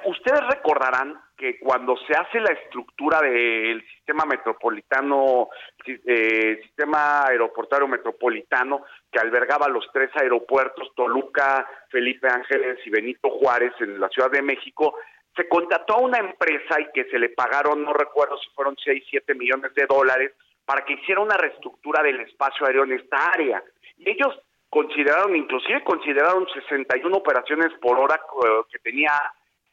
ustedes 0.05 0.41
recordarán 0.51 1.19
que 1.39 1.59
cuando 1.61 1.97
se 1.99 2.15
hace 2.15 2.41
la 2.41 2.53
estructura 2.53 3.21
del 3.21 3.81
sistema 3.93 4.25
metropolitano, 4.25 5.49
eh, 5.87 6.59
sistema 6.65 7.27
aeroportuario 7.27 7.87
metropolitano, 7.87 8.83
que 9.11 9.21
albergaba 9.21 9.69
los 9.69 9.89
tres 9.93 10.11
aeropuertos, 10.17 10.93
Toluca, 10.97 11.65
Felipe 11.91 12.29
Ángeles 12.29 12.79
y 12.85 12.91
Benito 12.91 13.31
Juárez 13.31 13.73
en 13.79 14.01
la 14.01 14.09
Ciudad 14.09 14.31
de 14.33 14.43
México, 14.43 14.97
se 15.37 15.49
contrató 15.49 15.95
a 15.95 16.01
una 16.01 16.19
empresa 16.19 16.81
y 16.81 16.91
que 16.93 17.09
se 17.09 17.21
le 17.21 17.29
pagaron, 17.29 17.85
no 17.85 17.93
recuerdo 17.93 18.37
si 18.39 18.51
fueron 18.51 18.77
6, 18.77 19.05
7 19.09 19.35
millones 19.37 19.73
de 19.75 19.87
dólares, 19.87 20.33
para 20.65 20.85
que 20.85 20.95
hiciera 20.95 21.21
una 21.21 21.37
reestructura 21.37 22.03
del 22.03 22.21
espacio 22.21 22.67
aéreo 22.67 22.83
en 22.83 22.95
esta 22.95 23.31
área. 23.31 23.63
Y 23.97 24.11
ellos 24.11 24.37
consideraron, 24.69 25.37
inclusive 25.37 25.85
consideraron 25.85 26.49
61 26.53 27.17
operaciones 27.17 27.73
por 27.81 27.99
hora 28.01 28.17
eh, 28.17 28.63
que 28.73 28.81
tenía 28.81 29.13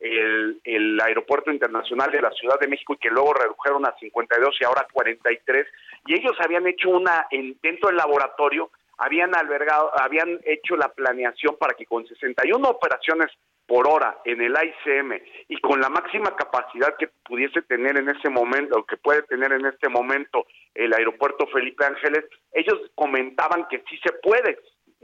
el, 0.05 0.61
el, 0.63 1.01
aeropuerto 1.01 1.51
internacional 1.51 2.11
de 2.11 2.21
la 2.21 2.31
Ciudad 2.31 2.59
de 2.59 2.67
México 2.67 2.93
y 2.93 2.97
que 2.97 3.09
luego 3.09 3.33
redujeron 3.33 3.85
a 3.85 3.95
52 3.99 4.57
y 4.59 4.63
ahora 4.63 4.87
43 4.91 5.67
y 6.07 6.13
ellos 6.13 6.33
habían 6.39 6.67
hecho 6.67 6.89
una 6.89 7.27
en, 7.31 7.57
dentro 7.61 7.89
del 7.89 7.97
laboratorio 7.97 8.69
habían 8.97 9.35
albergado 9.35 9.91
habían 9.99 10.39
hecho 10.45 10.75
la 10.77 10.89
planeación 10.89 11.57
para 11.57 11.73
que 11.73 11.85
con 11.85 12.07
61 12.07 12.67
operaciones 12.67 13.31
por 13.67 13.87
hora 13.87 14.19
en 14.25 14.41
el 14.41 14.53
ICM 14.53 15.19
y 15.47 15.59
con 15.59 15.81
la 15.81 15.89
máxima 15.89 16.35
capacidad 16.35 16.95
que 16.97 17.07
pudiese 17.07 17.63
tener 17.63 17.97
en 17.97 18.09
ese 18.09 18.29
momento, 18.29 18.77
o 18.77 18.85
que 18.85 18.97
puede 18.97 19.23
tener 19.23 19.51
en 19.53 19.65
este 19.65 19.89
momento 19.89 20.45
el 20.75 20.93
aeropuerto 20.93 21.47
Felipe 21.47 21.83
Ángeles, 21.83 22.25
ellos 22.53 22.79
comentaban 22.93 23.67
que 23.67 23.83
sí 23.89 23.97
se 24.05 24.13
puede. 24.13 24.59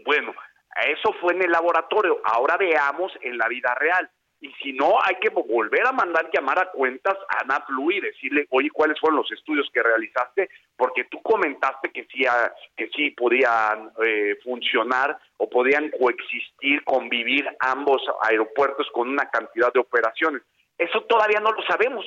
Bueno, 0.05 0.35
eso 0.85 1.11
fue 1.19 1.33
en 1.33 1.41
el 1.41 1.51
laboratorio, 1.51 2.21
ahora 2.23 2.55
veamos 2.57 3.11
en 3.21 3.39
la 3.39 3.47
vida 3.47 3.73
real 3.73 4.07
y 4.41 4.51
si 4.53 4.73
no, 4.73 4.95
hay 5.03 5.15
que 5.21 5.29
volver 5.29 5.85
a 5.85 5.91
mandar 5.91 6.27
llamar 6.33 6.57
a 6.57 6.71
cuentas 6.71 7.15
a 7.29 7.45
NAPLU 7.45 7.91
y 7.91 8.01
decirle, 8.01 8.47
oye, 8.49 8.71
¿cuáles 8.71 8.99
fueron 8.99 9.17
los 9.17 9.31
estudios 9.31 9.69
que 9.71 9.83
realizaste? 9.83 10.49
Porque 10.75 11.03
tú 11.05 11.21
comentaste 11.21 11.91
que 11.91 12.05
sí, 12.05 12.23
que 12.75 12.89
sí 12.89 13.11
podían 13.11 13.91
eh, 14.03 14.35
funcionar 14.43 15.15
o 15.37 15.47
podían 15.47 15.91
coexistir, 15.91 16.83
convivir 16.85 17.47
ambos 17.59 18.01
aeropuertos 18.23 18.87
con 18.93 19.09
una 19.09 19.29
cantidad 19.29 19.71
de 19.71 19.79
operaciones. 19.79 20.41
Eso 20.75 21.03
todavía 21.03 21.39
no 21.39 21.51
lo 21.51 21.61
sabemos, 21.61 22.03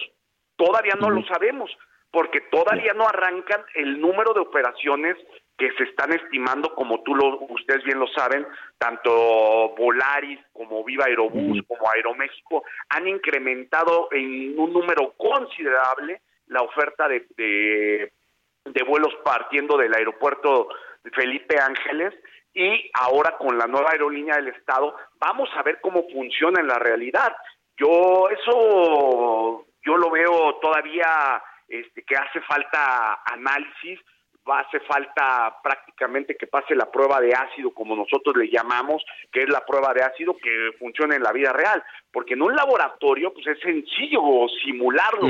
todavía 0.57 0.95
no 0.99 1.11
lo 1.11 1.25
sabemos, 1.27 1.71
porque 2.11 2.41
todavía 2.51 2.95
no 2.95 3.07
arrancan 3.07 3.65
el 3.77 4.01
número 4.01 4.35
de 4.35 4.41
operaciones 4.41 5.17
que 5.57 5.71
se 5.77 5.85
están 5.85 6.13
estimando, 6.13 6.75
como 6.75 7.03
tú 7.03 7.15
lo, 7.15 7.39
ustedes 7.51 7.85
bien 7.85 7.99
lo 8.01 8.09
saben, 8.09 8.47
tanto 8.79 9.75
Volaris 9.77 10.41
como 10.53 10.83
Viva 10.85 11.05
Aerobús 11.05 11.61
como 11.69 11.89
Aeroméxico 11.91 12.65
han 12.89 13.07
incrementado 13.07 14.09
en 14.11 14.59
un 14.59 14.73
número 14.73 15.13
considerable 15.17 16.23
la 16.49 16.63
oferta 16.63 17.09
de, 17.09 17.27
de, 17.37 18.83
vuelos 18.83 19.15
partiendo 19.25 19.77
del 19.79 19.95
aeropuerto 19.95 20.69
Felipe 21.13 21.57
Ángeles 21.61 22.13
y 22.53 22.91
ahora 22.95 23.37
con 23.37 23.57
la 23.57 23.67
nueva 23.67 23.93
aerolínea 23.93 24.37
del 24.37 24.49
Estado 24.49 24.97
vamos 25.19 25.49
a 25.55 25.63
ver 25.63 25.81
cómo 25.81 26.05
funciona 26.13 26.61
en 26.61 26.67
la 26.67 26.79
realidad. 26.79 27.35
Yo 27.77 28.29
eso 28.29 29.67
yo 29.85 29.97
lo 29.97 30.11
veo 30.11 30.57
todavía 30.57 31.43
este, 31.69 32.03
que 32.03 32.17
hace 32.17 32.41
falta 32.43 33.21
análisis 33.25 34.01
va 34.49 34.61
hace 34.61 34.81
falta 34.81 35.57
prácticamente 35.63 36.37
que 36.37 36.47
pase 36.47 36.75
la 36.75 36.91
prueba 36.91 37.21
de 37.21 37.33
ácido, 37.35 37.73
como 37.73 37.97
nosotros 37.97 38.37
le 38.37 38.51
llamamos, 38.51 39.03
que 39.33 39.43
es 39.43 39.49
la 39.49 39.65
prueba 39.65 39.93
de 39.95 40.03
ácido 40.03 40.37
que 40.37 40.71
funciona 40.79 41.17
en 41.17 41.23
la 41.23 41.33
vida 41.33 41.53
real, 41.53 41.83
porque 42.13 42.35
en 42.35 42.43
un 42.43 42.55
laboratorio 42.55 43.33
pues 43.33 43.47
es 43.47 43.59
sencillo 43.61 44.21
simularlo. 44.63 45.29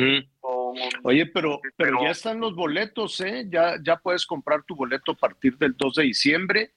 Oye, 1.03 1.27
pero, 1.27 1.61
pero, 1.77 2.03
ya 2.03 2.11
están 2.11 2.41
los 2.41 2.55
boletos, 2.55 3.20
¿eh? 3.20 3.47
Ya, 3.49 3.77
ya 3.82 3.97
puedes 3.97 4.27
comprar 4.27 4.62
tu 4.65 4.74
boleto 4.74 5.12
a 5.12 5.16
partir 5.16 5.57
del 5.57 5.77
2 5.77 5.95
de 5.95 6.03
diciembre. 6.03 6.70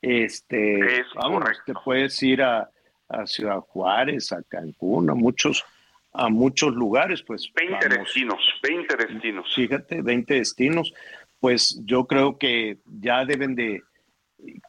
Este, 0.00 1.04
vamos, 1.14 1.44
te 1.64 1.72
puedes 1.74 2.22
ir 2.22 2.42
a, 2.42 2.68
a 3.08 3.26
Ciudad 3.26 3.60
Juárez, 3.60 4.32
a 4.32 4.42
Cancún, 4.42 5.10
a 5.10 5.14
muchos 5.14 5.64
a 6.14 6.28
muchos 6.28 6.74
lugares, 6.74 7.22
pues. 7.22 7.50
20 7.54 7.88
destinos, 7.88 8.38
20 8.62 8.96
destinos. 8.96 9.54
Fíjate, 9.54 10.02
20 10.02 10.34
destinos 10.34 10.92
pues 11.42 11.82
yo 11.84 12.06
creo 12.06 12.38
que 12.38 12.78
ya 13.00 13.24
deben 13.24 13.56
de, 13.56 13.82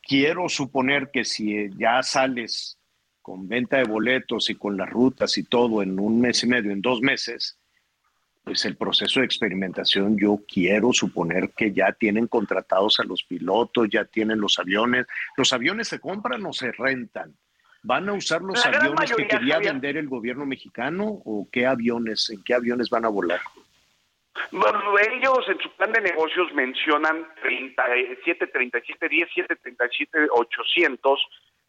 quiero 0.02 0.50
suponer 0.50 1.12
que 1.14 1.24
si 1.24 1.70
ya 1.78 2.02
sales 2.02 2.80
con 3.22 3.48
venta 3.48 3.78
de 3.78 3.84
boletos 3.84 4.50
y 4.50 4.56
con 4.56 4.76
las 4.76 4.90
rutas 4.90 5.38
y 5.38 5.44
todo 5.44 5.84
en 5.84 6.00
un 6.00 6.20
mes 6.20 6.44
y 6.44 6.48
medio, 6.48 6.72
en 6.72 6.82
dos 6.82 7.00
meses, 7.00 7.60
pues 8.44 8.66
el 8.66 8.76
proceso 8.76 9.20
de 9.20 9.28
experimentación 9.28 10.18
yo 10.18 10.40
quiero 10.52 10.92
suponer 10.94 11.52
que 11.56 11.72
ya 11.72 11.92
tienen 11.92 12.26
contratados 12.26 13.00
a 13.00 13.04
los 13.04 13.22
pilotos, 13.22 13.88
ya 13.92 14.06
tienen 14.06 14.42
los 14.42 14.58
aviones. 14.58 15.06
¿Los 15.38 15.54
aviones 15.54 15.90
se 15.90 16.00
compran 16.00 16.44
o 16.44 16.54
se 16.54 16.72
rentan? 16.72 17.38
¿Van 17.84 18.10
a 18.10 18.14
usar 18.14 18.42
los 18.42 18.66
aviones 18.66 19.14
que 19.16 19.28
quería 19.28 19.60
vender 19.60 19.96
el 19.96 20.08
gobierno 20.08 20.48
mexicano 20.48 21.06
o 21.24 21.48
qué 21.52 21.68
aviones, 21.68 22.32
en 22.32 22.44
qué 22.44 22.56
aviones 22.56 22.90
van 22.90 23.06
a 23.06 23.10
volar? 23.10 23.42
Ellos 24.52 25.48
en 25.48 25.60
su 25.60 25.70
plan 25.72 25.92
de 25.92 26.02
negocios 26.02 26.52
mencionan 26.54 27.28
37, 27.42 28.48
37, 28.48 29.10
10, 29.10 29.30
7, 29.34 29.56
37, 29.56 30.28
800, 30.32 31.20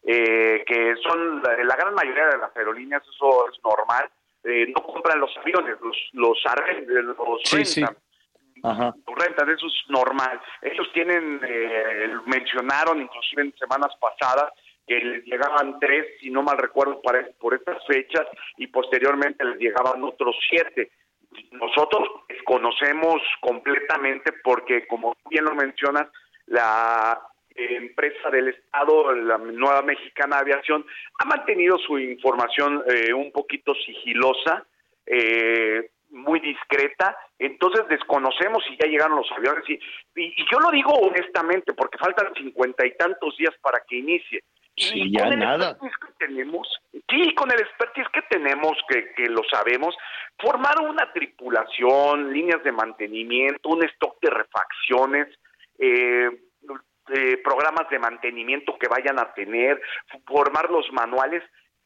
eh, 0.03 0.63
que 0.65 0.95
son 1.01 1.41
la, 1.41 1.63
la, 1.63 1.75
gran 1.75 1.93
mayoría 1.93 2.27
de 2.27 2.37
las 2.37 2.55
aerolíneas, 2.55 3.03
eso 3.07 3.49
es 3.49 3.59
normal, 3.63 4.09
eh, 4.43 4.67
no 4.75 4.83
compran 4.83 5.19
los 5.19 5.35
aviones, 5.37 5.77
los, 5.81 5.97
los, 6.13 6.37
los 6.43 7.41
sí, 7.43 7.55
rentan. 7.55 7.65
Sí. 7.65 8.61
Ajá. 8.63 8.95
Los 9.07 9.15
rentan, 9.17 9.49
eso 9.49 9.67
es 9.67 9.89
normal. 9.89 10.39
Ellos 10.61 10.87
tienen, 10.93 11.39
eh, 11.43 12.15
mencionaron 12.25 13.01
inclusive 13.01 13.43
en 13.43 13.55
semanas 13.57 13.91
pasadas, 13.99 14.51
que 14.87 14.99
les 14.99 15.25
llegaban 15.25 15.79
tres, 15.79 16.05
si 16.19 16.29
no 16.29 16.43
mal 16.43 16.57
recuerdo, 16.57 17.01
para, 17.01 17.27
por 17.39 17.55
estas 17.55 17.83
fechas, 17.87 18.27
y 18.57 18.67
posteriormente 18.67 19.43
les 19.43 19.57
llegaban 19.57 20.03
otros 20.03 20.35
siete 20.47 20.91
nosotros 21.51 22.07
conocemos 22.45 23.21
completamente 23.41 24.33
porque, 24.43 24.87
como 24.87 25.15
bien 25.29 25.45
lo 25.45 25.55
mencionas, 25.55 26.07
la 26.47 27.19
empresa 27.55 28.29
del 28.29 28.49
Estado, 28.49 29.13
la 29.13 29.37
nueva 29.37 29.81
mexicana 29.81 30.39
aviación, 30.39 30.85
ha 31.19 31.25
mantenido 31.25 31.77
su 31.77 31.97
información 31.97 32.83
eh, 32.87 33.13
un 33.13 33.31
poquito 33.31 33.73
sigilosa, 33.75 34.65
eh, 35.05 35.89
muy 36.09 36.39
discreta, 36.39 37.17
entonces 37.39 37.87
desconocemos 37.89 38.63
si 38.65 38.77
ya 38.77 38.87
llegaron 38.87 39.17
los 39.17 39.31
aviones 39.31 39.63
y, 39.67 39.79
y, 40.15 40.45
yo 40.49 40.59
lo 40.59 40.71
digo 40.71 40.91
honestamente 40.91 41.73
porque 41.73 41.97
faltan 41.97 42.33
cincuenta 42.35 42.85
y 42.85 42.95
tantos 42.95 43.35
días 43.37 43.53
para 43.61 43.81
que 43.87 43.97
inicie. 43.97 44.43
Sí, 44.77 45.11
ya 45.11 45.29
nada. 45.29 45.77
Que 45.79 46.25
tenemos, 46.25 46.67
sí, 47.09 47.33
con 47.35 47.51
el 47.51 47.59
expertise 47.61 48.07
que 48.09 48.21
tenemos, 48.23 48.77
que, 48.89 49.13
que 49.13 49.27
lo 49.27 49.41
sabemos, 49.49 49.95
formar 50.37 50.79
una 50.81 51.11
tripulación, 51.13 52.33
líneas 52.33 52.61
de 52.63 52.73
mantenimiento, 52.73 53.69
un 53.69 53.83
stock 53.85 54.19
de 54.21 54.29
refacciones, 54.31 55.27
eh, 55.79 56.29
eh, 57.13 57.37
programas 57.43 57.89
de 57.89 57.99
mantenimiento 57.99 58.77
que 58.77 58.87
vayan 58.87 59.19
a 59.19 59.33
tener, 59.33 59.81
formar 60.25 60.69
los 60.69 60.91
manuales. 60.91 61.43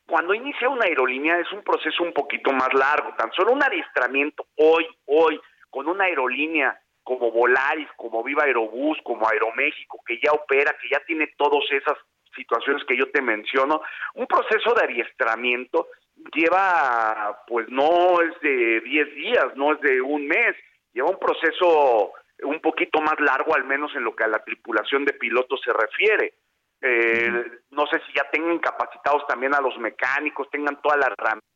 Cuando 0.08 0.34
inicia 0.34 0.70
una 0.70 0.86
aerolínea 0.86 1.40
es 1.40 1.52
un 1.52 1.62
proceso 1.64 2.04
un 2.04 2.14
poquito 2.14 2.52
más 2.52 2.74
largo, 2.74 3.14
tan 3.16 3.32
solo 3.34 3.52
un 3.52 3.62
adiestramiento 3.62 4.48
hoy, 4.56 4.88
hoy, 5.06 5.40
con 5.70 5.88
una 5.88 6.06
aerolínea 6.06 6.80
como 7.04 7.32
Volaris, 7.32 7.88
como 7.98 8.24
Viva 8.24 8.44
Aerobús, 8.44 8.98
como 9.04 9.28
Aeroméxico, 9.28 10.00
que 10.06 10.20
ya 10.24 10.32
opera, 10.32 10.76
que 10.82 10.90
ya 10.90 11.00
tiene 11.06 11.28
todas 11.38 11.64
esas 11.72 11.98
situaciones 12.36 12.84
que 12.86 12.98
yo 12.98 13.10
te 13.12 13.22
menciono, 13.22 13.82
un 14.16 14.28
proceso 14.28 14.74
de 14.74 14.86
adiestramiento 14.86 15.88
lleva, 16.34 17.44
pues 17.48 17.68
no 17.70 18.22
es 18.22 18.40
de 18.42 18.82
10 18.82 19.16
días, 19.16 19.46
no 19.56 19.74
es 19.74 19.82
de 19.82 20.02
un 20.02 20.28
mes, 20.28 20.56
lleva 20.94 21.10
un 21.10 21.20
proceso 21.20 22.14
un 22.44 22.60
poquito 22.62 23.02
más 23.02 23.20
largo, 23.20 23.56
al 23.56 23.66
menos 23.66 23.94
en 23.96 24.04
lo 24.04 24.16
que 24.16 24.24
a 24.24 24.28
la 24.28 24.44
tripulación 24.44 25.06
de 25.06 25.14
pilotos 25.14 25.60
se 25.64 25.74
refiere. 25.74 26.34
Eh, 26.82 27.46
no 27.72 27.86
sé 27.88 28.02
si 28.08 28.14
ya 28.14 28.30
tengan 28.32 28.60
capacitados 28.60 29.28
también 29.28 29.54
a 29.54 29.62
los 29.62 29.78
mecánicos, 29.78 30.50
tengan 30.50 30.82
toda 30.82 30.98
la 30.98 31.08
herramientas. 31.08 31.50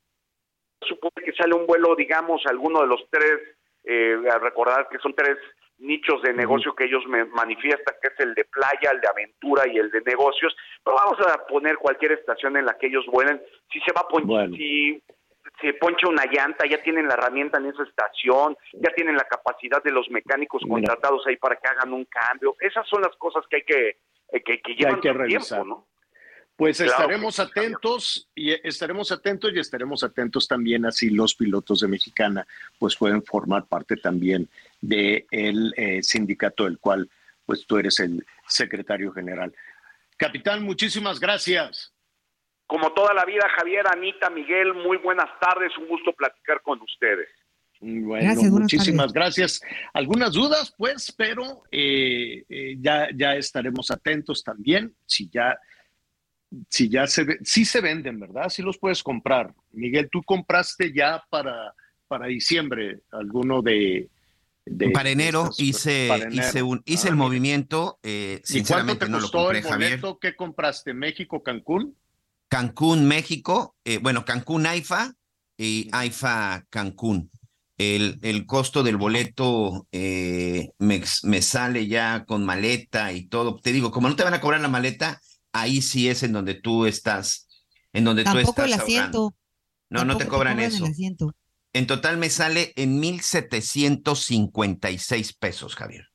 Supone 0.81 1.25
que 1.25 1.31
sale 1.33 1.55
un 1.55 1.65
vuelo, 1.65 1.95
digamos, 1.95 2.45
alguno 2.45 2.81
de 2.81 2.87
los 2.87 3.07
tres, 3.09 3.39
eh, 3.85 4.17
a 4.29 4.37
recordar 4.39 4.89
que 4.89 4.99
son 4.99 5.13
tres 5.13 5.37
nichos 5.83 6.21
de 6.21 6.33
negocio 6.33 6.73
que 6.73 6.85
ellos 6.85 7.03
me 7.07 7.25
manifiestan, 7.25 7.95
que 8.01 8.07
es 8.07 8.19
el 8.19 8.33
de 8.33 8.45
playa, 8.45 8.91
el 8.91 9.01
de 9.01 9.07
aventura 9.07 9.67
y 9.67 9.77
el 9.77 9.91
de 9.91 10.01
negocios, 10.01 10.55
pero 10.83 10.95
vamos 10.95 11.19
a 11.27 11.45
poner 11.45 11.77
cualquier 11.77 12.13
estación 12.13 12.57
en 12.57 12.65
la 12.65 12.77
que 12.77 12.87
ellos 12.87 13.05
vuelen, 13.07 13.41
si 13.71 13.79
se 13.81 13.91
va 13.93 14.01
a 14.01 14.07
poner, 14.07 14.49
si 14.51 15.01
se 15.61 15.73
poncha 15.73 16.07
una 16.07 16.25
llanta, 16.25 16.65
ya 16.65 16.81
tienen 16.81 17.07
la 17.07 17.13
herramienta 17.13 17.59
en 17.59 17.67
esa 17.67 17.83
estación, 17.83 18.57
ya 18.73 18.93
tienen 18.95 19.15
la 19.15 19.25
capacidad 19.25 19.83
de 19.83 19.91
los 19.91 20.09
mecánicos 20.09 20.63
contratados 20.67 21.25
ahí 21.27 21.37
para 21.37 21.57
que 21.57 21.67
hagan 21.67 21.93
un 21.93 22.05
cambio, 22.05 22.55
esas 22.59 22.87
son 22.87 23.01
las 23.01 23.15
cosas 23.17 23.45
que 23.49 23.57
hay 23.57 23.63
que, 23.63 23.89
eh, 24.31 24.43
que, 24.43 24.61
que 24.61 24.75
llevan 24.75 25.01
que 25.01 25.13
tiempo, 25.27 25.65
¿no? 25.65 25.87
Pues 26.55 26.79
estaremos 26.79 27.39
atentos 27.39 28.29
y 28.35 28.51
estaremos 28.51 29.11
atentos 29.11 29.51
y 29.53 29.59
estaremos 29.59 30.03
atentos 30.03 30.47
también 30.47 30.85
así 30.85 31.09
los 31.09 31.33
pilotos 31.33 31.79
de 31.79 31.87
Mexicana 31.87 32.45
pues 32.77 32.95
pueden 32.95 33.23
formar 33.23 33.65
parte 33.65 33.97
también 33.97 34.47
del 34.79 35.25
el 35.31 35.73
eh, 35.77 36.03
sindicato 36.03 36.65
del 36.65 36.77
cual 36.77 37.09
pues 37.45 37.65
tú 37.65 37.77
eres 37.77 37.99
el 37.99 38.25
secretario 38.47 39.11
general. 39.11 39.53
Capitán, 40.15 40.63
muchísimas 40.63 41.19
gracias. 41.19 41.91
Como 42.67 42.93
toda 42.93 43.13
la 43.13 43.25
vida, 43.25 43.47
Javier, 43.57 43.85
Anita, 43.87 44.29
Miguel, 44.29 44.73
muy 44.73 44.97
buenas 44.97 45.29
tardes, 45.39 45.75
un 45.77 45.87
gusto 45.87 46.13
platicar 46.13 46.61
con 46.61 46.81
ustedes. 46.81 47.29
Bueno, 47.81 48.41
muchísimas 48.43 49.11
gracias. 49.11 49.61
Algunas 49.93 50.31
dudas, 50.31 50.73
pues, 50.77 51.11
pero 51.11 51.63
eh, 51.69 52.45
eh, 52.47 52.77
ya, 52.79 53.09
ya 53.13 53.35
estaremos 53.35 53.91
atentos 53.91 54.41
también. 54.43 54.95
Si 55.05 55.29
ya 55.29 55.59
si 56.69 56.89
ya 56.89 57.07
se 57.07 57.39
sí 57.43 57.65
se 57.65 57.81
venden, 57.81 58.19
¿verdad? 58.19 58.49
Sí 58.49 58.61
los 58.61 58.77
puedes 58.77 59.03
comprar. 59.03 59.53
Miguel, 59.71 60.09
tú 60.11 60.21
compraste 60.23 60.93
ya 60.93 61.23
para, 61.29 61.73
para 62.07 62.27
diciembre 62.27 63.01
alguno 63.11 63.61
de... 63.61 64.09
para 64.93 65.09
enero 65.09 65.49
hice, 65.57 66.09
hice, 66.31 66.61
un, 66.61 66.81
hice 66.85 67.07
el 67.07 67.13
ah, 67.13 67.17
movimiento, 67.17 67.99
eh, 68.03 68.41
sinceramente 68.43 69.09
no 69.09 69.19
lo 69.19 69.29
compré, 69.29 69.59
el 69.59 69.65
boleto? 69.65 70.19
¿Qué 70.19 70.35
compraste? 70.35 70.93
¿México, 70.93 71.41
Cancún? 71.41 71.95
Cancún, 72.47 73.07
México, 73.07 73.75
eh, 73.83 73.97
bueno, 73.97 74.25
Cancún, 74.25 74.67
AIFA 74.67 75.15
y 75.57 75.89
AIFA, 75.91 76.65
Cancún. 76.69 77.31
El, 77.75 78.19
el 78.21 78.45
costo 78.45 78.83
del 78.83 78.97
boleto 78.97 79.87
eh, 79.91 80.69
me, 80.77 81.01
me 81.23 81.41
sale 81.41 81.87
ya 81.87 82.23
con 82.25 82.45
maleta 82.45 83.11
y 83.11 83.25
todo. 83.25 83.59
Te 83.59 83.73
digo, 83.73 83.89
como 83.89 84.07
no 84.07 84.15
te 84.15 84.23
van 84.23 84.35
a 84.35 84.39
cobrar 84.39 84.61
la 84.61 84.67
maleta, 84.67 85.19
ahí 85.53 85.81
sí 85.81 86.09
es 86.09 86.23
en 86.23 86.33
donde 86.33 86.55
tú 86.55 86.85
estás, 86.85 87.47
en 87.93 88.03
donde 88.03 88.25
tú 88.25 88.37
estás. 88.37 88.65
el 88.65 88.73
asiento. 88.73 89.33
No, 89.89 90.03
no 90.03 90.17
te 90.17 90.27
cobran, 90.27 90.59
eso. 90.59 90.85
En 91.71 91.87
total 91.87 92.17
me 92.17 92.29
sale 92.29 92.73
en 92.75 92.99
1,756 92.99 95.33
pesos, 95.33 95.75
Javier. 95.75 96.09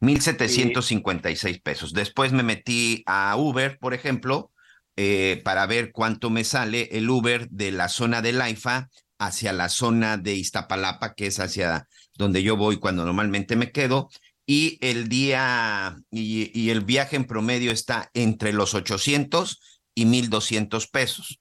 1,756 0.00 1.60
pesos. 1.60 1.92
Después 1.92 2.32
me 2.32 2.42
metí 2.42 3.02
a 3.06 3.36
Uber, 3.36 3.78
por 3.78 3.94
ejemplo, 3.94 4.50
eh, 4.96 5.40
para 5.44 5.66
ver 5.66 5.92
cuánto 5.92 6.30
me 6.30 6.42
sale 6.44 6.88
el 6.92 7.08
Uber 7.08 7.48
de 7.50 7.70
la 7.70 7.88
zona 7.88 8.22
de 8.22 8.32
Laifa 8.32 8.88
hacia 9.18 9.52
la 9.52 9.68
zona 9.68 10.16
de 10.16 10.34
Iztapalapa, 10.34 11.14
que 11.14 11.26
es 11.26 11.38
hacia 11.40 11.86
donde 12.14 12.42
yo 12.42 12.56
voy 12.56 12.78
cuando 12.78 13.04
normalmente 13.04 13.56
me 13.56 13.72
quedo 13.72 14.08
y 14.52 14.78
el 14.80 15.08
día 15.08 15.96
y, 16.10 16.70
el 16.70 16.80
viaje 16.80 17.14
en 17.14 17.24
promedio 17.24 17.70
está 17.70 18.10
entre 18.14 18.52
los 18.52 18.74
800 18.74 19.60
y 19.94 20.06
1200 20.06 20.88
pesos. 20.88 21.40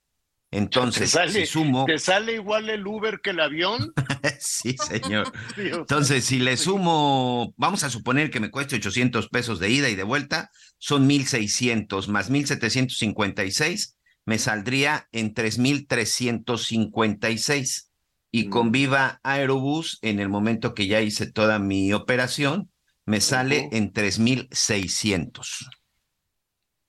Entonces, 0.52 1.18
si 1.32 1.48
sumo. 1.48 1.86
¿Te 1.86 1.98
sale 1.98 2.34
igual 2.34 2.70
el 2.70 2.86
Uber 2.86 3.20
que 3.24 3.32
el 3.32 3.40
avión? 3.40 3.96
sí, 4.40 4.76
señor. 4.78 5.34
Entonces, 5.58 6.24
si 6.24 6.38
le 6.38 6.56
sumo, 6.56 7.52
vamos 7.58 7.84
a 7.84 7.90
suponer 7.90 8.30
que 8.30 8.40
me 8.40 8.52
cueste 8.52 8.76
800 8.76 9.28
pesos 9.30 9.60
de 9.60 9.72
ida 9.72 9.90
y 9.90 9.96
de 9.96 10.04
vuelta, 10.04 10.52
son 10.78 11.08
1600 11.08 12.10
más 12.10 12.30
1756, 12.30 13.98
me 14.26 14.38
saldría 14.38 15.08
en 15.12 15.34
3356. 15.34 17.90
Y 18.32 18.50
con 18.50 18.68
mm. 18.68 18.72
Viva 18.72 19.20
Aerobús, 19.24 19.98
en 20.04 20.20
el 20.20 20.30
momento 20.30 20.76
que 20.76 20.86
ya 20.86 21.02
hice 21.02 21.32
toda 21.32 21.58
mi 21.58 21.92
operación, 21.92 22.70
me 23.10 23.22
sale 23.22 23.70
en 23.72 23.92
3,600. 23.92 25.70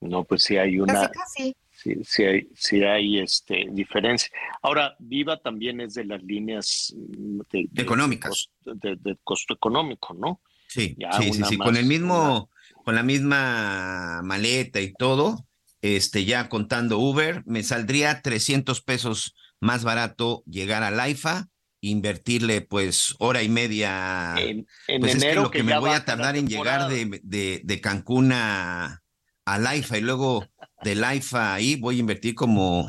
No, 0.02 0.24
pues 0.24 0.42
sí 0.42 0.58
hay 0.58 0.78
una... 0.78 1.10
Casi, 1.10 1.54
Sí, 1.82 1.94
sí 2.04 2.24
hay, 2.24 2.46
sí 2.54 2.82
hay 2.82 3.20
este, 3.20 3.66
diferencia. 3.70 4.28
Ahora, 4.60 4.94
Viva 4.98 5.40
también 5.40 5.80
es 5.80 5.94
de 5.94 6.04
las 6.04 6.22
líneas 6.22 6.94
mm, 6.94 7.40
económicas. 7.74 8.50
de, 8.66 9.18
costo 9.24 9.54
económico, 9.54 10.12
¿no? 10.12 10.42
Sí, 10.68 10.94
sí, 11.18 11.32
sí, 11.32 11.56
con 11.56 11.78
el 11.78 11.86
mismo, 11.86 12.50
con 12.84 12.94
la 12.94 13.02
misma 13.02 14.20
maleta 14.22 14.78
y 14.82 14.92
todo, 14.92 15.46
este, 15.80 16.26
ya 16.26 16.50
contando 16.50 16.98
Uber, 16.98 17.42
me 17.46 17.62
saldría 17.62 18.20
300 18.20 18.82
pesos 18.82 19.34
más 19.58 19.82
barato 19.82 20.42
llegar 20.44 20.82
a 20.82 20.90
Laifa 20.90 21.48
invertirle 21.80 22.60
pues 22.60 23.14
hora 23.18 23.42
y 23.42 23.48
media. 23.48 24.34
En, 24.38 24.66
pues 25.00 25.14
enero 25.14 25.42
lo 25.42 25.50
que, 25.50 25.62
me 25.62 25.78
voy 25.78 25.90
a 25.90 26.04
tardar 26.04 26.36
en 26.36 26.46
llegar 26.46 26.88
de, 26.88 27.20
de, 27.22 27.60
de, 27.64 27.80
Cancún 27.80 28.32
a, 28.32 29.02
a 29.44 29.58
Laifa 29.58 29.98
y 29.98 30.02
luego 30.02 30.46
de 30.82 30.94
Laifa 30.94 31.54
ahí 31.54 31.76
voy 31.76 31.96
a 31.96 32.00
invertir 32.00 32.34
como 32.34 32.86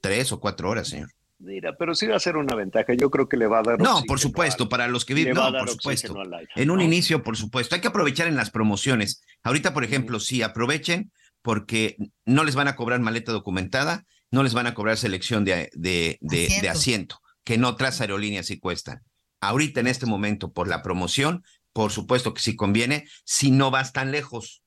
tres 0.00 0.32
o 0.32 0.40
cuatro 0.40 0.70
horas, 0.70 0.88
señor. 0.88 1.10
Mira, 1.38 1.76
pero 1.76 1.94
sí 1.94 2.06
va 2.06 2.16
a 2.16 2.20
ser 2.20 2.36
una 2.36 2.54
ventaja. 2.54 2.94
Yo 2.94 3.10
creo 3.10 3.28
que 3.28 3.36
le 3.36 3.46
va 3.46 3.58
a 3.58 3.62
dar. 3.62 3.80
No, 3.80 4.02
por 4.04 4.18
supuesto, 4.18 4.68
para 4.68 4.88
los 4.88 5.04
que 5.04 5.14
viven. 5.14 5.34
No, 5.34 5.52
por 5.52 5.68
supuesto. 5.68 6.14
En 6.54 6.70
un 6.70 6.80
inicio, 6.80 7.22
por 7.22 7.36
supuesto. 7.36 7.74
Hay 7.74 7.80
que 7.80 7.88
aprovechar 7.88 8.28
en 8.28 8.36
las 8.36 8.50
promociones. 8.50 9.22
Ahorita, 9.42 9.74
por 9.74 9.84
ejemplo, 9.84 10.20
sí, 10.20 10.42
aprovechen 10.42 11.12
porque 11.42 11.96
no 12.24 12.44
les 12.44 12.54
van 12.54 12.68
a 12.68 12.76
cobrar 12.76 13.00
maleta 13.00 13.32
documentada, 13.32 14.06
no 14.30 14.42
les 14.42 14.54
van 14.54 14.66
a 14.66 14.72
cobrar 14.72 14.96
selección 14.96 15.44
de, 15.44 15.68
de, 15.74 16.18
de 16.22 16.68
asiento 16.70 17.20
que 17.44 17.54
en 17.54 17.64
otras 17.64 18.00
aerolíneas 18.00 18.46
sí 18.46 18.58
cuestan. 18.58 19.02
ahorita 19.40 19.80
en 19.80 19.88
este 19.88 20.06
momento 20.06 20.52
por 20.52 20.68
la 20.68 20.80
promoción, 20.82 21.44
por 21.74 21.92
supuesto 21.92 22.32
que 22.32 22.40
sí 22.40 22.56
conviene, 22.56 23.06
si 23.24 23.50
no 23.50 23.70
vas 23.70 23.92
tan 23.92 24.10
lejos. 24.10 24.62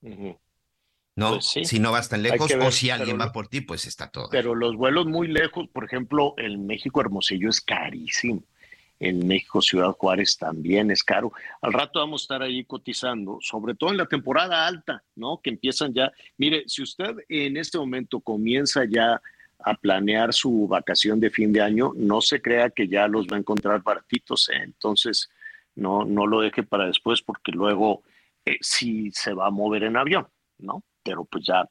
¿no? 0.00 1.30
Pues 1.34 1.68
si 1.68 1.78
no 1.78 1.92
vas 1.92 2.08
tan 2.08 2.22
lejos 2.22 2.52
o 2.52 2.70
si 2.72 2.90
alguien 2.90 3.20
va 3.20 3.32
por 3.32 3.48
ti, 3.48 3.60
pues 3.60 3.86
está 3.86 4.10
todo. 4.10 4.28
Pero 4.30 4.54
los 4.54 4.76
vuelos 4.76 5.06
muy 5.06 5.28
lejos, 5.28 5.68
por 5.72 5.84
ejemplo, 5.84 6.34
el 6.36 6.58
México 6.58 7.00
Hermosillo 7.00 7.48
es 7.48 7.60
carísimo. 7.60 8.42
En 9.00 9.26
México 9.28 9.62
Ciudad 9.62 9.92
Juárez 9.92 10.36
también 10.36 10.90
es 10.90 11.04
caro. 11.04 11.32
Al 11.60 11.72
rato 11.72 12.00
vamos 12.00 12.22
a 12.22 12.24
estar 12.24 12.42
ahí 12.42 12.64
cotizando, 12.64 13.38
sobre 13.40 13.74
todo 13.74 13.90
en 13.90 13.96
la 13.96 14.06
temporada 14.06 14.66
alta, 14.66 15.04
¿no? 15.14 15.40
Que 15.40 15.50
empiezan 15.50 15.94
ya. 15.94 16.10
Mire, 16.36 16.64
si 16.66 16.82
usted 16.82 17.14
en 17.28 17.56
este 17.56 17.78
momento 17.78 18.20
comienza 18.20 18.84
ya 18.84 19.20
a 19.60 19.74
planear 19.74 20.32
su 20.32 20.68
vacación 20.68 21.20
de 21.20 21.30
fin 21.30 21.52
de 21.52 21.60
año, 21.60 21.92
no 21.96 22.20
se 22.20 22.40
crea 22.40 22.70
que 22.70 22.88
ya 22.88 23.08
los 23.08 23.26
va 23.26 23.36
a 23.36 23.40
encontrar 23.40 23.82
baratitos, 23.82 24.48
¿eh? 24.50 24.62
entonces 24.62 25.28
no, 25.74 26.04
no 26.04 26.26
lo 26.26 26.40
deje 26.40 26.62
para 26.62 26.86
después 26.86 27.22
porque 27.22 27.52
luego 27.52 28.02
eh, 28.44 28.58
sí 28.60 29.10
se 29.12 29.32
va 29.32 29.46
a 29.46 29.50
mover 29.50 29.84
en 29.84 29.96
avión, 29.96 30.28
¿no? 30.58 30.84
pero 31.08 31.24
pues 31.24 31.44
ya, 31.46 31.68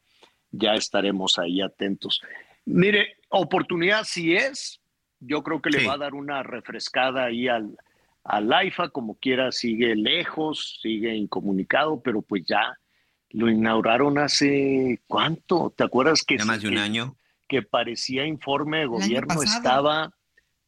ya 0.52 0.74
estaremos 0.74 1.38
ahí 1.38 1.62
atentos. 1.62 2.22
Mire, 2.66 3.18
oportunidad 3.30 4.04
si 4.04 4.36
es, 4.36 4.82
yo 5.20 5.44
creo 5.44 5.62
que 5.62 5.70
le 5.70 5.86
va 5.86 5.94
a 5.94 5.98
dar 5.98 6.14
una 6.14 6.44
refrescada 6.44 7.26
ahí 7.26 7.48
al, 7.48 7.78
al 8.24 8.52
AIFA, 8.52 8.90
como 8.90 9.16
quiera, 9.16 9.52
sigue 9.52 9.96
lejos, 9.96 10.80
sigue 10.82 11.16
incomunicado, 11.16 12.02
pero 12.02 12.22
pues 12.22 12.44
ya 12.46 12.78
lo 13.30 13.50
inauguraron 13.50 14.18
hace 14.18 15.02
cuánto, 15.08 15.74
¿te 15.76 15.84
acuerdas 15.84 16.24
que... 16.24 16.38
más 16.44 16.62
de 16.62 16.70
un 16.70 16.78
año. 16.78 17.16
Que 17.48 17.62
parecía 17.62 18.26
informe 18.26 18.80
de 18.80 18.86
gobierno, 18.88 19.42
estaba 19.42 20.12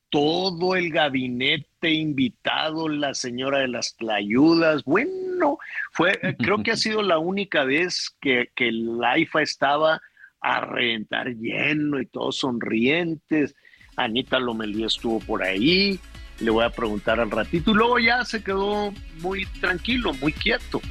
todo 0.09 0.75
el 0.75 0.91
gabinete 0.91 1.91
invitado, 1.91 2.89
la 2.89 3.13
señora 3.13 3.59
de 3.59 3.67
las 3.67 3.95
tlayudas. 3.95 4.83
Bueno, 4.83 5.57
fue, 5.91 6.19
eh, 6.21 6.35
creo 6.37 6.63
que 6.63 6.71
ha 6.71 6.77
sido 6.77 7.01
la 7.01 7.19
única 7.19 7.63
vez 7.63 8.15
que, 8.19 8.49
que 8.55 8.69
el 8.69 9.03
AIFA 9.03 9.41
estaba 9.41 10.01
a 10.41 10.61
reventar 10.61 11.27
lleno 11.35 11.99
y 11.99 12.05
todos 12.05 12.37
sonrientes. 12.37 13.55
Anita 13.95 14.39
Lomelí 14.39 14.83
estuvo 14.83 15.19
por 15.19 15.43
ahí, 15.43 15.99
le 16.39 16.51
voy 16.51 16.63
a 16.63 16.69
preguntar 16.69 17.19
al 17.19 17.29
ratito, 17.29 17.71
y 17.71 17.73
luego 17.73 17.99
ya 17.99 18.23
se 18.23 18.41
quedó 18.41 18.93
muy 19.21 19.45
tranquilo, 19.59 20.13
muy 20.15 20.31
quieto. 20.31 20.81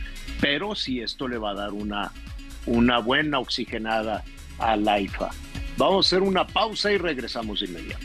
Pero 0.40 0.74
sí, 0.74 1.00
esto 1.00 1.26
le 1.26 1.38
va 1.38 1.50
a 1.50 1.54
dar 1.54 1.72
una, 1.72 2.12
una 2.66 2.98
buena 2.98 3.38
oxigenada 3.38 4.22
al 4.58 4.86
AIFA. 4.86 5.30
Vamos 5.78 6.06
a 6.06 6.08
hacer 6.08 6.22
una 6.22 6.44
pausa 6.44 6.90
y 6.90 6.98
regresamos 6.98 7.60
de 7.60 7.66
inmediato. 7.66 8.04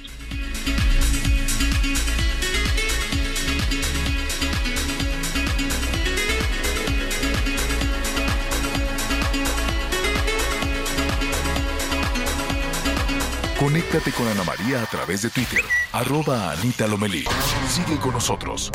Conéctate 13.59 14.11
con 14.11 14.27
Ana 14.27 14.43
María 14.43 14.83
a 14.83 14.85
través 14.85 15.23
de 15.23 15.31
Twitter, 15.31 15.61
arroba 15.93 16.51
Anita 16.51 16.85
Lomelí. 16.85 17.23
Sigue 17.67 17.97
con 17.97 18.11
nosotros. 18.11 18.69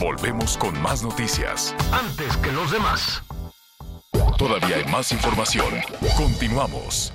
Volvemos 0.00 0.56
con 0.56 0.80
más 0.80 1.02
noticias. 1.02 1.74
Antes 1.92 2.34
que 2.38 2.52
los 2.52 2.70
demás. 2.70 3.22
Todavía 4.38 4.76
hay 4.76 4.84
más 4.86 5.12
información. 5.12 5.74
Continuamos. 6.16 7.12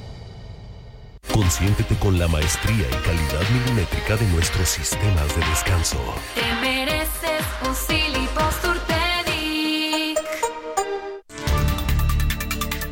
Consiéntete 1.32 1.96
con 1.96 2.20
la 2.20 2.28
maestría 2.28 2.88
y 2.88 3.06
calidad 3.06 3.50
milimétrica 3.54 4.18
de 4.18 4.28
nuestros 4.28 4.68
sistemas 4.68 5.36
de 5.36 5.46
descanso. 5.46 5.98
Te 6.36 6.54
mereces 6.62 7.44
un 7.68 7.76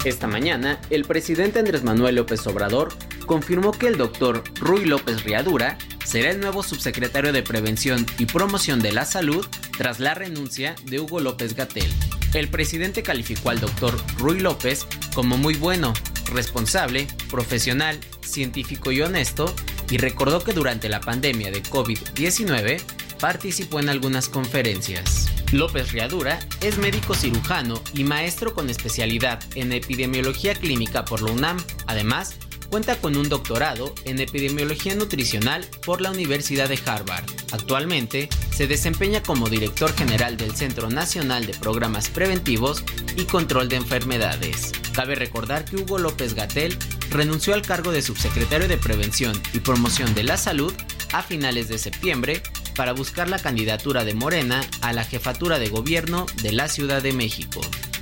Esta 0.03 0.26
mañana, 0.26 0.80
el 0.90 1.06
presidente 1.06 1.60
Andrés 1.60 1.84
Manuel 1.84 2.16
López 2.16 2.48
Obrador 2.48 2.90
confirmó 3.28 3.72
que 3.72 3.86
el 3.86 3.98
doctor 3.98 4.44
Rui 4.60 4.86
López 4.86 5.24
Riadura 5.24 5.78
será 6.03 6.32
el 6.32 6.40
nuevo 6.40 6.64
subsecretario 6.64 7.32
de 7.32 7.44
Prevención 7.44 8.03
y 8.18 8.26
Promoción 8.26 8.80
de 8.80 8.94
la 8.94 9.06
Salud 9.06 9.45
tras 9.78 9.99
la 9.99 10.16
renuncia 10.16 10.76
de 10.86 10.99
Hugo 10.99 11.20
López 11.20 11.56
Gatel. 11.56 11.91
El 12.34 12.48
presidente 12.48 13.03
calificó 13.03 13.52
al 13.52 13.60
doctor 13.60 13.95
Rui 14.18 14.40
López 14.40 14.88
como 15.14 15.38
muy 15.38 15.53
bueno, 15.53 15.94
responsable, 16.32 17.08
profesional, 17.30 17.99
científico 18.22 18.91
y 18.91 19.02
honesto, 19.02 19.53
y 19.90 19.98
recordó 19.98 20.44
que 20.44 20.53
durante 20.53 20.90
la 20.90 21.02
pandemia 21.02 21.52
de 21.52 21.64
COVID-19 21.64 22.82
participó 23.20 23.80
en 23.80 23.90
algunas 23.90 24.30
conferencias. 24.30 25.32
López 25.52 25.91
Riadura 25.91 26.40
es 26.62 26.78
médico 26.78 27.14
cirujano 27.14 27.82
y 27.94 28.03
maestro 28.03 28.53
con 28.53 28.70
especialidad 28.70 29.44
en 29.56 29.74
epidemiología 29.74 30.56
clínica 30.56 31.03
por 31.03 31.22
la 31.22 31.32
UNAM. 31.32 31.58
Además, 31.88 32.38
cuenta 32.72 32.95
con 33.02 33.18
un 33.18 33.27
doctorado 33.27 33.93
en 34.06 34.22
epidemiología 34.22 34.95
nutricional 34.95 35.68
por 35.85 35.99
la 35.99 36.10
Universidad 36.10 36.69
de 36.69 36.80
Harvard. 36.85 37.26
Actualmente 37.52 38.30
se 38.56 38.65
desempeña 38.65 39.22
como 39.22 39.49
director 39.49 39.93
general 39.93 40.38
del 40.38 40.56
Centro 40.56 40.89
Nacional 40.89 41.45
de 41.45 41.53
Programas 41.53 42.07
Preventivos 42.07 42.85
y 43.18 43.26
Control 43.26 43.68
de 43.68 43.76
Enfermedades. 43.76 44.72
Cabe 44.93 45.15
recordar 45.15 45.65
que 45.65 45.76
Hugo 45.76 45.98
López 45.98 46.34
Gatel 46.34 46.77
renunció 47.10 47.53
al 47.53 47.61
cargo 47.61 47.91
de 47.91 48.02
subsecretario 48.02 48.69
de 48.69 48.77
Prevención 48.77 49.39
y 49.52 49.60
Promoción 49.60 50.15
de 50.15 50.23
la 50.23 50.38
Salud 50.38 50.73
a 51.11 51.23
finales 51.23 51.68
de 51.68 51.77
septiembre 51.77 52.41
para 52.77 52.93
buscar 52.93 53.27
la 53.27 53.39
candidatura 53.39 54.06
de 54.06 54.14
Morena 54.14 54.61
a 54.80 54.93
la 54.93 55.03
jefatura 55.03 55.60
de 55.60 55.68
gobierno 55.68 56.26
de 56.41 56.53
la 56.53 56.69
Ciudad 56.69 57.02
de 57.02 57.11
México, 57.11 57.60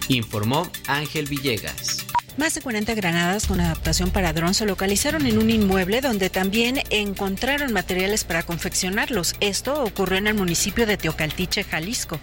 informó 0.10 0.72
Ángel 0.86 1.26
Villegas. 1.26 2.06
Más 2.40 2.54
de 2.54 2.62
40 2.62 2.94
granadas 2.96 3.48
con 3.48 3.60
adaptación 3.60 4.12
para 4.12 4.32
dron 4.32 4.54
se 4.54 4.66
localizaron 4.66 5.26
en 5.26 5.40
un 5.40 5.50
inmueble 5.50 6.00
donde 6.00 6.30
también 6.30 6.80
encontraron 6.90 7.74
materiales 7.74 8.24
para 8.24 8.44
confeccionarlos. 8.44 9.36
Esto 9.42 9.84
ocurrió 9.84 10.20
en 10.20 10.28
el 10.28 10.36
municipio 10.36 10.86
de 10.86 10.96
Teocaltiche, 10.96 11.66
Jalisco. 11.66 12.18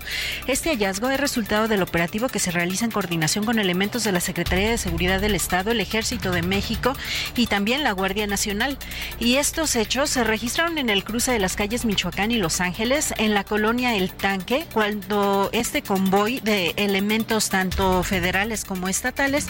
Este 0.47 0.71
hallazgo 0.71 1.11
es 1.11 1.21
resultado 1.21 1.69
del 1.69 1.83
operativo 1.83 2.29
que 2.29 2.39
se 2.39 2.51
realiza 2.51 2.87
en 2.87 2.93
coordinación 2.93 3.45
con 3.45 3.59
elementos 3.59 4.05
de 4.05 4.13
la 4.13 4.21
Secretaría 4.21 4.71
de 4.71 4.79
Seguridad 4.79 5.21
del 5.21 5.35
Estado, 5.35 5.71
el 5.71 5.83
Ejército 5.83 6.31
de 6.31 6.41
México 6.41 6.95
y 7.37 7.47
también 7.47 7.85
la 7.85 7.93
Guardia 7.93 8.27
Nacional. 8.27 8.79
Y 9.21 9.37
estos 9.37 9.77
hechos 9.77 10.09
se 10.09 10.25
registraron 10.25 10.79
en 10.79 10.89
el 10.89 11.05
cruce 11.05 11.31
de 11.31 11.41
las 11.41 11.57
calles 11.57 11.85
Michoacán 11.85 12.31
y 12.31 12.39
Los 12.39 12.63
Ángeles, 12.63 13.13
en 13.19 13.35
la 13.35 13.45
colonia 13.45 13.95
El 13.95 14.11
Tanque, 14.13 14.65
cuando 14.73 15.51
este 15.53 15.83
convoy 15.83 16.41
de 16.41 16.73
elementos 16.79 17.51
tanto 17.51 18.03
federales 18.03 18.65
como 18.65 18.89
estatales 18.89 19.47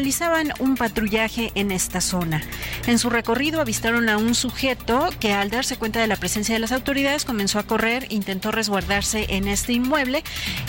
realizaban 0.00 0.54
un 0.60 0.76
patrullaje 0.76 1.52
en 1.54 1.70
esta 1.70 2.00
zona. 2.00 2.40
En 2.86 2.98
su 2.98 3.10
recorrido 3.10 3.60
avistaron 3.60 4.08
a 4.08 4.16
un 4.16 4.34
sujeto 4.34 5.10
que 5.20 5.34
al 5.34 5.50
darse 5.50 5.76
cuenta 5.76 6.00
de 6.00 6.06
la 6.06 6.16
presencia 6.16 6.54
de 6.54 6.58
las 6.58 6.72
autoridades 6.72 7.26
comenzó 7.26 7.58
a 7.58 7.64
correr, 7.64 8.06
intentó 8.08 8.50
resguardarse 8.50 9.26
en 9.28 9.46
este 9.46 9.74
inmueble. 9.74 10.24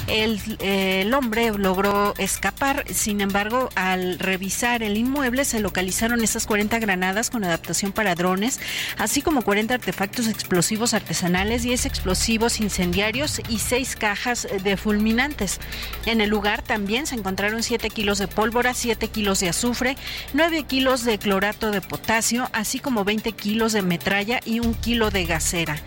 El, 0.08 1.14
hombre 1.14 1.50
logró 1.58 2.14
escapar, 2.18 2.84
sin 2.94 3.22
embargo, 3.22 3.70
al 3.76 4.20
revisar 4.20 4.84
el 4.84 4.98
inmueble 4.98 5.46
se 5.46 5.62
localizaron 5.62 6.22
estas 6.22 6.46
40 6.46 6.80
granadas 6.80 7.30
con 7.30 7.46
adaptación 7.46 7.94
para 7.94 8.16
drones, 8.16 8.60
así 8.98 9.22
como 9.22 9.44
40 9.44 9.76
artefactos 9.76 10.28
explosivos 10.28 10.94
artesanales, 10.94 11.64
10 11.64 11.86
explosivos 11.86 12.60
incendiarios 12.60 13.42
y 13.48 13.60
6 13.60 13.96
cajas 13.96 14.46
de 14.62 14.76
fulminantes. 14.76 15.62
En 16.06 16.20
el 16.20 16.30
lugar 16.30 16.62
también 16.64 17.08
se 17.08 17.16
encontraron 17.16 17.64
7 17.64 17.90
kilos 17.90 18.18
de 18.18 18.28
pólvora, 18.28 18.74
7 18.74 19.08
kilos 19.12 19.40
de 19.40 19.50
azufre, 19.50 19.96
9 20.34 20.64
kilos 20.64 21.04
de 21.04 21.20
clorato 21.20 21.72
de 21.72 21.82
potasio, 21.82 22.50
así 22.54 22.80
como 22.80 23.04
20 23.04 23.32
kilos 23.34 23.74
de 23.74 23.82
metralla 23.82 24.40
y 24.46 24.60
un 24.60 24.74
kilo 24.74 25.12
de 25.12 25.26
gasera. 25.26 25.78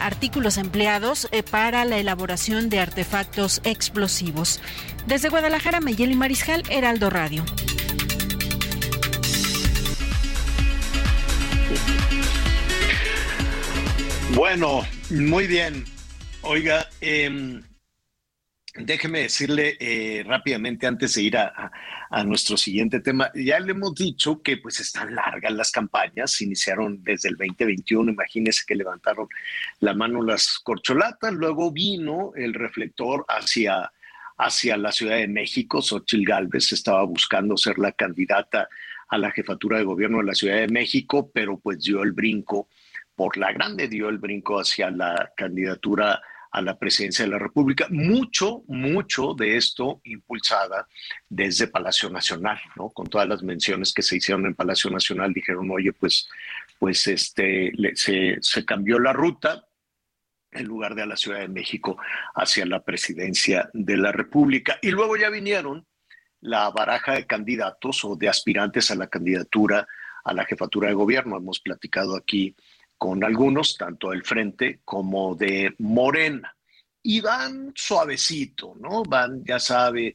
Artículos 0.00 0.58
empleados 0.58 1.28
eh, 1.30 1.42
para 1.42 1.84
la 1.84 1.98
elaboración 1.98 2.68
de 2.68 2.80
artefactos 2.80 3.60
explosivos. 3.64 4.60
Desde 5.06 5.28
Guadalajara, 5.28 5.80
Mayeli 5.80 6.16
Mariscal, 6.16 6.62
Heraldo 6.68 7.10
Radio. 7.10 7.44
Bueno, 14.34 14.86
muy 15.10 15.46
bien. 15.46 15.84
Oiga, 16.42 16.88
eh, 17.00 17.60
Déjeme 18.76 19.20
decirle 19.20 19.76
eh, 19.78 20.24
rápidamente 20.26 20.88
antes 20.88 21.14
de 21.14 21.22
ir 21.22 21.36
a, 21.36 21.70
nuestro 22.24 22.56
siguiente 22.56 23.00
tema, 23.00 23.30
ya 23.34 23.58
le 23.60 23.72
hemos 23.72 23.94
dicho 23.94 24.40
que 24.42 24.56
pues 24.56 24.80
están 24.80 25.14
largas 25.14 25.52
las 25.52 25.70
campañas, 25.70 26.40
iniciaron 26.40 27.02
desde 27.02 27.28
el 27.28 27.36
2021, 27.36 28.12
imagínense 28.12 28.64
que 28.66 28.74
levantaron 28.74 29.28
la 29.80 29.94
mano 29.94 30.22
las 30.22 30.58
corcholatas, 30.60 31.32
luego 31.32 31.72
vino 31.72 32.32
el 32.36 32.54
reflector 32.54 33.24
hacia, 33.28 33.92
hacia 34.38 34.76
la 34.76 34.92
Ciudad 34.92 35.16
de 35.16 35.28
México, 35.28 35.82
Xochil 35.82 36.24
Gálvez 36.24 36.72
estaba 36.72 37.02
buscando 37.04 37.56
ser 37.56 37.78
la 37.78 37.92
candidata 37.92 38.68
a 39.08 39.18
la 39.18 39.30
jefatura 39.32 39.78
de 39.78 39.84
gobierno 39.84 40.18
de 40.18 40.24
la 40.24 40.34
Ciudad 40.34 40.56
de 40.56 40.68
México, 40.68 41.30
pero 41.32 41.58
pues 41.58 41.78
dio 41.80 42.02
el 42.02 42.12
brinco 42.12 42.68
por 43.14 43.36
la 43.36 43.52
grande 43.52 43.88
dio 43.88 44.08
el 44.08 44.18
brinco 44.18 44.58
hacia 44.58 44.90
la 44.90 45.32
candidatura 45.36 46.20
a 46.54 46.62
la 46.62 46.78
presidencia 46.78 47.24
de 47.24 47.32
la 47.32 47.38
República. 47.38 47.88
Mucho, 47.90 48.62
mucho 48.68 49.34
de 49.34 49.56
esto 49.56 50.00
impulsada 50.04 50.86
desde 51.28 51.66
Palacio 51.66 52.08
Nacional, 52.10 52.60
¿no? 52.76 52.90
Con 52.90 53.08
todas 53.08 53.28
las 53.28 53.42
menciones 53.42 53.92
que 53.92 54.02
se 54.02 54.16
hicieron 54.16 54.46
en 54.46 54.54
Palacio 54.54 54.88
Nacional, 54.88 55.32
dijeron, 55.32 55.68
oye, 55.72 55.92
pues, 55.92 56.28
pues 56.78 57.08
este, 57.08 57.72
se, 57.96 58.38
se 58.40 58.64
cambió 58.64 59.00
la 59.00 59.12
ruta, 59.12 59.66
en 60.52 60.66
lugar 60.66 60.94
de 60.94 61.02
a 61.02 61.06
la 61.06 61.16
Ciudad 61.16 61.40
de 61.40 61.48
México 61.48 61.96
hacia 62.36 62.64
la 62.66 62.84
presidencia 62.84 63.68
de 63.72 63.96
la 63.96 64.12
República. 64.12 64.78
Y 64.80 64.92
luego 64.92 65.16
ya 65.16 65.30
vinieron 65.30 65.84
la 66.40 66.70
baraja 66.70 67.14
de 67.14 67.26
candidatos 67.26 68.04
o 68.04 68.14
de 68.14 68.28
aspirantes 68.28 68.92
a 68.92 68.94
la 68.94 69.08
candidatura 69.08 69.88
a 70.24 70.32
la 70.32 70.44
jefatura 70.44 70.86
de 70.88 70.94
gobierno. 70.94 71.36
Hemos 71.36 71.58
platicado 71.58 72.16
aquí 72.16 72.54
con 73.04 73.22
algunos, 73.22 73.76
tanto 73.76 74.12
del 74.12 74.24
Frente 74.24 74.80
como 74.82 75.34
de 75.34 75.74
Morena. 75.76 76.56
Y 77.02 77.20
van 77.20 77.70
suavecito, 77.74 78.74
¿no? 78.80 79.02
Van, 79.02 79.44
ya 79.44 79.58
sabe, 79.58 80.14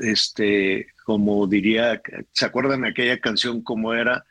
este, 0.00 0.86
como 1.04 1.44
diría, 1.48 2.00
¿se 2.30 2.46
acuerdan 2.46 2.82
de 2.82 2.90
aquella 2.90 3.18
canción 3.18 3.62
como 3.62 3.92
era? 3.92 4.24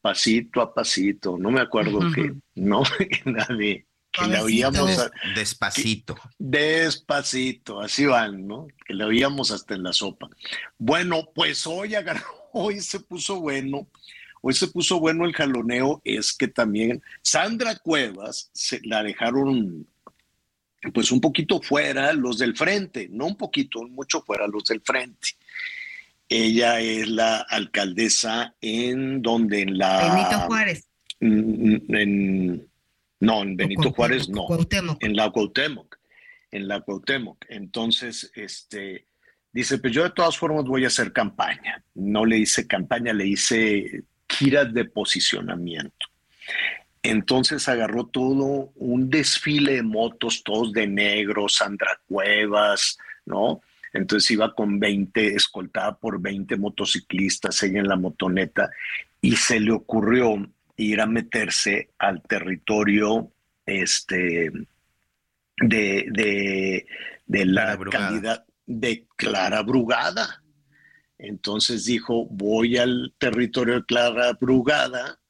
Pasito 0.00 0.62
a 0.62 0.72
pasito, 0.72 1.36
no 1.36 1.50
me 1.50 1.60
acuerdo 1.60 2.00
que, 2.14 2.32
no, 2.54 2.82
nadie, 3.26 3.86
que 4.10 4.26
la 4.26 4.42
oíamos 4.42 5.10
despacito. 5.34 6.16
despacito, 6.38 7.82
así 7.82 8.06
van, 8.06 8.46
¿no? 8.46 8.68
Que 8.86 8.94
la 8.94 9.04
oíamos 9.04 9.50
hasta 9.50 9.74
en 9.74 9.82
la 9.82 9.92
sopa. 9.92 10.30
Bueno, 10.78 11.28
pues 11.34 11.66
hoy 11.66 11.94
agarró, 11.94 12.24
hoy 12.54 12.80
se 12.80 13.00
puso 13.00 13.38
bueno 13.38 13.86
Hoy 14.42 14.54
se 14.54 14.68
puso 14.68 14.98
bueno 15.00 15.24
el 15.24 15.34
jaloneo, 15.34 16.00
es 16.04 16.32
que 16.32 16.48
también 16.48 17.02
Sandra 17.22 17.76
Cuevas 17.76 18.50
se 18.52 18.80
la 18.84 19.02
dejaron 19.02 19.86
pues 20.94 21.12
un 21.12 21.20
poquito 21.20 21.60
fuera 21.60 22.12
los 22.14 22.38
del 22.38 22.56
frente, 22.56 23.08
no 23.10 23.26
un 23.26 23.36
poquito, 23.36 23.82
mucho 23.88 24.22
fuera 24.22 24.46
los 24.46 24.64
del 24.64 24.80
frente. 24.80 25.28
Ella 26.28 26.80
es 26.80 27.08
la 27.08 27.38
alcaldesa 27.40 28.54
en 28.60 29.20
donde 29.20 29.62
en 29.62 29.76
la 29.76 30.14
Benito 30.14 30.38
Juárez. 30.46 30.88
En, 31.20 32.66
no, 33.20 33.42
en 33.42 33.56
Benito 33.56 33.92
Juárez 33.92 34.28
no. 34.28 34.46
En 35.00 35.16
la 35.16 35.30
Cuauhtémoc. 35.30 35.98
En 36.50 36.66
la 36.66 36.80
Cuauhtémoc. 36.80 37.44
Entonces, 37.48 38.30
este 38.34 39.06
dice, 39.52 39.78
pues 39.78 39.92
yo 39.92 40.04
de 40.04 40.10
todas 40.10 40.38
formas 40.38 40.64
voy 40.64 40.84
a 40.84 40.86
hacer 40.86 41.12
campaña. 41.12 41.84
No 41.94 42.24
le 42.24 42.38
hice 42.38 42.66
campaña, 42.66 43.12
le 43.12 43.26
hice 43.26 44.04
giras 44.40 44.72
de 44.72 44.86
posicionamiento. 44.86 46.06
Entonces 47.02 47.68
agarró 47.68 48.06
todo 48.06 48.72
un 48.74 49.10
desfile 49.10 49.74
de 49.74 49.82
motos, 49.82 50.42
todos 50.42 50.72
de 50.72 50.86
negro, 50.86 51.46
Sandra 51.46 52.00
Cuevas, 52.08 52.96
¿no? 53.26 53.60
Entonces 53.92 54.30
iba 54.30 54.54
con 54.54 54.80
20, 54.80 55.34
escoltada 55.34 55.94
por 55.94 56.22
20 56.22 56.56
motociclistas, 56.56 57.62
ella 57.62 57.80
en 57.80 57.88
la 57.88 57.96
motoneta, 57.96 58.70
y 59.20 59.36
se 59.36 59.60
le 59.60 59.72
ocurrió 59.72 60.50
ir 60.76 61.00
a 61.02 61.06
meterse 61.06 61.90
al 61.98 62.22
territorio 62.22 63.30
este, 63.66 64.50
de, 65.58 66.86
de, 67.26 67.44
la 67.44 67.78
candidata 67.90 68.46
de 68.64 69.06
Clara 69.16 69.62
Brugada. 69.62 70.42
Entonces 71.22 71.84
dijo, 71.84 72.26
voy 72.30 72.78
al 72.78 73.14
territorio 73.18 73.74
de 73.74 73.84
Clara 73.84 74.32
Brugada, 74.40 75.20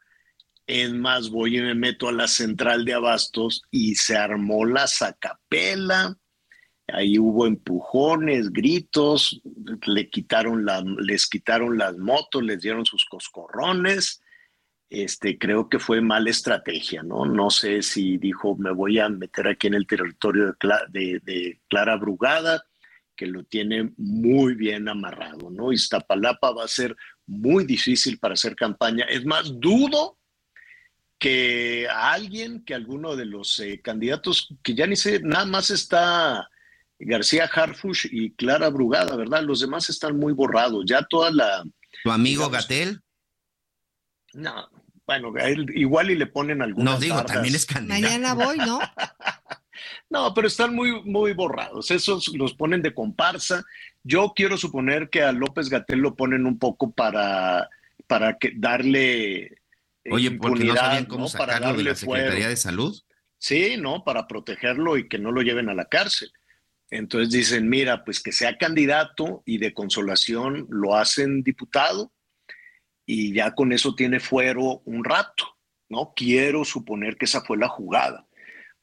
es 0.67 0.93
más, 0.93 1.31
voy 1.31 1.59
y 1.59 1.62
me 1.62 1.75
meto 1.75 2.09
a 2.09 2.12
la 2.12 2.29
central 2.29 2.85
de 2.85 2.95
abastos 2.95 3.62
y 3.73 3.97
se 3.97 4.17
armó 4.17 4.65
la 4.65 4.87
sacapela. 4.87 6.17
Ahí 6.87 7.19
hubo 7.19 7.45
empujones, 7.45 8.53
gritos, 8.53 9.41
le 9.85 10.09
quitaron 10.09 10.65
les 11.01 11.27
quitaron 11.27 11.77
las 11.77 11.97
motos, 11.97 12.45
les 12.45 12.61
dieron 12.61 12.87
sus 12.87 13.05
coscorrones. 13.07 14.23
Este, 14.89 15.39
creo 15.39 15.69
que 15.69 15.81
fue 15.81 16.01
mala 16.01 16.31
estrategia, 16.31 17.03
¿no? 17.03 17.25
No 17.25 17.51
sé 17.51 17.83
si 17.83 18.17
dijo, 18.17 18.57
me 18.57 18.73
voy 18.73 19.01
a 19.01 19.09
meter 19.09 19.49
aquí 19.49 19.67
en 19.67 19.75
el 19.75 19.89
territorio 19.89 20.57
de 20.91 21.61
Clara 21.69 21.97
Brugada 21.97 22.65
que 23.21 23.27
lo 23.27 23.45
tiene 23.45 23.93
muy 23.99 24.55
bien 24.55 24.89
amarrado, 24.89 25.51
¿no? 25.51 25.75
Iztapalapa 25.75 26.53
va 26.53 26.65
a 26.65 26.69
ser 26.69 26.97
muy 27.27 27.67
difícil 27.67 28.19
para 28.19 28.33
hacer 28.33 28.57
campaña. 28.57 29.05
Es 29.05 29.27
más, 29.27 29.61
dudo 29.61 30.19
que 31.19 31.87
alguien, 31.87 32.65
que 32.65 32.73
alguno 32.73 33.17
de 33.17 33.27
los 33.27 33.61
eh, 33.61 33.79
candidatos, 33.85 34.49
que 34.63 34.75
ya 34.75 34.87
ni 34.87 34.97
sé, 34.97 35.21
nada 35.23 35.45
más 35.45 35.69
está 35.69 36.49
García 36.99 37.45
Harfush 37.45 38.07
y 38.11 38.33
Clara 38.37 38.71
Brugada, 38.71 39.15
¿verdad? 39.17 39.43
Los 39.43 39.61
demás 39.61 39.91
están 39.91 40.17
muy 40.17 40.33
borrados. 40.33 40.87
Ya 40.87 41.03
toda 41.03 41.31
la. 41.31 41.63
¿Tu 42.03 42.11
amigo 42.11 42.49
Gatel? 42.49 43.03
No, 44.33 44.67
bueno, 45.07 45.31
igual 45.75 46.11
y 46.11 46.15
le 46.15 46.27
ponen 46.27 46.63
algunos. 46.63 46.95
No 46.95 46.99
digo, 46.99 47.23
también 47.27 47.55
es 47.55 47.67
candidato. 47.67 48.01
Mañana 48.01 48.33
voy, 48.33 48.57
¿no? 48.57 48.81
No, 50.11 50.35
pero 50.35 50.49
están 50.49 50.74
muy, 50.74 51.03
muy 51.05 51.32
borrados. 51.32 51.93
Esos 51.93 52.28
los 52.35 52.55
ponen 52.55 52.82
de 52.82 52.93
comparsa. 52.93 53.65
Yo 54.03 54.32
quiero 54.35 54.57
suponer 54.57 55.09
que 55.09 55.23
a 55.23 55.31
López 55.31 55.69
Gatel 55.70 56.01
lo 56.01 56.16
ponen 56.16 56.47
un 56.47 56.59
poco 56.59 56.91
para, 56.91 57.70
para 58.09 58.37
que 58.37 58.53
darle. 58.57 59.43
Eh, 59.45 60.11
Oye, 60.11 60.32
porque 60.32 60.65
no 60.65 60.74
sabían 60.74 61.05
cómo 61.05 61.28
sacarlo 61.28 61.74
de 61.74 61.85
la 61.85 61.95
Secretaría 61.95 62.49
de 62.49 62.57
Salud. 62.57 63.01
Sí, 63.39 63.77
no, 63.78 64.03
para 64.03 64.27
protegerlo 64.27 64.99
y 64.99 65.09
que 65.09 65.19
no 65.19 65.31
lo 65.31 65.43
lleven 65.43 65.69
a 65.69 65.74
la 65.74 65.85
cárcel. 65.85 66.32
Entonces 66.91 67.31
dicen, 67.31 67.69
mira, 67.69 68.05
pues 68.05 68.20
que 68.20 68.32
sea 68.32 68.59
candidato 68.59 69.45
y 69.47 69.59
de 69.59 69.73
consolación 69.73 70.66
lo 70.70 70.97
hacen 70.97 71.45
diputado 71.45 72.12
y 73.07 73.32
ya 73.32 73.55
con 73.55 73.73
eso 73.73 73.95
tiene 73.95 74.19
fuero 74.19 74.82
un 74.85 75.05
rato, 75.05 75.57
¿no? 75.89 76.12
Quiero 76.16 76.65
suponer 76.65 77.16
que 77.16 77.27
esa 77.27 77.43
fue 77.43 77.57
la 77.57 77.69
jugada 77.69 78.27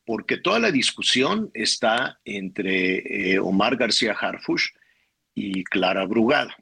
porque 0.07 0.37
toda 0.37 0.57
la 0.59 0.71
discusión 0.71 1.51
está 1.53 2.21
entre 2.23 3.33
eh, 3.33 3.39
Omar 3.39 3.75
García 3.75 4.13
Harfush 4.13 4.67
y 5.35 5.65
Clara 5.65 6.05
Brugada. 6.05 6.55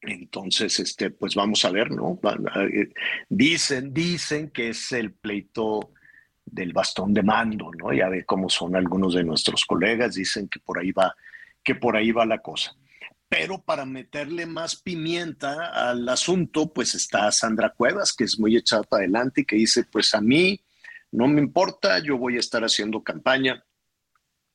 Entonces, 0.00 0.78
este, 0.78 1.10
pues 1.10 1.34
vamos 1.34 1.64
a 1.64 1.72
ver, 1.72 1.90
¿no? 1.90 2.16
Eh, 2.72 2.92
dicen, 3.28 3.92
dicen 3.92 4.50
que 4.50 4.68
es 4.68 4.92
el 4.92 5.14
pleito 5.14 5.94
del 6.44 6.72
bastón 6.72 7.12
de 7.12 7.24
mando, 7.24 7.72
¿no? 7.76 7.92
Ya 7.92 8.08
ve 8.08 8.24
cómo 8.24 8.48
son 8.48 8.76
algunos 8.76 9.14
de 9.14 9.24
nuestros 9.24 9.64
colegas, 9.64 10.14
dicen 10.14 10.46
que 10.46 10.60
por 10.60 10.78
ahí 10.78 10.92
va, 10.92 11.12
que 11.64 11.74
por 11.74 11.96
ahí 11.96 12.12
va 12.12 12.24
la 12.24 12.38
cosa. 12.38 12.76
Pero 13.28 13.62
para 13.62 13.84
meterle 13.84 14.46
más 14.46 14.80
pimienta 14.80 15.70
al 15.90 16.08
asunto, 16.08 16.72
pues 16.72 16.94
está 16.94 17.32
Sandra 17.32 17.70
Cuevas, 17.70 18.12
que 18.12 18.22
es 18.22 18.38
muy 18.38 18.56
echada 18.56 18.84
para 18.84 19.02
adelante 19.02 19.40
y 19.40 19.44
que 19.44 19.56
dice, 19.56 19.82
pues 19.90 20.14
a 20.14 20.20
mí 20.20 20.63
no 21.14 21.28
me 21.28 21.40
importa, 21.40 22.00
yo 22.00 22.18
voy 22.18 22.36
a 22.36 22.40
estar 22.40 22.62
haciendo 22.64 23.02
campaña 23.04 23.64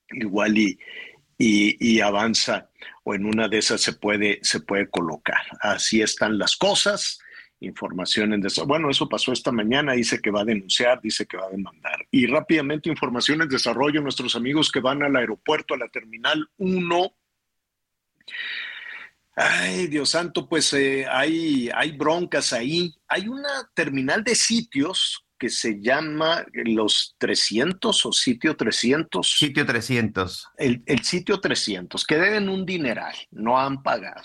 igual 0.10 0.58
y, 0.58 0.78
y, 1.38 2.02
avanza 2.02 2.70
o 3.04 3.16
en 3.16 3.26
una 3.26 3.48
de 3.48 3.60
esas 3.60 3.80
se 3.80 3.94
puede, 3.94 4.40
se 4.42 4.60
puede 4.60 4.90
colocar. 4.90 5.42
Así 5.62 6.02
están 6.02 6.38
las 6.38 6.58
cosas. 6.58 7.20
Información 7.62 8.34
en 8.34 8.42
desarrollo. 8.42 8.68
Bueno, 8.68 8.90
eso 8.90 9.08
pasó 9.08 9.32
esta 9.32 9.52
mañana, 9.54 9.94
dice 9.94 10.20
que 10.20 10.32
va 10.32 10.42
a 10.42 10.46
denunciar, 10.46 11.00
dice 11.02 11.26
que 11.26 11.38
va 11.38 11.46
a 11.46 11.50
demandar. 11.50 12.06
Y 12.12 12.28
rápidamente, 12.28 12.90
información 12.90 13.42
en 13.42 13.48
desarrollo, 13.48 14.02
nuestros 14.02 14.36
amigos 14.36 14.70
que 14.70 14.82
van 14.82 15.02
al 15.02 15.16
aeropuerto, 15.16 15.74
a 15.74 15.78
la 15.78 15.88
terminal 15.88 16.46
1. 16.58 17.16
Ay, 19.36 19.88
Dios 19.88 20.10
santo, 20.10 20.50
pues 20.50 20.74
eh, 20.74 21.06
hay, 21.10 21.70
hay 21.74 21.94
broncas 21.94 22.52
ahí. 22.52 22.94
Hay 23.08 23.30
una 23.30 23.70
terminal 23.74 24.26
de 24.26 24.36
sitios 24.36 25.26
que 25.40 25.50
se 25.50 25.82
llama 25.82 26.46
Los 26.54 27.16
300 27.18 28.06
o 28.06 28.12
Sitio 28.12 28.56
300. 28.56 29.28
Sitio 29.28 29.66
300. 29.66 30.50
El, 30.58 30.84
el 30.86 31.04
sitio 31.04 31.40
300, 31.40 32.06
que 32.06 32.18
deben 32.18 32.50
un 32.50 32.66
dineral, 32.66 33.16
no 33.32 33.60
han 33.60 33.82
pagado. 33.82 34.22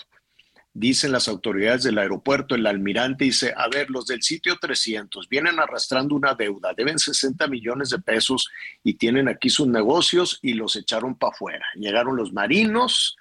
Dicen 0.77 1.13
las 1.13 1.29
autoridades 1.29 1.83
del 1.83 1.97
aeropuerto, 1.97 2.53
el 2.53 2.67
almirante 2.67 3.23
dice, 3.23 3.53
a 3.55 3.69
ver, 3.69 3.89
los 3.89 4.07
del 4.07 4.21
sitio 4.21 4.57
300 4.59 5.29
vienen 5.29 5.57
arrastrando 5.57 6.15
una 6.15 6.35
deuda, 6.35 6.73
deben 6.75 6.99
60 6.99 7.47
millones 7.47 7.91
de 7.91 7.99
pesos 7.99 8.49
y 8.83 8.95
tienen 8.95 9.29
aquí 9.29 9.49
sus 9.49 9.67
negocios 9.69 10.37
y 10.41 10.53
los 10.53 10.75
echaron 10.75 11.15
para 11.15 11.31
afuera. 11.31 11.65
Llegaron 11.75 12.17
los 12.17 12.33
marinos, 12.33 13.15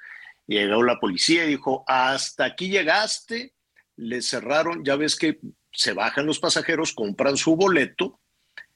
llegó 0.48 0.82
la 0.82 0.98
policía 0.98 1.44
y 1.44 1.50
dijo, 1.50 1.84
hasta 1.86 2.44
aquí 2.44 2.68
llegaste, 2.70 3.54
le 3.96 4.20
cerraron, 4.20 4.84
ya 4.84 4.96
ves 4.96 5.14
que 5.14 5.38
se 5.74 5.92
bajan 5.92 6.26
los 6.26 6.38
pasajeros, 6.38 6.92
compran 6.92 7.36
su 7.36 7.56
boleto 7.56 8.20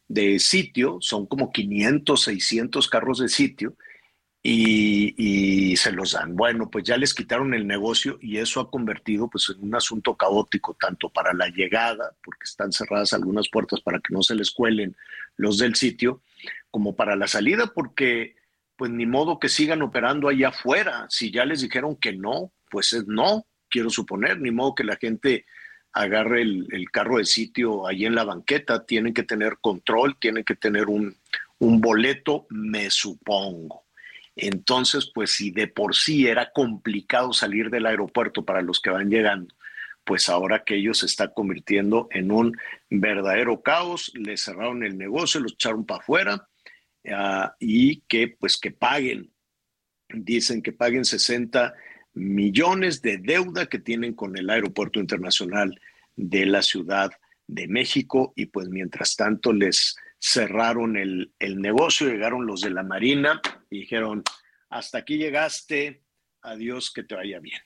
de 0.08 0.38
sitio, 0.38 0.98
son 1.00 1.26
como 1.26 1.52
500, 1.52 2.20
600 2.20 2.88
carros 2.88 3.18
de 3.20 3.28
sitio, 3.28 3.76
y, 4.42 5.76
se 5.76 5.92
los 5.92 6.12
dan. 6.12 6.34
Bueno, 6.34 6.70
pues 6.70 6.84
ya 6.84 6.96
les 6.96 7.14
quitaron 7.14 7.54
el 7.54 7.66
negocio 7.66 8.18
y 8.20 8.38
eso 8.38 8.60
ha 8.60 8.70
convertido 8.70 9.28
pues 9.28 9.48
en 9.50 9.62
un 9.62 9.74
asunto 9.74 10.16
caótico, 10.16 10.76
tanto 10.78 11.08
para 11.08 11.32
la 11.32 11.48
llegada, 11.48 12.16
porque 12.24 12.44
están 12.44 12.72
cerradas 12.72 13.12
algunas 13.12 13.48
puertas 13.48 13.80
para 13.80 14.00
que 14.00 14.14
no 14.14 14.22
se 14.22 14.34
les 14.34 14.50
cuelen 14.50 14.96
los 15.36 15.58
del 15.58 15.74
sitio, 15.76 16.22
como 16.70 16.96
para 16.96 17.16
la 17.16 17.28
salida, 17.28 17.72
porque 17.74 18.36
pues 18.76 18.90
ni 18.90 19.06
modo 19.06 19.38
que 19.38 19.48
sigan 19.48 19.82
operando 19.82 20.28
allá 20.28 20.48
afuera. 20.48 21.06
Si 21.10 21.30
ya 21.30 21.44
les 21.44 21.60
dijeron 21.60 21.96
que 21.96 22.12
no, 22.12 22.52
pues 22.70 22.92
es 22.92 23.06
no, 23.06 23.44
quiero 23.68 23.90
suponer, 23.90 24.40
ni 24.40 24.50
modo 24.50 24.74
que 24.74 24.84
la 24.84 24.96
gente 24.96 25.44
agarre 25.92 26.42
el, 26.42 26.66
el 26.70 26.90
carro 26.90 27.18
de 27.18 27.24
sitio 27.24 27.86
ahí 27.86 28.04
en 28.04 28.14
la 28.14 28.24
banqueta, 28.24 28.84
tienen 28.84 29.14
que 29.14 29.22
tener 29.22 29.58
control, 29.60 30.16
tienen 30.18 30.44
que 30.44 30.54
tener 30.54 30.86
un, 30.86 31.16
un 31.58 31.80
boleto, 31.80 32.46
me 32.50 32.90
supongo. 32.90 33.84
Entonces, 34.36 35.10
pues 35.12 35.32
si 35.32 35.50
de 35.50 35.66
por 35.66 35.96
sí 35.96 36.28
era 36.28 36.52
complicado 36.52 37.32
salir 37.32 37.70
del 37.70 37.86
aeropuerto 37.86 38.44
para 38.44 38.62
los 38.62 38.80
que 38.80 38.90
van 38.90 39.10
llegando, 39.10 39.52
pues 40.04 40.28
ahora 40.28 40.56
aquello 40.56 40.94
se 40.94 41.06
está 41.06 41.34
convirtiendo 41.34 42.08
en 42.12 42.30
un 42.30 42.56
verdadero 42.88 43.62
caos, 43.62 44.12
le 44.14 44.36
cerraron 44.36 44.84
el 44.84 44.96
negocio, 44.96 45.40
los 45.40 45.52
echaron 45.52 45.84
para 45.84 46.00
afuera 46.00 46.48
ah, 47.12 47.54
y 47.58 48.00
que 48.02 48.28
pues 48.28 48.56
que 48.56 48.70
paguen, 48.70 49.32
dicen 50.08 50.62
que 50.62 50.72
paguen 50.72 51.04
60 51.04 51.74
millones 52.18 53.00
de 53.02 53.18
deuda 53.18 53.66
que 53.66 53.78
tienen 53.78 54.14
con 54.14 54.36
el 54.36 54.50
Aeropuerto 54.50 55.00
Internacional 55.00 55.80
de 56.16 56.46
la 56.46 56.62
Ciudad 56.62 57.10
de 57.46 57.66
México 57.68 58.32
y 58.36 58.46
pues 58.46 58.68
mientras 58.68 59.16
tanto 59.16 59.52
les 59.52 59.96
cerraron 60.18 60.96
el, 60.96 61.32
negocio, 61.38 62.08
llegaron 62.08 62.46
los 62.46 62.60
de 62.60 62.70
la 62.70 62.82
Marina 62.82 63.40
y 63.70 63.80
dijeron, 63.80 64.22
hasta 64.68 64.98
aquí 64.98 65.16
llegaste, 65.16 66.02
adiós, 66.42 66.92
que 66.92 67.04
te 67.04 67.14
vaya 67.14 67.38
bien. 67.38 67.60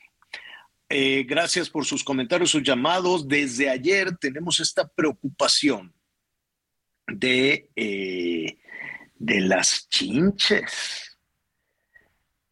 Eh, 0.88 1.24
gracias 1.24 1.70
por 1.70 1.86
sus 1.86 2.04
comentarios, 2.04 2.50
sus 2.50 2.62
llamados. 2.62 3.26
Desde 3.26 3.70
ayer 3.70 4.14
tenemos 4.18 4.60
esta 4.60 4.86
preocupación 4.86 5.94
de, 7.06 7.70
eh, 7.74 8.58
de 9.14 9.40
las 9.40 9.88
chinches. 9.88 11.16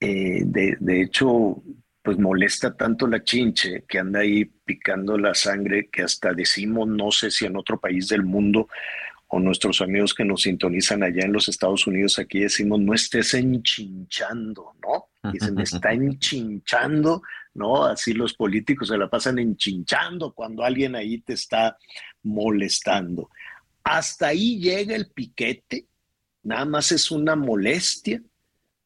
Eh, 0.00 0.44
de, 0.46 0.78
de, 0.80 1.02
hecho, 1.02 1.62
pues 2.02 2.18
molesta 2.18 2.76
tanto 2.76 3.06
la 3.06 3.22
chinche 3.22 3.84
que 3.86 3.98
anda 3.98 4.20
ahí 4.20 4.44
picando 4.44 5.18
la 5.18 5.34
sangre 5.34 5.88
que 5.90 6.02
hasta 6.02 6.32
decimos, 6.32 6.88
no 6.88 7.10
sé 7.10 7.30
si 7.30 7.46
en 7.46 7.56
otro 7.56 7.78
país 7.78 8.08
del 8.08 8.22
mundo 8.22 8.68
o 9.32 9.38
nuestros 9.38 9.80
amigos 9.80 10.12
que 10.12 10.24
nos 10.24 10.42
sintonizan 10.42 11.02
allá 11.04 11.24
en 11.24 11.32
los 11.32 11.48
Estados 11.48 11.86
Unidos, 11.86 12.18
aquí 12.18 12.40
decimos, 12.40 12.80
no 12.80 12.94
estés 12.94 13.34
enchinchando, 13.34 14.72
¿no? 14.82 15.30
Dicen, 15.30 15.58
está 15.60 15.92
enchinchando, 15.92 17.22
¿no? 17.54 17.84
Así 17.84 18.12
los 18.12 18.34
políticos 18.34 18.88
se 18.88 18.98
la 18.98 19.08
pasan 19.08 19.38
enchinchando 19.38 20.32
cuando 20.32 20.64
alguien 20.64 20.96
ahí 20.96 21.20
te 21.20 21.34
está 21.34 21.76
molestando. 22.24 23.30
Hasta 23.84 24.28
ahí 24.28 24.58
llega 24.58 24.96
el 24.96 25.12
piquete, 25.12 25.86
nada 26.42 26.64
más 26.64 26.90
es 26.90 27.10
una 27.12 27.36
molestia. 27.36 28.20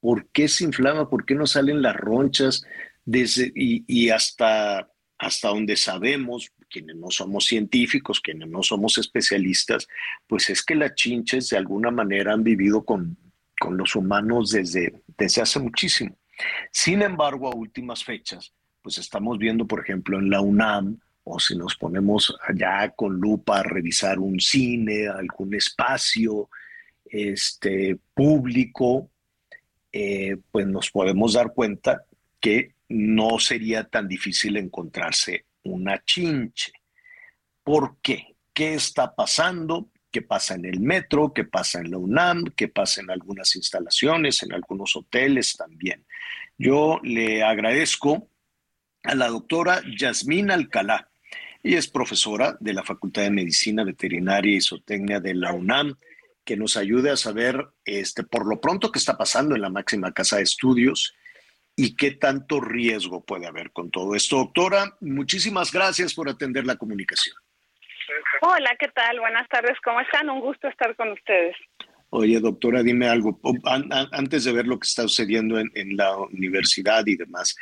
¿Por 0.00 0.28
qué 0.28 0.48
se 0.48 0.64
inflama? 0.64 1.08
¿Por 1.08 1.24
qué 1.24 1.34
no 1.34 1.46
salen 1.46 1.80
las 1.80 1.96
ronchas? 1.96 2.66
Desde, 3.04 3.52
y, 3.54 3.84
y 3.86 4.10
hasta, 4.10 4.88
hasta 5.18 5.48
donde 5.48 5.76
sabemos, 5.76 6.50
quienes 6.74 6.96
no 6.96 7.10
somos 7.10 7.44
científicos, 7.44 8.20
quienes 8.20 8.48
no 8.48 8.62
somos 8.62 8.98
especialistas, 8.98 9.86
pues 10.26 10.50
es 10.50 10.64
que 10.64 10.74
las 10.74 10.94
chinches 10.96 11.48
de 11.50 11.56
alguna 11.56 11.92
manera 11.92 12.32
han 12.32 12.42
vivido 12.42 12.84
con, 12.84 13.16
con 13.60 13.76
los 13.76 13.94
humanos 13.94 14.50
desde, 14.50 15.02
desde 15.16 15.42
hace 15.42 15.60
muchísimo. 15.60 16.16
Sin 16.72 17.02
embargo, 17.02 17.48
a 17.48 17.54
últimas 17.54 18.02
fechas, 18.02 18.52
pues 18.82 18.98
estamos 18.98 19.38
viendo, 19.38 19.66
por 19.66 19.80
ejemplo, 19.80 20.18
en 20.18 20.30
la 20.30 20.40
UNAM, 20.40 20.98
o 21.22 21.38
si 21.38 21.56
nos 21.56 21.76
ponemos 21.76 22.36
allá 22.46 22.90
con 22.90 23.18
lupa 23.18 23.60
a 23.60 23.62
revisar 23.62 24.18
un 24.18 24.40
cine, 24.40 25.08
algún 25.08 25.54
espacio 25.54 26.50
este, 27.06 27.96
público, 28.12 29.10
eh, 29.92 30.36
pues 30.50 30.66
nos 30.66 30.90
podemos 30.90 31.34
dar 31.34 31.54
cuenta 31.54 32.04
que 32.40 32.74
no 32.88 33.38
sería 33.38 33.84
tan 33.84 34.08
difícil 34.08 34.56
encontrarse 34.56 35.46
una 35.62 36.02
chinche. 36.04 36.72
¿Por 37.62 37.98
qué? 38.00 38.36
¿Qué 38.52 38.74
está 38.74 39.14
pasando? 39.14 39.90
¿Qué 40.10 40.22
pasa 40.22 40.54
en 40.54 40.66
el 40.66 40.80
metro? 40.80 41.32
¿Qué 41.32 41.44
pasa 41.44 41.80
en 41.80 41.90
la 41.90 41.98
UNAM? 41.98 42.44
¿Qué 42.56 42.68
pasa 42.68 43.00
en 43.00 43.10
algunas 43.10 43.56
instalaciones, 43.56 44.42
en 44.42 44.52
algunos 44.52 44.94
hoteles 44.94 45.56
también? 45.56 46.06
Yo 46.56 47.00
le 47.02 47.42
agradezco 47.42 48.28
a 49.02 49.14
la 49.14 49.28
doctora 49.28 49.82
Yasmín 49.98 50.50
Alcalá. 50.50 51.10
Ella 51.62 51.78
es 51.78 51.88
profesora 51.88 52.56
de 52.60 52.74
la 52.74 52.84
Facultad 52.84 53.22
de 53.22 53.30
Medicina 53.30 53.84
Veterinaria 53.84 54.54
y 54.54 54.60
Zootecnia 54.60 55.18
de 55.18 55.34
la 55.34 55.52
UNAM, 55.52 55.96
que 56.44 56.56
nos 56.56 56.76
ayude 56.76 57.10
a 57.10 57.16
saber 57.16 57.66
este, 57.84 58.22
por 58.22 58.46
lo 58.46 58.60
pronto 58.60 58.92
qué 58.92 58.98
está 58.98 59.16
pasando 59.16 59.54
en 59.54 59.62
la 59.62 59.70
máxima 59.70 60.12
casa 60.12 60.36
de 60.36 60.42
estudios 60.42 61.14
y 61.76 61.96
qué 61.96 62.12
tanto 62.12 62.60
riesgo 62.60 63.24
puede 63.24 63.46
haber 63.46 63.72
con 63.72 63.90
todo 63.90 64.14
esto. 64.14 64.36
Doctora, 64.36 64.96
muchísimas 65.00 65.72
gracias 65.72 66.14
por 66.14 66.28
atender 66.28 66.64
la 66.66 66.76
comunicación. 66.76 67.36
Hola, 68.42 68.76
¿qué 68.78 68.88
tal? 68.88 69.20
Buenas 69.20 69.48
tardes, 69.48 69.78
¿cómo 69.82 70.00
están? 70.00 70.30
Un 70.30 70.40
gusto 70.40 70.68
estar 70.68 70.94
con 70.96 71.12
ustedes. 71.12 71.56
Oye, 72.10 72.38
doctora, 72.38 72.82
dime 72.82 73.08
algo. 73.08 73.40
Antes 74.12 74.44
de 74.44 74.52
ver 74.52 74.66
lo 74.66 74.78
que 74.78 74.86
está 74.86 75.02
sucediendo 75.02 75.58
en, 75.58 75.96
la 75.96 76.16
universidad 76.16 77.04
y 77.06 77.16
demás, 77.16 77.56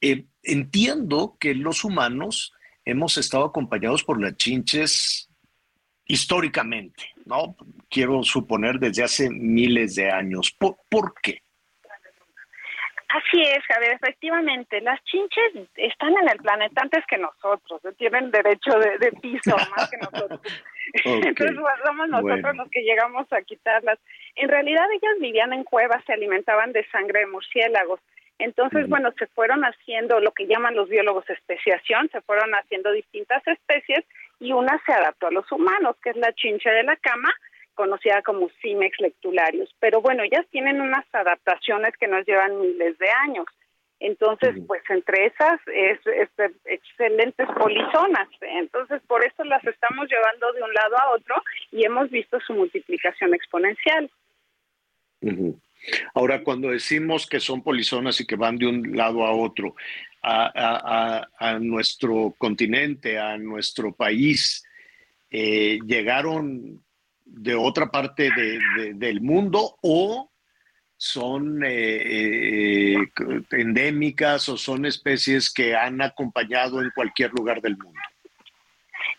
eh, 0.00 0.24
entiendo 0.42 1.36
que 1.38 1.54
los 1.54 1.84
humanos 1.84 2.52
hemos 2.84 3.16
estado 3.16 3.44
acompañados 3.44 4.02
por 4.02 4.20
las 4.20 4.36
chinches 4.36 5.28
históricamente, 6.04 7.04
¿no? 7.26 7.56
Quiero 7.88 8.24
suponer 8.24 8.80
desde 8.80 9.04
hace 9.04 9.30
miles 9.30 9.94
de 9.94 10.10
años. 10.10 10.50
por 10.58 11.14
qué? 11.22 11.41
Así 13.12 13.42
es, 13.42 13.62
Javier, 13.66 13.92
efectivamente, 13.92 14.80
las 14.80 15.02
chinches 15.04 15.68
están 15.76 16.14
en 16.16 16.30
el 16.30 16.38
planeta 16.38 16.80
antes 16.80 17.04
que 17.06 17.18
nosotros, 17.18 17.82
tienen 17.98 18.30
derecho 18.30 18.78
de, 18.78 19.12
piso 19.20 19.54
más 19.76 19.90
que 19.90 19.98
nosotros. 19.98 20.40
Entonces 21.04 21.56
somos 21.84 22.08
nosotros 22.08 22.56
los 22.56 22.70
que 22.70 22.80
llegamos 22.80 23.30
a 23.30 23.42
quitarlas. 23.42 23.98
En 24.34 24.48
realidad 24.48 24.86
ellas 24.90 25.14
vivían 25.20 25.52
en 25.52 25.62
cuevas, 25.62 26.02
se 26.06 26.14
alimentaban 26.14 26.72
de 26.72 26.86
sangre 26.88 27.20
de 27.20 27.26
murciélagos. 27.26 28.00
Entonces, 28.38 28.88
bueno, 28.88 29.12
se 29.18 29.26
fueron 29.26 29.62
haciendo 29.62 30.18
lo 30.18 30.32
que 30.32 30.46
llaman 30.46 30.74
los 30.74 30.88
biólogos 30.88 31.28
especiación, 31.28 32.08
se 32.10 32.22
fueron 32.22 32.54
haciendo 32.54 32.92
distintas 32.92 33.46
especies 33.46 34.06
y 34.40 34.52
una 34.52 34.80
se 34.86 34.92
adaptó 34.92 35.26
a 35.26 35.32
los 35.32 35.52
humanos, 35.52 35.96
que 36.02 36.10
es 36.10 36.16
la 36.16 36.32
chinche 36.32 36.70
de 36.70 36.82
la 36.82 36.96
cama, 36.96 37.30
conocida 37.74 38.22
como 38.22 38.50
Cimex 38.60 38.98
lectularius. 39.00 39.74
Pero 39.80 40.00
bueno, 40.00 40.22
ellas 40.22 40.46
tienen 40.50 40.80
unas 40.80 41.04
adaptaciones 41.12 41.96
que 41.98 42.08
nos 42.08 42.26
llevan 42.26 42.60
miles 42.60 42.98
de 42.98 43.10
años. 43.10 43.46
Entonces, 44.00 44.56
pues 44.66 44.82
entre 44.88 45.26
esas 45.26 45.60
es, 45.72 46.00
excelentes 46.64 47.46
polizonas. 47.56 48.28
Entonces, 48.40 49.00
por 49.06 49.24
eso 49.24 49.44
las 49.44 49.64
estamos 49.64 50.08
llevando 50.08 50.52
de 50.52 50.62
un 50.62 50.74
lado 50.74 50.98
a 50.98 51.14
otro 51.14 51.36
y 51.70 51.84
hemos 51.84 52.10
visto 52.10 52.40
su 52.40 52.52
multiplicación 52.52 53.32
exponencial. 53.32 54.10
Ahora, 56.14 56.42
cuando 56.42 56.70
decimos 56.70 57.28
que 57.28 57.38
son 57.38 57.62
polizonas 57.62 58.20
y 58.20 58.26
que 58.26 58.34
van 58.34 58.58
de 58.58 58.66
un 58.66 58.96
lado 58.96 59.24
a 59.24 59.32
otro, 59.32 59.76
a, 60.20 61.28
a, 61.38 61.58
nuestro 61.60 62.34
continente, 62.38 63.18
a 63.20 63.36
nuestro 63.38 63.92
país, 63.92 64.64
eh, 65.30 65.78
llegaron 65.86 66.82
de 67.32 67.54
otra 67.54 67.86
parte 67.86 68.30
del 68.94 69.20
mundo 69.20 69.76
o 69.82 70.30
son 70.96 71.64
eh, 71.64 73.00
eh, 73.00 73.08
endémicas 73.50 74.48
o 74.48 74.56
son 74.56 74.84
especies 74.86 75.52
que 75.52 75.74
han 75.74 76.00
acompañado 76.00 76.80
en 76.80 76.90
cualquier 76.90 77.32
lugar 77.32 77.60
del 77.60 77.76
mundo? 77.76 77.98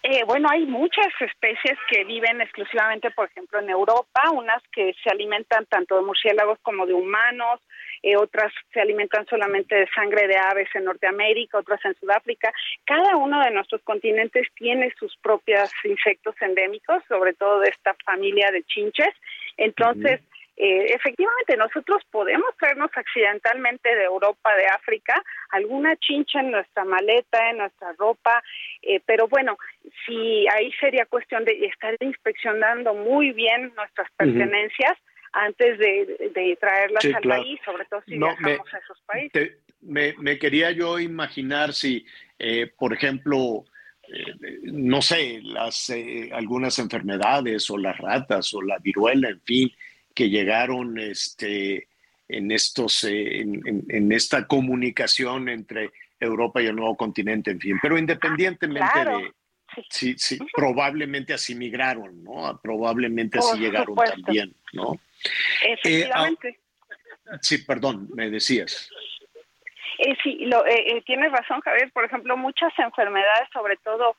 Eh, 0.04 0.24
bueno, 0.26 0.48
hay 0.52 0.66
muchas 0.66 1.08
especies 1.20 1.78
que 1.90 2.04
viven 2.04 2.42
exclusivamente, 2.42 3.12
por 3.12 3.30
ejemplo, 3.30 3.60
en 3.60 3.70
Europa, 3.70 4.32
unas 4.32 4.62
que 4.72 4.94
se 5.04 5.10
alimentan 5.10 5.66
tanto 5.66 5.96
de 5.96 6.04
murciélagos 6.04 6.60
como 6.62 6.86
de 6.86 6.94
humanos, 6.94 7.60
eh, 8.04 8.18
otras 8.18 8.52
se 8.74 8.82
alimentan 8.82 9.26
solamente 9.28 9.76
de 9.76 9.88
sangre 9.96 10.28
de 10.28 10.38
aves 10.38 10.68
en 10.76 10.84
Norteamérica, 10.84 11.58
otras 11.58 11.84
en 11.86 11.96
Sudáfrica. 11.96 12.54
Cada 12.84 13.16
uno 13.16 13.40
de 13.42 13.52
nuestros 13.52 13.82
continentes 13.84 14.48
tiene 14.56 14.94
sus 15.00 15.16
propios 15.18 15.72
insectos 15.86 16.36
endémicos, 16.42 17.02
sobre 17.08 17.34
todo 17.34 17.62
de 17.62 17.70
esta 17.70 17.96
familia 18.06 18.52
de 18.52 18.64
chinches. 18.64 19.14
Entonces, 19.56 20.20
eh, 20.58 20.86
efectivamente, 20.94 21.58
nosotros 21.58 22.04
podemos 22.12 22.56
traernos 22.58 22.92
accidentalmente 22.94 23.96
de 23.96 24.04
Europa, 24.04 24.54
de 24.56 24.68
África, 24.68 25.24
alguna 25.50 25.96
chincha 25.96 26.42
en 26.42 26.52
nuestra 26.52 26.84
maleta, 26.84 27.50
en 27.50 27.58
nuestra 27.58 27.94
ropa, 27.94 28.44
eh, 28.82 29.00
pero 29.06 29.28
bueno, 29.28 29.58
si 30.06 30.46
ahí 30.50 30.72
sería 30.74 31.06
cuestión 31.06 31.46
de 31.46 31.66
estar 31.66 31.96
inspeccionando 32.02 32.94
muy 32.94 33.32
bien 33.32 33.72
nuestras 33.76 34.12
pertenencias 34.18 34.98
antes 35.34 35.80
de, 35.80 36.58
traerlas 36.60 37.04
al 37.06 37.22
país, 37.22 37.60
sobre 37.66 37.86
todo 37.86 38.02
si 38.06 38.18
viajamos 38.18 38.74
a 38.74 38.78
esos 38.78 39.02
países. 39.06 39.58
me, 39.82 40.38
quería 40.38 40.72
yo 40.72 41.00
imaginar 41.00 41.74
si, 41.74 42.06
eh, 42.38 42.72
por 42.78 42.94
ejemplo, 42.94 43.66
eh, 44.08 44.60
no 44.64 45.02
sé, 45.02 45.40
las, 45.44 45.90
eh, 45.90 46.30
algunas 46.32 46.78
enfermedades 46.80 47.70
o 47.72 47.78
las 47.78 47.98
ratas 47.98 48.54
o 48.54 48.62
la 48.62 48.78
viruela, 48.78 49.30
en 49.30 49.42
fin, 49.42 49.72
que 50.14 50.30
llegaron 50.30 51.00
este, 51.00 51.88
en, 52.28 52.52
estos, 52.52 53.04
en, 53.04 54.12
esta 54.12 54.46
comunicación 54.48 55.50
entre 55.50 55.90
Europa 56.20 56.62
y 56.62 56.68
el 56.68 56.76
nuevo 56.76 56.96
continente, 56.96 57.52
en 57.52 57.60
fin. 57.60 57.80
Pero 57.82 57.98
independientemente 57.98 59.06
de... 59.06 59.32
Sí, 59.90 60.14
sí, 60.20 60.38
probablemente 60.56 61.34
así 61.34 61.56
migraron, 61.56 62.24
¿no? 62.24 62.60
Probablemente 62.62 63.40
así 63.40 63.58
llegaron 63.58 63.96
también, 63.96 64.54
¿no? 64.72 65.00
Eh, 65.66 65.74
Efectivamente. 65.74 66.60
sí, 67.42 67.60
perdón, 67.60 68.10
me 68.14 68.30
decías. 68.30 68.90
Eh, 70.00 70.16
sí, 70.24 70.46
lo, 70.46 70.66
eh, 70.66 70.98
eh, 70.98 71.04
tienes 71.06 71.32
razón, 71.32 71.62
Javier. 71.62 71.92
Por 71.92 72.06
ejemplo, 72.06 72.36
muchas 72.36 72.74
enfermedades, 72.78 73.48
sobre 73.54 73.78
todo 73.78 74.16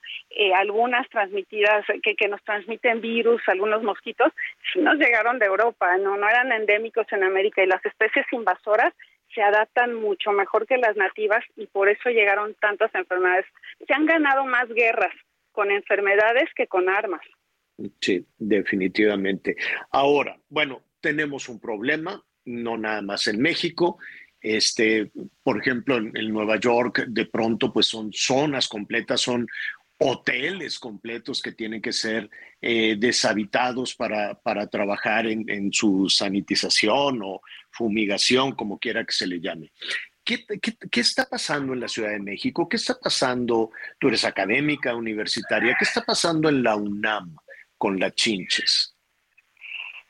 algunas 0.57 1.09
transmitidas, 1.11 1.85
que, 2.03 2.15
que 2.15 2.29
nos 2.29 2.43
transmiten 2.45 3.01
virus, 3.01 3.43
algunos 3.49 3.83
mosquitos, 3.83 4.33
sí 4.73 4.81
nos 4.81 4.97
llegaron 4.97 5.39
de 5.39 5.47
Europa, 5.47 5.97
no, 5.99 6.17
no 6.17 6.29
eran 6.29 6.53
endémicos 6.53 7.07
en 7.13 7.25
América 7.25 7.63
y 7.63 7.67
las 7.67 7.85
especies 7.85 8.27
invasoras 8.33 8.93
se 9.35 9.43
adaptan 9.43 9.95
mucho 9.95 10.31
mejor 10.31 10.67
que 10.67 10.79
las 10.79 10.97
nativas 10.97 11.45
y 11.57 11.67
por 11.67 11.89
eso 11.89 12.09
llegaron 12.09 12.55
tantas 12.55 12.95
enfermedades. 12.95 13.47
Se 13.87 13.93
han 13.93 14.07
ganado 14.07 14.45
más 14.45 14.69
guerras 14.69 15.13
con 15.53 15.71
enfermedades 15.71 16.49
que 16.55 16.67
con 16.67 16.89
armas. 16.89 17.23
Sí, 18.01 18.25
definitivamente. 18.39 19.57
Ahora, 19.91 20.39
bueno, 20.49 20.83
tenemos 21.05 21.51
un 21.51 21.61
problema, 21.61 22.25
no 22.47 22.79
nada 22.79 23.03
más 23.03 23.27
en 23.27 23.39
México, 23.39 23.99
este, 24.41 25.13
por 25.43 25.61
ejemplo, 25.61 25.99
en, 25.99 26.29
Nueva 26.33 26.59
York, 26.59 27.05
de 27.09 27.27
pronto, 27.27 27.71
pues 27.71 27.89
son 27.89 28.11
zonas 28.11 28.69
completas, 28.69 29.21
son 29.21 29.47
hoteles 29.99 30.79
completos 30.79 31.43
que 31.43 31.53
tienen 31.53 31.83
que 31.83 31.93
ser 31.93 32.31
eh, 32.63 32.97
deshabitados 32.99 33.95
para, 33.95 34.35
para 34.41 34.67
trabajar 34.67 35.27
en, 35.27 35.71
su 35.73 36.09
sanitización 36.09 37.21
o 37.23 37.43
fumigación, 37.71 38.53
como 38.53 38.79
quiera 38.79 39.05
que 39.05 39.13
se 39.13 39.27
le 39.27 39.41
llame. 39.41 39.73
¿Qué, 40.25 40.47
qué, 40.91 41.01
está 41.01 41.29
pasando 41.29 41.75
en 41.75 41.81
la 41.81 41.89
Ciudad 41.89 42.13
de 42.13 42.21
México? 42.21 42.67
¿Qué 42.67 42.77
está 42.77 42.99
pasando? 42.99 43.73
Tú 43.99 44.09
eres 44.09 44.25
académica, 44.25 44.97
universitaria. 44.97 45.77
¿Qué 45.79 45.85
está 45.85 46.03
pasando 46.03 46.49
en 46.49 46.63
la 46.63 46.77
UNAM 46.77 47.37
con 47.77 48.01
las 48.01 48.15
chinches? 48.15 48.94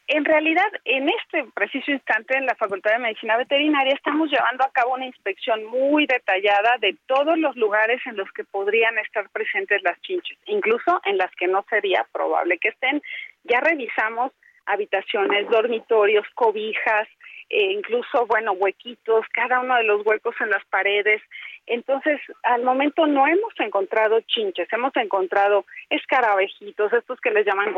En 0.06 0.24
realidad, 0.26 0.70
en 0.84 1.08
este 1.08 1.44
preciso 1.54 1.90
instante, 1.90 2.36
en 2.36 2.44
la 2.44 2.54
Facultad 2.56 2.92
de 2.92 2.98
Medicina 2.98 3.38
Veterinaria, 3.38 3.94
estamos 3.94 4.30
llevando 4.30 4.62
a 4.62 4.70
cabo 4.70 4.94
una 4.94 5.06
inspección 5.06 5.64
muy 5.64 6.06
detallada 6.06 6.76
de 6.78 6.94
todos 7.06 7.38
los 7.38 7.56
lugares 7.56 8.02
en 8.04 8.16
los 8.16 8.30
que 8.32 8.44
podrían 8.44 8.98
estar 8.98 9.30
presentes 9.30 9.82
las 9.82 9.98
chinches, 10.02 10.36
incluso 10.44 11.00
en 11.04 11.16
las 11.16 11.34
que 11.36 11.46
no 11.46 11.64
sería 11.70 12.06
probable 12.12 12.58
que 12.58 12.68
estén. 12.68 13.02
Ya 13.44 13.60
revisamos 13.60 14.32
habitaciones, 14.66 15.48
dormitorios, 15.48 16.26
cobijas, 16.34 17.08
e 17.48 17.72
incluso, 17.72 18.26
bueno, 18.26 18.52
huequitos, 18.52 19.24
cada 19.32 19.60
uno 19.60 19.76
de 19.76 19.84
los 19.84 20.04
huecos 20.04 20.34
en 20.40 20.50
las 20.50 20.64
paredes. 20.66 21.22
Entonces, 21.66 22.20
al 22.42 22.62
momento 22.62 23.06
no 23.06 23.26
hemos 23.26 23.58
encontrado 23.58 24.20
chinches, 24.22 24.70
hemos 24.70 24.94
encontrado 24.96 25.64
escarabejitos, 25.88 26.92
estos 26.92 27.20
que 27.20 27.30
les 27.30 27.46
llaman 27.46 27.72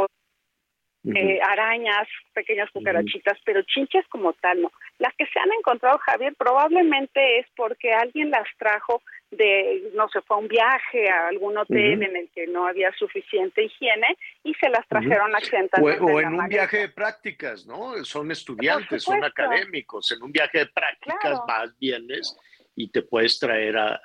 eh, 1.15 1.41
arañas, 1.43 2.09
pequeñas 2.33 2.71
cucarachitas, 2.71 3.39
pero 3.45 3.63
chinches 3.63 4.07
como 4.09 4.33
tal 4.33 4.63
no. 4.63 4.73
Las 4.99 5.15
que 5.15 5.27
se 5.27 5.39
han 5.39 5.53
encontrado, 5.59 5.99
Javier, 5.99 6.35
probablemente 6.37 7.39
es 7.39 7.47
porque 7.57 7.93
alguien 7.93 8.31
las 8.31 8.47
trajo 8.59 9.03
de, 9.31 9.91
no 9.95 10.09
sé, 10.09 10.21
fue 10.23 10.37
a 10.37 10.41
un 10.41 10.49
viaje 10.49 11.09
a 11.09 11.29
algún 11.29 11.59
hotel 11.59 12.03
en 12.03 12.17
el 12.17 12.29
que 12.35 12.47
no 12.47 12.67
había 12.67 12.93
suficiente 12.93 13.65
higiene 13.65 14.17
y 14.43 14.55
se 14.55 14.69
las 14.69 14.87
trajeron 14.89 15.35
accidentalmente. 15.35 16.03
O, 16.03 16.21
en 16.21 16.35
un 16.35 16.49
viaje 16.49 16.79
de 16.79 16.89
prácticas, 16.89 17.67
¿no? 17.67 18.05
Son 18.05 18.31
estudiantes, 18.31 19.03
son 19.03 19.23
académicos. 19.23 20.11
En 20.13 20.23
un 20.23 20.33
viaje 20.33 20.59
de 20.59 20.67
prácticas 20.67 21.41
más 21.47 21.79
vienes 21.79 22.37
y 22.75 22.89
te 22.91 23.03
puedes 23.03 23.39
traer 23.39 23.77
a 23.77 24.01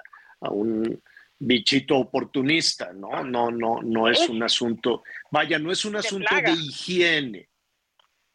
un 0.49 1.02
bichito 1.41 1.97
oportunista, 1.97 2.93
¿no? 2.93 3.23
No, 3.23 3.49
no, 3.49 3.81
no 3.81 4.07
es, 4.07 4.30
un 4.30 4.43
asunto, 4.43 5.03
vaya, 5.31 5.57
no 5.57 5.72
es 5.72 5.84
un 5.85 5.95
asunto 5.95 6.34
de 6.35 6.51
higiene. 6.51 7.49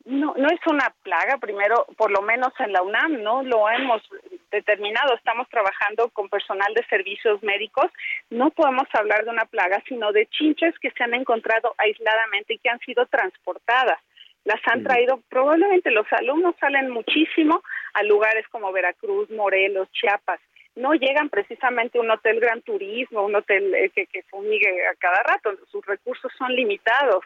No, 0.04 0.34
no 0.36 0.48
es 0.48 0.60
una 0.66 0.92
plaga, 1.02 1.38
primero, 1.38 1.86
por 1.96 2.10
lo 2.10 2.22
menos 2.22 2.52
en 2.58 2.72
la 2.72 2.82
UNAM, 2.82 3.22
¿no? 3.22 3.42
Lo 3.42 3.68
hemos 3.70 4.02
determinado, 4.50 5.14
estamos 5.14 5.48
trabajando 5.48 6.08
con 6.10 6.28
personal 6.28 6.72
de 6.74 6.84
servicios 6.86 7.42
médicos, 7.42 7.86
no 8.30 8.50
podemos 8.50 8.88
hablar 8.92 9.24
de 9.24 9.30
una 9.30 9.46
plaga, 9.46 9.82
sino 9.88 10.12
de 10.12 10.26
chinches 10.26 10.76
que 10.80 10.90
se 10.90 11.04
han 11.04 11.14
encontrado 11.14 11.74
aisladamente 11.78 12.54
y 12.54 12.58
que 12.58 12.70
han 12.70 12.80
sido 12.80 13.06
transportadas. 13.06 13.98
Las 14.44 14.60
han 14.72 14.84
traído, 14.84 15.20
probablemente 15.28 15.90
los 15.90 16.06
alumnos 16.12 16.54
salen 16.60 16.90
muchísimo 16.90 17.62
a 17.94 18.04
lugares 18.04 18.46
como 18.48 18.72
Veracruz, 18.72 19.28
Morelos, 19.30 19.90
Chiapas, 19.90 20.40
no 20.76 20.92
llegan 20.92 21.30
precisamente 21.30 21.98
a 21.98 22.02
un 22.02 22.10
hotel 22.10 22.38
Gran 22.38 22.62
Turismo, 22.62 23.24
un 23.24 23.34
hotel 23.34 23.74
eh, 23.74 23.90
que, 23.94 24.06
que 24.06 24.22
fumigue 24.24 24.86
a 24.86 24.94
cada 24.96 25.22
rato, 25.22 25.50
sus 25.70 25.84
recursos 25.84 26.30
son 26.38 26.54
limitados. 26.54 27.24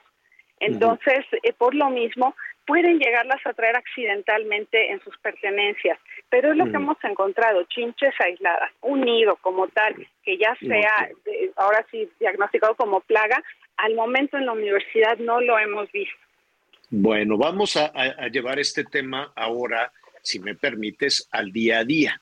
Entonces, 0.61 1.25
eh, 1.43 1.53
por 1.53 1.75
lo 1.75 1.91
mismo, 1.91 2.37
pueden 2.67 2.99
llegarlas 2.99 3.45
a 3.45 3.53
traer 3.53 3.77
accidentalmente 3.77 4.93
en 4.93 5.01
sus 5.01 5.17
pertenencias, 5.19 5.99
pero 6.29 6.53
es 6.53 6.57
lo 6.57 6.67
que 6.67 6.77
hemos 6.77 7.03
encontrado, 7.03 7.65
chinches 7.65 8.15
aisladas, 8.21 8.71
un 8.83 9.01
nido 9.01 9.37
como 9.41 9.67
tal, 9.69 9.95
que 10.23 10.37
ya 10.39 10.55
sea 10.61 11.09
ahora 11.57 11.85
sí 11.91 12.09
diagnosticado 12.21 12.77
como 12.77 13.01
plaga, 13.01 13.43
al 13.79 13.95
momento 13.95 14.37
en 14.37 14.47
la 14.47 14.53
universidad 14.53 15.19
no 15.19 15.41
lo 15.41 15.59
hemos 15.59 15.91
visto. 15.91 16.17
Bueno, 16.91 17.39
vamos 17.39 17.77
a 17.77 18.29
llevar 18.29 18.59
este 18.59 18.85
tema 18.85 19.33
ahora, 19.35 19.91
si 20.23 20.39
me 20.39 20.55
permites, 20.55 21.29
al 21.33 21.51
día 21.51 21.79
a 21.79 21.85
día. 21.85 22.21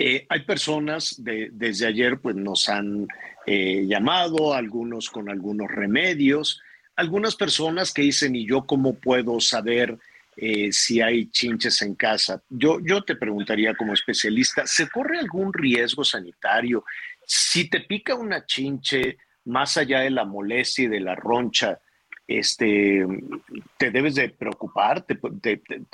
Eh, 0.00 0.26
hay 0.28 0.40
personas 0.44 1.22
de, 1.24 1.50
desde 1.52 1.86
ayer 1.86 2.20
pues 2.20 2.36
nos 2.36 2.68
han 2.68 3.08
eh, 3.46 3.84
llamado, 3.84 4.54
algunos 4.54 5.10
con 5.10 5.28
algunos 5.28 5.68
remedios, 5.68 6.62
algunas 6.94 7.34
personas 7.34 7.92
que 7.92 8.02
dicen, 8.02 8.36
¿y 8.36 8.46
yo 8.46 8.64
cómo 8.64 8.94
puedo 8.94 9.40
saber 9.40 9.98
eh, 10.36 10.70
si 10.70 11.00
hay 11.00 11.28
chinches 11.30 11.82
en 11.82 11.96
casa? 11.96 12.40
Yo, 12.48 12.78
yo 12.80 13.02
te 13.02 13.16
preguntaría 13.16 13.74
como 13.74 13.92
especialista, 13.92 14.66
¿se 14.68 14.88
corre 14.88 15.18
algún 15.18 15.52
riesgo 15.52 16.04
sanitario? 16.04 16.84
Si 17.26 17.68
te 17.68 17.80
pica 17.80 18.14
una 18.14 18.46
chinche, 18.46 19.18
más 19.46 19.76
allá 19.76 20.00
de 20.00 20.10
la 20.10 20.24
molestia 20.24 20.84
y 20.84 20.88
de 20.88 21.00
la 21.00 21.16
roncha, 21.16 21.80
este, 22.28 23.06
te 23.78 23.90
debes 23.90 24.14
de 24.14 24.28
preocupar, 24.28 25.00
te, 25.00 25.18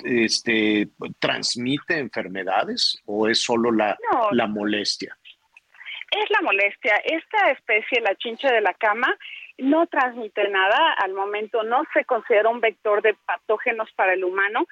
este, 0.03 0.89
transmite 1.17 1.97
enfermedades 1.97 3.01
o 3.05 3.29
es 3.29 3.41
solo 3.41 3.71
la, 3.71 3.97
la 4.31 4.45
molestia? 4.45 5.17
Es 6.11 6.29
la 6.29 6.41
molestia. 6.41 6.97
Esta 6.97 7.51
especie, 7.51 8.01
la 8.01 8.15
chincha 8.15 8.51
de 8.51 8.59
la 8.59 8.73
cama, 8.73 9.17
no 9.57 9.87
transmite 9.87 10.49
nada. 10.49 10.93
Al 10.97 11.13
momento 11.13 11.63
no 11.63 11.83
se 11.93 12.03
considera 12.03 12.49
un 12.49 12.59
vector 12.59 13.01
de 13.01 13.15
patógenos 13.25 13.89
para 13.95 14.13
el 14.13 14.25
humano. 14.25 14.67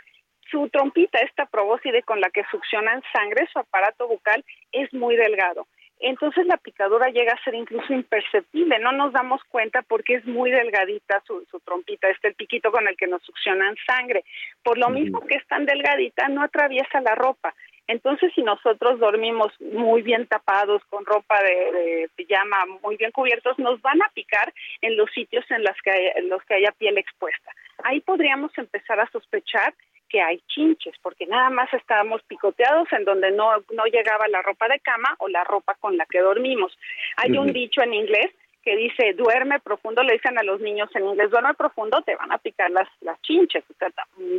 Su 0.51 0.67
trompita, 0.67 1.19
esta 1.19 1.45
probóscide 1.45 2.03
con 2.03 2.19
la 2.19 2.29
que 2.29 2.43
succionan 2.51 3.01
sangre, 3.13 3.47
su 3.51 3.59
aparato 3.59 4.07
bucal, 4.07 4.43
es 4.73 4.93
muy 4.93 5.15
delgado 5.15 5.65
entonces 6.09 6.45
la 6.47 6.57
picadura 6.57 7.09
llega 7.09 7.33
a 7.33 7.43
ser 7.43 7.55
incluso 7.55 7.93
imperceptible, 7.93 8.77
no 8.79 8.91
nos 8.91 9.13
damos 9.13 9.41
cuenta 9.45 9.81
porque 9.81 10.15
es 10.15 10.25
muy 10.25 10.51
delgadita 10.51 11.23
su, 11.25 11.45
trompita, 11.63 12.09
este 12.09 12.27
el 12.27 12.35
piquito 12.35 12.71
con 12.71 12.87
el 12.87 12.97
que 12.97 13.07
nos 13.07 13.23
succionan 13.23 13.75
sangre. 13.87 14.23
Por 14.63 14.77
lo 14.77 14.89
mismo 14.89 15.21
que 15.21 15.35
es 15.35 15.47
tan 15.47 15.65
delgadita, 15.65 16.27
no 16.27 16.43
atraviesa 16.43 16.99
la 17.01 17.15
ropa. 17.15 17.53
Entonces, 17.87 18.31
si 18.33 18.43
nosotros 18.43 18.99
dormimos 18.99 19.51
muy 19.59 20.01
bien 20.01 20.27
tapados, 20.27 20.81
con 20.89 21.05
ropa 21.05 21.41
de, 21.41 22.09
pijama 22.15 22.65
muy 22.81 22.97
bien 22.97 23.11
cubiertos, 23.11 23.57
nos 23.59 23.81
van 23.81 24.01
a 24.01 24.09
picar 24.13 24.53
en 24.81 24.95
los 24.95 25.09
sitios 25.11 25.49
en 25.51 25.63
los 25.63 25.75
que, 25.83 26.13
en 26.15 26.29
los 26.29 26.43
que 26.43 26.55
haya 26.55 26.71
piel 26.71 26.97
expuesta. 26.97 27.51
Ahí 27.83 27.99
podríamos 28.01 28.57
empezar 28.57 28.99
a 28.99 29.09
sospechar 29.11 29.73
que 30.13 30.21
hay 30.21 30.39
chinches, 30.47 30.93
porque 31.01 31.25
nada 31.25 31.49
más 31.49 31.73
estábamos 31.73 32.21
picoteados 32.27 32.87
en 32.93 33.03
donde 33.03 33.31
no, 33.31 33.49
no 33.73 33.85
llegaba 33.85 34.27
la 34.27 34.43
ropa 34.43 34.67
de 34.67 34.79
cama 34.79 35.15
o 35.17 35.27
la 35.27 35.43
ropa 35.43 35.73
con 35.79 35.97
la 35.97 36.05
que 36.05 36.19
dormimos. 36.19 36.77
Hay 37.17 37.35
un 37.35 37.51
dicho 37.51 37.81
en 37.81 37.95
inglés 37.95 38.31
que 38.63 38.77
dice 38.77 39.13
duerme 39.13 39.59
profundo, 39.59 40.03
le 40.03 40.13
dicen 40.13 40.37
a 40.37 40.43
los 40.43 40.61
niños 40.61 40.87
en 40.93 41.05
inglés, 41.05 41.31
duerme 41.31 41.55
profundo, 41.55 42.03
te 42.03 42.15
van 42.15 42.31
a 42.31 42.37
picar 42.37 42.69
las, 42.69 42.87
las 43.01 43.19
chinches, 43.23 43.63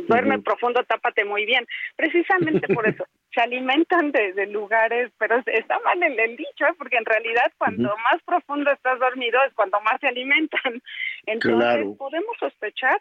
duerme 0.07 0.39
profundo, 0.39 0.81
tápate 0.83 1.25
muy 1.25 1.45
bien. 1.45 1.67
Precisamente 1.97 2.73
por 2.73 2.87
eso, 2.87 3.05
se 3.33 3.41
alimentan 3.41 4.13
de, 4.13 4.47
lugares, 4.47 5.11
pero 5.17 5.43
está 5.45 5.77
mal 5.79 6.01
el, 6.01 6.17
el 6.17 6.37
dicho, 6.37 6.65
¿eh? 6.65 6.73
porque 6.77 6.95
en 6.95 7.05
realidad 7.05 7.51
cuando 7.57 7.93
más 7.97 8.23
profundo 8.23 8.71
estás 8.71 8.97
dormido 8.97 9.43
es 9.45 9.53
cuando 9.53 9.79
más 9.81 9.99
se 9.99 10.07
alimentan. 10.07 10.81
Entonces 11.25 11.85
podemos 11.97 12.37
sospechar 12.39 12.97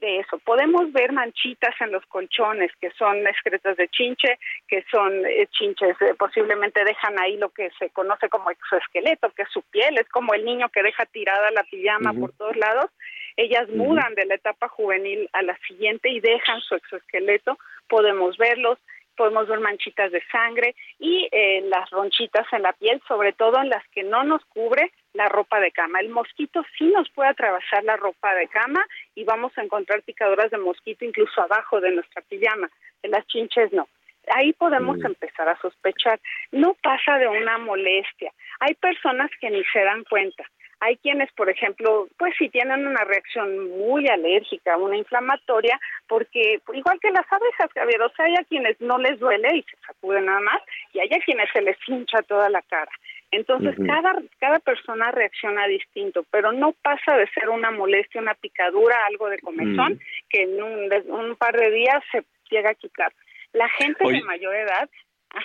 de 0.00 0.20
eso. 0.20 0.38
Podemos 0.38 0.92
ver 0.92 1.12
manchitas 1.12 1.74
en 1.80 1.92
los 1.92 2.04
colchones 2.06 2.70
que 2.80 2.90
son 2.92 3.26
excretas 3.26 3.76
de 3.76 3.88
chinche, 3.88 4.38
que 4.68 4.84
son 4.90 5.24
eh, 5.26 5.46
chinches, 5.50 6.00
eh, 6.02 6.14
posiblemente 6.18 6.84
dejan 6.84 7.18
ahí 7.18 7.36
lo 7.36 7.50
que 7.50 7.70
se 7.78 7.90
conoce 7.90 8.28
como 8.28 8.50
exoesqueleto, 8.50 9.30
que 9.30 9.42
es 9.42 9.50
su 9.50 9.62
piel, 9.62 9.98
es 9.98 10.08
como 10.08 10.34
el 10.34 10.44
niño 10.44 10.68
que 10.70 10.82
deja 10.82 11.06
tirada 11.06 11.50
la 11.50 11.64
pijama 11.64 12.12
por 12.12 12.32
todos 12.32 12.56
lados. 12.56 12.90
Ellas 13.36 13.68
mudan 13.68 14.14
de 14.14 14.24
la 14.24 14.34
etapa 14.34 14.68
juvenil 14.68 15.28
a 15.32 15.42
la 15.42 15.56
siguiente 15.66 16.08
y 16.08 16.20
dejan 16.20 16.60
su 16.62 16.74
exoesqueleto, 16.74 17.58
podemos 17.88 18.36
verlos 18.38 18.78
podemos 19.16 19.48
ver 19.48 19.60
manchitas 19.60 20.12
de 20.12 20.22
sangre 20.30 20.76
y 20.98 21.28
eh, 21.32 21.62
las 21.68 21.90
ronchitas 21.90 22.46
en 22.52 22.62
la 22.62 22.72
piel, 22.74 23.02
sobre 23.08 23.32
todo 23.32 23.60
en 23.60 23.70
las 23.70 23.82
que 23.88 24.04
no 24.04 24.22
nos 24.22 24.44
cubre 24.44 24.92
la 25.14 25.28
ropa 25.28 25.58
de 25.58 25.72
cama. 25.72 26.00
El 26.00 26.10
mosquito 26.10 26.62
sí 26.78 26.84
nos 26.94 27.10
puede 27.10 27.30
atravesar 27.30 27.82
la 27.84 27.96
ropa 27.96 28.34
de 28.34 28.46
cama 28.48 28.84
y 29.16 29.24
vamos 29.24 29.50
a 29.58 29.62
encontrar 29.62 30.02
picaduras 30.02 30.50
de 30.52 30.58
mosquito 30.58 31.04
incluso 31.04 31.42
abajo 31.42 31.80
de 31.80 31.90
nuestra 31.90 32.22
pijama. 32.22 32.70
En 33.02 33.10
las 33.10 33.26
chinches 33.26 33.72
no. 33.72 33.88
Ahí 34.28 34.52
podemos 34.52 34.98
mm. 34.98 35.06
empezar 35.06 35.48
a 35.48 35.58
sospechar. 35.60 36.20
No 36.52 36.76
pasa 36.82 37.18
de 37.18 37.26
una 37.26 37.58
molestia. 37.58 38.32
Hay 38.60 38.74
personas 38.74 39.30
que 39.40 39.50
ni 39.50 39.64
se 39.72 39.80
dan 39.80 40.04
cuenta. 40.04 40.44
Hay 40.80 40.98
quienes, 40.98 41.32
por 41.32 41.48
ejemplo, 41.48 42.06
pues 42.18 42.34
si 42.38 42.50
tienen 42.50 42.86
una 42.86 43.02
reacción 43.04 43.70
muy 43.78 44.06
alérgica, 44.08 44.76
una 44.76 44.96
inflamatoria, 44.96 45.80
porque 46.06 46.60
igual 46.74 47.00
que 47.00 47.10
las 47.10 47.24
abejas, 47.32 47.72
Javier, 47.72 48.02
o 48.02 48.10
sea, 48.10 48.26
hay 48.26 48.34
a 48.34 48.44
quienes 48.44 48.78
no 48.80 48.98
les 48.98 49.18
duele 49.18 49.56
y 49.56 49.62
se 49.62 49.76
sacuden 49.86 50.26
nada 50.26 50.40
más, 50.40 50.60
y 50.92 51.00
hay 51.00 51.08
a 51.08 51.24
quienes 51.24 51.48
se 51.50 51.62
les 51.62 51.78
hincha 51.86 52.20
toda 52.22 52.50
la 52.50 52.60
cara. 52.60 52.90
Entonces, 53.30 53.74
cada, 53.86 54.14
cada 54.38 54.58
persona 54.60 55.10
reacciona 55.10 55.66
distinto, 55.66 56.24
pero 56.30 56.52
no 56.52 56.72
pasa 56.82 57.16
de 57.16 57.28
ser 57.30 57.48
una 57.48 57.70
molestia, 57.70 58.20
una 58.20 58.34
picadura, 58.34 58.96
algo 59.06 59.28
de 59.28 59.38
comezón, 59.40 60.00
que 60.28 60.42
en 60.42 60.62
un, 60.62 61.36
par 61.36 61.56
de 61.56 61.70
días 61.70 62.02
se 62.12 62.24
llega 62.50 62.70
a 62.70 62.74
quitar. 62.74 63.12
La 63.52 63.68
gente 63.70 64.08
de 64.08 64.22
mayor 64.22 64.54
edad, 64.54 64.88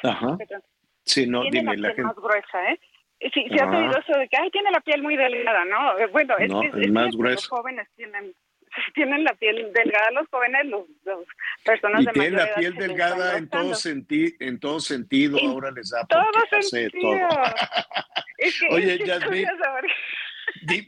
Ajá. 0.04 0.38
sí, 1.04 1.26
no, 1.28 1.42
tiene 1.50 1.76
la 1.76 1.94
piel 1.94 2.06
más 2.06 2.16
gruesa, 2.16 2.72
¿eh? 2.72 2.80
Sí, 3.34 3.46
se 3.50 3.64
ha 3.64 3.70
oído 3.70 4.00
eso 4.00 4.18
de 4.18 4.28
que, 4.28 4.38
ay, 4.38 4.50
tiene 4.50 4.72
la 4.72 4.80
piel 4.82 5.04
muy 5.04 5.16
delgada, 5.16 5.64
¿no? 5.66 6.08
Bueno, 6.12 6.36
es, 6.38 6.50
que, 6.50 6.88
los 6.88 7.48
jóvenes 7.48 7.88
tienen 7.96 8.34
tienen 8.96 9.24
la 9.24 9.34
piel 9.36 9.72
delgada 9.74 10.12
los 10.12 10.28
jóvenes, 10.30 10.66
los, 10.66 10.86
personas 11.64 12.02
y 12.02 12.06
de 12.06 12.12
tienen 12.14 12.36
la 12.36 12.56
piel 12.56 12.74
delgada 12.76 13.38
en 13.38 13.50
todo, 13.50 13.76
senti 13.76 14.36
en 14.40 14.60
todo 14.60 14.80
sentido, 14.80 15.38
ahora 15.40 15.72
les 15.72 15.90
da 15.90 16.06
todo 16.06 16.24
sentido. 16.62 17.28
Oye, 18.72 19.00
Yasmin, 19.06 19.48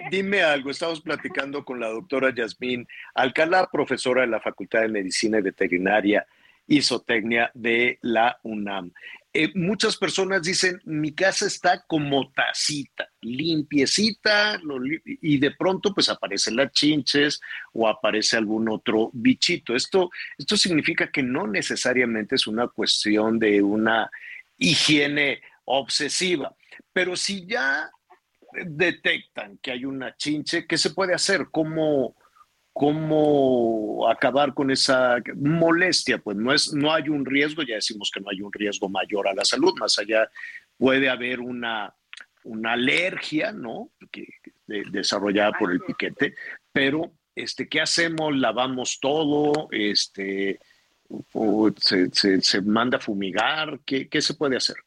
dime 0.09 0.41
algo, 0.41 0.71
estamos 0.71 1.01
platicando 1.01 1.63
con 1.63 1.79
la 1.79 1.89
doctora 1.89 2.33
Yasmín 2.33 2.87
Alcalá, 3.13 3.69
profesora 3.71 4.21
de 4.21 4.27
la 4.27 4.39
Facultad 4.39 4.81
de 4.81 4.87
Medicina 4.87 5.37
y 5.37 5.41
Veterinaria 5.41 6.25
Isotecnia 6.67 7.51
de 7.53 7.99
la 8.01 8.39
UNAM. 8.43 8.91
Eh, 9.35 9.51
muchas 9.55 9.97
personas 9.97 10.43
dicen, 10.43 10.79
mi 10.85 11.11
casa 11.11 11.47
está 11.47 11.83
como 11.87 12.31
tacita, 12.33 13.09
limpiecita, 13.21 14.61
y 15.05 15.39
de 15.39 15.51
pronto 15.51 15.91
pues 15.91 16.07
aparecen 16.09 16.55
las 16.55 16.71
chinches 16.71 17.41
o 17.73 17.87
aparece 17.87 18.37
algún 18.37 18.69
otro 18.69 19.09
bichito. 19.11 19.75
Esto, 19.75 20.11
esto 20.37 20.55
significa 20.55 21.09
que 21.09 21.23
no 21.23 21.47
necesariamente 21.47 22.35
es 22.35 22.45
una 22.45 22.67
cuestión 22.67 23.39
de 23.39 23.63
una 23.63 24.11
higiene 24.55 25.41
obsesiva, 25.65 26.55
pero 26.91 27.15
si 27.15 27.47
ya 27.47 27.89
detectan 28.65 29.57
que 29.57 29.71
hay 29.71 29.83
una 29.83 30.15
chinche, 30.15 30.67
¿qué 30.67 30.77
se 30.77 30.91
puede 30.91 31.15
hacer? 31.15 31.47
¿Cómo, 31.49 32.15
cómo 32.73 34.09
acabar 34.09 34.53
con 34.55 34.71
esa 34.71 35.17
molestia, 35.35 36.17
pues 36.17 36.35
no 36.35 36.51
es 36.51 36.73
no 36.73 36.91
hay 36.91 37.07
un 37.07 37.23
riesgo, 37.23 37.61
ya 37.61 37.75
decimos 37.75 38.09
que 38.11 38.19
no 38.19 38.29
hay 38.31 38.41
un 38.41 38.51
riesgo 38.51 38.89
mayor 38.89 39.27
a 39.27 39.33
la 39.33 39.45
salud, 39.45 39.73
más 39.79 39.97
allá 39.99 40.29
puede 40.77 41.07
haber 41.07 41.39
una, 41.39 41.93
una 42.43 42.73
alergia, 42.73 43.51
¿no? 43.51 43.91
Que, 44.11 44.27
desarrollada 44.65 45.51
por 45.51 45.71
el 45.71 45.81
piquete, 45.81 46.33
pero 46.71 47.11
este 47.35 47.69
¿qué 47.69 47.81
hacemos? 47.81 48.35
Lavamos 48.35 48.99
todo, 48.99 49.67
este 49.71 50.59
se, 51.77 52.41
se, 52.41 52.61
manda 52.61 52.97
a 52.97 53.01
fumigar, 53.01 53.79
¿qué, 53.85 54.09
¿qué 54.09 54.19
se 54.19 54.33
puede 54.33 54.57
hacer? 54.57 54.77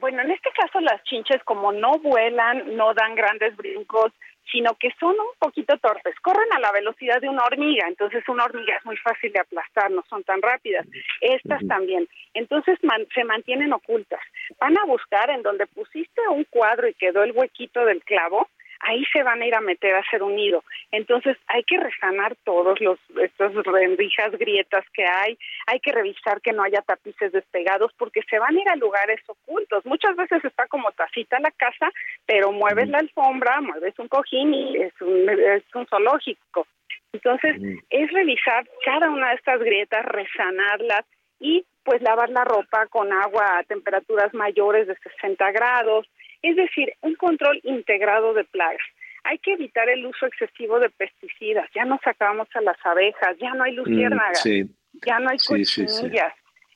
Bueno, 0.00 0.22
en 0.22 0.32
este 0.32 0.50
caso 0.56 0.80
las 0.80 1.02
chinches 1.04 1.44
como 1.44 1.70
no 1.70 1.98
vuelan, 1.98 2.76
no 2.76 2.92
dan 2.94 3.14
grandes 3.14 3.54
brincos, 3.56 4.12
sino 4.50 4.74
que 4.74 4.90
son 4.98 5.12
un 5.12 5.34
poquito 5.38 5.76
torpes, 5.78 6.14
corren 6.20 6.52
a 6.52 6.60
la 6.60 6.72
velocidad 6.72 7.20
de 7.20 7.28
una 7.28 7.44
hormiga, 7.44 7.86
entonces 7.88 8.22
una 8.28 8.44
hormiga 8.44 8.76
es 8.76 8.84
muy 8.84 8.96
fácil 8.96 9.32
de 9.32 9.40
aplastar, 9.40 9.90
no 9.90 10.04
son 10.08 10.24
tan 10.24 10.42
rápidas, 10.42 10.86
estas 11.20 11.66
también, 11.66 12.08
entonces 12.34 12.78
se 13.14 13.24
mantienen 13.24 13.72
ocultas, 13.72 14.20
van 14.60 14.76
a 14.78 14.84
buscar 14.86 15.30
en 15.30 15.42
donde 15.42 15.66
pusiste 15.66 16.20
un 16.28 16.44
cuadro 16.44 16.88
y 16.88 16.94
quedó 16.94 17.22
el 17.22 17.32
huequito 17.32 17.84
del 17.84 18.02
clavo, 18.02 18.48
ahí 18.80 19.04
se 19.12 19.22
van 19.22 19.40
a 19.42 19.46
ir 19.46 19.54
a 19.54 19.60
meter 19.60 19.94
a 19.94 20.00
hacer 20.00 20.22
un 20.22 20.36
nido. 20.36 20.64
Entonces 20.90 21.36
hay 21.46 21.62
que 21.64 21.78
resanar 21.78 22.36
todos 22.44 22.80
los 22.80 22.98
estas 23.20 23.54
rendijas, 23.64 24.32
grietas 24.32 24.84
que 24.92 25.04
hay, 25.04 25.38
hay 25.66 25.80
que 25.80 25.92
revisar 25.92 26.40
que 26.40 26.52
no 26.52 26.62
haya 26.62 26.82
tapices 26.82 27.32
despegados 27.32 27.92
porque 27.98 28.22
se 28.28 28.38
van 28.38 28.56
a 28.56 28.60
ir 28.60 28.68
a 28.68 28.76
lugares 28.76 29.20
ocultos. 29.26 29.84
Muchas 29.86 30.16
veces 30.16 30.44
está 30.44 30.66
como 30.66 30.90
tacita 30.92 31.38
la 31.40 31.50
casa, 31.50 31.90
pero 32.26 32.52
mueves 32.52 32.88
la 32.88 32.98
alfombra, 32.98 33.60
mueves 33.60 33.98
un 33.98 34.08
cojín 34.08 34.54
y 34.54 34.76
es 34.76 34.92
un, 35.00 35.28
es 35.28 35.64
un 35.74 35.86
zoológico. 35.86 36.66
Entonces 37.12 37.56
es 37.90 38.12
revisar 38.12 38.66
cada 38.84 39.10
una 39.10 39.30
de 39.30 39.34
estas 39.36 39.60
grietas, 39.60 40.04
resanarlas 40.04 41.04
y 41.40 41.64
pues 41.82 42.02
lavar 42.02 42.30
la 42.30 42.44
ropa 42.44 42.86
con 42.86 43.12
agua 43.12 43.58
a 43.58 43.64
temperaturas 43.64 44.32
mayores 44.34 44.86
de 44.86 44.94
60 44.96 45.50
grados, 45.52 46.06
es 46.42 46.56
decir, 46.56 46.92
un 47.02 47.14
control 47.14 47.60
integrado 47.64 48.34
de 48.34 48.44
plagas. 48.44 48.80
Hay 49.24 49.38
que 49.38 49.52
evitar 49.52 49.88
el 49.88 50.06
uso 50.06 50.26
excesivo 50.26 50.80
de 50.80 50.88
pesticidas. 50.88 51.68
Ya 51.74 51.84
no 51.84 51.98
sacamos 52.02 52.48
a 52.54 52.60
las 52.62 52.78
abejas, 52.84 53.36
ya 53.38 53.52
no 53.54 53.64
hay 53.64 53.72
mm, 53.72 53.76
luciérnagas, 53.76 54.44
ya 54.44 55.18
no 55.18 55.30
hay 55.30 55.38
cochinillas. 55.38 56.32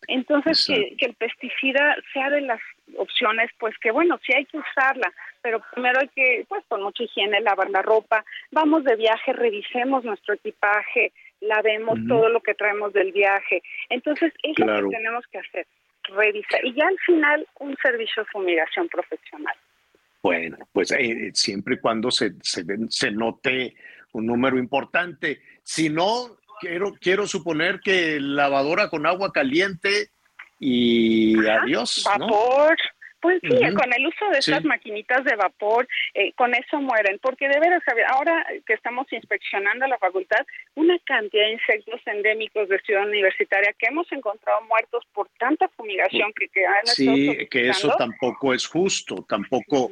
Entonces, 0.06 0.66
que, 0.66 1.06
el 1.06 1.14
pesticida 1.14 1.96
sea 2.12 2.28
de 2.28 2.42
las 2.42 2.60
opciones, 2.98 3.50
pues 3.58 3.74
que 3.78 3.90
bueno, 3.90 4.20
sí 4.26 4.34
hay 4.34 4.44
que 4.44 4.58
usarla, 4.58 5.10
pero 5.40 5.62
primero 5.72 6.00
hay 6.00 6.08
que, 6.08 6.44
pues 6.46 6.62
con 6.68 6.82
mucha 6.82 7.04
higiene, 7.04 7.40
lavar 7.40 7.70
la 7.70 7.80
ropa. 7.80 8.22
Vamos 8.50 8.84
de 8.84 8.96
viaje, 8.96 9.32
revisemos 9.32 10.04
nuestro 10.04 10.34
equipaje, 10.34 11.12
lavemos 11.40 11.98
todo 12.06 12.28
lo 12.28 12.40
que 12.40 12.54
traemos 12.54 12.92
del 12.92 13.12
viaje. 13.12 13.62
Entonces, 13.88 14.34
es 14.42 14.58
lo 14.58 14.66
que 14.66 14.96
tenemos 14.96 15.26
que 15.28 15.38
hacer 15.38 15.66
revisar. 16.08 16.64
Y 16.64 16.74
ya 16.74 16.86
al 16.86 16.98
final, 17.06 17.46
un 17.60 17.76
servicio 17.82 18.22
de 18.22 18.28
fumigación 18.30 18.88
profesional. 18.88 19.54
Bueno, 20.22 20.56
pues 20.72 20.90
eh, 20.92 21.30
siempre 21.34 21.74
y 21.74 21.78
cuando 21.78 22.10
se, 22.10 22.32
se, 22.42 22.64
se, 22.88 23.10
note 23.10 23.74
un 24.12 24.26
número 24.26 24.58
importante. 24.58 25.40
Si 25.62 25.90
no, 25.90 26.38
quiero, 26.60 26.94
quiero 26.94 27.26
suponer 27.26 27.80
que 27.80 28.18
lavadora 28.20 28.88
con 28.88 29.06
agua 29.06 29.32
caliente 29.32 30.10
y 30.58 31.46
adiós. 31.46 32.04
Vapor. 32.06 32.76
Pues 33.24 33.40
sí, 33.40 33.48
con 33.48 33.90
el 33.90 34.06
uso 34.06 34.28
de 34.32 34.38
estas 34.38 34.62
maquinitas 34.64 35.24
de 35.24 35.34
vapor, 35.34 35.88
eh, 36.12 36.34
con 36.34 36.54
eso 36.54 36.78
mueren, 36.78 37.18
porque 37.22 37.48
de 37.48 37.58
veras, 37.58 37.82
ahora 38.08 38.44
que 38.66 38.74
estamos 38.74 39.10
inspeccionando 39.14 39.86
la 39.86 39.96
facultad, 39.96 40.44
una 40.74 40.98
cantidad 41.06 41.46
de 41.46 41.52
insectos 41.52 42.02
endémicos 42.04 42.68
de 42.68 42.78
Ciudad 42.80 43.08
Universitaria 43.08 43.72
que 43.78 43.86
hemos 43.86 44.12
encontrado 44.12 44.60
muertos 44.68 45.06
por 45.14 45.30
tanta 45.38 45.70
fumigación 45.70 46.34
que, 46.38 46.48
que 46.48 46.66
han 46.66 46.84
Sí, 46.84 47.48
que 47.50 47.70
eso 47.70 47.94
tampoco 47.96 48.52
es 48.52 48.66
justo, 48.66 49.24
tampoco, 49.26 49.90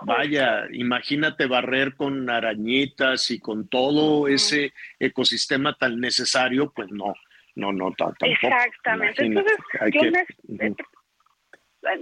vaya, 0.00 0.64
imagínate 0.72 1.46
barrer 1.46 1.94
con 1.94 2.28
arañitas 2.28 3.30
y 3.30 3.38
con 3.38 3.68
todo 3.68 4.26
ese 4.26 4.72
ecosistema 4.98 5.78
tan 5.78 6.00
necesario, 6.00 6.72
pues 6.74 6.90
no, 6.90 7.14
no, 7.54 7.72
no, 7.72 7.92
tampoco. 7.92 8.26
Exactamente, 8.28 9.24
entonces 9.24 9.56
yo 9.92 10.00
que 10.00 10.74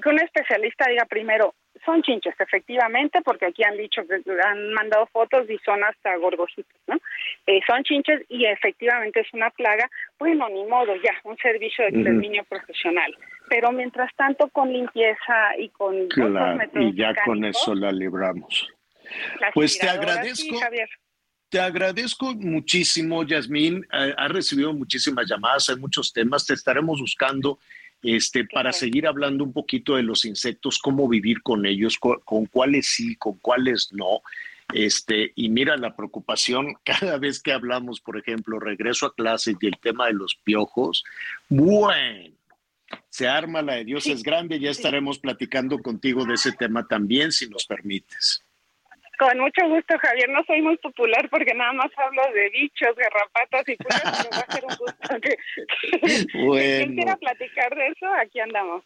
un 0.05 0.21
especialista 0.21 0.89
diga 0.89 1.05
primero, 1.07 1.55
son 1.85 2.03
chinches, 2.03 2.35
efectivamente, 2.39 3.21
porque 3.23 3.47
aquí 3.47 3.65
han 3.65 3.77
dicho 3.77 4.03
que 4.07 4.23
han 4.43 4.73
mandado 4.73 5.07
fotos 5.07 5.49
y 5.49 5.59
son 5.65 5.83
hasta 5.83 6.17
gorgojitos, 6.17 6.81
¿no? 6.87 6.97
Eh, 7.47 7.61
son 7.67 7.83
chinches 7.85 8.23
y 8.29 8.45
efectivamente 8.45 9.21
es 9.21 9.33
una 9.33 9.51
plaga, 9.51 9.91
bueno, 10.19 10.49
ni 10.49 10.65
modo, 10.65 10.95
ya, 10.97 11.13
un 11.25 11.37
servicio 11.39 11.85
de 11.85 11.91
exterminio 11.91 12.45
profesional. 12.45 13.17
Pero 13.49 13.73
mientras 13.73 14.15
tanto, 14.15 14.49
con 14.49 14.73
limpieza 14.73 15.57
y 15.59 15.71
con... 15.71 16.09
Claro, 16.09 16.61
y 16.75 16.95
ya 16.95 17.15
con 17.25 17.45
eso 17.45 17.75
la 17.75 17.91
libramos. 17.91 18.69
Pues 19.55 19.79
te 19.79 19.89
agradezco. 19.89 20.57
Te 21.49 21.59
agradezco 21.59 22.33
muchísimo, 22.37 23.25
Yasmín. 23.25 23.85
Ha 23.91 24.29
recibido 24.29 24.73
muchísimas 24.73 25.29
llamadas, 25.29 25.69
hay 25.69 25.77
muchos 25.77 26.13
temas. 26.13 26.47
Te 26.47 26.55
estaremos 26.55 27.01
buscando 27.01 27.59
este, 28.03 28.45
para 28.45 28.73
seguir 28.73 29.07
hablando 29.07 29.45
un 29.45 29.53
poquito 29.53 29.97
de 29.97 30.03
los 30.03 30.25
insectos, 30.25 30.79
cómo 30.79 31.09
vivir 31.09 31.43
con 31.43 31.67
ellos, 31.67 31.99
con, 31.99 32.47
cuáles 32.47 32.87
sí, 32.87 33.17
con 33.17 33.39
cuáles 33.39 33.93
no. 33.93 34.23
Este, 34.73 35.33
y 35.35 35.49
mira 35.49 35.77
la 35.77 35.97
preocupación 35.97 36.75
cada 36.85 37.19
vez 37.19 37.43
que 37.43 37.53
hablamos, 37.53 38.01
por 38.01 38.17
ejemplo, 38.19 38.59
regreso 38.59 39.07
a 39.07 39.15
clases 39.15 39.57
y 39.61 39.67
el 39.67 39.79
tema 39.79 40.07
de 40.07 40.15
los 40.15 40.37
piojos. 40.37 41.05
Bueno, 41.49 42.35
se 43.09 43.29
arma 43.29 43.63
la 43.63 43.75
de 43.75 43.85
Dios 43.85 44.07
es 44.07 44.23
grande, 44.23 44.59
ya 44.59 44.71
estaremos 44.71 45.19
platicando 45.19 45.79
contigo 45.79 46.25
de 46.25 46.35
ese 46.35 46.53
tema 46.53 46.87
también, 46.87 47.33
si 47.33 47.49
nos 47.49 47.67
permites. 47.67 48.45
Con 49.21 49.39
mucho 49.39 49.69
gusto, 49.69 49.99
Javier. 49.99 50.31
No 50.31 50.43
soy 50.47 50.63
muy 50.63 50.79
popular 50.79 51.29
porque 51.29 51.53
nada 51.53 51.75
más 51.75 51.91
hablo 51.99 52.23
de 52.33 52.49
bichos, 52.49 52.97
garrapatas 52.97 53.69
y 53.69 53.77
pulgas, 53.77 54.03
pero 54.17 54.31
va 54.31 54.47
a 54.49 54.53
ser 54.53 54.65
un 54.65 54.77
gusto 54.79 55.21
que, 55.21 56.39
bueno. 56.39 56.55
quien 56.55 56.95
quiera 56.95 57.17
platicar 57.17 57.75
de 57.77 57.89
eso, 57.89 58.07
aquí 58.19 58.41
andamos. 58.41 58.83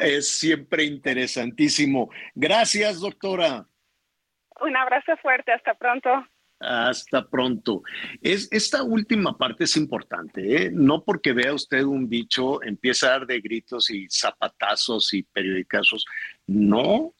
Es 0.00 0.36
siempre 0.36 0.82
interesantísimo. 0.82 2.10
Gracias, 2.34 2.98
doctora. 2.98 3.68
Un 4.60 4.76
abrazo 4.76 5.16
fuerte, 5.22 5.52
hasta 5.52 5.74
pronto. 5.74 6.26
Hasta 6.58 7.28
pronto. 7.28 7.82
Es, 8.20 8.48
esta 8.50 8.82
última 8.82 9.38
parte 9.38 9.62
es 9.62 9.76
importante, 9.76 10.56
¿eh? 10.56 10.70
no 10.72 11.04
porque 11.04 11.32
vea 11.32 11.54
usted 11.54 11.84
un 11.84 12.08
bicho, 12.08 12.60
empieza 12.64 13.06
a 13.06 13.10
dar 13.10 13.26
de 13.28 13.40
gritos 13.40 13.90
y 13.90 14.08
zapatazos 14.10 15.14
y 15.14 15.22
periodicazos. 15.22 16.04
No, 16.48 17.14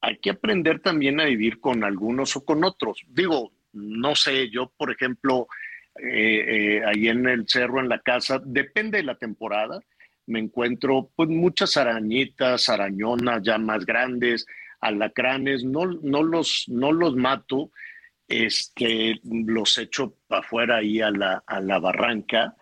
hay 0.00 0.18
que 0.18 0.30
aprender 0.30 0.80
también 0.80 1.20
a 1.20 1.26
vivir 1.26 1.60
con 1.60 1.84
algunos 1.84 2.36
o 2.36 2.44
con 2.44 2.64
otros. 2.64 3.02
Digo, 3.08 3.52
no 3.72 4.14
sé, 4.14 4.50
yo 4.50 4.72
por 4.76 4.90
ejemplo, 4.90 5.46
eh, 5.98 6.78
eh, 6.78 6.82
ahí 6.86 7.08
en 7.08 7.28
el 7.28 7.46
cerro, 7.46 7.80
en 7.80 7.88
la 7.88 8.00
casa, 8.00 8.40
depende 8.44 8.98
de 8.98 9.04
la 9.04 9.16
temporada, 9.16 9.80
me 10.26 10.38
encuentro 10.38 11.10
pues 11.14 11.28
muchas 11.28 11.76
arañitas, 11.76 12.68
arañonas 12.68 13.42
ya 13.42 13.58
más 13.58 13.84
grandes, 13.84 14.46
alacranes, 14.80 15.64
no, 15.64 15.86
no, 15.86 16.22
los, 16.22 16.64
no 16.68 16.92
los 16.92 17.16
mato, 17.16 17.70
este, 18.28 19.20
los 19.24 19.76
echo 19.78 20.16
para 20.26 20.40
afuera 20.40 20.76
ahí 20.76 21.00
a 21.00 21.10
la, 21.10 21.42
a 21.46 21.60
la 21.60 21.78
barranca, 21.78 22.56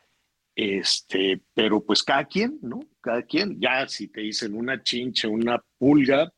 este, 0.57 1.41
pero 1.55 1.85
pues 1.85 2.03
cada 2.03 2.25
quien, 2.25 2.59
¿no? 2.63 2.81
Cada 3.01 3.23
quien, 3.23 3.61
ya 3.61 3.87
si 3.87 4.09
te 4.09 4.23
dicen 4.23 4.55
una 4.55 4.83
chincha, 4.83 5.29
una 5.29 5.63
pulga, 5.79 6.33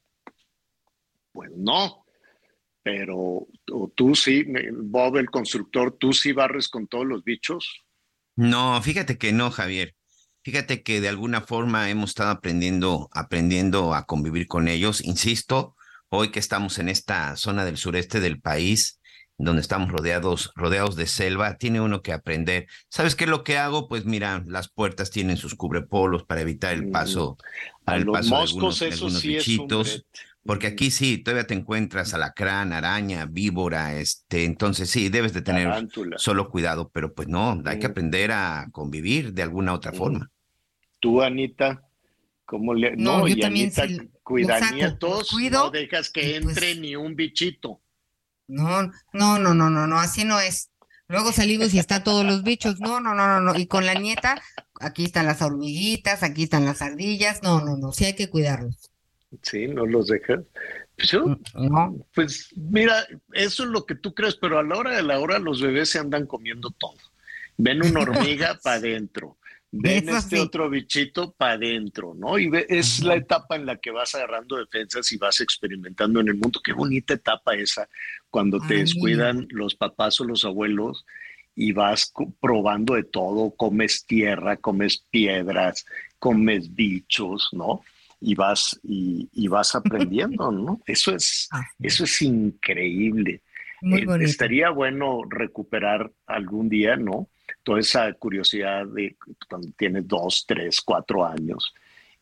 pues 1.41 1.53
no, 1.57 2.05
pero 2.83 3.47
tú 3.95 4.15
sí, 4.15 4.45
Bob 4.75 5.17
el 5.17 5.31
constructor, 5.31 5.97
tú 5.99 6.13
sí 6.13 6.33
barres 6.33 6.69
con 6.69 6.87
todos 6.87 7.07
los 7.07 7.25
bichos. 7.25 7.81
No, 8.37 8.79
fíjate 8.83 9.17
que 9.17 9.33
no, 9.33 9.51
Javier. 9.51 9.95
Fíjate 10.43 10.83
que 10.83 11.01
de 11.01 11.09
alguna 11.09 11.41
forma 11.41 11.89
hemos 11.89 12.11
estado 12.11 12.29
aprendiendo, 12.29 13.09
aprendiendo 13.13 13.95
a 13.95 14.05
convivir 14.05 14.49
con 14.49 14.69
ellos. 14.69 15.03
Insisto, 15.03 15.77
hoy 16.11 16.31
que 16.31 16.41
estamos 16.41 16.79
en 16.79 16.91
esta 16.91 17.35
zona 17.37 17.65
del 17.65 17.79
sureste 17.79 18.21
del 18.21 18.39
país, 18.39 19.01
donde 19.39 19.63
estamos 19.63 19.91
rodeados, 19.91 20.53
rodeados 20.55 20.95
de 20.95 21.07
selva, 21.07 21.57
tiene 21.57 21.81
uno 21.81 22.03
que 22.03 22.13
aprender. 22.13 22.67
¿Sabes 22.91 23.15
qué 23.15 23.25
es 23.25 23.31
lo 23.31 23.45
que 23.45 23.57
hago? 23.57 23.89
Pues 23.89 24.05
mira, 24.05 24.45
las 24.47 24.69
puertas 24.69 25.11
tienen 25.11 25.39
sus 25.39 25.55
cubrepolos 25.55 26.25
para 26.25 26.43
evitar 26.43 26.75
el 26.75 26.91
paso, 26.91 27.39
a 27.87 27.97
los 27.97 28.13
paso 28.13 28.29
moscos, 28.29 28.81
de 28.81 28.89
algunos, 28.89 29.23
bichitos. 29.23 30.05
Porque 30.45 30.69
aquí 30.69 30.91
sí, 30.91 31.19
todavía 31.19 31.47
te 31.47 31.55
encuentras 31.55 32.15
alacrán, 32.15 32.73
araña, 32.73 33.27
víbora, 33.27 33.95
este, 33.95 34.45
entonces 34.45 34.91
sí, 34.91 35.09
debes 35.09 35.33
de 35.33 35.43
tener 35.43 35.89
solo 36.17 36.51
cuidado, 36.51 36.91
pero 36.93 37.13
pues 37.13 37.29
no, 37.29 37.63
hay 37.67 37.79
que 37.79 37.87
aprender 37.87 38.33
a 38.33 38.69
convivir 38.73 39.33
de 39.33 39.43
alguna 39.43 39.75
otra 39.75 39.93
forma. 39.93 40.31
Tú, 40.99 41.23
Anita, 41.23 41.83
¿cómo 42.45 42.75
le...? 42.75 42.97
No, 42.97 43.27
yo 43.27 43.39
también 43.39 43.73
Anita, 43.77 44.05
cuida 44.23 44.71
nietos, 44.71 45.33
no 45.51 45.71
dejas 45.71 46.11
que 46.11 46.41
pues 46.43 46.57
entre 46.57 46.75
ni 46.77 46.97
un 46.97 47.15
bichito. 47.15 47.81
No, 48.47 48.83
no, 49.13 49.39
no, 49.39 49.55
no, 49.55 49.71
no, 49.71 49.87
no, 49.87 49.99
así 49.99 50.25
no 50.25 50.41
es. 50.41 50.71
Luego 51.07 51.33
salimos 51.33 51.75
y 51.75 51.79
está 51.79 52.05
todos 52.05 52.25
los 52.25 52.43
bichos. 52.45 52.81
No, 52.81 53.01
no, 53.01 53.15
no, 53.15 53.27
no, 53.27 53.41
no. 53.41 53.59
Y 53.59 53.67
con 53.67 53.85
la 53.85 53.95
nieta, 53.95 54.41
aquí 54.81 55.05
están 55.05 55.27
las 55.27 55.43
hormiguitas, 55.43 56.23
aquí 56.23 56.45
están 56.45 56.65
las 56.65 56.83
ardillas. 56.83 57.43
No, 57.43 57.61
no, 57.61 57.77
no, 57.77 57.93
sí 57.93 58.05
hay 58.05 58.15
que 58.15 58.31
cuidarlos. 58.31 58.90
Sí, 59.43 59.69
no 59.69 59.87
los 59.87 60.09
dejas. 60.09 60.41
Pues, 60.97 61.13
no. 61.55 62.07
pues 62.15 62.51
mira, 62.57 63.07
eso 63.33 63.63
es 63.65 63.69
lo 63.71 63.87
que 63.87 63.95
tú 63.95 64.15
crees, 64.15 64.37
pero 64.37 64.59
a 64.59 64.63
la 64.63 64.77
hora 64.77 64.97
de 64.97 65.03
la 65.03 65.19
hora 65.19 65.39
los 65.39 65.63
bebés 65.63 65.91
se 65.91 65.99
andan 65.99 66.27
comiendo 66.27 66.71
todo. 66.71 66.97
Ven 67.57 67.85
una 67.85 68.01
hormiga 68.01 68.59
para 68.63 68.77
adentro, 68.77 69.39
ven 69.71 70.09
este 70.09 70.41
otro 70.41 70.69
bichito 70.69 71.33
para 71.33 71.55
adentro, 71.55 72.15
¿no? 72.15 72.39
Y 72.39 72.51
es 72.69 73.03
la 73.03 73.15
etapa 73.15 73.57
en 73.57 73.67
la 73.67 73.77
que 73.77 73.91
vas 73.91 74.15
agarrando 74.15 74.57
defensas 74.57 75.11
y 75.13 75.17
vas 75.17 75.41
experimentando 75.41 76.21
en 76.21 76.29
el 76.29 76.35
mundo. 76.35 76.61
Qué 76.63 76.73
bonita 76.73 77.15
etapa 77.15 77.55
esa, 77.55 77.89
cuando 78.29 78.61
te 78.61 78.75
descuidan 78.75 79.47
los 79.51 79.75
papás 79.75 80.21
o 80.21 80.25
los 80.25 80.45
abuelos 80.45 81.07
y 81.55 81.73
vas 81.73 82.13
probando 82.41 82.95
de 82.95 83.05
todo, 83.05 83.51
comes 83.53 84.05
tierra, 84.07 84.57
comes 84.57 85.05
piedras, 85.11 85.87
comes 86.19 86.75
bichos, 86.75 87.49
¿no? 87.53 87.83
Y 88.21 88.35
vas, 88.35 88.79
y, 88.83 89.49
vas 89.49 89.75
aprendiendo, 89.75 90.51
¿no? 90.53 90.81
Eso 90.87 91.15
es, 91.15 91.49
eso 91.79 92.05
es 92.05 92.23
increíble. 92.23 93.43
Eh, 93.83 94.07
estaría 94.21 94.71
bueno 94.71 95.23
recuperar 95.29 96.11
algún 96.27 96.69
día, 96.69 96.97
¿no? 96.97 97.29
toda 97.63 97.81
esa 97.81 98.13
curiosidad 98.15 98.87
de 98.87 99.17
cuando 99.49 99.69
tienes 99.77 100.07
dos, 100.07 100.45
tres, 100.47 100.81
cuatro 100.81 101.25
años 101.27 101.75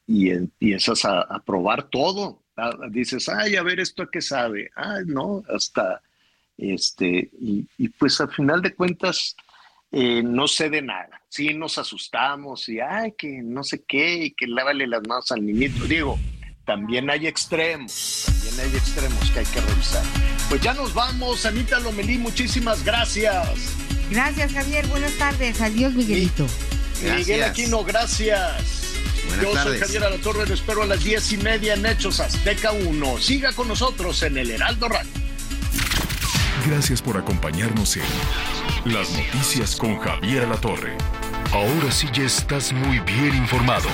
y 0.06 0.30
empiezas 0.30 1.04
a, 1.04 1.42
probar 1.44 1.88
todo. 1.90 2.42
Dices, 2.90 3.28
ay, 3.28 3.56
a 3.56 3.62
ver 3.62 3.78
esto 3.78 4.02
a 4.02 4.10
qué 4.10 4.20
sabe. 4.20 4.70
Ay, 4.74 5.04
no, 5.06 5.42
hasta 5.54 6.00
este, 6.56 7.30
y, 7.38 7.88
pues 7.98 8.20
al 8.20 8.30
final 8.30 8.62
de 8.62 8.74
cuentas 8.74 9.36
eh, 9.90 10.22
no 10.22 10.48
sé 10.48 10.70
de 10.70 10.82
nada. 10.82 11.22
Sí 11.28 11.54
nos 11.54 11.78
asustamos 11.78 12.68
y 12.68 12.80
ay, 12.80 13.12
que 13.16 13.40
no 13.42 13.62
sé 13.64 13.82
qué, 13.86 14.24
y 14.24 14.30
que 14.32 14.46
lávale 14.46 14.86
las 14.86 15.02
manos 15.06 15.30
al 15.32 15.44
niñito. 15.44 15.84
Digo, 15.84 16.18
también 16.64 17.10
hay 17.10 17.26
extremos, 17.26 18.24
también 18.26 18.60
hay 18.60 18.76
extremos 18.76 19.30
que 19.30 19.38
hay 19.40 19.46
que 19.46 19.60
revisar. 19.60 20.04
Pues 20.48 20.60
ya 20.60 20.74
nos 20.74 20.94
vamos, 20.94 21.46
Anita 21.46 21.80
Lomelí, 21.80 22.18
muchísimas 22.18 22.84
gracias. 22.84 23.74
Gracias, 24.10 24.52
Javier. 24.52 24.86
Buenas 24.86 25.12
tardes. 25.18 25.60
Adiós, 25.60 25.92
Miguelito. 25.94 26.46
Miguel 27.02 27.44
Aquino, 27.44 27.84
gracias. 27.84 28.94
Yo 29.42 29.54
soy 29.56 29.78
Javier 29.78 30.04
Alatorre, 30.04 30.46
lo 30.46 30.54
espero 30.54 30.82
a 30.82 30.86
las 30.86 31.04
diez 31.04 31.32
y 31.32 31.36
media 31.36 31.74
en 31.74 31.84
Hechos 31.84 32.18
Azteca 32.20 32.72
1. 32.72 33.18
Siga 33.18 33.52
con 33.52 33.68
nosotros 33.68 34.22
en 34.22 34.38
el 34.38 34.50
Heraldo 34.50 34.88
Radio. 34.88 35.10
Gracias 36.66 37.02
por 37.02 37.16
acompañarnos 37.16 37.96
en 37.96 38.02
Las 38.84 39.10
Noticias 39.10 39.76
con 39.76 39.98
Javier 39.98 40.44
Alatorre. 40.44 40.96
Ahora 41.52 41.90
sí 41.90 42.06
ya 42.12 42.22
estás 42.24 42.72
muy 42.72 43.00
bien 43.00 43.34
informado. 43.34 43.88